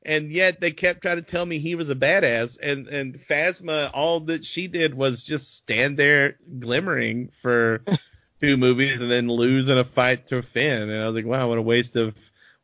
and 0.05 0.31
yet 0.31 0.61
they 0.61 0.71
kept 0.71 1.03
trying 1.03 1.17
to 1.17 1.23
tell 1.23 1.47
me 1.47 1.59
he 1.59 1.75
was 1.75 1.91
a 1.91 1.95
badass. 1.95 2.59
And 2.61 2.89
and 2.89 3.19
Phasma, 3.19 3.91
all 3.95 4.21
that 4.21 4.45
she 4.45 4.69
did 4.69 4.95
was 4.95 5.23
just 5.23 5.57
stand 5.57 5.97
there 5.97 6.37
glimmering 6.59 7.31
for 7.41 7.83
two 8.41 8.57
movies 8.57 9.01
and 9.01 9.11
then 9.11 9.29
lose 9.29 9.69
in 9.69 9.79
a 9.79 9.85
fight 9.85 10.27
to 10.29 10.43
Finn. 10.43 10.91
And 10.91 11.01
I 11.03 11.07
was 11.07 11.15
like, 11.15 11.27
wow, 11.27 11.49
what 11.49 11.59
a 11.59 11.63
waste 11.63 11.97
of 11.97 12.15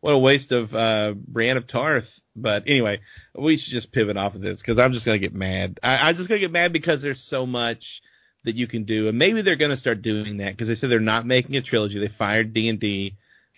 what 0.00 0.12
a 0.12 0.18
waste 0.18 0.52
of 0.52 0.74
uh, 0.74 1.14
Brienne 1.16 1.56
of 1.56 1.66
Tarth. 1.66 2.20
But 2.36 2.64
anyway, 2.66 3.00
we 3.34 3.56
should 3.56 3.72
just 3.72 3.92
pivot 3.92 4.16
off 4.16 4.34
of 4.34 4.42
this 4.42 4.60
because 4.60 4.78
I'm 4.78 4.92
just 4.92 5.06
gonna 5.06 5.18
get 5.18 5.34
mad. 5.34 5.80
I, 5.82 6.08
I'm 6.08 6.16
just 6.16 6.28
gonna 6.28 6.40
get 6.40 6.52
mad 6.52 6.72
because 6.72 7.02
there's 7.02 7.22
so 7.22 7.46
much 7.46 8.02
that 8.44 8.54
you 8.54 8.66
can 8.66 8.84
do, 8.84 9.08
and 9.08 9.18
maybe 9.18 9.42
they're 9.42 9.56
gonna 9.56 9.76
start 9.76 10.02
doing 10.02 10.38
that 10.38 10.52
because 10.52 10.68
they 10.68 10.74
said 10.74 10.90
they're 10.90 11.00
not 11.00 11.26
making 11.26 11.56
a 11.56 11.60
trilogy. 11.60 11.98
They 11.98 12.08
fired 12.08 12.52
D 12.52 12.68
and 12.68 12.78
D, 12.78 13.16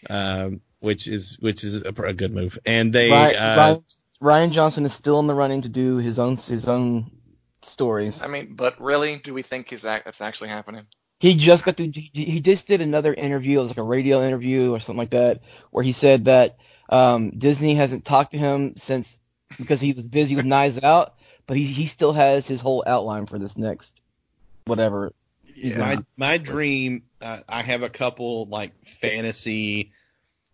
um, 0.09 0.61
which 0.81 1.07
is 1.07 1.39
which 1.41 1.65
is 1.65 1.83
a, 1.83 1.93
a 2.03 2.13
good 2.13 2.35
move, 2.35 2.59
and 2.67 2.93
they 2.93 3.11
Rian, 3.11 3.37
uh, 3.39 3.57
Rian, 3.57 3.85
Rian 4.23 4.53
Johnson 4.53 4.85
is 4.85 4.93
still 4.93 5.21
in 5.21 5.27
the 5.27 5.35
running 5.35 5.63
to 5.63 5.69
do 5.69 5.99
his 5.99 6.19
own 6.19 6.37
his 6.37 6.67
own 6.67 7.11
stories. 7.63 8.23
I 8.23 8.27
mean, 8.27 8.55
but 8.55 8.81
really, 8.81 9.17
do 9.17 9.33
we 9.35 9.43
think 9.43 9.71
he's 9.71 9.83
that 9.83 10.05
that's 10.05 10.21
actually 10.21 10.49
happening? 10.49 10.87
He 11.21 11.35
just 11.35 11.65
got 11.65 11.77
to 11.77 11.91
he, 11.91 12.11
he 12.13 12.41
just 12.41 12.67
did 12.67 12.81
another 12.81 13.15
interview. 13.15 13.59
It 13.59 13.63
was 13.63 13.71
like 13.71 13.79
a 13.79 13.83
radio 13.83 14.27
interview 14.27 14.73
or 14.73 14.81
something 14.81 14.99
like 14.99 15.11
that, 15.11 15.43
where 15.71 15.85
he 15.85 15.93
said 15.93 16.25
that 16.25 16.57
um, 16.89 17.31
Disney 17.31 17.75
hasn't 17.75 18.05
talked 18.05 18.33
to 18.33 18.39
him 18.39 18.75
since 18.77 19.19
because 19.59 19.81
he 19.81 19.93
was 19.93 20.07
busy 20.07 20.37
with 20.37 20.47
Knives 20.47 20.83
Out, 20.83 21.15
but 21.47 21.57
he 21.57 21.65
he 21.65 21.87
still 21.87 22.13
has 22.13 22.47
his 22.47 22.61
whole 22.61 22.83
outline 22.87 23.27
for 23.27 23.39
this 23.39 23.57
next 23.57 24.01
whatever. 24.65 25.13
He's 25.55 25.77
my 25.77 25.99
my 26.17 26.39
dream 26.39 27.03
uh, 27.21 27.39
i 27.49 27.63
have 27.63 27.83
a 27.83 27.91
couple 27.91 28.47
like 28.47 28.73
fantasy 28.87 29.93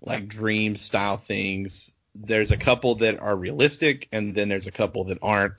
like 0.01 0.29
dream 0.29 0.77
style 0.77 1.17
things 1.17 1.93
there's 2.15 2.51
a 2.51 2.57
couple 2.57 2.95
that 2.97 3.19
are 3.21 3.37
realistic 3.37 4.09
and 4.13 4.35
then 4.35 4.49
there's 4.49 4.67
a 4.67 4.73
couple 4.73 5.05
that 5.05 5.19
aren't 5.23 5.55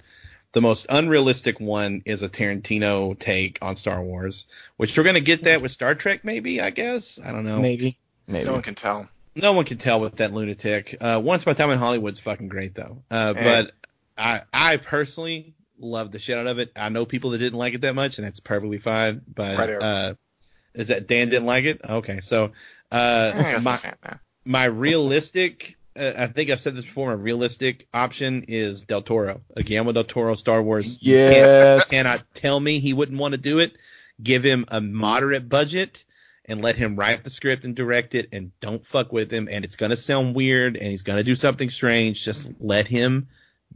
the 0.53 0.61
most 0.61 0.85
unrealistic 0.89 1.59
one 1.59 2.01
is 2.05 2.23
a 2.23 2.29
tarantino 2.29 3.17
take 3.19 3.59
on 3.61 3.75
star 3.75 4.01
wars 4.01 4.47
which 4.77 4.97
we're 4.97 5.03
going 5.03 5.13
to 5.15 5.21
get 5.21 5.43
that 5.43 5.61
with 5.61 5.71
star 5.71 5.93
trek 5.95 6.23
maybe 6.23 6.61
i 6.61 6.69
guess 6.69 7.19
i 7.23 7.31
don't 7.31 7.45
know 7.45 7.59
Maybe, 7.61 7.97
maybe. 8.27 8.45
No 8.45 8.53
one 8.53 8.61
can 8.61 8.75
tell. 8.75 9.07
no 9.35 9.53
one 9.53 9.65
can 9.65 9.77
tell 9.77 9.99
with 9.99 10.15
that 10.17 10.33
lunatic. 10.33 10.95
Uh, 10.99 11.21
Once 11.23 11.43
Upon 11.43 11.51
a 11.53 11.55
Time 11.55 11.69
in 11.71 11.77
Hollywood's 11.77 12.19
fucking 12.19 12.47
great 12.49 12.73
though. 12.73 13.03
Uh, 13.11 13.33
Yeah. 13.35 13.43
but 13.43 13.71
I 14.17 14.41
I 14.51 14.77
personally 14.77 15.53
love 15.79 16.11
the 16.11 16.17
shit 16.17 16.37
out 16.39 16.47
of 16.47 16.57
it. 16.57 16.71
I 16.75 16.89
know 16.89 17.05
people 17.05 17.29
that 17.31 17.37
didn't 17.37 17.59
like 17.59 17.75
it 17.75 17.81
that 17.81 17.93
much, 17.93 18.17
and 18.17 18.25
that's 18.25 18.39
perfectly 18.39 18.79
fine. 18.79 19.21
But 19.31 19.57
Right, 19.59 19.69
uh, 19.69 20.13
is 20.73 20.87
that 20.87 21.07
Dan 21.07 21.29
didn't 21.29 21.45
like 21.45 21.65
it? 21.65 21.81
Okay, 21.87 22.19
so 22.19 22.51
uh, 22.91 23.31
my 23.35 23.59
not 23.59 23.79
fair, 23.79 23.97
man. 24.03 24.19
My 24.47 24.65
realistic. 24.65 25.75
Uh, 25.95 26.13
I 26.17 26.27
think 26.27 26.49
I've 26.49 26.61
said 26.61 26.75
this 26.75 26.85
before. 26.85 27.07
My 27.07 27.13
realistic 27.21 27.87
option 27.93 28.45
is 28.47 28.83
Del 28.83 29.01
Toro, 29.01 29.41
a 29.55 29.63
Guillermo 29.63 29.91
del 29.91 30.03
Toro 30.03 30.35
Star 30.35 30.61
Wars. 30.61 30.97
Yes. 31.01 31.89
cannot 31.89 32.23
tell 32.33 32.59
me 32.59 32.79
he 32.79 32.93
wouldn't 32.93 33.19
want 33.19 33.33
to 33.33 33.39
do 33.39 33.59
it. 33.59 33.77
Give 34.21 34.43
him 34.43 34.65
a 34.69 34.79
moderate 34.81 35.49
budget 35.49 36.03
and 36.45 36.61
let 36.61 36.75
him 36.75 36.95
write 36.95 37.23
the 37.23 37.29
script 37.29 37.65
and 37.65 37.75
direct 37.75 38.15
it 38.15 38.29
and 38.31 38.51
don't 38.61 38.85
fuck 38.85 39.11
with 39.11 39.31
him. 39.31 39.47
And 39.51 39.65
it's 39.65 39.75
going 39.75 39.89
to 39.89 39.97
sound 39.97 40.35
weird 40.35 40.77
and 40.77 40.87
he's 40.87 41.01
going 41.01 41.17
to 41.17 41.23
do 41.23 41.35
something 41.35 41.69
strange. 41.69 42.23
Just 42.23 42.49
let 42.59 42.87
him 42.87 43.27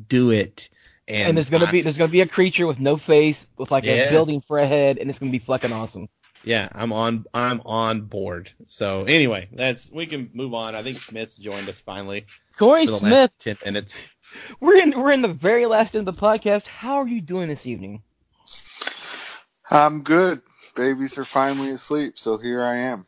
do 0.07 0.31
it. 0.31 0.69
And, 1.07 1.29
and 1.29 1.37
there's 1.37 1.49
gonna 1.49 1.65
I- 1.65 1.71
be 1.71 1.81
there's 1.81 1.97
gonna 1.97 2.11
be 2.11 2.21
a 2.21 2.27
creature 2.27 2.65
with 2.67 2.79
no 2.79 2.95
face 2.95 3.45
with 3.57 3.71
like 3.71 3.83
Yeah. 3.83 3.93
a 3.93 4.09
building 4.11 4.39
for 4.39 4.59
a 4.59 4.65
head, 4.67 4.97
and 4.99 5.09
it's 5.09 5.19
gonna 5.19 5.31
be 5.31 5.39
fucking 5.39 5.73
awesome. 5.73 6.07
Yeah, 6.43 6.69
I'm 6.73 6.91
on, 6.93 7.25
I'm 7.33 7.61
on 7.65 8.01
board. 8.01 8.51
So 8.65 9.03
anyway, 9.03 9.49
that's, 9.51 9.91
we 9.91 10.05
can 10.05 10.29
move 10.33 10.53
on. 10.53 10.75
I 10.75 10.83
think 10.83 10.97
Smith's 10.97 11.37
joined 11.37 11.69
us 11.69 11.79
finally 11.79 12.25
Corey 12.57 12.85
Smith, 12.85 13.01
last 13.11 13.39
10 13.39 13.57
minutes. 13.65 14.05
we're 14.59 14.77
in 14.77 14.91
we're 14.91 15.11
in 15.11 15.21
the 15.21 15.27
very 15.27 15.65
last 15.65 15.95
end 15.95 16.07
of 16.07 16.15
the 16.15 16.21
podcast. 16.21 16.67
How 16.67 16.97
are 16.97 17.07
you 17.07 17.21
doing 17.21 17.47
this 17.47 17.65
evening? 17.65 18.03
I'm 19.69 20.03
good. 20.03 20.41
Babies 20.75 21.17
are 21.17 21.25
finally 21.25 21.71
asleep, 21.71 22.19
so 22.19 22.37
here 22.37 22.63
I 22.63 22.75
am. 22.77 23.05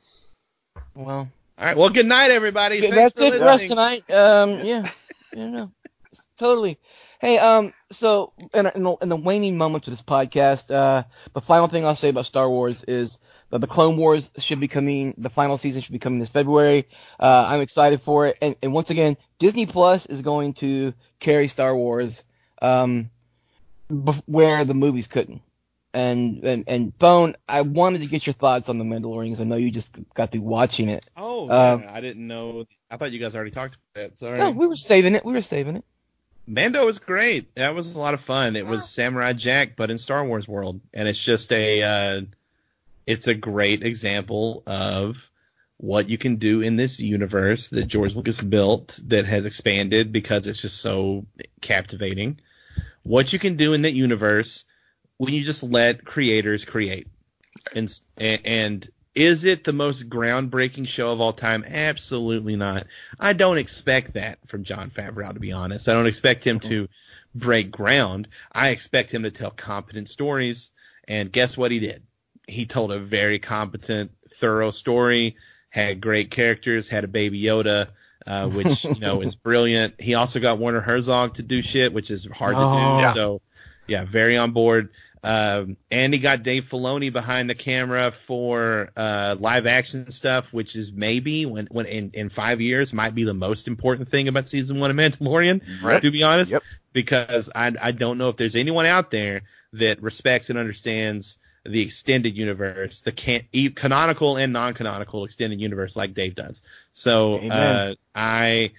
Well, 0.96 1.30
All 1.58 1.66
right. 1.66 1.78
Well, 1.78 1.90
good 1.90 2.06
night, 2.06 2.32
everybody. 2.32 2.82
Thanks 2.82 2.96
that's 2.96 3.20
for 3.20 3.26
it 3.26 3.40
for 3.40 3.46
us 3.46 3.68
tonight. 3.68 4.10
Um, 4.12 4.66
yeah, 4.66 4.90
you 5.36 5.50
know, 5.50 5.72
totally. 6.38 6.80
Hey, 7.24 7.38
um, 7.38 7.72
so 7.90 8.34
in, 8.54 8.66
in, 8.76 8.84
the, 8.84 8.98
in 9.02 9.08
the 9.08 9.16
waning 9.16 9.58
moments 9.58 9.88
of 9.88 9.94
this 9.94 10.02
podcast, 10.02 10.76
uh, 10.76 11.04
the 11.32 11.40
final 11.40 11.68
thing 11.70 11.86
I'll 11.86 11.96
say 11.96 12.10
about 12.10 12.26
Star 12.26 12.50
Wars 12.50 12.84
is 12.84 13.18
that 13.50 13.60
the 13.60 13.68
Clone 13.68 13.96
Wars 13.96 14.30
should 14.40 14.60
be 14.60 14.68
coming. 14.68 15.14
The 15.18 15.30
final 15.30 15.58
season 15.58 15.82
should 15.82 15.94
be 15.94 16.00
coming 16.00 16.20
this 16.20 16.28
February. 16.28 16.86
Uh, 17.18 17.46
I'm 17.48 17.62
excited 17.62 18.02
for 18.02 18.28
it, 18.28 18.38
and, 18.42 18.58
and 18.62 18.74
once 18.74 18.90
again, 18.90 19.16
Disney 19.40 19.66
Plus 19.66 20.06
is 20.06 20.22
going 20.22 20.52
to 20.56 20.94
carry 21.22 21.48
Star 21.48 21.74
Wars, 21.74 22.24
um, 22.62 23.10
bef- 23.90 24.22
where 24.26 24.66
the 24.66 24.74
movies 24.74 25.08
couldn't. 25.08 25.42
And, 25.94 26.44
and 26.44 26.66
and 26.68 26.98
Bone, 27.00 27.38
I 27.48 27.62
wanted 27.62 28.02
to 28.02 28.08
get 28.08 28.28
your 28.28 28.34
thoughts 28.34 28.68
on 28.68 28.80
the 28.80 28.84
Mandalorian 28.84 29.30
'cause 29.30 29.40
I 29.40 29.46
know 29.46 29.56
you 29.56 29.72
just 29.72 29.96
got 30.14 30.34
through 30.34 30.42
watching 30.42 30.90
it. 30.90 31.06
Oh, 31.16 31.48
yeah, 31.48 31.90
I 31.90 32.02
didn't 32.02 32.28
know. 32.28 32.66
I 32.92 32.98
thought 32.98 33.14
you 33.14 33.20
guys 33.20 33.34
already 33.34 33.52
talked 33.52 33.76
about 33.96 34.10
that. 34.10 34.18
Sorry. 34.18 34.40
No, 34.40 34.50
we 34.50 34.68
were 34.68 34.76
saving 34.76 35.16
it. 35.16 35.24
We 35.24 35.32
were 35.32 35.42
saving 35.42 35.78
it. 35.78 35.86
Mando 36.46 36.86
was 36.86 37.00
great. 37.00 37.54
That 37.56 37.76
was 37.76 37.96
a 37.96 38.00
lot 38.00 38.14
of 38.14 38.22
fun. 38.22 38.56
It 38.56 38.68
was 38.68 38.90
Samurai 38.90 39.34
Jack, 39.34 39.76
but 39.76 39.90
in 39.90 39.98
Star 39.98 40.26
Wars 40.26 40.48
world, 40.48 40.82
and 40.94 41.08
it's 41.08 41.24
just 41.24 41.52
a, 41.52 41.82
uh, 41.84 42.22
it's 43.08 43.28
a 43.28 43.34
great 43.34 43.84
example 43.84 44.64
of 44.68 45.30
what 45.78 46.10
you 46.10 46.18
can 46.18 46.38
do 46.38 46.62
in 46.62 46.76
this 46.76 47.00
universe 47.00 47.70
that 47.70 47.88
George 47.88 48.16
Lucas 48.16 48.42
built 48.42 49.00
that 49.06 49.26
has 49.26 49.46
expanded 49.46 50.12
because 50.12 50.48
it's 50.48 50.62
just 50.62 50.82
so 50.82 51.26
captivating. 51.62 52.40
What 53.04 53.34
you 53.34 53.40
can 53.40 53.58
do 53.58 53.74
in 53.74 53.82
that 53.82 53.94
universe 53.94 54.66
when 55.18 55.34
you 55.34 55.44
just 55.44 55.64
let 55.64 56.06
creators 56.06 56.66
create, 56.66 57.08
and 57.76 57.92
and 58.18 58.90
is 59.16 59.46
it 59.46 59.64
the 59.64 59.74
most 59.74 60.10
groundbreaking 60.10 60.88
show 60.88 61.12
of 61.12 61.22
all 61.22 61.34
time? 61.34 61.64
Absolutely 61.68 62.56
not. 62.56 62.88
I 63.20 63.34
don't 63.34 63.58
expect 63.58 64.14
that 64.14 64.40
from 64.48 64.64
Jon 64.64 64.90
Favreau, 64.90 65.34
to 65.34 65.40
be 65.40 65.52
honest. 65.52 65.88
I 65.88 65.94
don't 65.94 66.08
expect 66.08 66.46
him 66.46 66.60
to 66.62 66.88
break 67.36 67.72
ground. 67.72 68.28
I 68.52 68.70
expect 68.70 69.12
him 69.14 69.24
to 69.24 69.32
tell 69.32 69.52
competent 69.52 70.10
stories. 70.10 70.72
And 71.08 71.32
guess 71.32 71.58
what 71.58 71.72
he 71.72 71.80
did? 71.80 72.04
He 72.48 72.66
told 72.66 72.92
a 72.92 73.00
very 73.00 73.40
competent, 73.40 74.12
thorough 74.36 74.72
story, 74.72 75.36
had 75.70 76.02
great 76.02 76.32
characters, 76.32 76.90
had 76.90 77.04
a 77.04 77.08
baby 77.08 77.42
Yoda, 77.42 77.90
uh, 78.26 78.50
which, 78.50 78.84
you 78.86 79.00
know, 79.00 79.22
is 79.22 79.36
brilliant. 79.50 80.00
He 80.00 80.16
also 80.16 80.40
got 80.40 80.60
Werner 80.60 80.82
Herzog 80.82 81.36
to 81.36 81.44
do 81.44 81.62
shit, 81.62 81.94
which 81.94 82.10
is 82.12 82.26
hard 82.26 82.56
to 82.56 82.62
Oh. 82.62 82.74
do. 82.98 83.02
Yeah. 83.02 83.14
So, 83.14 83.42
yeah, 83.88 84.06
very 84.06 84.38
on 84.38 84.52
board. 84.52 84.90
Um, 85.24 85.78
and 85.90 86.14
he 86.14 86.20
got 86.20 86.44
Dave 86.44 86.66
Filoni 86.66 87.12
behind 87.12 87.50
the 87.50 87.56
camera 87.56 88.12
for 88.12 88.90
uh, 88.98 89.38
live 89.40 89.66
action 89.66 90.12
stuff, 90.12 90.52
which 90.52 90.76
is 90.76 90.92
maybe 90.92 91.46
when, 91.46 91.68
when 91.68 91.86
in, 91.86 92.12
in 92.14 92.28
five 92.30 92.60
years 92.60 92.92
might 92.92 93.16
be 93.16 93.24
the 93.24 93.34
most 93.34 93.68
important 93.70 94.10
thing 94.10 94.28
about 94.28 94.50
season 94.50 94.80
one 94.80 94.92
of 94.92 94.98
Mandalorian. 94.98 95.62
Right. 95.82 96.02
To 96.02 96.12
be 96.12 96.24
honest, 96.24 96.52
Yep. 96.52 96.64
because 96.92 97.50
I 97.56 97.74
I 97.82 97.92
don't 97.92 98.18
know 98.18 98.28
if 98.30 98.36
there's 98.36 98.58
anyone 98.58 98.86
out 98.86 99.12
there 99.12 99.44
that 99.72 100.04
respects 100.04 100.50
and 100.50 100.60
understands 100.60 101.38
the 101.66 101.82
extended 101.82 102.38
universe, 102.38 103.00
the 103.02 103.14
can- 103.14 103.48
canonical 103.76 104.36
and 104.36 104.52
non-canonical 104.52 105.24
extended 105.24 105.62
universe 105.62 105.96
like 105.96 106.14
Dave 106.14 106.36
does. 106.36 106.62
So 106.92 107.38
uh, 107.38 107.96
I 108.14 108.74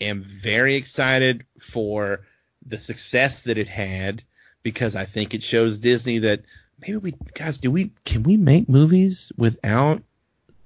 am 0.00 0.22
very 0.22 0.76
excited 0.76 1.44
for 1.58 2.22
the 2.66 2.78
success 2.78 3.44
that 3.44 3.58
it 3.58 3.68
had 3.68 4.22
because 4.62 4.96
I 4.96 5.04
think 5.04 5.34
it 5.34 5.42
shows 5.42 5.78
Disney 5.78 6.18
that 6.18 6.42
maybe 6.80 6.96
we 6.96 7.14
guys 7.34 7.58
do 7.58 7.70
we 7.70 7.90
can 8.04 8.22
we 8.22 8.36
make 8.36 8.68
movies 8.68 9.32
without 9.36 10.02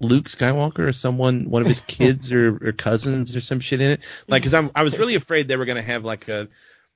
Luke 0.01 0.27
Skywalker 0.27 0.81
or 0.81 0.93
someone 0.93 1.51
one 1.51 1.63
of 1.63 1.69
his 1.69 1.81
kids 1.87 2.33
or, 2.33 2.57
or 2.67 2.73
cousins 2.73 3.35
or 3.35 3.41
some 3.41 3.61
shit 3.61 3.81
in 3.81 3.93
it 3.93 4.01
like 4.29 4.43
because 4.43 4.55
I'm 4.55 4.71
I 4.75 4.83
was 4.83 4.99
really 4.99 5.15
afraid 5.15 5.49
they 5.49 5.57
were 5.57 5.65
gonna 5.65 5.83
have 5.83 6.05
like 6.05 6.29
a 6.29 6.49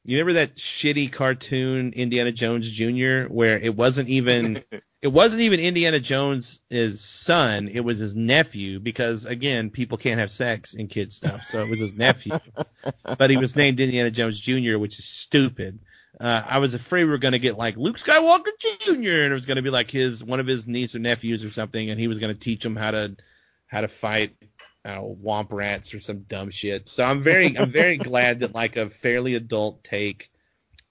you 0.04 0.16
remember 0.16 0.34
that 0.34 0.56
shitty 0.56 1.12
cartoon 1.12 1.92
Indiana 1.94 2.32
Jones 2.32 2.70
Jr. 2.70 3.24
where 3.24 3.58
it 3.58 3.74
wasn't 3.76 4.08
even 4.08 4.62
it 5.00 5.08
wasn't 5.08 5.42
even 5.42 5.60
Indiana 5.60 6.00
Jones' 6.00 6.60
son, 7.00 7.68
it 7.68 7.80
was 7.80 7.98
his 7.98 8.16
nephew 8.16 8.80
because 8.80 9.26
again, 9.26 9.70
people 9.70 9.96
can't 9.96 10.18
have 10.18 10.30
sex 10.30 10.74
in 10.74 10.88
kid 10.88 11.12
stuff, 11.12 11.44
so 11.44 11.62
it 11.62 11.68
was 11.68 11.78
his 11.78 11.92
nephew. 11.92 12.38
but 13.18 13.30
he 13.30 13.36
was 13.36 13.54
named 13.54 13.78
Indiana 13.78 14.10
Jones 14.10 14.40
Jr., 14.40 14.78
which 14.78 14.98
is 14.98 15.04
stupid. 15.04 15.78
Uh, 16.20 16.42
I 16.46 16.58
was 16.58 16.74
afraid 16.74 17.04
we 17.04 17.10
were 17.10 17.18
going 17.18 17.32
to 17.32 17.38
get 17.38 17.56
like 17.56 17.76
Luke 17.76 17.98
Skywalker 17.98 18.50
Jr. 18.58 18.92
and 18.92 19.30
it 19.30 19.34
was 19.34 19.46
going 19.46 19.56
to 19.56 19.62
be 19.62 19.70
like 19.70 19.90
his 19.90 20.22
one 20.24 20.40
of 20.40 20.46
his 20.46 20.66
niece 20.66 20.94
or 20.94 20.98
nephews 20.98 21.44
or 21.44 21.50
something, 21.50 21.90
and 21.90 22.00
he 22.00 22.08
was 22.08 22.18
going 22.18 22.32
to 22.32 22.38
teach 22.38 22.64
him 22.64 22.76
how 22.76 22.90
to 22.90 23.16
how 23.66 23.80
to 23.82 23.88
fight 23.88 24.34
uh, 24.84 24.98
womp 24.98 25.52
rats 25.52 25.94
or 25.94 26.00
some 26.00 26.20
dumb 26.20 26.50
shit. 26.50 26.88
So 26.88 27.04
I'm 27.04 27.20
very 27.20 27.56
I'm 27.58 27.70
very 27.70 27.98
glad 27.98 28.40
that 28.40 28.54
like 28.54 28.76
a 28.76 28.90
fairly 28.90 29.34
adult 29.34 29.84
take 29.84 30.30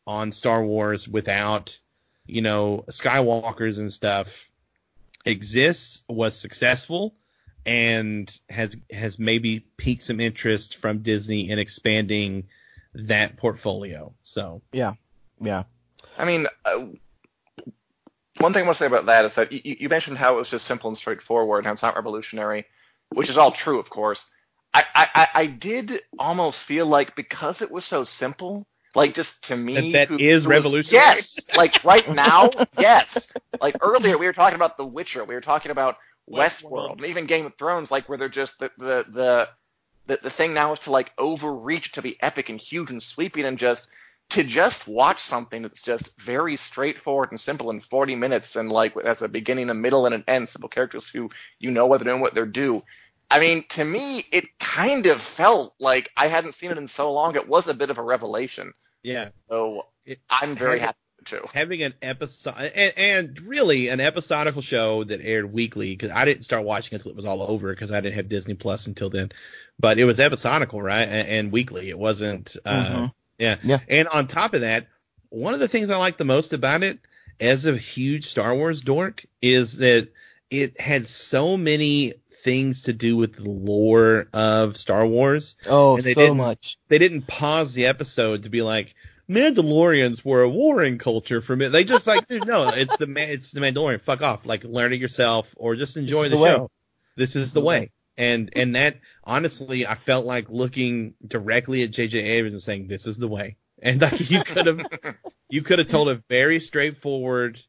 on 0.05 0.31
Star 0.31 0.63
Wars 0.63 1.07
without 1.07 1.77
you 2.25 2.41
know 2.41 2.85
Skywalkers 2.89 3.79
and 3.79 3.91
stuff 3.91 4.49
exists 5.25 6.05
was 6.07 6.37
successful 6.37 7.15
and 7.65 8.39
has 8.49 8.77
has 8.91 9.19
maybe 9.19 9.65
piqued 9.75 10.03
some 10.03 10.21
interest 10.21 10.77
from 10.77 10.99
Disney 10.99 11.49
in 11.49 11.59
expanding 11.59 12.47
that 12.93 13.35
portfolio. 13.35 14.13
So 14.21 14.61
Yeah. 14.71 14.93
Yeah. 15.41 15.63
I 16.17 16.25
mean, 16.25 16.47
uh, 16.65 16.85
one 18.39 18.53
thing 18.53 18.63
I 18.63 18.65
want 18.65 18.75
to 18.77 18.79
say 18.79 18.85
about 18.87 19.07
that 19.07 19.25
is 19.25 19.33
that 19.35 19.51
you, 19.51 19.61
you 19.79 19.89
mentioned 19.89 20.17
how 20.17 20.33
it 20.35 20.37
was 20.37 20.49
just 20.49 20.65
simple 20.65 20.89
and 20.89 20.97
straightforward, 20.97 21.65
and 21.65 21.73
it's 21.73 21.81
not 21.81 21.95
revolutionary, 21.95 22.65
which 23.09 23.29
is 23.29 23.37
all 23.37 23.51
true, 23.51 23.79
of 23.79 23.89
course. 23.89 24.25
I, 24.73 24.83
I, 24.93 25.27
I 25.33 25.45
did 25.47 26.01
almost 26.19 26.63
feel 26.63 26.85
like 26.85 27.15
because 27.15 27.63
it 27.63 27.71
was 27.71 27.83
so 27.83 28.03
simple, 28.03 28.67
like 28.93 29.15
just 29.15 29.45
to 29.45 29.55
me, 29.57 29.91
that, 29.93 30.09
that 30.09 30.09
who- 30.09 30.17
is 30.23 30.43
who 30.43 30.49
was- 30.49 30.55
revolutionary. 30.57 31.03
Yes, 31.05 31.39
like 31.55 31.83
right 31.83 32.07
now, 32.13 32.51
yes. 32.77 33.31
Like 33.59 33.77
earlier, 33.81 34.17
we 34.19 34.27
were 34.27 34.33
talking 34.33 34.55
about 34.55 34.77
The 34.77 34.85
Witcher. 34.85 35.23
We 35.23 35.33
were 35.33 35.41
talking 35.41 35.71
about 35.71 35.97
Westworld. 36.29 36.61
Westworld, 36.61 36.91
and 36.97 37.05
even 37.05 37.25
Game 37.25 37.45
of 37.47 37.55
Thrones, 37.55 37.89
like 37.89 38.07
where 38.07 38.17
they're 38.19 38.29
just 38.29 38.59
the 38.59 38.69
the 38.77 39.05
the 39.09 39.49
the, 40.05 40.19
the 40.23 40.29
thing 40.29 40.53
now 40.53 40.73
is 40.73 40.79
to 40.81 40.91
like 40.91 41.11
overreach 41.17 41.93
to 41.93 42.01
be 42.03 42.21
epic 42.21 42.49
and 42.49 42.59
huge 42.61 42.91
and 42.91 43.01
sweeping 43.01 43.45
and 43.45 43.57
just 43.57 43.89
to 44.29 44.43
just 44.43 44.87
watch 44.87 45.21
something 45.21 45.61
that's 45.61 45.81
just 45.81 46.19
very 46.19 46.55
straightforward 46.57 47.31
and 47.31 47.39
simple 47.39 47.69
in 47.71 47.79
40 47.79 48.15
minutes 48.15 48.55
and 48.55 48.69
like 48.71 48.95
as 48.97 49.21
a 49.21 49.29
beginning, 49.29 49.69
a 49.69 49.73
middle, 49.73 50.05
and 50.05 50.13
an 50.15 50.23
end, 50.27 50.49
simple 50.49 50.69
characters 50.69 51.07
who 51.07 51.29
you 51.59 51.71
know 51.71 51.85
what 51.85 51.99
they're 52.01 52.11
doing, 52.11 52.21
what 52.21 52.33
they're 52.33 52.45
due. 52.45 52.83
I 53.31 53.39
mean, 53.39 53.65
to 53.69 53.83
me, 53.83 54.25
it 54.31 54.45
kind 54.59 55.05
of 55.05 55.21
felt 55.21 55.75
like 55.79 56.09
I 56.15 56.27
hadn't 56.27 56.53
seen 56.53 56.71
it 56.71 56.77
in 56.77 56.87
so 56.87 57.11
long. 57.13 57.35
It 57.35 57.47
was 57.47 57.67
a 57.67 57.73
bit 57.73 57.89
of 57.89 57.97
a 57.97 58.03
revelation. 58.03 58.73
Yeah. 59.03 59.29
So 59.49 59.85
It- 60.05 60.19
I'm 60.29 60.55
very 60.55 60.79
having- 60.79 60.85
happy 60.85 60.97
with 61.19 61.25
too. 61.27 61.47
having 61.53 61.83
an 61.83 61.93
episode 62.01 62.55
and, 62.57 62.93
and 62.97 63.41
really 63.41 63.89
an 63.89 63.99
episodical 63.99 64.61
show 64.61 65.03
that 65.05 65.19
aired 65.21 65.51
weekly 65.51 65.89
because 65.91 66.11
I 66.11 66.23
didn't 66.25 66.43
start 66.43 66.63
watching 66.65 66.95
until 66.95 67.11
it 67.11 67.15
was 67.17 67.25
all 67.25 67.43
over 67.43 67.69
because 67.69 67.91
I 67.91 67.99
didn't 68.01 68.15
have 68.15 68.29
Disney 68.29 68.53
Plus 68.55 68.87
until 68.87 69.09
then, 69.09 69.31
but 69.79 69.97
it 69.99 70.05
was 70.05 70.19
episodical, 70.21 70.81
right? 70.81 71.07
And, 71.07 71.27
and 71.27 71.51
weekly. 71.51 71.89
It 71.89 71.99
wasn't. 71.99 72.55
Uh, 72.65 72.83
Mhm. 72.85 73.13
Yeah. 73.37 73.57
Yeah. 73.63 73.79
And 73.87 74.07
on 74.07 74.27
top 74.27 74.53
of 74.53 74.61
that, 74.61 74.87
one 75.29 75.53
of 75.53 75.59
the 75.59 75.67
things 75.67 75.89
I 75.89 75.97
like 75.97 76.17
the 76.17 76.25
most 76.25 76.53
about 76.53 76.83
it, 76.83 76.99
as 77.39 77.65
a 77.65 77.75
huge 77.77 78.25
Star 78.25 78.55
Wars 78.55 78.81
dork, 78.81 79.25
is 79.41 79.77
that 79.77 80.09
it 80.49 80.79
had 80.79 81.07
so 81.07 81.57
many 81.57 82.13
things 82.31 82.83
to 82.83 82.93
do 82.93 83.17
with 83.17 83.33
the 83.35 83.49
lore 83.49 84.27
of 84.33 84.77
Star 84.77 85.05
Wars 85.05 85.55
Oh, 85.67 85.99
so 85.99 86.33
much. 86.33 86.77
they 86.87 86.97
didn't 86.97 87.27
pause 87.27 87.73
the 87.73 87.85
episode 87.87 88.43
to 88.43 88.49
be 88.49 88.61
like 88.61 88.95
Mandalorians 89.29 90.23
were 90.23 90.41
a 90.41 90.49
warring 90.49 90.97
culture 90.97 91.41
for 91.41 91.55
me. 91.55 91.67
They 91.67 91.83
just 91.83 92.07
like, 92.07 92.27
dude, 92.27 92.47
no, 92.47 92.69
it's 92.69 92.95
the 92.97 93.13
it's 93.17 93.51
the 93.51 93.59
Mandalorian. 93.59 93.99
Fuck 94.01 94.21
off. 94.21 94.45
Like, 94.45 94.63
learn 94.63 94.93
it 94.93 94.99
yourself 95.01 95.53
or 95.57 95.75
just 95.75 95.97
enjoy 95.97 96.23
the, 96.29 96.37
the 96.37 96.41
way. 96.41 96.49
show. 96.49 96.71
This 97.17 97.35
is 97.35 97.51
the 97.51 97.59
way. 97.61 97.91
And 98.17 98.49
and 98.55 98.75
that 98.75 98.99
honestly, 99.23 99.85
I 99.85 99.95
felt 99.95 100.25
like 100.25 100.49
looking 100.49 101.13
directly 101.27 101.83
at 101.83 101.91
J.J. 101.91 102.19
Abrams 102.19 102.53
and 102.55 102.63
saying, 102.63 102.87
"This 102.87 103.05
is 103.07 103.17
the 103.17 103.27
way." 103.27 103.57
And 103.81 104.01
like 104.01 104.29
you 104.31 104.43
could 104.43 104.65
have, 104.65 104.81
you 105.49 105.61
could 105.61 105.77
have 105.79 105.87
told 105.87 106.09
a 106.09 106.15
very 106.15 106.59
straightforward, 106.59 107.61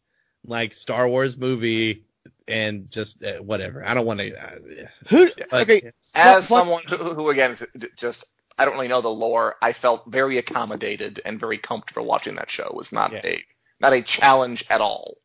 like 0.44 0.72
Star 0.72 1.06
Wars 1.06 1.36
movie, 1.36 2.04
and 2.46 2.90
just 2.90 3.22
uh, 3.22 3.38
whatever. 3.42 3.84
I 3.86 3.92
don't 3.92 4.06
want 4.06 4.20
to. 4.20 4.34
Uh, 4.42 4.86
Who? 5.08 5.28
but- 5.50 5.62
okay. 5.68 5.92
As 6.14 6.48
What- 6.50 6.60
someone 6.60 6.82
who, 6.84 6.96
who 6.96 7.28
again, 7.30 7.50
is 7.50 7.66
just 7.98 8.24
I 8.58 8.64
don't 8.64 8.74
really 8.74 8.88
know 8.88 9.02
the 9.02 9.08
lore. 9.10 9.56
I 9.60 9.72
felt 9.72 10.04
very 10.10 10.38
accommodated 10.38 11.20
and 11.26 11.38
very 11.38 11.58
comfortable 11.58 12.06
watching 12.06 12.36
that 12.36 12.50
show. 12.50 12.64
It 12.64 12.74
was 12.74 12.90
not 12.90 13.12
Yeah. 13.12 13.20
a 13.24 13.44
not 13.80 13.92
a 13.92 14.00
challenge 14.00 14.64
at 14.70 14.80
all. 14.80 15.18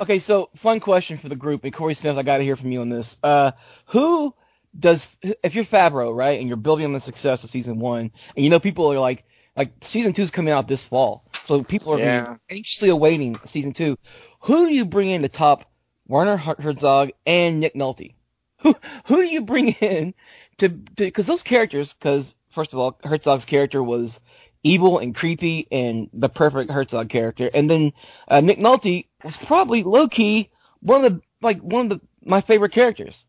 Okay, 0.00 0.18
so 0.18 0.50
fun 0.56 0.80
question 0.80 1.16
for 1.18 1.28
the 1.30 1.36
group, 1.36 1.64
and 1.64 1.72
Corey 1.72 1.94
Smith, 1.94 2.18
I 2.18 2.22
got 2.22 2.38
to 2.38 2.44
hear 2.44 2.56
from 2.56 2.70
you 2.72 2.80
on 2.82 2.90
this. 2.90 3.16
Uh, 3.22 3.52
who 3.86 4.34
does, 4.78 5.16
if 5.42 5.54
you're 5.54 5.64
Favreau, 5.64 6.14
right, 6.14 6.38
and 6.38 6.48
you're 6.48 6.56
building 6.56 6.86
on 6.86 6.92
the 6.92 7.00
success 7.00 7.44
of 7.44 7.50
season 7.50 7.78
one, 7.78 8.10
and 8.36 8.44
you 8.44 8.50
know 8.50 8.60
people 8.60 8.92
are 8.92 8.98
like, 8.98 9.24
like 9.56 9.72
season 9.82 10.12
two's 10.12 10.30
coming 10.30 10.52
out 10.52 10.68
this 10.68 10.84
fall, 10.84 11.24
so 11.44 11.62
people 11.64 11.92
are 11.92 12.00
Yeah. 12.00 12.36
anxiously 12.50 12.88
awaiting 12.90 13.40
season 13.44 13.72
two. 13.72 13.96
Who 14.40 14.66
do 14.66 14.74
you 14.74 14.84
bring 14.86 15.10
in 15.10 15.22
to 15.22 15.28
top 15.28 15.70
Werner 16.08 16.36
Herzog 16.36 17.10
and 17.26 17.60
Nick 17.60 17.74
Nolte? 17.74 18.14
Who 18.62 18.74
who 19.06 19.16
do 19.16 19.26
you 19.28 19.42
bring 19.42 19.68
in 19.80 20.14
to 20.58 20.70
because 20.70 21.26
those 21.26 21.42
characters? 21.42 21.94
Because 21.94 22.34
first 22.50 22.72
of 22.72 22.78
all, 22.80 22.98
Herzog's 23.04 23.44
character 23.46 23.82
was 23.82 24.20
evil 24.64 24.98
and 24.98 25.14
creepy 25.14 25.68
and 25.70 26.10
the 26.14 26.28
perfect 26.30 26.70
Herzog 26.70 27.08
character, 27.10 27.50
and 27.54 27.70
then 27.70 27.92
uh, 28.28 28.40
Nick 28.40 28.58
Nolte 28.58 29.06
was 29.22 29.36
probably 29.36 29.82
low 29.84 30.08
key 30.08 30.50
one 30.80 31.04
of 31.04 31.14
the 31.14 31.22
like 31.42 31.60
one 31.60 31.90
of 31.92 32.00
the 32.00 32.06
my 32.24 32.40
favorite 32.40 32.72
characters. 32.72 33.25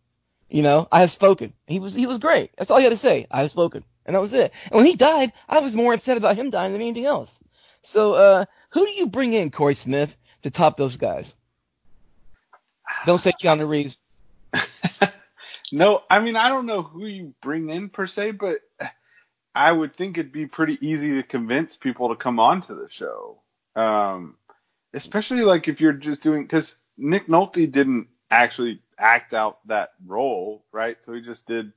You 0.50 0.62
know, 0.62 0.88
I 0.92 1.02
have 1.02 1.12
spoken. 1.12 1.54
He 1.68 1.80
was 1.80 1.94
he 1.94 2.08
was 2.08 2.20
great. 2.20 2.52
That's 2.58 2.72
all 2.72 2.78
he 2.78 2.84
had 2.84 2.92
to 2.92 2.98
say. 2.98 3.28
I 3.30 3.42
have 3.42 3.52
spoken, 3.52 3.84
and 4.06 4.16
that 4.16 4.22
was 4.22 4.34
it. 4.34 4.52
And 4.66 4.76
when 4.76 4.86
he 4.86 4.96
died, 4.96 5.34
I 5.50 5.60
was 5.60 5.76
more 5.76 5.94
upset 5.94 6.18
about 6.18 6.38
him 6.38 6.50
dying 6.50 6.72
than 6.72 6.82
anything 6.82 7.06
else. 7.06 7.40
So, 7.84 8.14
uh, 8.14 8.46
who 8.70 8.86
do 8.86 8.92
you 8.92 9.08
bring 9.08 9.34
in, 9.34 9.52
Corey 9.52 9.76
Smith, 9.76 10.16
to 10.44 10.50
top 10.50 10.78
those 10.78 10.98
guys? 10.98 11.36
Don't 13.06 13.20
say 13.20 13.32
Keanu 13.32 13.68
Reeves. 13.68 14.00
No, 15.72 16.04
I 16.10 16.20
mean 16.20 16.36
I 16.36 16.50
don't 16.50 16.66
know 16.66 16.82
who 16.82 17.06
you 17.06 17.34
bring 17.42 17.70
in 17.70 17.90
per 17.90 18.08
se, 18.08 18.32
but 18.32 18.60
I 19.54 19.72
would 19.72 19.96
think 19.96 20.18
it'd 20.18 20.32
be 20.32 20.46
pretty 20.46 20.78
easy 20.86 21.16
to 21.16 21.24
convince 21.24 21.76
people 21.76 22.10
to 22.10 22.16
come 22.16 22.40
on 22.40 22.62
to 22.64 22.76
the 22.76 22.88
show. 22.90 23.42
Um, 23.76 24.36
especially 24.94 25.44
like 25.44 25.68
if 25.68 25.82
you're 25.82 25.94
just 25.94 26.24
doing 26.24 26.44
because 26.44 26.76
Nick 26.98 27.28
Nolte 27.28 27.70
didn't 27.70 28.08
actually 28.32 28.82
act 28.98 29.34
out 29.34 29.60
that 29.68 29.94
role, 30.06 30.64
right? 30.72 31.02
So 31.04 31.14
he 31.14 31.22
just 31.22 31.46
did 31.46 31.72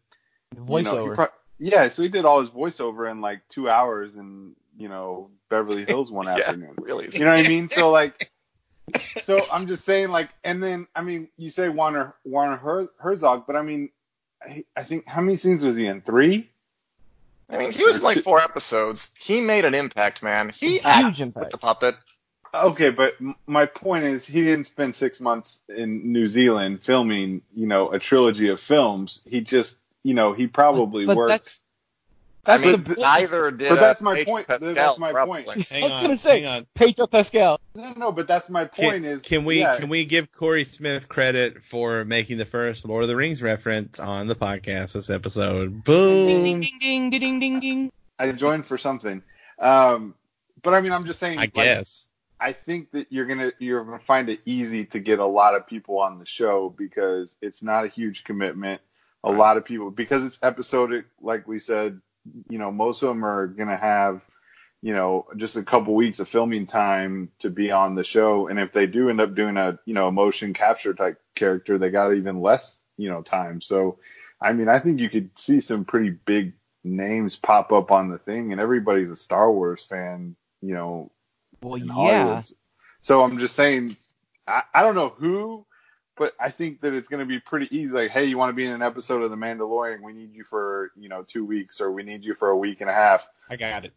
you 0.55 0.61
know, 0.61 0.66
Voiceover. 0.66 1.14
pro- 1.14 1.29
yeah, 1.59 1.89
so 1.89 2.03
he 2.03 2.09
did 2.09 2.25
all 2.25 2.41
his 2.41 2.51
voiceover 2.51 3.11
in 3.11 3.21
like 3.21 3.41
two 3.49 3.68
hours 3.68 4.16
in 4.16 4.55
you 4.79 4.89
know 4.89 5.31
Beverly 5.49 5.85
Hills 5.85 6.11
one 6.11 6.27
Yeah, 6.29 6.39
afternoon. 6.39 6.77
really. 6.79 7.09
You 7.12 7.25
know 7.25 7.33
what 7.35 7.45
I 7.45 7.49
mean? 7.49 7.68
So 7.68 7.91
like, 7.91 8.31
so 9.23 9.47
I'm 9.53 9.66
just 9.66 9.85
saying 9.85 10.11
like, 10.11 10.31
and 10.45 10.62
then 10.62 10.87
I 10.95 11.03
mean, 11.03 11.29
you 11.37 11.51
say 11.51 11.68
Warner 11.68 12.14
Warner 12.25 12.57
Her- 12.57 12.89
Herzog, 12.99 13.47
but 13.47 13.57
I 13.57 13.62
mean, 13.62 13.91
I, 14.43 14.64
I 14.77 14.85
think 14.85 15.07
how 15.07 15.21
many 15.21 15.37
scenes 15.37 15.62
was 15.62 15.77
he 15.77 15.87
in? 15.87 16.01
Three. 16.03 16.51
I 17.51 17.59
mean, 17.59 17.73
he 17.73 17.85
was 17.85 17.97
in 17.97 18.03
like 18.03 18.18
four 18.21 18.41
episodes. 18.41 19.11
He 19.18 19.41
made 19.41 19.64
an 19.64 19.75
impact, 19.75 20.23
man. 20.23 20.51
He 20.51 20.75
Huge 20.75 20.87
acted 20.87 21.18
with 21.18 21.21
impact. 21.21 21.51
the 21.51 21.59
puppet. 21.59 21.97
Okay, 22.53 22.90
but 22.90 23.14
my 23.46 23.66
point 23.66 24.05
is, 24.05 24.26
he 24.26 24.40
didn't 24.42 24.64
spend 24.64 24.94
six 24.94 25.20
months 25.20 25.61
in 25.68 26.12
New 26.12 26.26
Zealand 26.26 26.82
filming, 26.82 27.42
you 27.55 27.66
know, 27.66 27.92
a 27.92 27.98
trilogy 27.98 28.48
of 28.48 28.61
films. 28.61 29.20
He 29.26 29.40
just, 29.40 29.78
you 30.03 30.14
know, 30.14 30.32
he 30.32 30.46
probably 30.48 31.07
but 31.07 31.16
worked. 31.16 31.28
that's 31.28 31.61
that's 32.44 32.64
I 32.64 32.72
mean, 32.72 32.82
the 32.82 32.94
neither 32.94 33.51
did. 33.51 33.68
but 33.68 33.78
uh, 33.78 33.80
that's 33.80 34.01
my 34.01 34.14
Pedro 34.16 34.32
point. 34.32 34.46
Pascal, 34.48 34.72
That's 34.74 34.98
my 34.98 35.12
probably. 35.12 35.42
point. 35.42 35.68
hang 35.68 35.82
I 35.82 35.86
was 35.86 35.94
on, 35.96 36.03
gonna 36.03 36.16
say- 36.16 36.40
hang. 36.42 36.66
Pedro 36.74 37.07
Pascal. 37.07 37.61
No, 37.74 37.92
no, 37.92 38.12
but 38.12 38.26
that's 38.26 38.48
my 38.48 38.64
Can, 38.64 38.90
point. 38.92 39.05
is 39.05 39.22
can 39.22 39.44
we 39.44 39.61
yeah, 39.61 39.76
can 39.76 39.88
we 39.90 40.05
give 40.07 40.32
Corey 40.32 40.64
Smith 40.64 41.07
credit 41.09 41.62
for 41.64 42.05
making 42.07 42.38
the 42.38 42.46
first 42.46 42.84
Lord 42.86 43.03
of 43.03 43.09
the 43.09 43.16
Rings 43.16 43.42
reference 43.42 44.01
on 44.01 44.26
the 44.26 44.34
podcast 44.34 44.94
this 44.94 45.11
episode? 45.11 45.68
Ding 45.68 45.80
Boom! 45.84 46.26
ding 46.26 46.61
ding 46.61 46.78
ding 46.80 47.11
ding 47.20 47.40
ding 47.40 47.61
ding. 47.61 47.92
I 48.18 48.32
joined 48.32 48.66
for 48.66 48.78
something. 48.78 49.22
Um, 49.59 50.14
but 50.62 50.72
I 50.74 50.80
mean, 50.80 50.92
I'm 50.92 51.05
just 51.05 51.20
saying. 51.20 51.38
I 51.38 51.42
like, 51.42 51.55
guess. 51.55 52.07
I 52.41 52.53
think 52.53 52.93
that 52.93 53.09
you're 53.11 53.26
gonna 53.26 53.53
you're 53.59 53.84
gonna 53.84 53.99
find 53.99 54.28
it 54.30 54.41
easy 54.47 54.86
to 54.86 54.99
get 54.99 55.18
a 55.18 55.26
lot 55.26 55.55
of 55.55 55.66
people 55.66 55.99
on 55.99 56.18
the 56.18 56.24
show 56.24 56.74
because 56.76 57.36
it's 57.43 57.62
not 57.62 57.84
a 57.84 57.88
huge 57.88 58.24
commitment. 58.24 58.80
A 59.22 59.30
lot 59.30 59.59
of 59.59 59.64
people 59.64 59.91
because 59.91 60.24
it's 60.24 60.43
episodic, 60.43 61.05
like 61.20 61.47
we 61.47 61.59
said. 61.59 62.01
You 62.49 62.59
know, 62.59 62.70
most 62.70 63.03
of 63.03 63.09
them 63.09 63.24
are 63.24 63.47
gonna 63.47 63.76
have, 63.76 64.26
you 64.82 64.95
know, 64.95 65.26
just 65.36 65.57
a 65.57 65.62
couple 65.62 65.95
weeks 65.95 66.20
of 66.20 66.28
filming 66.28 66.66
time 66.66 67.30
to 67.41 67.51
be 67.51 67.70
on 67.70 67.95
the 67.95 68.05
show, 68.05 68.49
and 68.49 68.59
if 68.59 68.72
they 68.72 68.86
do 68.86 69.11
end 69.11 69.20
up 69.20 69.34
doing 69.34 69.57
a 69.57 69.78
you 69.84 69.95
know 69.95 70.09
a 70.09 70.12
motion 70.12 70.55
capture 70.55 70.95
type 70.95 71.20
character, 71.34 71.78
they 71.78 71.91
got 71.91 72.14
even 72.14 72.41
less 72.41 72.78
you 72.97 73.11
know 73.11 73.22
time. 73.22 73.61
So, 73.61 73.99
I 74.41 74.53
mean, 74.53 74.68
I 74.68 74.78
think 74.78 75.01
you 75.01 75.11
could 75.11 75.36
see 75.38 75.61
some 75.61 75.84
pretty 75.84 76.11
big 76.11 76.55
names 76.84 77.36
pop 77.36 77.72
up 77.72 77.91
on 77.91 78.11
the 78.11 78.18
thing, 78.18 78.53
and 78.53 78.61
everybody's 78.61 79.11
a 79.11 79.16
Star 79.16 79.51
Wars 79.53 79.82
fan, 79.84 80.36
you 80.62 80.74
know, 80.74 81.11
Well, 81.62 81.78
yeah. 81.78 81.92
Hollywood. 81.92 82.46
So 83.00 83.22
I'm 83.22 83.38
just 83.38 83.54
saying, 83.54 83.96
I, 84.46 84.62
I 84.74 84.82
don't 84.82 84.94
know 84.94 85.08
who, 85.11 85.64
but 86.16 86.34
I 86.38 86.50
think 86.50 86.80
that 86.82 86.92
it's 86.92 87.08
going 87.08 87.20
to 87.20 87.26
be 87.26 87.40
pretty 87.40 87.74
easy. 87.76 87.92
Like, 87.92 88.11
hey, 88.11 88.24
you 88.26 88.36
want 88.38 88.50
to 88.50 88.54
be 88.54 88.64
in 88.66 88.72
an 88.72 88.82
episode 88.82 89.22
of 89.22 89.30
The 89.30 89.36
Mandalorian? 89.36 90.02
We 90.02 90.12
need 90.12 90.34
you 90.34 90.44
for 90.44 90.90
you 90.96 91.08
know 91.08 91.22
two 91.22 91.44
weeks, 91.44 91.80
or 91.80 91.90
we 91.92 92.02
need 92.02 92.24
you 92.24 92.34
for 92.34 92.48
a 92.50 92.56
week 92.56 92.80
and 92.80 92.90
a 92.90 92.92
half. 92.94 93.26
I 93.48 93.56
got 93.56 93.84
it. 93.84 93.92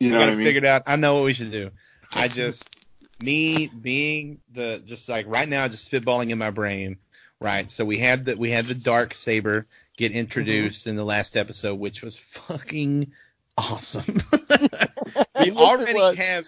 You 0.00 0.08
I 0.08 0.12
know 0.12 0.18
got 0.18 0.20
what 0.24 0.28
I 0.30 0.32
it 0.32 0.36
mean? 0.36 0.46
figured 0.46 0.64
out. 0.64 0.82
I 0.86 0.96
know 0.96 1.14
what 1.16 1.24
we 1.24 1.32
should 1.32 1.52
do. 1.52 1.70
I 2.12 2.28
just 2.28 2.74
me 3.20 3.68
being 3.68 4.40
the 4.52 4.82
just 4.84 5.08
like 5.08 5.26
right 5.28 5.48
now 5.48 5.68
just 5.68 5.90
spitballing 5.90 6.30
in 6.30 6.38
my 6.38 6.50
brain, 6.50 6.96
right? 7.40 7.70
So 7.70 7.84
we 7.84 7.98
had 7.98 8.24
the 8.24 8.36
we 8.36 8.50
had 8.50 8.64
the 8.66 8.74
dark 8.74 9.14
saber 9.14 9.66
get 9.96 10.10
introduced 10.12 10.82
Mm-hmm. 10.82 10.90
in 10.90 10.96
the 10.96 11.04
last 11.04 11.36
episode, 11.36 11.78
which 11.78 12.02
was 12.02 12.16
fucking 12.18 13.12
awesome. 13.56 14.22
we 15.40 15.52
already 15.52 16.16
have 16.16 16.44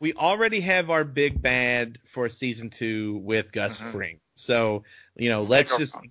we 0.00 0.14
already 0.14 0.60
have 0.60 0.90
our 0.90 1.04
big 1.04 1.40
bad 1.40 1.98
for 2.06 2.28
season 2.28 2.70
two 2.70 3.18
with 3.18 3.52
Gus 3.52 3.78
Mhm. 3.78 3.92
Fring. 3.92 4.20
So 4.34 4.84
you 5.16 5.28
know, 5.28 5.42
let's 5.42 5.76
just 5.76 5.96
wrong. 5.96 6.10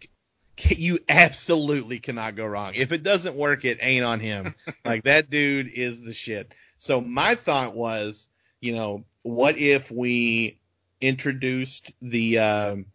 you 0.57 0.99
absolutely 1.09 1.99
cannot 1.99 2.35
go 2.35 2.45
wrong. 2.45 2.73
If 2.75 2.91
it 2.91 3.03
doesn't 3.03 3.35
work, 3.35 3.65
it 3.65 3.79
ain't 3.81 4.05
on 4.05 4.19
him. 4.19 4.55
like 4.85 5.03
that 5.03 5.29
dude 5.29 5.67
is 5.67 6.03
the 6.03 6.13
shit. 6.13 6.53
So 6.77 7.01
my 7.01 7.35
thought 7.35 7.75
was, 7.75 8.27
you 8.61 8.73
know, 8.73 9.03
what 9.23 9.57
if 9.57 9.91
we 9.91 10.59
introduced 11.01 11.93
the 12.01 12.39
um, 12.39 12.85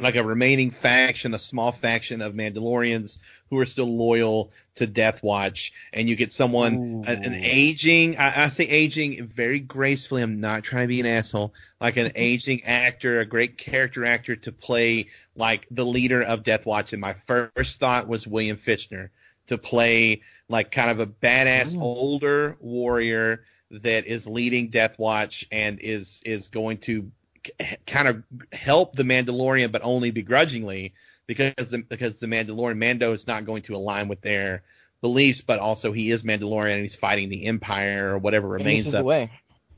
like 0.00 0.16
a 0.16 0.24
remaining 0.24 0.70
faction, 0.70 1.34
a 1.34 1.38
small 1.38 1.70
faction 1.70 2.22
of 2.22 2.34
Mandalorians 2.34 3.18
who 3.50 3.58
are 3.58 3.66
still 3.66 3.94
loyal 3.94 4.50
to 4.76 4.86
Death 4.86 5.22
Watch, 5.22 5.72
and 5.92 6.08
you 6.08 6.16
get 6.16 6.32
someone 6.32 7.04
an, 7.06 7.24
an 7.24 7.34
aging. 7.34 8.16
I, 8.16 8.44
I 8.44 8.48
say 8.48 8.64
aging 8.64 9.26
very 9.26 9.60
gracefully. 9.60 10.22
I'm 10.22 10.40
not 10.40 10.62
trying 10.62 10.84
to 10.84 10.88
be 10.88 11.00
an 11.00 11.06
asshole. 11.06 11.52
Like 11.80 11.98
an 11.98 12.12
aging 12.16 12.64
actor, 12.64 13.20
a 13.20 13.26
great 13.26 13.58
character 13.58 14.06
actor 14.06 14.34
to 14.36 14.52
play 14.52 15.08
like 15.36 15.66
the 15.70 15.84
leader 15.84 16.22
of 16.22 16.42
Death 16.42 16.64
Watch. 16.64 16.92
And 16.92 17.00
my 17.00 17.12
first 17.12 17.78
thought 17.78 18.08
was 18.08 18.26
William 18.26 18.56
Fichtner 18.56 19.10
to 19.48 19.58
play 19.58 20.22
like 20.48 20.70
kind 20.70 20.90
of 20.90 21.00
a 21.00 21.06
badass 21.06 21.76
Ooh. 21.76 21.82
older 21.82 22.56
warrior 22.60 23.44
that 23.70 24.06
is 24.06 24.26
leading 24.26 24.68
Death 24.68 24.98
Watch 24.98 25.46
and 25.52 25.78
is 25.80 26.22
is 26.24 26.48
going 26.48 26.78
to 26.78 27.10
kind 27.86 28.08
of 28.08 28.22
help 28.52 28.94
the 28.94 29.02
Mandalorian, 29.02 29.72
but 29.72 29.82
only 29.82 30.10
begrudgingly 30.10 30.92
because 31.26 31.70
the, 31.70 31.78
because 31.78 32.18
the 32.20 32.26
Mandalorian 32.26 32.78
Mando 32.78 33.12
is 33.12 33.26
not 33.26 33.44
going 33.44 33.62
to 33.62 33.76
align 33.76 34.08
with 34.08 34.20
their 34.20 34.62
beliefs, 35.00 35.40
but 35.40 35.58
also 35.58 35.92
he 35.92 36.10
is 36.10 36.22
Mandalorian 36.22 36.72
and 36.72 36.80
he's 36.80 36.94
fighting 36.94 37.28
the 37.28 37.46
Empire 37.46 38.14
or 38.14 38.18
whatever 38.18 38.54
And 38.54 38.60
this 38.60 38.66
remains 38.66 38.86
is 38.86 38.94
of 38.94 39.00
the 39.00 39.04
way. 39.04 39.30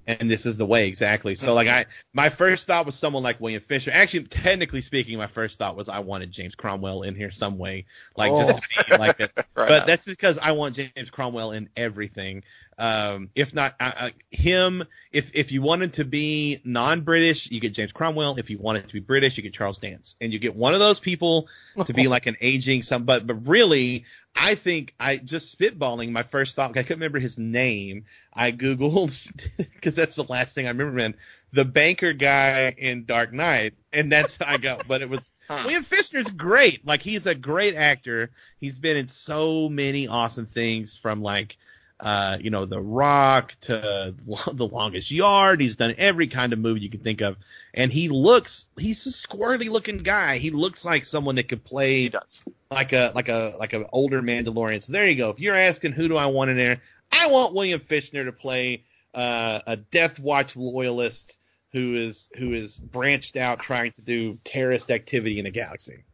and 0.06 0.30
this 0.30 0.46
is 0.46 0.58
the 0.58 0.66
way 0.66 0.86
exactly. 0.86 1.34
So 1.34 1.48
mm-hmm. 1.48 1.54
like 1.56 1.68
I, 1.68 1.86
my 2.12 2.28
first 2.28 2.66
thought 2.66 2.86
was 2.86 2.94
someone 2.94 3.22
like 3.22 3.40
William 3.40 3.62
Fisher. 3.62 3.90
Actually, 3.92 4.24
technically 4.24 4.82
speaking, 4.82 5.16
my 5.16 5.26
first 5.26 5.58
thought 5.58 5.76
was 5.76 5.88
I 5.88 6.00
wanted 6.00 6.30
James 6.30 6.54
Cromwell 6.54 7.02
in 7.02 7.14
here 7.14 7.30
some 7.30 7.58
way, 7.58 7.86
like 8.16 8.30
just 8.32 8.52
oh. 8.52 8.82
to 8.82 8.90
be 8.90 8.96
like 8.98 9.20
a, 9.20 9.30
Right 9.56 9.68
but 9.68 9.78
now. 9.80 9.86
that's 9.86 10.04
just 10.04 10.18
because 10.18 10.38
I 10.38 10.52
want 10.52 10.74
James 10.74 11.10
Cromwell 11.10 11.52
in 11.52 11.68
everything. 11.76 12.42
Um, 12.78 13.30
if 13.34 13.54
not 13.54 13.74
I, 13.78 13.86
I, 13.86 14.12
him, 14.30 14.84
if 15.12 15.34
if 15.34 15.52
you 15.52 15.62
wanted 15.62 15.94
to 15.94 16.04
be 16.04 16.60
non-British, 16.64 17.50
you 17.50 17.60
get 17.60 17.72
James 17.72 17.92
Cromwell. 17.92 18.36
If 18.38 18.50
you 18.50 18.58
wanted 18.58 18.88
to 18.88 18.94
be 18.94 19.00
British, 19.00 19.36
you 19.36 19.42
get 19.42 19.54
Charles 19.54 19.78
Dance, 19.78 20.16
and 20.20 20.32
you 20.32 20.38
get 20.38 20.56
one 20.56 20.74
of 20.74 20.80
those 20.80 21.00
people 21.00 21.48
to 21.84 21.94
be 21.94 22.08
like 22.08 22.26
an 22.26 22.36
aging 22.40 22.82
some. 22.82 23.04
But 23.04 23.26
but 23.26 23.46
really, 23.46 24.04
I 24.34 24.54
think 24.56 24.94
I 24.98 25.16
just 25.16 25.56
spitballing. 25.56 26.10
My 26.10 26.24
first 26.24 26.56
thought, 26.56 26.70
I 26.70 26.82
couldn't 26.82 26.98
remember 26.98 27.20
his 27.20 27.38
name. 27.38 28.04
I 28.32 28.52
googled 28.52 29.32
because 29.56 29.94
that's 29.94 30.16
the 30.16 30.24
last 30.24 30.54
thing 30.54 30.66
I 30.66 30.70
remember. 30.70 30.92
Man, 30.92 31.14
the 31.52 31.64
banker 31.64 32.12
guy 32.12 32.74
in 32.76 33.04
Dark 33.04 33.32
Knight, 33.32 33.74
and 33.92 34.10
that's 34.10 34.36
how 34.36 34.52
I 34.52 34.56
got. 34.58 34.88
But 34.88 35.02
it 35.02 35.08
was 35.08 35.32
Huh. 35.48 35.60
William 35.64 35.84
Fichtner's 35.84 36.30
great. 36.30 36.86
Like 36.86 37.02
he's 37.02 37.26
a 37.26 37.34
great 37.34 37.74
actor. 37.74 38.30
He's 38.58 38.78
been 38.78 38.96
in 38.96 39.06
so 39.06 39.68
many 39.68 40.08
awesome 40.08 40.46
things 40.46 40.96
from 40.96 41.22
like 41.22 41.58
uh, 42.00 42.36
you 42.40 42.50
know, 42.50 42.64
The 42.64 42.80
Rock 42.80 43.54
to 43.62 44.14
The 44.52 44.66
Longest 44.66 45.10
Yard. 45.10 45.60
He's 45.60 45.76
done 45.76 45.94
every 45.98 46.26
kind 46.26 46.52
of 46.52 46.58
movie 46.58 46.80
you 46.80 46.90
can 46.90 47.00
think 47.00 47.20
of. 47.20 47.36
And 47.72 47.90
he 47.92 48.08
looks 48.08 48.66
he's 48.76 49.06
a 49.06 49.10
squirty 49.10 49.68
looking 49.70 49.98
guy. 49.98 50.38
He 50.38 50.50
looks 50.50 50.84
like 50.84 51.04
someone 51.04 51.36
that 51.36 51.48
could 51.48 51.60
he 51.64 51.68
play 51.68 52.08
does. 52.08 52.42
like 52.70 52.92
a 52.92 53.12
like 53.14 53.28
a 53.28 53.54
like 53.58 53.72
an 53.72 53.86
older 53.92 54.22
Mandalorian. 54.22 54.82
So 54.82 54.92
there 54.92 55.08
you 55.08 55.14
go. 55.16 55.30
If 55.30 55.40
you're 55.40 55.54
asking 55.56 55.92
who 55.92 56.08
do 56.08 56.16
I 56.16 56.26
want 56.26 56.50
in 56.50 56.56
there, 56.56 56.80
I 57.12 57.28
want 57.28 57.54
William 57.54 57.80
Fichtner 57.80 58.24
to 58.24 58.32
play 58.32 58.84
uh, 59.14 59.60
a 59.66 59.76
Death 59.76 60.18
Watch 60.18 60.56
loyalist 60.56 61.38
who 61.72 61.94
is 61.94 62.28
who 62.36 62.52
is 62.52 62.80
branched 62.80 63.36
out 63.36 63.60
trying 63.60 63.92
to 63.92 64.02
do 64.02 64.38
terrorist 64.44 64.90
activity 64.90 65.38
in 65.38 65.44
the 65.44 65.50
galaxy. 65.50 66.04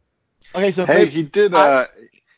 Okay, 0.55 0.71
so 0.71 0.85
Hey, 0.85 1.05
fa- 1.05 1.11
he 1.11 1.23
did. 1.23 1.53
I- 1.55 1.67
Uh, 1.83 1.85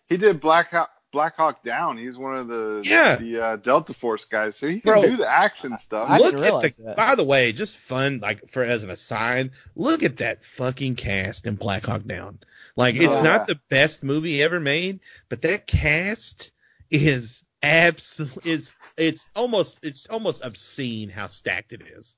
he 0.08 0.18
did 0.18 0.40
Black 0.42 0.72
Hawk, 0.72 0.92
Black 1.14 1.38
Hawk 1.38 1.64
Down. 1.64 1.98
He's 1.98 2.18
one 2.18 2.36
of 2.36 2.50
the 2.50 2.82
Yeah. 2.86 3.16
the 3.16 3.40
uh, 3.42 3.56
Delta 3.56 3.94
Force 3.94 4.26
guys, 4.26 4.58
so 4.58 4.68
he 4.68 4.82
can 4.82 4.92
Bro, 4.92 5.04
do 5.04 5.16
the 5.16 5.30
action 5.30 5.78
stuff. 5.78 6.10
I 6.10 6.18
look 6.18 6.34
at 6.36 6.62
the. 6.76 6.84
that. 6.84 6.98
By 6.98 7.16
the 7.16 7.24
way, 7.24 7.54
just 7.54 7.78
fun 7.78 8.20
like 8.22 8.50
for 8.50 8.64
as 8.64 8.84
an 8.84 8.90
aside, 8.90 9.52
look 9.76 10.04
at 10.04 10.18
that 10.18 10.44
fucking 10.44 10.96
cast 10.96 11.48
in 11.48 11.56
Black 11.56 11.86
Hawk 11.86 12.04
Down. 12.06 12.40
Like 12.76 12.96
it's 12.96 13.16
Oh, 13.16 13.22
not 13.22 13.42
yeah. 13.42 13.54
the 13.54 13.60
best 13.70 14.04
movie 14.04 14.44
ever 14.44 14.60
made, 14.60 15.00
but 15.30 15.42
that 15.44 15.68
cast 15.68 16.52
is 16.90 17.44
absolutely 17.62 18.52
it's 18.52 18.76
it's 18.98 19.28
almost 19.36 19.80
it's 19.86 20.08
almost 20.08 20.44
obscene 20.44 21.10
how 21.10 21.28
stacked 21.28 21.72
it 21.72 21.82
is. 21.96 22.18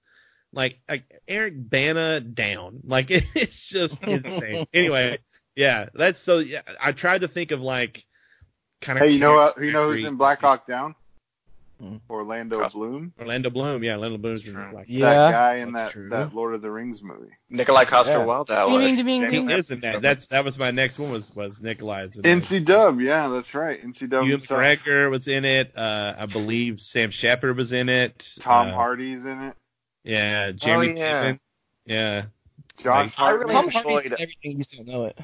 Like, 0.53 0.79
like 0.87 1.03
Eric 1.27 1.55
Bana 1.69 2.21
down, 2.21 2.79
like 2.85 3.07
it's 3.35 3.65
just 3.65 4.01
insane. 4.07 4.65
anyway, 4.73 5.19
yeah, 5.55 5.89
that's 5.93 6.19
so. 6.21 6.39
Yeah, 6.39 6.61
I 6.81 6.93
tried 6.93 7.21
to 7.21 7.27
think 7.27 7.51
of 7.51 7.59
like 7.59 8.05
kind 8.81 8.99
of. 8.99 9.05
Hey, 9.05 9.11
you 9.11 9.19
know 9.19 9.33
what? 9.33 9.61
You 9.61 9.71
know 9.71 9.89
who's 9.91 10.03
in 10.03 10.15
Black 10.15 10.41
Hawk 10.41 10.65
Down? 10.67 10.95
Hmm. 11.79 11.97
Orlando 12.09 12.57
Cross- 12.59 12.73
Bloom. 12.73 13.11
Orlando 13.19 13.49
Bloom, 13.49 13.83
yeah, 13.83 13.95
Orlando 13.95 14.17
Bloom's 14.17 14.47
in 14.47 14.53
True. 14.53 14.71
Black. 14.71 14.85
Yeah, 14.87 15.09
that 15.09 15.31
guy 15.33 15.55
in 15.55 15.73
that, 15.73 15.91
true. 15.91 16.07
that 16.07 16.33
Lord 16.33 16.53
of 16.55 16.61
the 16.61 16.71
Rings 16.71 17.03
movie. 17.03 17.31
Nikolai 17.49 17.83
Coster 17.83 18.13
Yeah. 18.13 18.19
Waldau. 18.25 18.67
Ding, 18.69 18.81
was 18.81 19.03
ding, 19.03 19.29
ding, 19.29 19.49
He 19.49 19.53
is 19.53 19.71
in 19.71 19.81
that. 19.81 20.01
That's 20.01 20.27
that 20.27 20.45
was 20.45 20.57
my 20.57 20.71
next 20.71 20.97
one 20.99 21.11
was 21.11 21.35
was 21.35 21.59
Nikolai's 21.59 22.15
in 22.15 22.21
that. 22.21 22.29
NC 22.43 22.63
Dub, 22.63 23.01
yeah, 23.01 23.27
that's 23.27 23.53
right. 23.53 23.83
NC 23.85 24.09
Dub. 24.09 24.23
Ewan 24.25 24.39
himself. 24.39 24.61
McGregor 24.61 25.11
was 25.11 25.27
in 25.27 25.43
it. 25.43 25.73
Uh, 25.77 26.13
I 26.17 26.25
believe 26.27 26.79
Sam 26.79 27.11
Shepard 27.11 27.57
was 27.57 27.73
in 27.73 27.89
it. 27.89 28.25
Tom 28.39 28.69
uh, 28.69 28.71
Hardy's 28.71 29.25
in 29.25 29.41
it. 29.41 29.55
Yeah, 30.05 30.51
Jeremy 30.53 30.93
Oh, 30.93 30.95
yeah. 30.95 31.23
Piven. 31.33 31.39
Yeah. 31.85 32.25
Josh 32.77 33.13
I 33.17 33.31
really 33.31 33.53
Hartnett. 33.53 33.73
Tom 33.73 33.83
Hardy's 33.83 34.05
in 34.05 34.13
everything. 34.13 34.51
You 34.51 34.57
just 34.59 34.77
don't 34.77 34.87
know 34.87 35.05
it. 35.07 35.19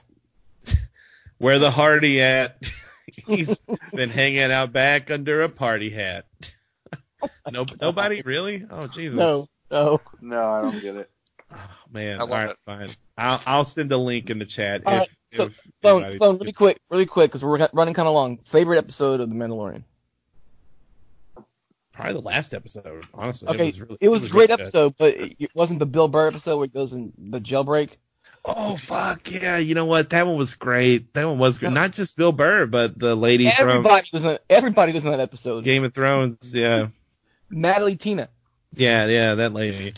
Where 1.37 1.59
the 1.59 1.71
Hardy 1.71 2.21
at? 2.21 2.57
He's 3.27 3.61
been 3.93 4.09
hanging 4.09 4.39
out 4.51 4.71
back 4.73 5.11
under 5.11 5.41
a 5.41 5.49
party 5.49 5.89
hat. 5.89 6.25
no, 7.51 7.65
nobody 7.79 8.21
really? 8.23 8.65
Oh 8.69 8.87
Jesus. 8.87 9.17
No, 9.17 9.45
no. 9.69 10.01
No, 10.21 10.49
I 10.49 10.61
don't 10.61 10.81
get 10.81 10.95
it. 10.95 11.09
Oh, 11.53 11.57
man. 11.91 12.19
All 12.21 12.27
right, 12.27 12.49
it. 12.49 12.57
fine. 12.59 12.89
I'll 13.17 13.41
I'll 13.45 13.65
send 13.65 13.91
a 13.91 13.97
link 13.97 14.29
in 14.29 14.39
the 14.39 14.45
chat 14.45 14.81
All 14.85 14.93
if, 14.93 14.99
right, 14.99 15.09
so, 15.31 15.45
if 15.45 15.59
Phone, 15.81 16.01
anybody's- 16.03 16.19
phone, 16.19 16.37
really 16.37 16.53
quick, 16.53 16.79
really 16.89 17.05
quick, 17.05 17.29
because 17.29 17.43
we're 17.43 17.67
running 17.73 17.93
kind 17.93 18.07
of 18.07 18.13
long. 18.13 18.37
Favorite 18.49 18.77
episode 18.77 19.19
of 19.19 19.29
The 19.29 19.35
Mandalorian? 19.35 19.83
Probably 21.93 22.13
the 22.13 22.21
last 22.21 22.53
episode. 22.53 23.05
Honestly, 23.13 23.49
Okay, 23.49 23.63
it 23.63 23.65
was 23.67 23.81
really, 23.81 23.97
It 23.99 24.09
was 24.09 24.25
a 24.25 24.29
great 24.29 24.35
really 24.35 24.47
good. 24.47 24.59
episode, 24.61 24.95
but 24.97 25.13
it 25.13 25.35
it 25.39 25.51
wasn't 25.53 25.79
the 25.79 25.85
Bill 25.85 26.07
Burr 26.07 26.27
episode 26.29 26.57
where 26.57 26.65
he 26.65 26.71
goes 26.71 26.93
in 26.93 27.11
the 27.17 27.39
jailbreak. 27.41 27.97
Oh 28.43 28.75
fuck 28.75 29.29
yeah! 29.31 29.57
You 29.57 29.75
know 29.75 29.85
what? 29.85 30.09
That 30.09 30.25
one 30.25 30.35
was 30.37 30.55
great. 30.55 31.13
That 31.13 31.25
one 31.25 31.37
was 31.37 31.59
good. 31.59 31.67
Yeah. 31.67 31.73
Not 31.73 31.91
just 31.91 32.17
Bill 32.17 32.31
Burr, 32.31 32.65
but 32.65 32.97
the 32.97 33.15
lady 33.15 33.49
from 33.51 33.69
Everybody 33.69 34.09
was 34.11 34.23
in. 34.23 34.39
Everybody 34.49 34.93
was 34.93 35.05
in 35.05 35.11
that 35.11 35.19
episode. 35.19 35.63
Game 35.63 35.83
of 35.83 35.93
Thrones. 35.93 36.53
Yeah, 36.53 36.87
Natalia 37.51 37.95
Tena. 37.97 38.27
yeah, 38.73 39.05
yeah. 39.05 39.35
That 39.35 39.53
lady. 39.53 39.93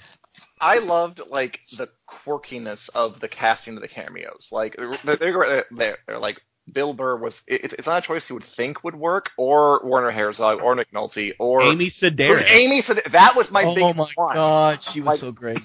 I 0.59 0.79
loved 0.79 1.21
like 1.29 1.59
the 1.77 1.87
quirkiness 2.09 2.89
of 2.95 3.19
the 3.19 3.27
casting 3.27 3.75
of 3.75 3.81
the 3.81 3.87
cameos. 3.87 4.49
Like 4.51 4.75
they're, 4.77 5.15
they're, 5.15 5.65
they're, 5.71 5.97
they're 6.07 6.19
like 6.19 6.41
Bill 6.71 6.93
Burr 6.93 7.15
was. 7.17 7.43
It's, 7.47 7.73
it's 7.73 7.87
not 7.87 7.99
a 7.99 8.01
choice 8.05 8.29
you 8.29 8.35
would 8.35 8.43
think 8.43 8.83
would 8.83 8.95
work, 8.95 9.31
or 9.37 9.79
Werner 9.85 10.11
Herzog, 10.11 10.61
or 10.61 10.75
Nick 10.75 10.91
Nolte, 10.91 11.33
or 11.39 11.61
Amy 11.63 11.85
Sedaris. 11.87 12.49
Amy 12.51 12.81
said 12.81 13.01
that 13.11 13.35
was 13.37 13.51
my 13.51 13.61
big. 13.63 13.83
oh 13.83 13.93
biggest 13.93 13.97
my 14.17 14.23
one. 14.25 14.35
god, 14.35 14.83
she 14.83 14.99
was 14.99 15.07
Like- 15.07 15.19
so 15.19 15.31
great. 15.31 15.59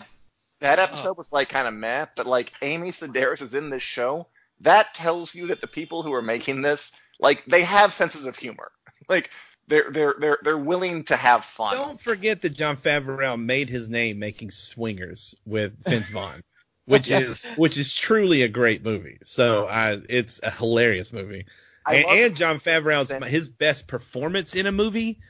That 0.60 0.78
oh. 0.78 0.82
episode 0.82 1.16
was 1.16 1.32
like 1.32 1.48
kind 1.48 1.68
of 1.68 1.74
meh, 1.74 2.06
but 2.16 2.26
like 2.26 2.52
Amy 2.62 2.90
Sedaris 2.90 3.43
is 3.43 3.55
in 3.55 3.70
this 3.70 3.82
show. 3.82 4.26
That 4.60 4.94
tells 4.94 5.35
you 5.35 5.48
that 5.48 5.60
the 5.60 5.68
people 5.68 6.02
who 6.02 6.12
are 6.14 6.22
making 6.22 6.62
this, 6.62 6.93
like, 7.20 7.44
they 7.47 7.62
have 7.62 7.94
senses 7.94 8.26
of 8.26 8.36
humor. 8.36 8.72
Like 9.09 9.30
they're 9.68 9.90
they're 9.90 10.14
they're 10.18 10.39
they're 10.43 10.59
willing 10.59 11.05
to 11.05 11.16
have 11.16 11.43
fun. 11.43 11.76
Don't 11.76 12.02
forget 12.02 12.43
that 12.43 12.51
Jon 12.51 12.76
Favreau 12.76 13.40
made 13.40 13.70
his 13.70 13.89
name 13.89 14.18
making 14.18 14.51
Swingers 14.51 15.35
with 15.47 15.72
Vince 15.85 16.10
Vaughn, 16.10 16.43
which 16.85 17.10
is 17.10 17.47
which 17.56 17.78
is 17.78 17.94
truly 17.94 18.43
a 18.43 18.48
great 18.48 18.85
movie. 18.85 19.16
So 19.22 19.66
I, 19.66 19.98
it's 20.10 20.43
a 20.43 20.51
hilarious 20.51 21.10
movie. 21.10 21.47
And, 21.86 22.05
and 22.05 22.36
Jon 22.36 22.60
Favreau's 22.60 23.10
his 23.26 23.48
best 23.48 23.86
performance 23.86 24.55
in 24.55 24.66
a 24.66 24.72
movie 24.72 25.20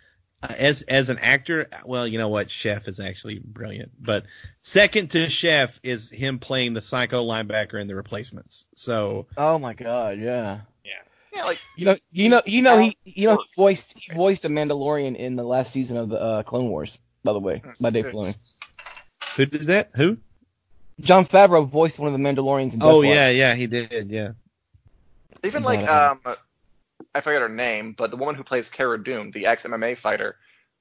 uh, 0.42 0.54
as 0.58 0.82
as 0.82 1.08
an 1.10 1.18
actor. 1.18 1.68
Well, 1.84 2.06
you 2.06 2.18
know 2.18 2.28
what, 2.28 2.50
Chef 2.50 2.86
is 2.88 3.00
actually 3.00 3.40
brilliant, 3.40 3.90
but 4.00 4.24
second 4.60 5.10
to 5.12 5.28
Chef 5.28 5.80
is 5.82 6.10
him 6.10 6.38
playing 6.38 6.74
the 6.74 6.80
psycho 6.80 7.24
linebacker 7.26 7.80
in 7.80 7.88
The 7.88 7.96
Replacements. 7.96 8.66
So 8.74 9.26
Oh 9.36 9.58
my 9.58 9.74
god, 9.74 10.18
yeah. 10.18 10.60
yeah, 11.32 11.44
like 11.44 11.58
You 11.76 11.84
know, 11.86 11.96
you 12.12 12.28
know, 12.28 12.42
you 12.46 12.62
know, 12.62 12.78
he, 12.78 12.96
you 13.04 13.28
know, 13.28 13.36
he 13.36 13.48
voiced 13.56 13.94
he 13.98 14.12
voiced 14.14 14.44
a 14.44 14.48
Mandalorian 14.48 15.16
in 15.16 15.36
the 15.36 15.44
last 15.44 15.72
season 15.72 15.96
of 15.96 16.08
the 16.08 16.20
uh, 16.20 16.42
Clone 16.44 16.68
Wars. 16.68 16.98
by 17.24 17.32
the 17.32 17.40
way, 17.40 17.62
by 17.80 17.90
Dave 17.90 18.06
Filoni. 18.06 18.36
Who 19.36 19.46
did 19.46 19.62
that? 19.62 19.90
Who? 19.94 20.18
Jon 21.00 21.24
Favreau 21.26 21.66
voiced 21.66 21.98
one 22.00 22.12
of 22.12 22.12
the 22.12 22.24
Mandalorians 22.24 22.74
in 22.74 22.82
Oh 22.82 23.00
Deathwatch. 23.02 23.14
yeah, 23.14 23.30
yeah, 23.30 23.54
he 23.54 23.66
did. 23.68 24.10
Yeah. 24.10 24.32
Even 25.44 25.62
like 25.62 25.88
uh, 25.88 26.14
um, 26.26 26.34
I 27.14 27.20
forget 27.20 27.42
her 27.42 27.48
name, 27.48 27.94
but 27.96 28.10
the 28.10 28.16
woman 28.16 28.34
who 28.34 28.44
plays 28.44 28.68
Cara 28.68 29.02
Dune, 29.02 29.30
the 29.30 29.46
ex 29.46 29.64
MMA 29.64 29.96
fighter, 29.96 30.36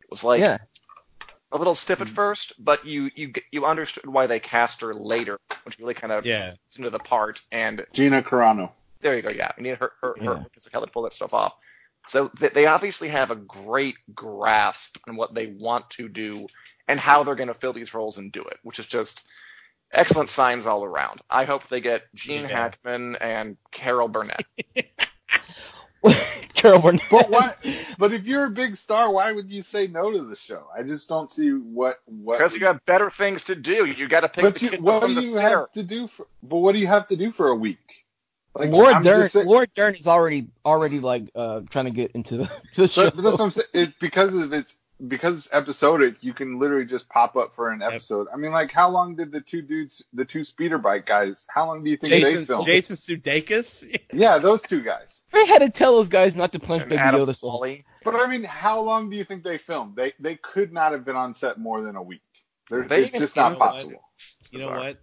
was 0.10 0.24
like 0.24 0.40
yeah. 0.42 0.58
a 1.52 1.58
little 1.58 1.76
stiff 1.76 2.02
at 2.02 2.08
mm. 2.08 2.12
first, 2.12 2.54
but 2.64 2.86
you 2.86 3.10
you 3.16 3.34
you 3.52 3.66
understood 3.66 4.06
why 4.06 4.28
they 4.28 4.40
cast 4.40 4.82
her 4.82 4.94
later, 4.94 5.40
which 5.64 5.80
really 5.80 5.94
kind 5.94 6.12
of 6.14 6.26
Yeah. 6.26 6.52
gets 6.52 6.78
into 6.78 6.90
the 6.90 7.00
part. 7.00 7.42
And 7.52 7.86
Gina 7.94 8.22
Carano. 8.22 8.72
there 9.02 9.16
you 9.16 9.22
go. 9.22 9.30
Yeah, 9.30 9.52
we 9.58 9.64
need 9.64 9.78
her 9.78 9.92
her, 10.02 10.16
her 10.20 10.24
Yeah. 10.24 10.44
physicality 10.58 10.86
to 10.86 10.92
pull 10.92 11.04
that 11.04 11.14
stuff 11.14 11.34
off. 11.34 11.56
So 12.08 12.30
th- 12.30 12.54
they 12.54 12.68
obviously 12.68 13.10
have 13.10 13.32
a 13.32 13.36
great 13.36 13.96
grasp 14.16 14.98
on 15.08 15.16
what 15.18 15.34
they 15.34 15.48
want 15.48 15.90
to 15.92 16.08
do 16.08 16.48
and 16.88 17.00
how 17.00 17.24
they're 17.24 17.36
going 17.36 17.50
to 17.50 17.54
fill 17.54 17.74
these 17.74 17.94
roles 17.94 18.18
and 18.18 18.32
do 18.32 18.42
it, 18.44 18.58
which 18.64 18.80
is 18.80 18.86
just 18.86 19.26
excellent 19.92 20.30
signs 20.30 20.66
all 20.66 20.84
around. 20.86 21.22
I 21.30 21.44
hope 21.44 21.68
they 21.68 21.82
get 21.82 22.04
Gene 22.16 22.44
Yeah. 22.44 22.48
Hackman 22.48 23.18
and 23.18 23.58
Carol 23.72 24.08
Burnett. 24.08 24.46
Carol 26.54 26.80
Burnett. 26.80 27.02
But 27.10 27.30
why? 27.30 27.54
But 27.98 28.14
if 28.14 28.26
you're 28.26 28.46
a 28.46 28.50
big 28.50 28.76
star, 28.76 29.12
why 29.12 29.32
would 29.32 29.50
you 29.52 29.62
say 29.62 29.88
no 29.88 30.12
to 30.12 30.24
the 30.24 30.36
show? 30.36 30.68
I 30.76 30.84
just 30.84 31.08
don't 31.10 31.30
see 31.30 31.50
what 31.52 32.00
what. 32.06 32.38
Because 32.38 32.54
you 32.54 32.60
got 32.60 32.84
better 32.86 33.10
things 33.10 33.44
to 33.46 33.56
do. 33.56 33.86
You 33.86 34.08
got 34.08 34.22
to 34.22 34.30
pick 34.30 34.44
but 34.44 34.56
the 34.56 34.66
you, 34.66 34.70
kid 34.72 34.82
what 34.82 35.02
do 35.08 35.14
the 35.14 35.22
you 35.22 35.36
center. 35.36 35.50
have 35.60 35.72
to 35.74 35.84
do 35.84 36.08
for? 36.08 36.28
But 36.44 36.58
what 36.58 36.74
do 36.74 36.80
you 36.80 36.88
have 36.88 37.08
to 37.08 37.16
do 37.16 37.32
for 37.32 37.50
a 37.50 37.56
week? 37.56 38.06
Like, 38.56 38.72
Laura 38.72 38.94
I'm 38.96 39.04
Dern. 39.04 39.22
just 39.24 39.34
saying- 39.34 39.48
Laura 39.48 39.68
Dern 39.76 39.96
is 39.96 40.08
already 40.08 40.48
already 40.66 41.00
like 41.00 41.30
uh 41.36 41.62
trying 41.70 41.86
to 41.86 41.92
get 41.92 42.12
into 42.14 42.38
the, 42.38 42.52
the 42.76 42.88
show. 42.88 43.06
But, 43.06 43.16
but 43.18 43.22
that's 43.24 43.38
what 43.38 43.46
I'm 43.46 43.52
saying. 43.52 43.68
It's 43.74 43.94
because 44.00 44.34
of 44.34 44.52
it's 44.54 44.76
because 45.06 45.38
it's 45.38 45.54
episodic. 45.54 46.16
You 46.22 46.34
can 46.34 46.60
literally 46.60 46.86
just 46.86 47.08
pop 47.10 47.36
up 47.36 47.56
for 47.56 47.70
an 47.72 47.82
episode. 47.82 48.28
I 48.34 48.38
mean, 48.38 48.52
like, 48.52 48.72
how 48.72 48.90
long 48.90 49.16
did 49.16 49.32
the 49.32 49.42
two 49.42 49.62
dudes, 49.62 50.04
the 50.14 50.26
two 50.26 50.44
speeder 50.44 50.78
bike 50.78 51.06
guys, 51.06 51.46
how 51.50 51.68
long 51.68 51.84
do 51.84 51.90
you 51.90 51.98
think 51.98 52.12
they 52.12 52.22
Jason 52.22 52.46
filmed? 52.46 52.66
Jason 52.66 52.96
Sudeikis. 52.96 54.00
Yeah, 54.14 54.38
those 54.38 54.62
two 54.62 54.82
guys. 54.82 55.22
I 55.34 55.40
had 55.42 55.60
to 55.60 55.70
tell 55.70 55.94
those 55.96 56.10
guys 56.10 56.36
not 56.36 56.54
to 56.54 56.60
punch 56.60 56.82
And 56.84 56.90
Baby 56.90 57.02
Adam 57.02 57.22
Yoda 57.22 57.36
so 57.36 57.62
But 58.04 58.16
I 58.16 58.26
mean, 58.28 58.44
how 58.44 58.80
long 58.82 59.10
do 59.10 59.18
you 59.18 59.24
think 59.24 59.44
they 59.44 59.58
filmed? 59.58 59.96
They 59.96 60.14
they 60.20 60.36
could 60.36 60.72
not 60.74 60.92
have 60.94 61.06
been 61.06 61.16
on 61.16 61.34
set 61.34 61.58
more 61.60 61.82
than 61.82 61.96
a 61.96 62.02
week. 62.02 62.22
They're, 62.70 62.84
They 62.88 63.06
it's 63.06 63.18
just 63.18 63.36
not 63.36 63.54
know 63.54 63.58
what? 63.60 63.70
possible. 63.70 64.04
You 64.52 64.60
know 64.60 64.66
Bizarre. 64.66 64.78
what? 64.80 64.98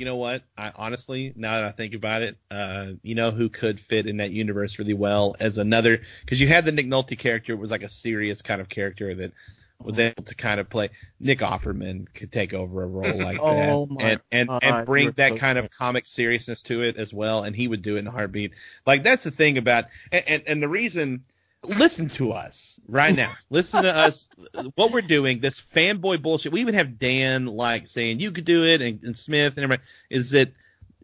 You 0.00 0.06
know 0.06 0.16
what? 0.16 0.44
I 0.56 0.72
honestly, 0.76 1.34
now 1.36 1.56
that 1.56 1.64
I 1.64 1.72
think 1.72 1.92
about 1.92 2.22
it, 2.22 2.38
uh, 2.50 2.92
you 3.02 3.14
know 3.14 3.30
who 3.30 3.50
could 3.50 3.78
fit 3.78 4.06
in 4.06 4.16
that 4.16 4.30
universe 4.30 4.78
really 4.78 4.94
well 4.94 5.36
as 5.38 5.58
another 5.58 6.00
because 6.20 6.40
you 6.40 6.48
had 6.48 6.64
the 6.64 6.72
Nick 6.72 6.86
Nolte 6.86 7.18
character 7.18 7.52
it 7.52 7.58
was 7.58 7.70
like 7.70 7.82
a 7.82 7.88
serious 7.90 8.40
kind 8.40 8.62
of 8.62 8.70
character 8.70 9.14
that 9.14 9.32
was 9.78 9.98
able 9.98 10.22
to 10.22 10.34
kind 10.34 10.58
of 10.58 10.70
play. 10.70 10.88
Nick 11.20 11.40
Offerman 11.40 12.06
could 12.14 12.32
take 12.32 12.54
over 12.54 12.82
a 12.82 12.86
role 12.86 13.18
like 13.18 13.42
Oh 13.42 13.84
that 13.84 13.90
my 13.90 14.02
and 14.02 14.20
and 14.32 14.48
God, 14.48 14.62
and 14.62 14.86
bring 14.86 15.10
that 15.18 15.32
so 15.32 15.36
kind 15.36 15.58
of 15.58 15.70
comic 15.70 16.06
seriousness 16.06 16.62
to 16.62 16.80
it 16.80 16.96
as 16.96 17.12
well, 17.12 17.42
and 17.42 17.54
he 17.54 17.68
would 17.68 17.82
do 17.82 17.96
it 17.96 17.98
in 17.98 18.06
a 18.06 18.10
heartbeat. 18.10 18.52
Like 18.86 19.02
that's 19.02 19.24
the 19.24 19.30
thing 19.30 19.58
about 19.58 19.84
and 20.10 20.24
and, 20.26 20.42
and 20.46 20.62
the 20.62 20.68
reason. 20.70 21.24
Listen 21.64 22.08
to 22.10 22.32
us 22.32 22.80
right 22.88 23.14
now. 23.14 23.32
Listen 23.50 23.82
to 23.82 23.94
us. 23.94 24.28
What 24.76 24.92
we're 24.92 25.02
doing, 25.02 25.40
this 25.40 25.60
fanboy 25.60 26.22
bullshit. 26.22 26.52
We 26.52 26.60
even 26.60 26.74
have 26.74 26.98
Dan 26.98 27.46
like 27.46 27.86
saying 27.86 28.20
you 28.20 28.32
could 28.32 28.44
do 28.46 28.64
it, 28.64 28.80
and, 28.80 29.02
and 29.04 29.16
Smith 29.16 29.56
and 29.56 29.64
everybody. 29.64 29.82
Is 30.08 30.30
that 30.30 30.52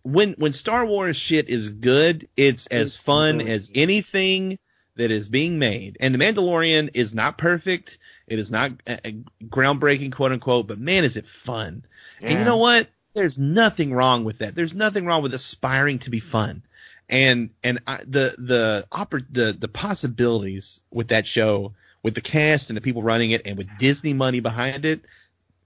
when 0.03 0.35
when 0.39 0.53
Star 0.53 0.87
Wars 0.87 1.17
shit 1.17 1.49
is 1.49 1.69
good, 1.69 2.29
it's 2.37 2.67
as 2.69 2.97
fun 2.97 3.41
as 3.41 3.71
anything 3.75 4.59
that 4.97 5.11
is 5.11 5.29
being 5.29 5.59
made. 5.59 5.97
And 6.01 6.15
the 6.15 6.19
Mandalorian 6.19 6.91
is 6.95 7.15
not 7.15 7.39
perfect. 7.39 7.99
It 8.27 8.39
is 8.39 8.51
not 8.51 8.73
uh, 8.87 8.97
uh, 9.05 9.11
groundbreaking, 9.45 10.13
quote 10.13 10.33
unquote. 10.33 10.67
But 10.67 10.79
man, 10.79 11.05
is 11.05 11.17
it 11.17 11.27
fun! 11.27 11.85
And 12.21 12.39
you 12.39 12.45
know 12.45 12.57
what? 12.57 12.89
There's 13.15 13.39
nothing 13.39 13.93
wrong 13.93 14.25
with 14.25 14.39
that. 14.39 14.55
There's 14.55 14.75
nothing 14.75 15.07
wrong 15.07 15.23
with 15.23 15.35
aspiring 15.35 15.99
to 16.01 16.11
be 16.11 16.21
fun. 16.21 16.63
And 17.09 17.51
and 17.63 17.81
I, 17.87 17.99
the 17.99 18.35
the 18.39 18.87
oppor- 18.91 19.27
the 19.31 19.53
the 19.53 19.69
possibilities 19.69 20.81
with 20.91 21.09
that 21.09 21.27
show, 21.27 21.73
with 22.03 22.15
the 22.15 22.21
cast 22.21 22.69
and 22.71 22.77
the 22.77 22.81
people 22.81 23.03
running 23.03 23.31
it, 23.31 23.43
and 23.47 23.57
with 23.57 23.69
Disney 23.79 24.13
money 24.13 24.41
behind 24.41 24.85
it, 24.85 25.03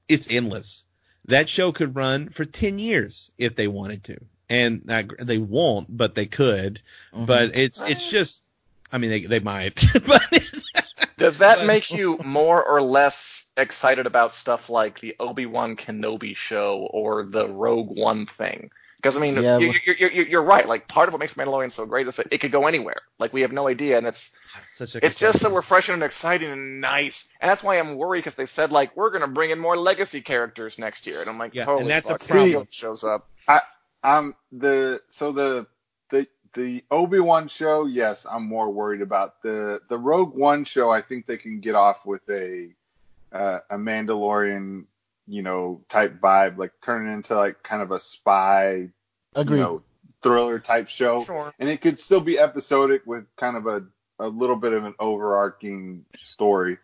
it's 0.08 0.26
endless. 0.30 0.84
That 1.26 1.48
show 1.48 1.72
could 1.72 1.96
run 1.96 2.28
for 2.28 2.44
ten 2.44 2.78
years 2.78 3.30
if 3.38 3.54
they 3.56 3.68
wanted 3.68 4.04
to, 4.04 4.18
and 4.50 4.82
uh, 4.90 5.04
they 5.18 5.38
won't, 5.38 5.96
but 5.96 6.14
they 6.14 6.26
could. 6.26 6.82
Mhm. 7.14 7.26
But 7.26 7.56
it's 7.56 7.80
it's 7.82 8.10
just, 8.10 8.44
I 8.92 8.98
mean, 8.98 9.08
they 9.10 9.20
they 9.20 9.40
might, 9.40 9.82
but 10.06 10.22
it's, 10.32 10.64
Does 11.16 11.38
that 11.38 11.58
But- 11.58 11.66
make 11.66 11.90
you 11.90 12.18
more 12.24 12.62
or 12.62 12.82
less 12.82 13.50
excited 13.56 14.06
about 14.06 14.34
stuff 14.34 14.68
like 14.68 15.00
the 15.00 15.16
Obi 15.20 15.46
Wan 15.46 15.74
Kenobi 15.76 16.36
show 16.36 16.88
or 16.92 17.24
the 17.24 17.48
Rogue 17.48 17.96
One 17.96 18.26
thing? 18.26 18.70
Because 19.00 19.16
I 19.16 19.20
mean, 19.20 19.36
Yeah, 19.36 19.58
you, 19.58 19.72
but- 19.72 19.86
you, 19.86 19.94
you, 19.98 20.08
you, 20.08 20.24
you're 20.24 20.42
right. 20.42 20.68
Like 20.68 20.86
part 20.88 21.08
of 21.08 21.14
what 21.14 21.20
makes 21.20 21.34
Mandalorian 21.34 21.72
so 21.72 21.86
great 21.86 22.06
is 22.06 22.16
that 22.16 22.28
it 22.30 22.38
could 22.38 22.52
go 22.52 22.66
anywhere. 22.66 23.00
Like 23.18 23.32
we 23.32 23.40
have 23.42 23.52
no 23.52 23.68
idea, 23.68 23.98
and 23.98 24.06
it's 24.06 24.32
such 24.66 24.94
a 24.94 25.04
it's 25.04 25.16
just 25.16 25.40
so 25.40 25.54
refreshing 25.54 25.94
and 25.94 26.02
exciting 26.02 26.50
and 26.50 26.80
nice. 26.80 27.28
And 27.40 27.50
that's 27.50 27.62
why 27.62 27.78
I'm 27.78 27.96
worried 27.96 28.20
because 28.24 28.34
they 28.34 28.46
said 28.46 28.72
like 28.72 28.96
we're 28.96 29.10
gonna 29.10 29.28
bring 29.28 29.50
in 29.50 29.58
more 29.58 29.76
legacy 29.76 30.20
characters 30.20 30.78
next 30.78 31.06
year, 31.06 31.20
and 31.20 31.28
I'm 31.30 31.38
like, 31.38 31.54
Yeah, 31.54 31.64
holy 31.64 31.82
and 31.82 31.90
that's 31.90 32.10
a 32.10 32.18
problem. 32.18 32.66
Kenobi 32.66 32.72
shows 32.72 33.04
up. 33.04 33.28
I'm 34.02 34.34
the 34.52 35.00
so 35.08 35.32
the 35.32 35.66
the 36.10 36.26
the 36.54 36.84
Obi 36.90 37.20
Wan 37.20 37.48
show, 37.48 37.86
yes, 37.86 38.26
I'm 38.28 38.46
more 38.46 38.70
worried 38.70 39.02
about 39.02 39.42
the 39.42 39.80
the 39.88 39.98
Rogue 39.98 40.34
One 40.34 40.64
show. 40.64 40.90
I 40.90 41.02
think 41.02 41.26
they 41.26 41.36
can 41.36 41.60
get 41.60 41.74
off 41.74 42.06
with 42.06 42.22
a 42.30 42.70
uh, 43.32 43.60
a 43.68 43.76
Mandalorian, 43.76 44.84
you 45.26 45.42
know, 45.42 45.82
type 45.88 46.20
vibe, 46.20 46.56
like 46.58 46.72
turn 46.82 47.08
it 47.08 47.12
into 47.12 47.34
like 47.36 47.62
kind 47.62 47.82
of 47.82 47.90
a 47.92 48.00
spy, 48.00 48.88
Agreed. 49.34 49.56
you 49.58 49.62
know, 49.62 49.82
thriller 50.22 50.58
type 50.58 50.88
show, 50.88 51.24
Sure. 51.24 51.52
and 51.58 51.68
it 51.68 51.80
could 51.80 51.98
still 52.00 52.20
be 52.20 52.38
episodic 52.38 53.02
with 53.06 53.24
kind 53.36 53.56
of 53.56 53.66
a 53.66 53.84
a 54.18 54.28
little 54.28 54.56
bit 54.56 54.72
of 54.74 54.84
an 54.84 54.94
overarching 54.98 56.04
story. 56.18 56.76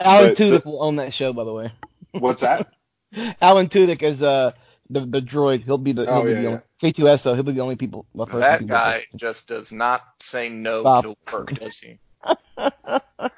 Alan 0.00 0.28
but 0.30 0.36
Tudyk 0.36 0.62
the- 0.62 0.68
will 0.70 0.82
own 0.82 0.96
that 0.96 1.12
show, 1.12 1.32
by 1.32 1.42
the 1.44 1.52
way. 1.52 1.72
What's 2.12 2.42
that? 2.42 2.68
Alan 3.40 3.68
Tudyk 3.68 4.02
is 4.02 4.22
uh 4.22 4.52
the 4.90 5.00
the 5.00 5.20
droid. 5.20 5.64
He'll 5.64 5.76
be 5.78 5.92
the 5.92 6.04
he'll 6.04 6.14
Oh, 6.14 6.24
be 6.24 6.30
yeah, 6.32 6.40
the 6.42 6.46
only, 6.48 6.60
K2SO. 6.82 7.34
He'll 7.34 7.42
be 7.42 7.52
the 7.52 7.60
only 7.60 7.76
people. 7.76 8.06
the 8.14 8.26
person 8.26 8.40
That 8.40 8.66
guy 8.66 9.06
just 9.16 9.48
does 9.48 9.72
not 9.72 10.02
say 10.20 10.48
no 10.48 10.82
Stop. 10.82 11.04
to 11.04 11.16
work, 11.32 11.50
does 11.54 11.78
he? 11.78 11.98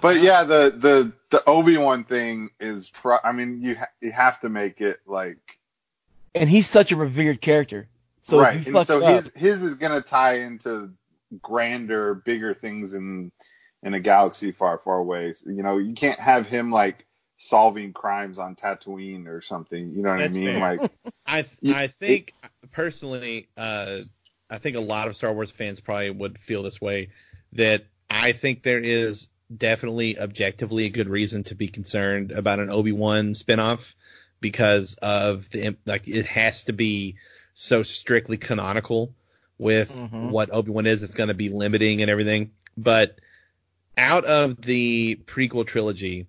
But 0.00 0.20
yeah, 0.20 0.44
the 0.44 0.74
the 0.76 1.12
the 1.30 1.44
Obi 1.46 1.76
Wan 1.76 2.04
thing 2.04 2.50
is. 2.60 2.90
Pro- 2.90 3.18
I 3.24 3.32
mean, 3.32 3.62
you 3.62 3.76
ha- 3.76 3.88
you 4.00 4.12
have 4.12 4.40
to 4.40 4.48
make 4.48 4.80
it 4.80 5.00
like 5.06 5.38
and 6.34 6.50
he's 6.50 6.68
such 6.68 6.92
a 6.92 6.96
revered 6.96 7.40
character. 7.40 7.88
So 8.22 8.40
right, 8.40 8.66
and 8.66 8.86
so 8.86 8.98
it 8.98 9.04
up, 9.04 9.14
his 9.14 9.32
his 9.34 9.62
is 9.62 9.74
gonna 9.76 10.02
tie 10.02 10.40
into 10.40 10.92
grander, 11.42 12.14
bigger 12.14 12.54
things 12.54 12.94
in 12.94 13.32
in 13.82 13.94
a 13.94 14.00
galaxy 14.00 14.52
far, 14.52 14.78
far 14.78 14.98
away. 14.98 15.34
You 15.46 15.62
know, 15.62 15.78
you 15.78 15.94
can't 15.94 16.18
have 16.20 16.46
him 16.46 16.70
like 16.70 17.06
solving 17.38 17.92
crimes 17.92 18.38
on 18.38 18.56
Tatooine 18.56 19.26
or 19.26 19.40
something. 19.40 19.92
You 19.92 20.02
know 20.02 20.10
what 20.10 20.18
That's 20.18 20.36
I 20.36 20.40
mean? 20.40 20.52
fair. 20.54 20.60
Like, 20.60 20.90
I 21.26 21.44
You- 21.60 21.74
I 21.74 21.86
think 21.86 22.34
personally, 22.72 23.48
uh, 23.56 23.98
I 24.50 24.58
think 24.58 24.76
a 24.76 24.80
lot 24.80 25.08
of 25.08 25.16
Star 25.16 25.32
Wars 25.32 25.50
fans 25.50 25.80
probably 25.80 26.10
would 26.10 26.38
feel 26.38 26.62
this 26.62 26.80
way. 26.80 27.10
That 27.52 27.84
I 28.10 28.32
think 28.32 28.62
there 28.62 28.80
is 28.80 29.28
definitely 29.54 30.18
objectively 30.18 30.86
a 30.86 30.90
good 30.90 31.08
reason 31.08 31.44
to 31.44 31.54
be 31.54 31.68
concerned 31.68 32.32
about 32.32 32.58
an 32.60 32.70
Obi 32.70 32.92
Wan 32.92 33.32
spinoff 33.34 33.94
because 34.40 34.94
of 35.02 35.48
the 35.50 35.76
like 35.86 36.08
it 36.08 36.26
has 36.26 36.64
to 36.64 36.72
be 36.72 37.16
so 37.54 37.82
strictly 37.82 38.36
canonical 38.36 39.14
with 39.58 39.90
Mhm. 39.90 40.30
what 40.30 40.50
Obi 40.52 40.70
Wan 40.70 40.86
is. 40.86 41.02
It's 41.02 41.14
going 41.14 41.28
to 41.28 41.34
be 41.34 41.48
limiting 41.48 42.02
and 42.02 42.10
everything. 42.10 42.50
But 42.76 43.18
out 43.96 44.24
of 44.24 44.60
the 44.62 45.16
prequel 45.26 45.66
trilogy, 45.66 46.26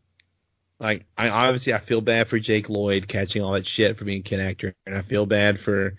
like 0.79 1.05
I 1.17 1.29
obviously 1.29 1.73
I 1.73 1.79
feel 1.79 2.01
bad 2.01 2.27
for 2.27 2.39
Jake 2.39 2.69
Lloyd 2.69 3.07
catching 3.07 3.41
all 3.41 3.53
that 3.53 3.67
shit 3.67 3.97
for 3.97 4.05
being 4.05 4.19
a 4.21 4.23
kid 4.23 4.39
actor, 4.39 4.75
and 4.85 4.95
I 4.95 5.01
feel 5.01 5.25
bad 5.25 5.59
for 5.59 5.95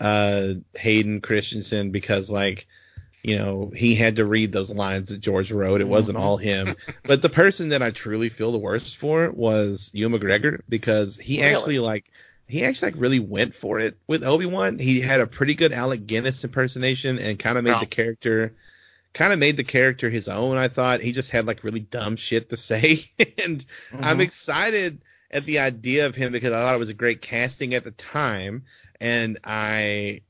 uh 0.00 0.54
Hayden 0.76 1.20
Christensen 1.20 1.90
because 1.90 2.30
like 2.30 2.66
you 3.26 3.36
know 3.36 3.72
he 3.74 3.94
had 3.94 4.16
to 4.16 4.24
read 4.24 4.52
those 4.52 4.70
lines 4.72 5.08
that 5.08 5.20
George 5.20 5.50
wrote. 5.52 5.80
It 5.80 5.88
wasn't 5.88 6.18
Mhm. 6.18 6.20
all 6.22 6.36
him, 6.36 6.76
but 7.06 7.22
the 7.22 7.28
person 7.28 7.70
that 7.70 7.82
I 7.82 7.90
truly 7.90 8.28
feel 8.28 8.52
the 8.52 8.58
worst 8.58 8.96
for 8.96 9.30
was 9.30 9.90
Ewan 9.94 10.18
McGregor 10.20 10.60
because 10.68 11.16
he 11.16 11.38
Really? 11.40 11.52
actually 11.52 11.78
like 11.80 12.04
he 12.48 12.64
actually 12.64 12.92
like 12.92 13.00
really 13.00 13.18
went 13.18 13.54
for 13.54 13.80
it 13.80 13.96
with 14.06 14.22
Obi 14.24 14.46
Wan. 14.46 14.78
He 14.78 15.00
had 15.00 15.20
a 15.20 15.26
pretty 15.26 15.54
good 15.54 15.72
Alec 15.72 16.06
Guinness 16.06 16.44
impersonation 16.44 17.18
and 17.18 17.38
kind 17.38 17.58
of 17.58 17.64
made 17.64 17.72
Wow. 17.72 17.80
the 17.80 17.86
character 17.86 18.54
kind 19.12 19.32
of 19.32 19.38
made 19.38 19.56
the 19.56 19.64
character 19.64 20.10
his 20.10 20.28
own. 20.28 20.56
I 20.56 20.68
thought 20.68 21.00
he 21.00 21.10
just 21.12 21.30
had 21.30 21.46
like 21.46 21.64
really 21.64 21.80
dumb 21.80 22.16
shit 22.16 22.50
to 22.50 22.56
say, 22.70 23.04
and 23.44 23.64
I'm 24.02 24.18
Mhm. 24.18 24.20
excited 24.20 25.02
at 25.32 25.44
the 25.44 25.58
idea 25.58 26.06
of 26.06 26.14
him 26.14 26.32
because 26.32 26.52
I 26.52 26.60
thought 26.60 26.74
it 26.76 26.78
was 26.78 26.90
a 26.90 26.94
great 26.94 27.20
casting 27.22 27.74
at 27.74 27.82
the 27.84 27.90
time, 27.92 28.64
and 29.00 29.38
I 29.44 30.20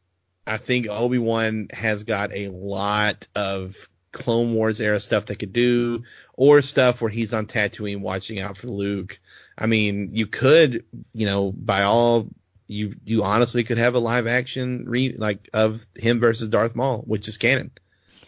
I 0.46 0.58
think 0.58 0.88
Obi 0.88 1.18
Wan 1.18 1.68
has 1.72 2.04
got 2.04 2.32
a 2.32 2.48
lot 2.48 3.26
of 3.34 3.88
Clone 4.12 4.54
Wars 4.54 4.80
era 4.80 5.00
stuff 5.00 5.26
they 5.26 5.34
could 5.34 5.52
do, 5.52 6.04
or 6.34 6.62
stuff 6.62 7.00
where 7.00 7.10
he's 7.10 7.34
on 7.34 7.46
Tatooine 7.46 8.00
watching 8.00 8.38
out 8.38 8.56
for 8.56 8.68
Luke. 8.68 9.18
I 9.58 9.66
mean, 9.66 10.08
you 10.10 10.26
could, 10.26 10.84
you 11.12 11.26
know, 11.26 11.52
by 11.52 11.82
all 11.82 12.28
you 12.68 12.94
you 13.04 13.22
honestly 13.22 13.64
could 13.64 13.78
have 13.78 13.94
a 13.94 13.98
live 13.98 14.26
action 14.26 14.84
re 14.86 15.12
like 15.12 15.48
of 15.52 15.86
him 15.96 16.20
versus 16.20 16.48
Darth 16.48 16.74
Maul, 16.74 17.02
which 17.06 17.28
is 17.28 17.38
canon. 17.38 17.70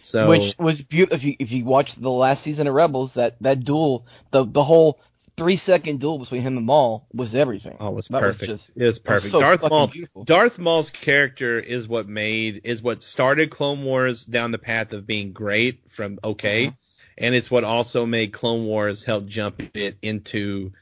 So 0.01 0.28
Which 0.28 0.55
was 0.59 0.82
beautiful. 0.82 1.16
If 1.16 1.24
you 1.24 1.36
if 1.39 1.53
you 1.53 1.65
watched 1.65 2.01
the 2.01 2.11
last 2.11 2.43
season 2.43 2.66
of 2.66 2.74
Rebels, 2.74 3.15
that 3.15 3.36
that 3.40 3.65
duel, 3.65 4.07
the 4.31 4.45
the 4.45 4.65
whole 4.65 5.01
three 5.39 5.56
second 5.56 6.01
duel 6.01 6.19
between 6.19 6.43
him 6.43 6.56
and 6.59 6.66
Maul 6.66 7.06
was 7.15 7.35
everything. 7.35 7.77
Oh, 7.81 7.89
it 7.89 7.94
was 7.94 8.09
That 8.09 8.20
was 8.23 8.36
perfect. 8.36 8.51
just- 8.51 8.69
it 8.70 8.73
was 8.74 8.81
that 8.81 8.85
was 8.86 8.98
perfect. 9.23 9.32
so 9.32 9.40
Darth 9.40 9.62
Maul. 9.70 9.86
beautiful. 9.86 10.24
Darth 10.24 10.59
Maul's 10.59 10.90
character 10.90 11.59
is 11.59 11.89
what 11.89 12.09
made 12.09 12.60
is 12.65 12.82
what 12.82 13.02
started 13.02 13.51
Clone 13.51 13.85
Wars 13.85 14.24
down 14.24 14.51
the 14.52 14.59
path 14.59 14.93
of 14.93 15.06
being 15.06 15.32
great 15.32 15.81
from 15.89 16.19
okay, 16.23 16.66
Uh-huh. 16.66 16.77
and 17.16 17.35
it's 17.35 17.51
what 17.51 17.65
also 17.65 18.05
made 18.06 18.32
Clone 18.32 18.66
Wars 18.66 19.05
help 19.05 19.27
jump 19.27 19.62
it 19.74 19.97
into 20.02 20.73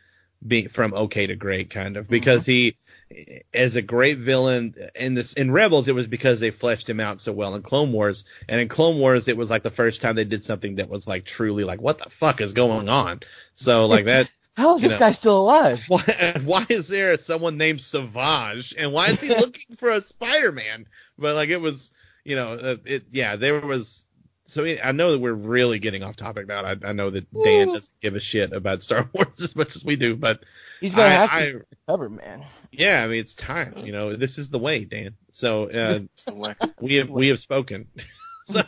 being 0.47 0.69
from 0.69 0.93
okay 0.95 1.27
to 1.27 1.35
great 1.37 1.71
kind 1.71 1.97
of 1.97 2.09
because 2.09 2.45
he 2.45 2.77
as 3.55 3.75
a 3.77 3.83
great 3.83 4.19
villain 4.19 4.75
in 4.95 5.15
this 5.15 5.33
in 5.33 5.51
Rebels 5.51 5.89
it 5.89 5.95
was 5.95 6.07
because 6.09 6.41
they 6.41 6.51
fleshed 6.51 6.89
him 6.89 7.01
out 7.01 7.21
so 7.21 7.33
well 7.33 7.55
in 7.55 7.63
Clone 7.63 7.91
Wars 7.93 8.25
and 8.49 8.61
in 8.61 8.69
Clone 8.69 8.99
Wars 8.99 9.29
it 9.29 9.37
was 9.37 9.51
like 9.51 9.63
the 9.63 9.71
first 9.71 10.03
time 10.03 10.15
they 10.15 10.25
did 10.25 10.45
something 10.45 10.75
that 10.75 10.91
was 10.91 11.07
like 11.09 11.25
truly 11.25 11.65
like 11.65 11.81
what 11.81 11.99
the 11.99 12.11
fuck 12.11 12.41
is 12.41 12.53
going 12.53 12.89
on 12.89 13.21
so 13.55 13.87
like 13.87 14.05
that 14.05 14.29
How 14.57 14.75
is 14.77 14.83
you 14.83 14.89
this 14.89 14.95
know. 14.99 15.07
guy 15.07 15.13
still 15.13 15.39
alive? 15.39 15.85
why, 15.89 16.35
why 16.45 16.67
is 16.69 16.89
there 16.89 17.17
someone 17.19 17.59
named 17.59 17.81
Savage 17.81 18.75
and 18.79 18.93
why 18.93 19.09
is 19.09 19.21
he 19.21 19.29
looking 19.39 19.77
for 19.77 19.91
a 19.91 20.01
Spider-Man? 20.01 20.87
But 21.19 21.35
like 21.35 21.51
it 21.51 21.61
was, 21.61 21.91
you 22.25 22.37
know, 22.37 22.55
uh, 22.55 22.77
it 22.85 23.05
yeah, 23.11 23.37
there 23.37 23.61
was. 23.61 24.07
So 24.45 24.65
I 24.65 24.93
know 24.93 25.11
that 25.11 25.19
we're 25.19 25.33
really 25.33 25.81
getting 25.81 26.05
off 26.05 26.15
topic 26.15 26.47
now. 26.47 26.65
I, 26.65 26.77
I 26.85 26.93
know 26.93 27.11
that 27.11 27.27
Dan 27.43 27.69
Ooh. 27.69 27.73
doesn't 27.73 28.01
give 28.01 28.15
a 28.15 28.21
shit 28.21 28.53
about 28.53 28.83
Star 28.83 29.11
Wars 29.13 29.41
as 29.43 29.57
much 29.57 29.75
as 29.75 29.85
we 29.85 29.97
do, 29.97 30.15
but 30.15 30.45
He's 30.81 30.95
gonna 30.95 31.09
I, 31.09 31.13
have 31.13 31.31
I 31.33 31.51
to 31.51 31.65
cover, 31.89 32.09
man. 32.09 32.45
yeah, 32.71 33.03
I 33.03 33.09
mean 33.09 33.19
it's 33.19 33.35
time. 33.35 33.75
You 33.85 33.93
know, 33.93 34.13
this 34.15 34.39
is 34.39 34.49
the 34.49 34.59
way, 34.59 34.85
Dan. 34.85 35.17
So 35.33 35.69
uh, 35.71 35.99
we 36.81 36.95
have 36.95 37.11
we 37.11 37.29
have 37.29 37.41
spoken. 37.41 37.89
so 38.45 38.63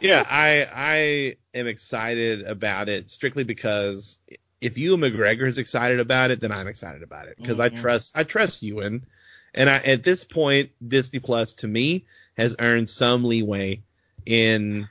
yeah, 0.00 0.24
I 0.28 0.66
I 0.74 1.36
am 1.54 1.66
excited 1.66 2.42
about 2.46 2.88
it 2.88 3.10
strictly 3.10 3.44
because 3.44 4.18
if 4.60 4.76
Ewan 4.78 5.00
McGregor 5.00 5.46
is 5.46 5.58
excited 5.58 6.00
about 6.00 6.30
it, 6.30 6.40
then 6.40 6.52
I'm 6.52 6.66
excited 6.66 7.02
about 7.02 7.28
it 7.28 7.36
because 7.36 7.60
I 7.60 7.68
Mhm. 7.70 7.76
trust 7.80 8.16
I 8.16 8.24
trust 8.24 8.62
Ewan, 8.62 9.06
and 9.54 9.68
I 9.70 9.76
at 9.78 10.02
this 10.02 10.24
point 10.24 10.70
Disney 10.86 11.20
Plus 11.20 11.54
to 11.54 11.68
me 11.68 12.04
has 12.36 12.56
earned 12.58 12.88
some 12.88 13.24
leeway 13.24 13.82
in 14.26 14.88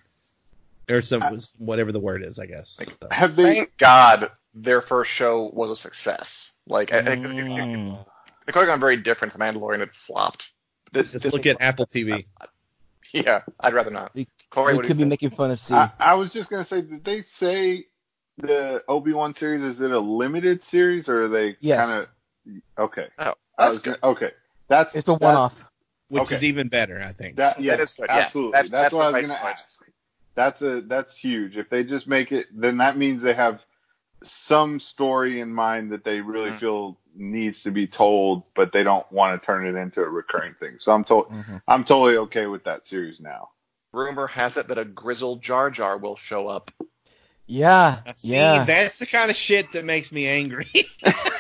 or 0.89 1.02
some 1.02 1.22
whatever 1.57 1.91
the 1.91 1.99
word 1.99 2.23
is, 2.23 2.39
I 2.39 2.45
guess. 2.45 2.77
Like, 2.80 2.89
So, 3.02 3.07
Have 3.11 3.35
they? 3.35 3.44
Thank 3.56 3.77
God 3.77 4.31
their 4.53 4.81
first 4.81 5.11
show 5.11 5.49
was 5.53 5.69
a 5.69 5.76
success. 5.76 6.56
Like, 6.65 6.94
I, 6.94 6.98
I, 6.98 6.99
it, 6.99 7.19
Mm. 7.19 8.06
it 8.48 8.52
could 8.53 8.56
have 8.56 8.68
gone 8.68 8.80
very 8.80 8.98
different 8.98 9.34
if 9.34 9.39
Mandalorian 9.39 9.80
had 9.81 9.94
flopped. 9.94 10.53
This, 10.94 11.11
just 11.11 11.23
this- 11.26 11.34
look 11.34 11.45
at 11.45 11.57
Apple 11.61 11.88
TV. 11.88 12.26
Yeah, 13.14 13.44
I'd 13.61 13.73
rather 13.73 13.89
not. 13.91 14.14
We- 14.15 14.27
Corey, 14.49 14.73
we 14.73 14.77
what 14.77 14.85
could 14.85 14.98
be 14.98 15.03
think? 15.03 15.10
making 15.11 15.30
fun 15.30 15.52
of 15.52 15.61
C. 15.61 15.73
I, 15.73 15.91
I 15.98 16.14
was 16.15 16.34
just 16.34 16.49
gonna 16.49 16.65
say, 16.65 16.81
did 16.81 17.06
they 17.06 17.22
say 17.22 17.85
the 18.38 18.84
Obi 18.88 19.14
Wan 19.14 19.34
series 19.34 19.64
is 19.64 19.81
it 19.81 19.91
a 19.91 19.99
limited 19.99 20.61
series 20.61 21.09
or 21.09 21.23
are 21.23 21.27
they 21.27 21.57
Yes. 21.59 21.88
kind 21.89 22.07
of 22.77 22.84
okay? 22.85 23.07
Oh, 23.19 23.23
I 23.57 23.65
that's 23.65 23.69
was 23.76 23.84
good. 23.84 24.01
gonna, 24.01 24.14
okay. 24.14 24.31
That's 24.68 24.95
It's 24.95 25.07
a 25.07 25.14
one-off. 25.14 25.64
Which 26.09 26.23
Okay. 26.23 26.35
is 26.35 26.43
even 26.45 26.69
better, 26.69 27.01
I 27.01 27.11
think. 27.11 27.35
That 27.35 27.59
yes, 27.59 27.80
is 27.80 27.93
good, 27.93 28.05
yeah. 28.09 28.18
absolutely. 28.18 28.51
That's- 28.53 28.69
That's, 28.69 28.81
that's 28.84 28.93
what 28.93 29.07
I 29.07 29.11
was 29.19 29.27
gonna 29.27 29.34
ask. 29.49 29.81
That's 30.35 30.61
a 30.61 30.81
that's 30.81 31.18
huge. 31.18 31.57
If 31.57 31.69
they 31.69 31.84
just 31.84 32.07
make 32.07 32.31
it, 32.31 32.45
then 32.53 32.77
that 32.77 32.95
means 32.97 33.22
they 33.23 33.34
have 33.34 33.61
some 34.23 34.80
story 34.80 35.41
in 35.41 35.53
mind 35.53 35.91
that 35.91 36.03
they 36.03 36.22
really 36.22 36.51
Mm. 36.51 36.59
feel 36.59 36.99
needs 37.15 37.64
to 37.64 37.72
be 37.72 37.88
told, 37.88 38.43
but 38.55 38.72
they 38.72 38.84
don't 38.84 39.09
want 39.11 39.39
to 39.41 39.45
turn 39.45 39.65
it 39.65 39.76
into 39.76 40.01
a 40.01 40.07
recurring 40.09 40.53
thing. 40.59 40.77
So 40.77 40.91
I'm 40.91 41.03
to- 41.05 41.23
Mhm. 41.30 41.61
I'm 41.68 41.84
totally 41.84 42.18
okay 42.18 42.45
with 42.45 42.64
that 42.65 42.85
series 42.85 43.19
now. 43.19 43.49
Rumor 43.91 44.27
has 44.27 44.55
it 44.57 44.68
that 44.68 44.77
a 44.77 44.85
grizzled 44.85 45.41
Jar 45.41 45.69
Jar 45.72 45.97
will 45.97 46.15
show 46.15 46.47
up. 46.47 46.72
Yeah, 47.48 47.99
see, 48.14 48.34
yeah. 48.34 48.65
that's 48.65 48.99
the 48.99 49.06
kind 49.06 49.32
of 49.32 49.38
shit 49.38 49.72
that 49.72 49.86
makes 49.86 50.11
me 50.11 50.28
angry. 50.28 50.68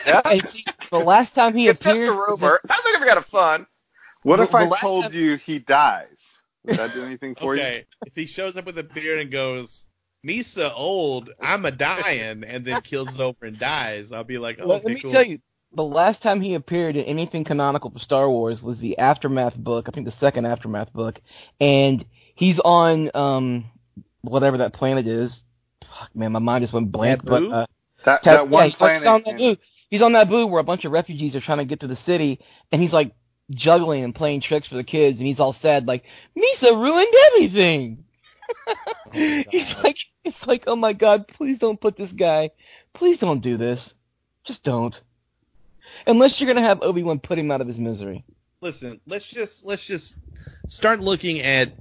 Yeah, 0.07 0.21
And 0.23 0.45
see, 0.45 0.63
the 0.89 0.99
last 0.99 1.35
time 1.35 1.53
he 1.53 1.67
it's 1.67 1.79
just 1.79 1.97
appeared, 1.97 2.13
a 2.13 2.17
rumor. 2.17 2.61
I 2.69 2.77
think 2.77 2.97
I've 2.97 3.05
got 3.05 3.17
a 3.17 3.21
fun. 3.21 3.67
What 4.23 4.37
The- 4.37 4.43
if 4.43 4.55
I 4.55 4.69
told 4.79 5.03
time- 5.03 5.13
you 5.13 5.35
he 5.35 5.59
dies? 5.59 6.25
Would 6.63 6.77
that 6.77 6.93
do 6.93 7.03
anything 7.03 7.35
for 7.35 7.55
you? 7.55 7.61
okay, 7.61 7.85
if 8.05 8.15
he 8.15 8.25
shows 8.25 8.55
up 8.55 8.65
with 8.65 8.77
a 8.77 8.83
beard 8.83 9.19
and 9.19 9.29
goes, 9.29 9.85
"Misa 10.25 10.71
old, 10.73 11.31
I'm 11.41 11.65
a 11.65 11.71
dying," 11.71 12.45
and 12.45 12.63
then 12.63 12.79
kills 12.81 13.19
over 13.19 13.45
and 13.45 13.59
dies, 13.59 14.13
I'll 14.13 14.23
be 14.23 14.37
like, 14.37 14.59
"Oh, 14.61 14.67
let, 14.67 14.75
okay, 14.77 14.87
let 14.87 14.93
me 14.95 15.01
cool. 15.01 15.11
tell 15.11 15.23
you, 15.25 15.39
the 15.73 15.83
last 15.83 16.21
time 16.21 16.39
he 16.39 16.53
appeared 16.53 16.95
in 16.95 17.03
anything 17.03 17.43
canonical 17.43 17.89
for 17.91 17.99
Star 17.99 18.29
Wars 18.29 18.63
was 18.63 18.79
the 18.79 18.97
Aftermath 18.99 19.57
book. 19.57 19.89
I 19.89 19.91
think 19.91 20.05
the 20.05 20.11
second 20.11 20.45
Aftermath 20.45 20.93
book, 20.93 21.19
and 21.59 22.05
he's 22.35 22.61
on 22.61 23.11
um 23.13 23.65
whatever 24.21 24.59
that 24.59 24.71
planet 24.71 25.05
is. 25.05 25.43
Fuck, 25.89 26.15
man, 26.15 26.31
my 26.31 26.39
mind 26.39 26.63
just 26.63 26.73
went 26.73 26.91
blank. 26.91 27.23
But 27.23 27.43
uh, 27.43 27.65
That, 28.03 28.23
Ta- 28.23 28.31
that 28.31 28.49
one 28.49 28.63
yeah, 28.63 28.69
he's, 28.69 28.73
on- 28.73 28.77
planet. 28.77 29.01
he's 29.01 29.07
on 29.07 29.21
in- 29.39 29.55
Naboo. 29.55 29.57
He's 29.89 30.01
on 30.01 30.11
Naboo 30.13 30.49
where 30.49 30.59
a 30.59 30.63
bunch 30.65 30.83
of 30.85 30.91
refugees 30.91 31.35
are 31.35 31.39
trying 31.39 31.59
to 31.59 31.65
get 31.65 31.79
to 31.81 31.87
the 31.87 31.95
city, 31.95 32.39
and 32.71 32.81
he's 32.81 32.93
like 32.93 33.13
juggling 33.49 34.03
and 34.03 34.13
playing 34.13 34.41
tricks 34.41 34.67
for 34.67 34.75
the 34.75 34.83
kids, 34.83 35.17
and 35.19 35.27
he's 35.27 35.39
all 35.39 35.53
sad, 35.53 35.87
like 35.87 36.03
Misa 36.37 36.71
ruined 36.75 37.13
everything. 37.27 38.03
he's 39.13 39.81
like, 39.83 39.97
it's 40.23 40.45
like, 40.47 40.65
oh 40.67 40.75
my 40.75 40.93
god, 40.93 41.27
please 41.27 41.59
don't 41.59 41.79
put 41.79 41.95
this 41.95 42.11
guy, 42.11 42.49
please 42.93 43.19
don't 43.19 43.39
do 43.41 43.55
this, 43.57 43.93
just 44.43 44.63
don't. 44.63 44.99
Unless 46.05 46.39
you're 46.39 46.53
gonna 46.53 46.67
have 46.67 46.81
Obi 46.83 47.03
Wan 47.03 47.19
put 47.19 47.39
him 47.39 47.49
out 47.51 47.61
of 47.61 47.67
his 47.67 47.79
misery. 47.79 48.23
listen, 48.61 48.99
let's 49.07 49.29
just 49.31 49.65
let's 49.65 49.85
just 49.87 50.17
start 50.67 50.99
looking 50.99 51.39
at 51.39 51.71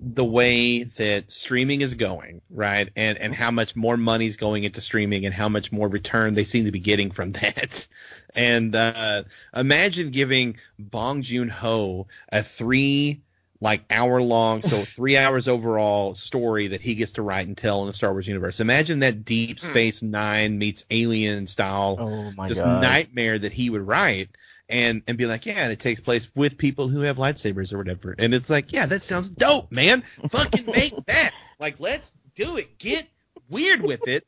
the 0.00 0.24
way 0.24 0.84
that 0.84 1.30
streaming 1.30 1.80
is 1.80 1.94
going, 1.94 2.40
right? 2.50 2.88
And 2.96 3.18
and 3.18 3.34
how 3.34 3.50
much 3.50 3.74
more 3.76 3.96
money's 3.96 4.36
going 4.36 4.64
into 4.64 4.80
streaming 4.80 5.24
and 5.26 5.34
how 5.34 5.48
much 5.48 5.72
more 5.72 5.88
return 5.88 6.34
they 6.34 6.44
seem 6.44 6.64
to 6.66 6.72
be 6.72 6.78
getting 6.80 7.10
from 7.10 7.32
that. 7.32 7.86
And 8.34 8.74
uh 8.76 9.24
imagine 9.56 10.10
giving 10.10 10.56
Bong 10.78 11.22
Joon-ho 11.22 12.06
a 12.30 12.42
3 12.42 13.22
like 13.60 13.84
hour 13.90 14.22
long, 14.22 14.62
so 14.62 14.84
3 14.94 15.16
hours 15.16 15.48
overall 15.48 16.14
story 16.14 16.68
that 16.68 16.80
he 16.80 16.94
gets 16.94 17.12
to 17.12 17.22
write 17.22 17.48
and 17.48 17.56
tell 17.56 17.80
in 17.82 17.88
the 17.88 17.92
Star 17.92 18.12
Wars 18.12 18.28
universe. 18.28 18.60
Imagine 18.60 19.00
that 19.00 19.24
Deep 19.24 19.58
Hmm. 19.60 19.78
Space 19.78 20.02
9 20.02 20.58
meets 20.58 20.84
Alien 20.90 21.46
style 21.46 22.02
Oh 22.02 22.32
my 22.32 22.48
just 22.48 22.64
god. 22.64 23.02
nightmare 23.04 23.38
that 23.38 23.52
he 23.52 23.68
would 23.70 23.82
write 23.86 24.30
and 24.68 25.02
and 25.06 25.16
be 25.16 25.26
like, 25.26 25.46
yeah, 25.46 25.62
and 25.62 25.72
it 25.72 25.80
takes 25.80 26.00
place 26.00 26.28
with 26.34 26.58
people 26.58 26.88
who 26.88 27.00
have 27.02 27.16
lightsabers 27.16 27.72
or 27.72 27.78
whatever. 27.78 28.14
And 28.18 28.34
it's 28.34 28.50
like, 28.50 28.72
yeah, 28.72 28.86
that 28.86 29.02
sounds 29.02 29.28
dope, 29.28 29.72
man. 29.72 30.02
Fucking 30.28 30.66
make 30.66 30.94
that. 31.06 31.32
Like, 31.58 31.76
let's 31.78 32.14
do 32.34 32.56
it. 32.56 32.78
Get 32.78 33.06
weird 33.48 33.82
with 33.82 34.06
it. 34.06 34.26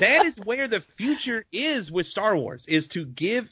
That 0.00 0.24
is 0.24 0.38
where 0.38 0.68
the 0.68 0.80
future 0.80 1.44
is 1.52 1.92
with 1.92 2.06
Star 2.06 2.36
Wars, 2.36 2.66
is 2.66 2.88
to 2.88 3.04
give 3.04 3.48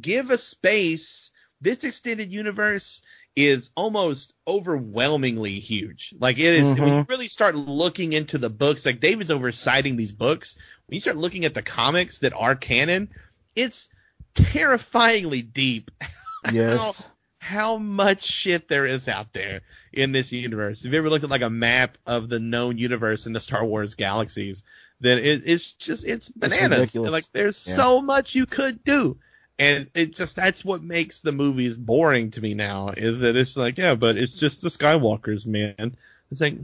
give 0.00 0.30
a 0.30 0.38
space. 0.38 1.30
This 1.60 1.84
extended 1.84 2.32
universe 2.32 3.00
is 3.36 3.70
almost 3.76 4.32
overwhelmingly 4.46 5.58
huge. 5.58 6.14
Like 6.18 6.38
it 6.38 6.44
is 6.44 6.78
when 6.78 6.88
you 6.88 6.94
mm-hmm. 6.94 7.10
really 7.10 7.28
start 7.28 7.56
looking 7.56 8.12
into 8.12 8.38
the 8.38 8.50
books, 8.50 8.86
like 8.86 9.00
David's 9.00 9.30
oversighting 9.30 9.96
these 9.96 10.12
books. 10.12 10.56
When 10.86 10.94
you 10.94 11.00
start 11.00 11.16
looking 11.16 11.44
at 11.44 11.54
the 11.54 11.62
comics 11.62 12.18
that 12.18 12.32
are 12.34 12.54
canon, 12.54 13.08
it's 13.56 13.88
terrifyingly 14.34 15.42
deep 15.42 15.90
yes. 16.52 17.10
how 17.38 17.76
much 17.78 18.22
shit 18.22 18.68
there 18.68 18.86
is 18.86 19.08
out 19.08 19.32
there 19.32 19.60
in 19.92 20.12
this 20.12 20.32
universe. 20.32 20.84
If 20.84 20.92
you 20.92 20.98
ever 20.98 21.08
looked 21.10 21.24
at 21.24 21.30
like 21.30 21.42
a 21.42 21.50
map 21.50 21.98
of 22.06 22.28
the 22.28 22.40
known 22.40 22.78
universe 22.78 23.26
in 23.26 23.32
the 23.32 23.40
Star 23.40 23.64
Wars 23.64 23.94
galaxies, 23.94 24.62
then 25.00 25.18
it, 25.18 25.42
it's 25.44 25.72
just 25.72 26.06
it's 26.06 26.28
bananas. 26.30 26.78
ridiculous. 26.80 27.10
like 27.12 27.24
there's 27.32 27.66
Yeah. 27.68 27.74
so 27.76 28.02
much 28.02 28.34
you 28.34 28.46
could 28.46 28.82
do. 28.84 29.16
And 29.58 29.88
it 29.94 30.14
just 30.14 30.34
that's 30.34 30.64
what 30.64 30.82
makes 30.82 31.20
the 31.20 31.30
movies 31.30 31.76
boring 31.76 32.30
to 32.32 32.40
me 32.40 32.54
now 32.54 32.88
is 32.88 33.20
that 33.20 33.36
it's 33.36 33.56
like, 33.56 33.78
yeah, 33.78 33.94
but 33.94 34.16
it's 34.16 34.34
just 34.34 34.62
the 34.62 34.68
Skywalkers, 34.68 35.46
man. 35.46 35.96
It's 36.40 36.40
like 36.40 36.56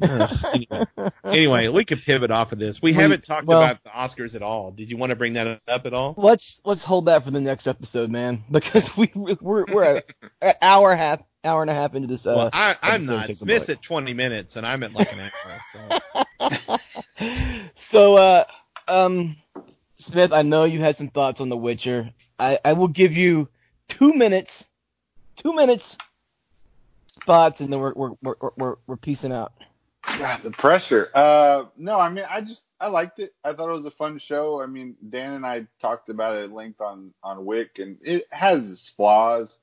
anyway. 0.55 1.11
anyway, 1.25 1.69
we 1.69 1.85
could 1.85 2.03
pivot 2.03 2.31
off 2.31 2.53
of 2.53 2.59
this. 2.59 2.83
We, 2.83 2.91
We- 2.91 2.95
haven't 2.95 3.25
talked 3.25 3.47
well- 3.47 3.63
about 3.63 3.83
the 3.85 3.91
Oscars 3.91 4.35
at 4.35 4.43
all. 4.43 4.71
Did 4.71 4.91
you 4.91 4.97
want 4.97 5.11
to 5.11 5.17
bring 5.17 5.35
that 5.35 5.61
up 5.69 5.87
at 5.87 5.95
all? 5.95 6.15
Let's 6.17 6.61
let's 6.65 6.85
hold 6.85 7.07
that 7.07 7.25
for 7.25 7.31
the 7.31 7.41
next 7.41 7.67
episode, 7.67 8.11
man, 8.11 8.43
because 8.51 8.97
we 8.97 9.11
we're 9.15 9.65
we're 9.67 10.03
an 10.43 10.55
hour 10.61 10.95
half 10.95 11.23
hour 11.45 11.63
and 11.63 11.71
a 11.71 11.75
half 11.75 11.95
into 11.95 12.09
this. 12.09 12.27
Uh, 12.27 12.35
well, 12.37 12.51
I, 12.53 12.77
I'm 12.83 13.07
not. 13.07 13.35
Smith's 13.35 13.69
at 13.69 13.83
20 13.83 14.15
minutes, 14.15 14.57
and 14.57 14.67
I'm 14.67 14.83
at 14.83 14.93
like 14.93 15.13
an 15.13 15.21
hour. 15.21 16.01
So. 16.49 16.77
so, 17.75 18.17
uh, 18.17 18.45
um, 18.89 19.37
Smith, 19.99 20.33
I 20.33 20.43
know 20.43 20.65
you 20.65 20.81
had 20.81 20.97
some 20.97 21.09
thoughts 21.09 21.41
on 21.41 21.49
The 21.49 21.57
Witcher. 21.57 22.11
I, 22.39 22.59
I 22.65 22.73
will 22.73 22.89
give 22.89 23.17
you 23.17 23.49
two 23.89 24.13
minutes, 24.15 24.69
two 25.37 25.55
minutes, 25.55 25.97
thoughts, 27.27 27.61
and 27.61 27.73
then 27.73 27.81
we're 27.81 27.93
we're 27.95 28.13
we're 28.23 28.51
we're, 28.57 28.77
we're 28.87 28.97
piecing 28.97 29.33
out. 29.33 29.53
God, 30.19 30.41
the 30.41 30.51
pressure. 30.51 31.11
Uh, 31.15 31.65
no, 31.77 31.99
I 31.99 32.09
mean, 32.09 32.25
I 32.29 32.41
just 32.41 32.65
I 32.81 32.89
liked 32.89 33.19
it. 33.19 33.35
I 33.45 33.53
thought 33.53 33.69
it 33.69 33.75
was 33.75 33.87
a 33.87 33.91
fun 33.91 34.19
show. 34.19 34.61
I 34.61 34.67
mean, 34.67 34.97
Dan 35.09 35.35
and 35.35 35.47
I 35.47 35.67
talked 35.81 36.09
about 36.09 36.37
it 36.37 36.45
at 36.45 36.53
length 36.53 36.81
on 36.81 37.13
on 37.23 37.45
Wick, 37.45 37.79
and 37.79 37.99
it 38.03 38.27
has 38.33 38.71
its 38.71 38.89
flaws. 38.89 39.59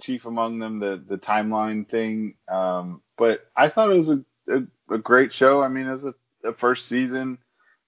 Chief 0.00 0.26
among 0.26 0.58
them, 0.58 0.78
the 0.78 1.02
the 1.04 1.18
timeline 1.18 1.88
thing. 1.88 2.34
Um, 2.48 3.02
but 3.16 3.48
I 3.56 3.68
thought 3.68 3.90
it 3.90 3.96
was 3.96 4.10
a 4.10 4.24
a, 4.48 4.62
a 4.94 4.98
great 4.98 5.32
show. 5.32 5.62
I 5.62 5.68
mean, 5.68 5.88
as 5.88 6.04
a, 6.04 6.14
a 6.44 6.52
first 6.52 6.86
season, 6.86 7.38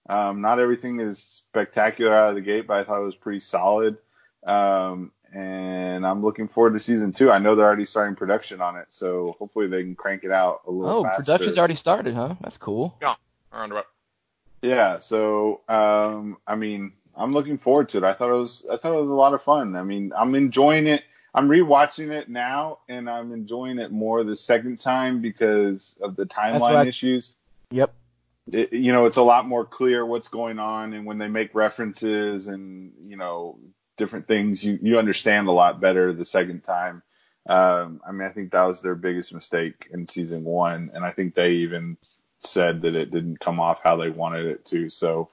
um, 0.09 0.41
not 0.41 0.61
everything 0.61 1.01
is 1.01 1.19
spectacular 1.19 2.15
out 2.15 2.31
of 2.31 2.35
the 2.35 2.41
gate, 2.41 2.67
but 2.67 2.79
I 2.79 2.85
thought 2.85 3.01
it 3.01 3.05
was 3.05 3.15
pretty 3.15 3.41
solid. 3.41 3.99
Um, 4.45 5.13
and 5.33 6.07
I'm 6.07 6.23
looking 6.23 6.49
forward 6.49 6.73
to 6.75 6.79
season 6.81 7.13
two. 7.13 7.31
I 7.31 7.39
know 7.39 7.55
they're 7.55 7.67
already 7.67 7.85
starting 7.85 8.15
production 8.17 8.61
on 8.61 8.77
it, 8.77 8.87
so 8.91 9.35
hopefully 9.39 9.67
they 9.69 9.83
can 9.83 9.95
crank 9.95 10.25
it 10.25 10.33
out 10.33 10.63
a 10.67 10.71
little 10.71 11.01
Oh, 11.01 11.03
faster. 11.05 11.23
production's 11.25 11.59
already 11.59 11.75
started, 11.77 12.15
huh? 12.15 12.35
That's 12.41 12.57
cool. 12.59 12.99
Around 13.53 13.73
about. 13.73 13.87
Yeah, 14.63 14.99
so 14.99 15.61
um, 15.69 16.39
I 16.47 16.57
mean, 16.57 16.93
I'm 17.17 17.33
looking 17.33 17.59
forward 17.59 17.89
to 17.91 17.99
it. 17.99 18.05
I 18.05 18.13
thought 18.13 18.31
it 18.31 18.35
was 18.41 18.65
I 18.71 18.77
thought 18.77 18.95
it 18.95 19.01
was 19.01 19.11
a 19.11 19.15
lot 19.15 19.35
of 19.35 19.43
fun. 19.43 19.77
I 19.77 19.83
mean, 19.83 20.13
I'm 20.17 20.35
enjoying 20.35 20.87
it. 20.87 21.05
I'm 21.35 21.49
rewatching 21.49 22.11
it 22.11 22.31
now, 22.31 22.79
and 22.89 23.11
I'm 23.11 23.33
enjoying 23.33 23.79
it 23.79 23.93
more 23.93 24.25
the 24.25 24.35
second 24.37 24.81
time 24.81 25.21
because 25.21 25.97
of 26.01 26.17
the 26.17 26.23
what 26.23 26.31
timeline 26.31 26.77
I- 26.77 26.87
issues. 26.87 27.35
Yep. 27.71 27.93
It, 28.53 28.73
you 28.73 28.93
know, 28.93 29.07
it's 29.07 29.17
a 29.17 29.23
lot 29.23 29.47
more 29.49 29.65
clear 29.65 30.07
what's 30.07 30.29
going 30.29 30.59
on, 30.61 30.93
and 30.95 31.05
when 31.05 31.19
they 31.19 31.27
make 31.29 31.53
references 31.55 32.47
and 32.47 32.93
you 33.03 33.17
know 33.17 33.59
different 33.97 34.27
things, 34.27 34.63
you 34.65 34.79
you 34.83 34.99
understand 34.99 35.49
a 35.49 35.53
lot 35.53 35.81
better 35.81 36.13
the 36.13 36.25
second 36.25 36.63
time. 36.63 37.03
Um, 37.49 38.01
I 38.07 38.13
mean, 38.13 38.27
I 38.27 38.31
think 38.31 38.51
that 38.51 38.65
was 38.65 38.83
their 38.83 38.95
biggest 38.95 39.33
mistake 39.33 39.89
in 39.93 40.07
season 40.07 40.45
one, 40.45 40.91
and 40.95 41.05
I 41.05 41.13
think 41.13 41.35
they 41.35 41.53
even 41.53 41.97
said 42.39 42.83
that 42.83 42.95
it 42.95 43.11
didn't 43.11 43.41
come 43.41 43.61
off 43.61 43.83
how 43.83 43.97
they 43.97 44.11
wanted 44.11 44.47
it 44.47 44.65
to. 44.67 44.91
So, 44.91 45.31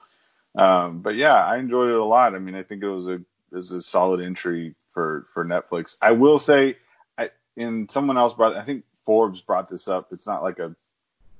um, 0.54 1.00
but 1.00 1.16
yeah, 1.16 1.44
I 1.44 1.58
enjoyed 1.58 1.90
it 1.90 1.96
a 1.96 2.04
lot. 2.04 2.34
I 2.34 2.38
mean, 2.38 2.54
I 2.54 2.62
think 2.62 2.82
it 2.82 2.88
was 2.88 3.08
a 3.08 3.14
it 3.14 3.24
was 3.50 3.72
a 3.72 3.82
solid 3.82 4.20
entry 4.20 4.74
for 4.92 5.26
for 5.34 5.44
Netflix. 5.44 5.96
I 6.00 6.12
will 6.12 6.38
say, 6.38 6.76
I 7.18 7.30
and 7.56 7.90
someone 7.90 8.18
else 8.18 8.34
brought. 8.34 8.56
I 8.56 8.64
think 8.64 8.84
Forbes 9.04 9.40
brought 9.40 9.68
this 9.68 9.88
up. 9.88 10.12
It's 10.12 10.26
not 10.26 10.42
like 10.42 10.58
a 10.58 10.74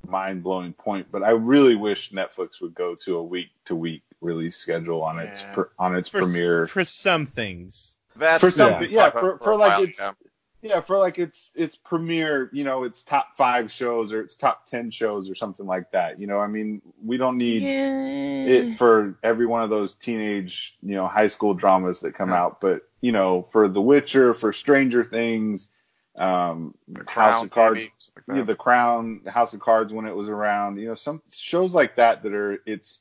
mind 0.07 0.43
blowing 0.43 0.73
point, 0.73 1.07
but 1.11 1.23
I 1.23 1.31
really 1.31 1.77
wish 1.77 2.11
Netflix 2.11 2.61
would 2.61 2.75
go 2.75 2.95
to 2.97 3.17
a 3.17 3.23
week 3.23 3.51
to 3.67 3.75
week 3.75 4.03
release 4.25 4.57
schedule 4.57 5.03
on 5.03 5.19
its 5.19 5.43
Yeah. 5.43 5.55
pr- 5.55 5.63
on 5.79 5.95
its 5.97 6.09
for, 6.09 6.21
premiere. 6.23 6.67
for 6.67 6.85
some 6.85 7.27
things. 7.27 7.99
That's 8.17 8.41
For 8.41 8.51
something, 8.51 8.91
yeah, 8.91 9.05
talked 9.11 9.19
for, 9.21 9.31
about 9.33 9.45
for 9.45 9.57
like 9.57 9.73
while 9.73 9.83
it's 9.83 9.99
ago. 10.01 10.15
yeah, 10.63 10.81
for 10.81 10.99
like 10.99 11.19
it's 11.19 11.51
it's 11.57 11.77
premiere, 11.77 12.49
you 12.53 12.65
know, 12.65 12.85
it's 12.85 13.03
top 13.03 13.37
five 13.37 13.71
shows 13.73 14.13
or 14.13 14.21
it's 14.21 14.37
top 14.37 14.67
ten 14.67 14.91
shows 14.91 15.29
or 15.29 15.35
something 15.35 15.67
like 15.67 15.91
that. 15.93 16.21
You 16.21 16.27
know, 16.27 16.39
I 16.39 16.47
mean, 16.47 16.81
we 17.05 17.17
don't 17.17 17.39
need 17.39 17.63
it 17.65 18.79
for 18.79 19.19
every 19.23 19.47
one 19.47 19.63
of 19.63 19.71
those 19.71 19.95
teenage, 19.95 20.77
you 20.83 20.95
know, 20.95 21.07
high 21.09 21.27
school 21.27 21.55
dramas 21.55 22.01
that 22.01 22.15
come 22.15 22.33
out, 22.33 22.61
but 22.61 22.83
you 23.01 23.13
know, 23.13 23.49
for 23.51 23.69
The 23.69 23.81
Witcher, 23.81 24.33
for 24.33 24.53
Stranger 24.53 25.03
Things, 25.05 25.71
um, 26.19 26.75
House 26.97 27.05
Crown, 27.07 27.45
of 27.47 27.51
Cards, 27.51 27.83
like 28.29 28.37
yeah. 28.37 28.43
The 28.45 28.55
Crown, 28.55 29.23
House 29.27 29.53
of 29.55 29.61
Cards 29.61 29.93
when 29.93 30.07
it 30.07 30.15
was 30.15 30.29
around, 30.29 30.79
you 30.79 30.87
know, 30.89 30.95
some 30.95 31.21
shows 31.29 31.75
like 31.75 31.97
that 31.97 32.23
that 32.23 32.33
are 32.33 32.59
it's, 32.65 33.01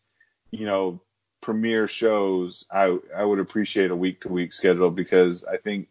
you 0.52 0.66
know, 0.66 1.02
premiere 1.44 1.88
shows. 1.88 2.66
I 2.72 2.98
I 3.16 3.24
would 3.24 3.40
appreciate 3.40 3.92
a 3.92 3.96
week 3.96 4.22
to 4.22 4.30
week 4.30 4.54
schedule 4.54 4.90
because 4.90 5.44
I 5.44 5.58
think 5.58 5.90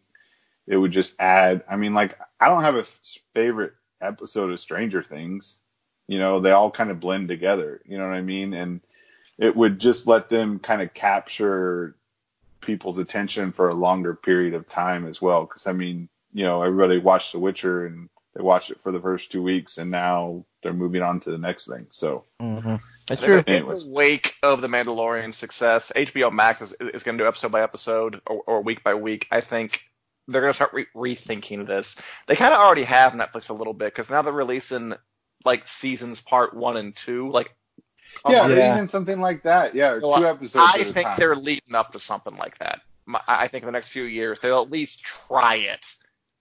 it 0.67 0.75
would 0.75 0.91
just 0.91 1.15
add. 1.21 1.63
I 1.69 1.77
mean, 1.77 1.93
like 1.93 2.17
I 2.39 2.49
don't 2.49 2.63
have 2.63 2.75
a 2.75 2.83
favorite 3.33 3.73
episode 4.01 4.51
of 4.51 4.59
Stranger 4.59 5.03
Things. 5.03 5.59
You 6.07 6.19
know, 6.19 6.41
they 6.41 6.51
all 6.51 6.71
kind 6.71 6.91
of 6.91 6.99
blend 6.99 7.29
together. 7.29 7.81
You 7.85 7.97
know 7.97 8.07
what 8.07 8.15
I 8.15 8.21
mean? 8.21 8.53
And 8.53 8.81
it 9.37 9.55
would 9.55 9.79
just 9.79 10.07
let 10.07 10.27
them 10.27 10.59
kind 10.59 10.81
of 10.81 10.93
capture 10.93 11.95
people's 12.59 12.97
attention 12.97 13.51
for 13.51 13.69
a 13.69 13.73
longer 13.75 14.15
period 14.15 14.55
of 14.55 14.67
time 14.67 15.05
as 15.05 15.21
well. 15.21 15.45
Because 15.45 15.67
I 15.67 15.73
mean, 15.73 16.09
you 16.33 16.43
know, 16.43 16.63
everybody 16.63 16.97
watched 16.97 17.31
The 17.31 17.39
Witcher 17.39 17.85
and 17.85 18.09
they 18.35 18.41
watched 18.41 18.71
it 18.71 18.81
for 18.81 18.91
the 18.91 18.99
first 18.99 19.31
two 19.31 19.41
weeks, 19.43 19.77
and 19.77 19.91
now 19.91 20.43
they're 20.61 20.73
moving 20.73 21.01
on 21.01 21.19
to 21.21 21.31
the 21.31 21.37
next 21.37 21.67
thing. 21.67 21.87
So 21.89 22.25
hmm 22.39 22.75
That's 23.07 23.21
In 23.21 23.27
true. 23.27 23.41
the- 23.41 23.55
in 23.57 23.67
the 23.69 23.85
wake 23.87 24.35
of 24.43 24.61
the 24.61 24.67
Mandalorian 24.67 25.33
success, 25.33 25.91
HBO 25.95 26.31
Max 26.31 26.61
is, 26.61 26.73
is 26.79 27.03
going 27.03 27.17
to 27.17 27.23
do 27.23 27.27
episode 27.27 27.51
by 27.51 27.61
episode 27.61 28.21
or, 28.27 28.41
or 28.47 28.61
week 28.61 28.83
by 28.83 28.93
week. 28.93 29.27
I 29.31 29.41
think 29.41 29.81
they're 30.29 30.39
going 30.41 30.51
to 30.51 30.55
start 30.55 30.71
re- 30.73 30.87
rethinking 30.95 31.67
this. 31.67 31.97
They 32.27 32.35
kind 32.37 32.53
of 32.53 32.61
already 32.61 32.83
have 32.83 33.11
Netflix 33.11 33.49
a 33.49 33.53
little 33.53 33.73
bit 33.73 33.93
because 33.93 34.09
now 34.09 34.21
they're 34.21 34.31
releasing 34.31 34.93
like 35.43 35.67
seasons 35.67 36.21
part 36.21 36.53
one 36.55 36.77
and 36.77 36.95
two. 36.95 37.29
Like, 37.29 37.53
yeah, 38.29 38.47
Yeah. 38.47 38.73
even 38.75 38.87
something 38.87 39.19
like 39.19 39.43
that. 39.43 39.75
Yeah, 39.75 39.95
So 39.95 39.99
two 40.17 40.25
I- 40.25 40.29
episodes. 40.29 40.55
I 40.75 40.79
at 40.79 40.87
a 40.87 40.93
think 40.93 41.07
time. 41.07 41.15
they're 41.19 41.35
leading 41.35 41.75
up 41.75 41.91
to 41.91 41.99
something 41.99 42.37
like 42.37 42.57
that. 42.59 42.79
My, 43.05 43.19
I 43.27 43.49
think 43.49 43.63
in 43.63 43.65
the 43.65 43.73
next 43.73 43.89
few 43.89 44.03
years 44.03 44.39
they'll 44.39 44.61
at 44.61 44.71
least 44.71 45.03
try 45.03 45.55
it, 45.55 45.93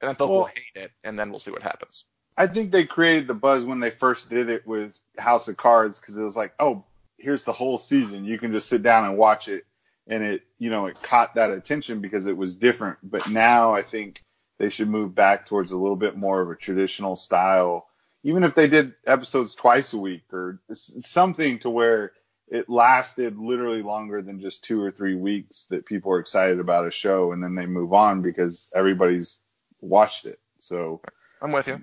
and 0.03 0.09
then 0.09 0.15
people 0.17 0.37
Well- 0.39 0.45
hate 0.47 0.83
it, 0.83 0.93
and 1.05 1.19
then 1.19 1.31
we'll 1.31 1.39
see 1.39 1.51
what 1.53 1.63
happens. 1.63 2.05
I 2.37 2.47
think 2.47 2.73
they 2.73 2.85
created 2.85 3.27
the 3.27 3.35
buzz 3.35 3.65
when 3.65 3.79
they 3.81 3.91
first 3.91 4.29
did 4.31 4.49
it 4.49 4.67
with 4.67 4.99
House 5.19 5.49
of 5.49 5.57
Cards 5.57 6.01
because 6.01 6.17
it 6.17 6.23
was 6.23 6.37
like, 6.37 6.55
oh, 6.59 6.85
here's 7.19 7.45
the 7.45 7.53
whole 7.53 7.79
season. 7.79 8.25
You 8.25 8.39
can 8.39 8.53
just 8.53 8.69
sit 8.69 8.83
down 8.83 9.05
and 9.05 9.17
watch 9.17 9.49
it, 9.49 9.65
and 10.07 10.23
it, 10.25 10.43
you 10.59 10.71
know, 10.71 10.87
it 10.87 11.01
caught 11.03 11.35
that 11.37 11.51
attention 11.51 12.01
because 12.01 12.27
it 12.27 12.37
was 12.37 12.55
different. 12.55 12.99
But 13.03 13.29
now 13.29 13.75
I 13.75 13.83
think 13.83 14.23
they 14.59 14.71
should 14.71 14.89
move 14.89 15.15
back 15.15 15.47
towards 15.47 15.73
a 15.73 15.77
little 15.77 15.97
bit 15.97 16.17
more 16.17 16.41
of 16.41 16.51
a 16.51 16.57
traditional 16.57 17.17
style, 17.17 17.87
even 18.25 18.45
if 18.45 18.55
they 18.55 18.67
did 18.67 18.95
episodes 19.07 19.55
twice 19.55 19.93
a 19.93 19.99
week 19.99 20.25
or 20.33 20.61
something 20.73 21.59
to 21.61 21.71
where 21.71 22.13
it 22.49 22.69
lasted 22.69 23.39
literally 23.39 23.83
longer 23.83 24.21
than 24.21 24.41
just 24.41 24.65
two 24.65 24.81
or 24.81 24.91
three 24.91 25.15
weeks 25.15 25.67
that 25.71 25.87
people 25.87 26.13
are 26.13 26.19
excited 26.19 26.61
about 26.61 26.87
a 26.87 26.91
show 26.91 27.33
and 27.33 27.43
then 27.43 27.55
they 27.55 27.67
move 27.67 27.93
on 27.93 28.21
because 28.21 28.71
everybody's 28.75 29.39
watched 29.83 30.25
it. 30.27 30.41
So 30.59 31.01
I'm 31.43 31.53
with 31.53 31.67
you. 31.67 31.81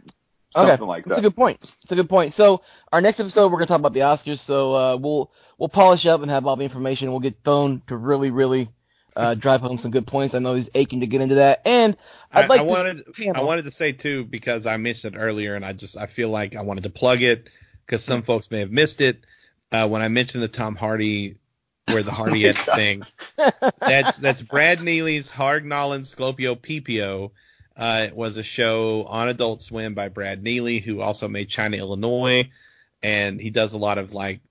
something 0.52 0.74
Okay, 0.74 0.84
like 0.84 1.04
That's 1.04 1.16
that. 1.16 1.20
a 1.20 1.30
good 1.30 1.36
point. 1.36 1.76
It's 1.84 1.92
a 1.92 1.96
good 1.96 2.10
point. 2.10 2.34
So 2.34 2.62
our 2.92 3.02
next 3.02 3.20
episode, 3.20 3.52
we're 3.52 3.60
gonna 3.60 3.68
talk 3.68 3.80
about 3.80 3.94
the 3.94 4.00
Oscars. 4.02 4.40
So 4.40 4.76
uh, 4.76 4.96
we'll 4.98 5.32
we'll 5.58 5.70
polish 5.70 6.06
up 6.06 6.22
and 6.22 6.32
have 6.32 6.48
all 6.48 6.56
the 6.56 6.64
information. 6.64 7.12
We'll 7.12 7.20
get 7.20 7.44
Thone 7.44 7.82
to 7.88 7.98
really, 7.98 8.32
really 8.32 8.70
uh, 9.16 9.36
drive 9.36 9.62
home 9.62 9.78
some 9.78 9.92
good 9.92 10.08
points. 10.08 10.34
I 10.34 10.40
know 10.40 10.56
he's 10.56 10.70
aching 10.74 11.02
to 11.02 11.08
get 11.08 11.22
into 11.22 11.36
that, 11.36 11.62
and 11.66 11.96
I'd 12.32 12.46
I, 12.46 12.48
like 12.48 12.62
I 12.62 12.64
this 12.64 12.72
wanted 12.72 13.14
panel- 13.16 13.36
I 13.36 13.42
wanted 13.44 13.66
to 13.66 13.72
say 13.72 13.92
too 13.92 14.24
because 14.26 14.66
I 14.66 14.78
mentioned 14.78 15.16
it 15.16 15.20
earlier, 15.20 15.56
and 15.56 15.66
I 15.66 15.74
just 15.74 15.98
I 15.98 16.06
feel 16.08 16.30
like 16.30 16.56
I 16.56 16.62
wanted 16.62 16.84
to 16.86 16.90
plug 16.90 17.22
it 17.22 17.50
because 17.86 18.04
some 18.04 18.22
folks 18.22 18.50
may 18.50 18.60
have 18.60 18.72
missed 18.72 19.02
it 19.02 19.26
uh, 19.72 19.88
when 19.88 20.02
I 20.02 20.08
mentioned 20.08 20.42
the 20.44 20.48
Tom 20.48 20.76
Hardy 20.76 21.36
where 21.88 22.04
the 22.04 22.12
Hardy 22.12 22.44
my 22.44 22.50
at 22.50 22.66
God. 22.66 22.76
thing. 22.76 23.04
That's 23.82 24.18
that's 24.18 24.42
Brad 24.42 24.82
Neely's 24.82 25.32
Harg 25.32 25.64
Nallin 25.66 26.02
Sclopio 26.02 26.56
Peepio. 26.56 27.32
Uh, 27.80 28.08
it 28.10 28.16
was 28.16 28.36
a 28.36 28.44
show 28.44 29.06
on 29.06 29.30
Adult 29.30 29.62
Swim 29.62 29.94
by 29.94 30.10
Brad 30.10 30.44
Neely, 30.44 30.80
who 30.80 31.00
also 31.00 31.30
made 31.30 31.48
China, 31.48 31.78
Illinois, 31.78 32.50
and 33.02 33.40
he 33.40 33.50
does 33.50 33.72
a 33.72 33.78
lot 33.78 33.98
of 33.98 34.14
like 34.14 34.42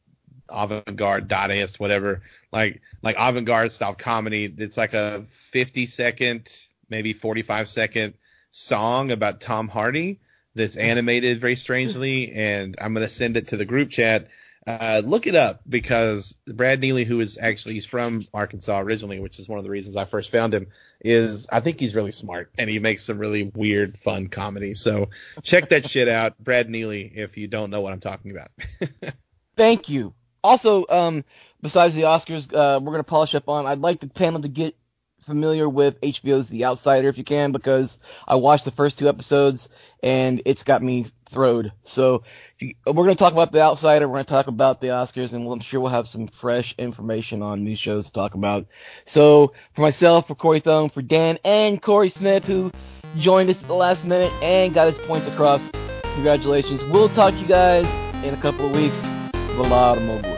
avant-garde, 0.48 1.28
Dadaist, 1.28 1.78
whatever, 1.78 2.22
like 2.52 2.80
like 3.02 3.16
avant-garde 3.18 3.70
style 3.70 3.94
comedy. 3.94 4.52
It's 4.56 4.78
like 4.78 4.94
a 4.94 5.26
50 5.28 5.84
second, 5.84 6.50
maybe 6.88 7.12
45 7.12 7.68
second 7.68 8.14
song 8.50 9.10
about 9.10 9.42
Tom 9.42 9.68
Hardy 9.68 10.20
that's 10.54 10.76
animated 10.76 11.38
very 11.38 11.54
strangely, 11.54 12.32
and 12.32 12.76
I'm 12.80 12.94
gonna 12.94 13.08
send 13.08 13.36
it 13.36 13.48
to 13.48 13.58
the 13.58 13.66
group 13.66 13.90
chat. 13.90 14.28
Uh, 14.68 15.00
look 15.02 15.26
it 15.26 15.34
up 15.34 15.62
because 15.66 16.36
Brad 16.46 16.78
Neely, 16.80 17.04
who 17.04 17.20
is 17.20 17.38
actually 17.40 17.72
he's 17.72 17.86
from 17.86 18.26
Arkansas 18.34 18.78
originally, 18.80 19.18
which 19.18 19.38
is 19.38 19.48
one 19.48 19.56
of 19.56 19.64
the 19.64 19.70
reasons 19.70 19.96
I 19.96 20.04
first 20.04 20.30
found 20.30 20.52
him, 20.52 20.66
is 21.00 21.48
I 21.50 21.60
think 21.60 21.80
he's 21.80 21.94
really 21.94 22.12
smart 22.12 22.50
and 22.58 22.68
he 22.68 22.78
makes 22.78 23.02
some 23.02 23.16
really 23.16 23.44
weird, 23.54 23.96
fun 23.96 24.28
comedy. 24.28 24.74
So 24.74 25.08
check 25.42 25.70
that 25.70 25.88
shit 25.90 26.06
out, 26.06 26.36
Brad 26.38 26.68
Neely, 26.68 27.10
if 27.14 27.38
you 27.38 27.48
don't 27.48 27.70
know 27.70 27.80
what 27.80 27.94
I'm 27.94 28.00
talking 28.00 28.30
about. 28.30 28.50
Thank 29.56 29.88
you. 29.88 30.12
Also, 30.44 30.84
um, 30.90 31.24
besides 31.62 31.94
the 31.94 32.02
Oscars, 32.02 32.52
uh, 32.54 32.78
we're 32.78 32.92
gonna 32.92 33.04
polish 33.04 33.34
up 33.34 33.48
on. 33.48 33.64
I'd 33.64 33.78
like 33.78 34.00
the 34.00 34.08
panel 34.08 34.42
to 34.42 34.48
get 34.48 34.76
familiar 35.24 35.66
with 35.66 35.98
HBO's 36.02 36.50
The 36.50 36.66
Outsider 36.66 37.08
if 37.08 37.16
you 37.16 37.24
can, 37.24 37.52
because 37.52 37.96
I 38.26 38.34
watched 38.34 38.66
the 38.66 38.70
first 38.70 38.98
two 38.98 39.08
episodes 39.08 39.70
and 40.02 40.42
it's 40.44 40.62
got 40.62 40.82
me 40.82 41.06
thrilled. 41.30 41.70
So 41.84 42.24
we're 42.60 43.04
gonna 43.04 43.14
talk 43.14 43.32
about 43.32 43.52
The 43.52 43.60
Outsider. 43.60 44.08
We're 44.08 44.16
gonna 44.16 44.24
talk 44.24 44.46
about 44.48 44.80
the 44.80 44.88
Oscars, 44.88 45.32
and 45.32 45.46
I'm 45.46 45.60
sure 45.60 45.80
we'll 45.80 45.90
have 45.90 46.08
some 46.08 46.26
fresh 46.26 46.74
information 46.78 47.42
on 47.42 47.64
these 47.64 47.78
shows 47.78 48.06
to 48.06 48.12
talk 48.12 48.34
about. 48.34 48.66
So 49.06 49.52
for 49.74 49.82
myself, 49.82 50.28
for 50.28 50.34
Corey 50.34 50.60
Thone, 50.60 50.90
for 50.90 51.02
Dan, 51.02 51.38
and 51.44 51.80
Corey 51.80 52.08
Smith, 52.08 52.44
who 52.44 52.70
joined 53.16 53.50
us 53.50 53.62
at 53.62 53.68
the 53.68 53.74
last 53.74 54.04
minute 54.04 54.32
and 54.42 54.74
got 54.74 54.86
his 54.86 54.98
points 54.98 55.28
across. 55.28 55.70
Congratulations. 56.14 56.82
We'll 56.84 57.08
talk 57.10 57.32
to 57.34 57.40
you 57.40 57.46
guys 57.46 57.86
in 58.24 58.34
a 58.34 58.38
couple 58.38 58.66
of 58.66 58.72
weeks 58.72 59.02
with 59.56 60.37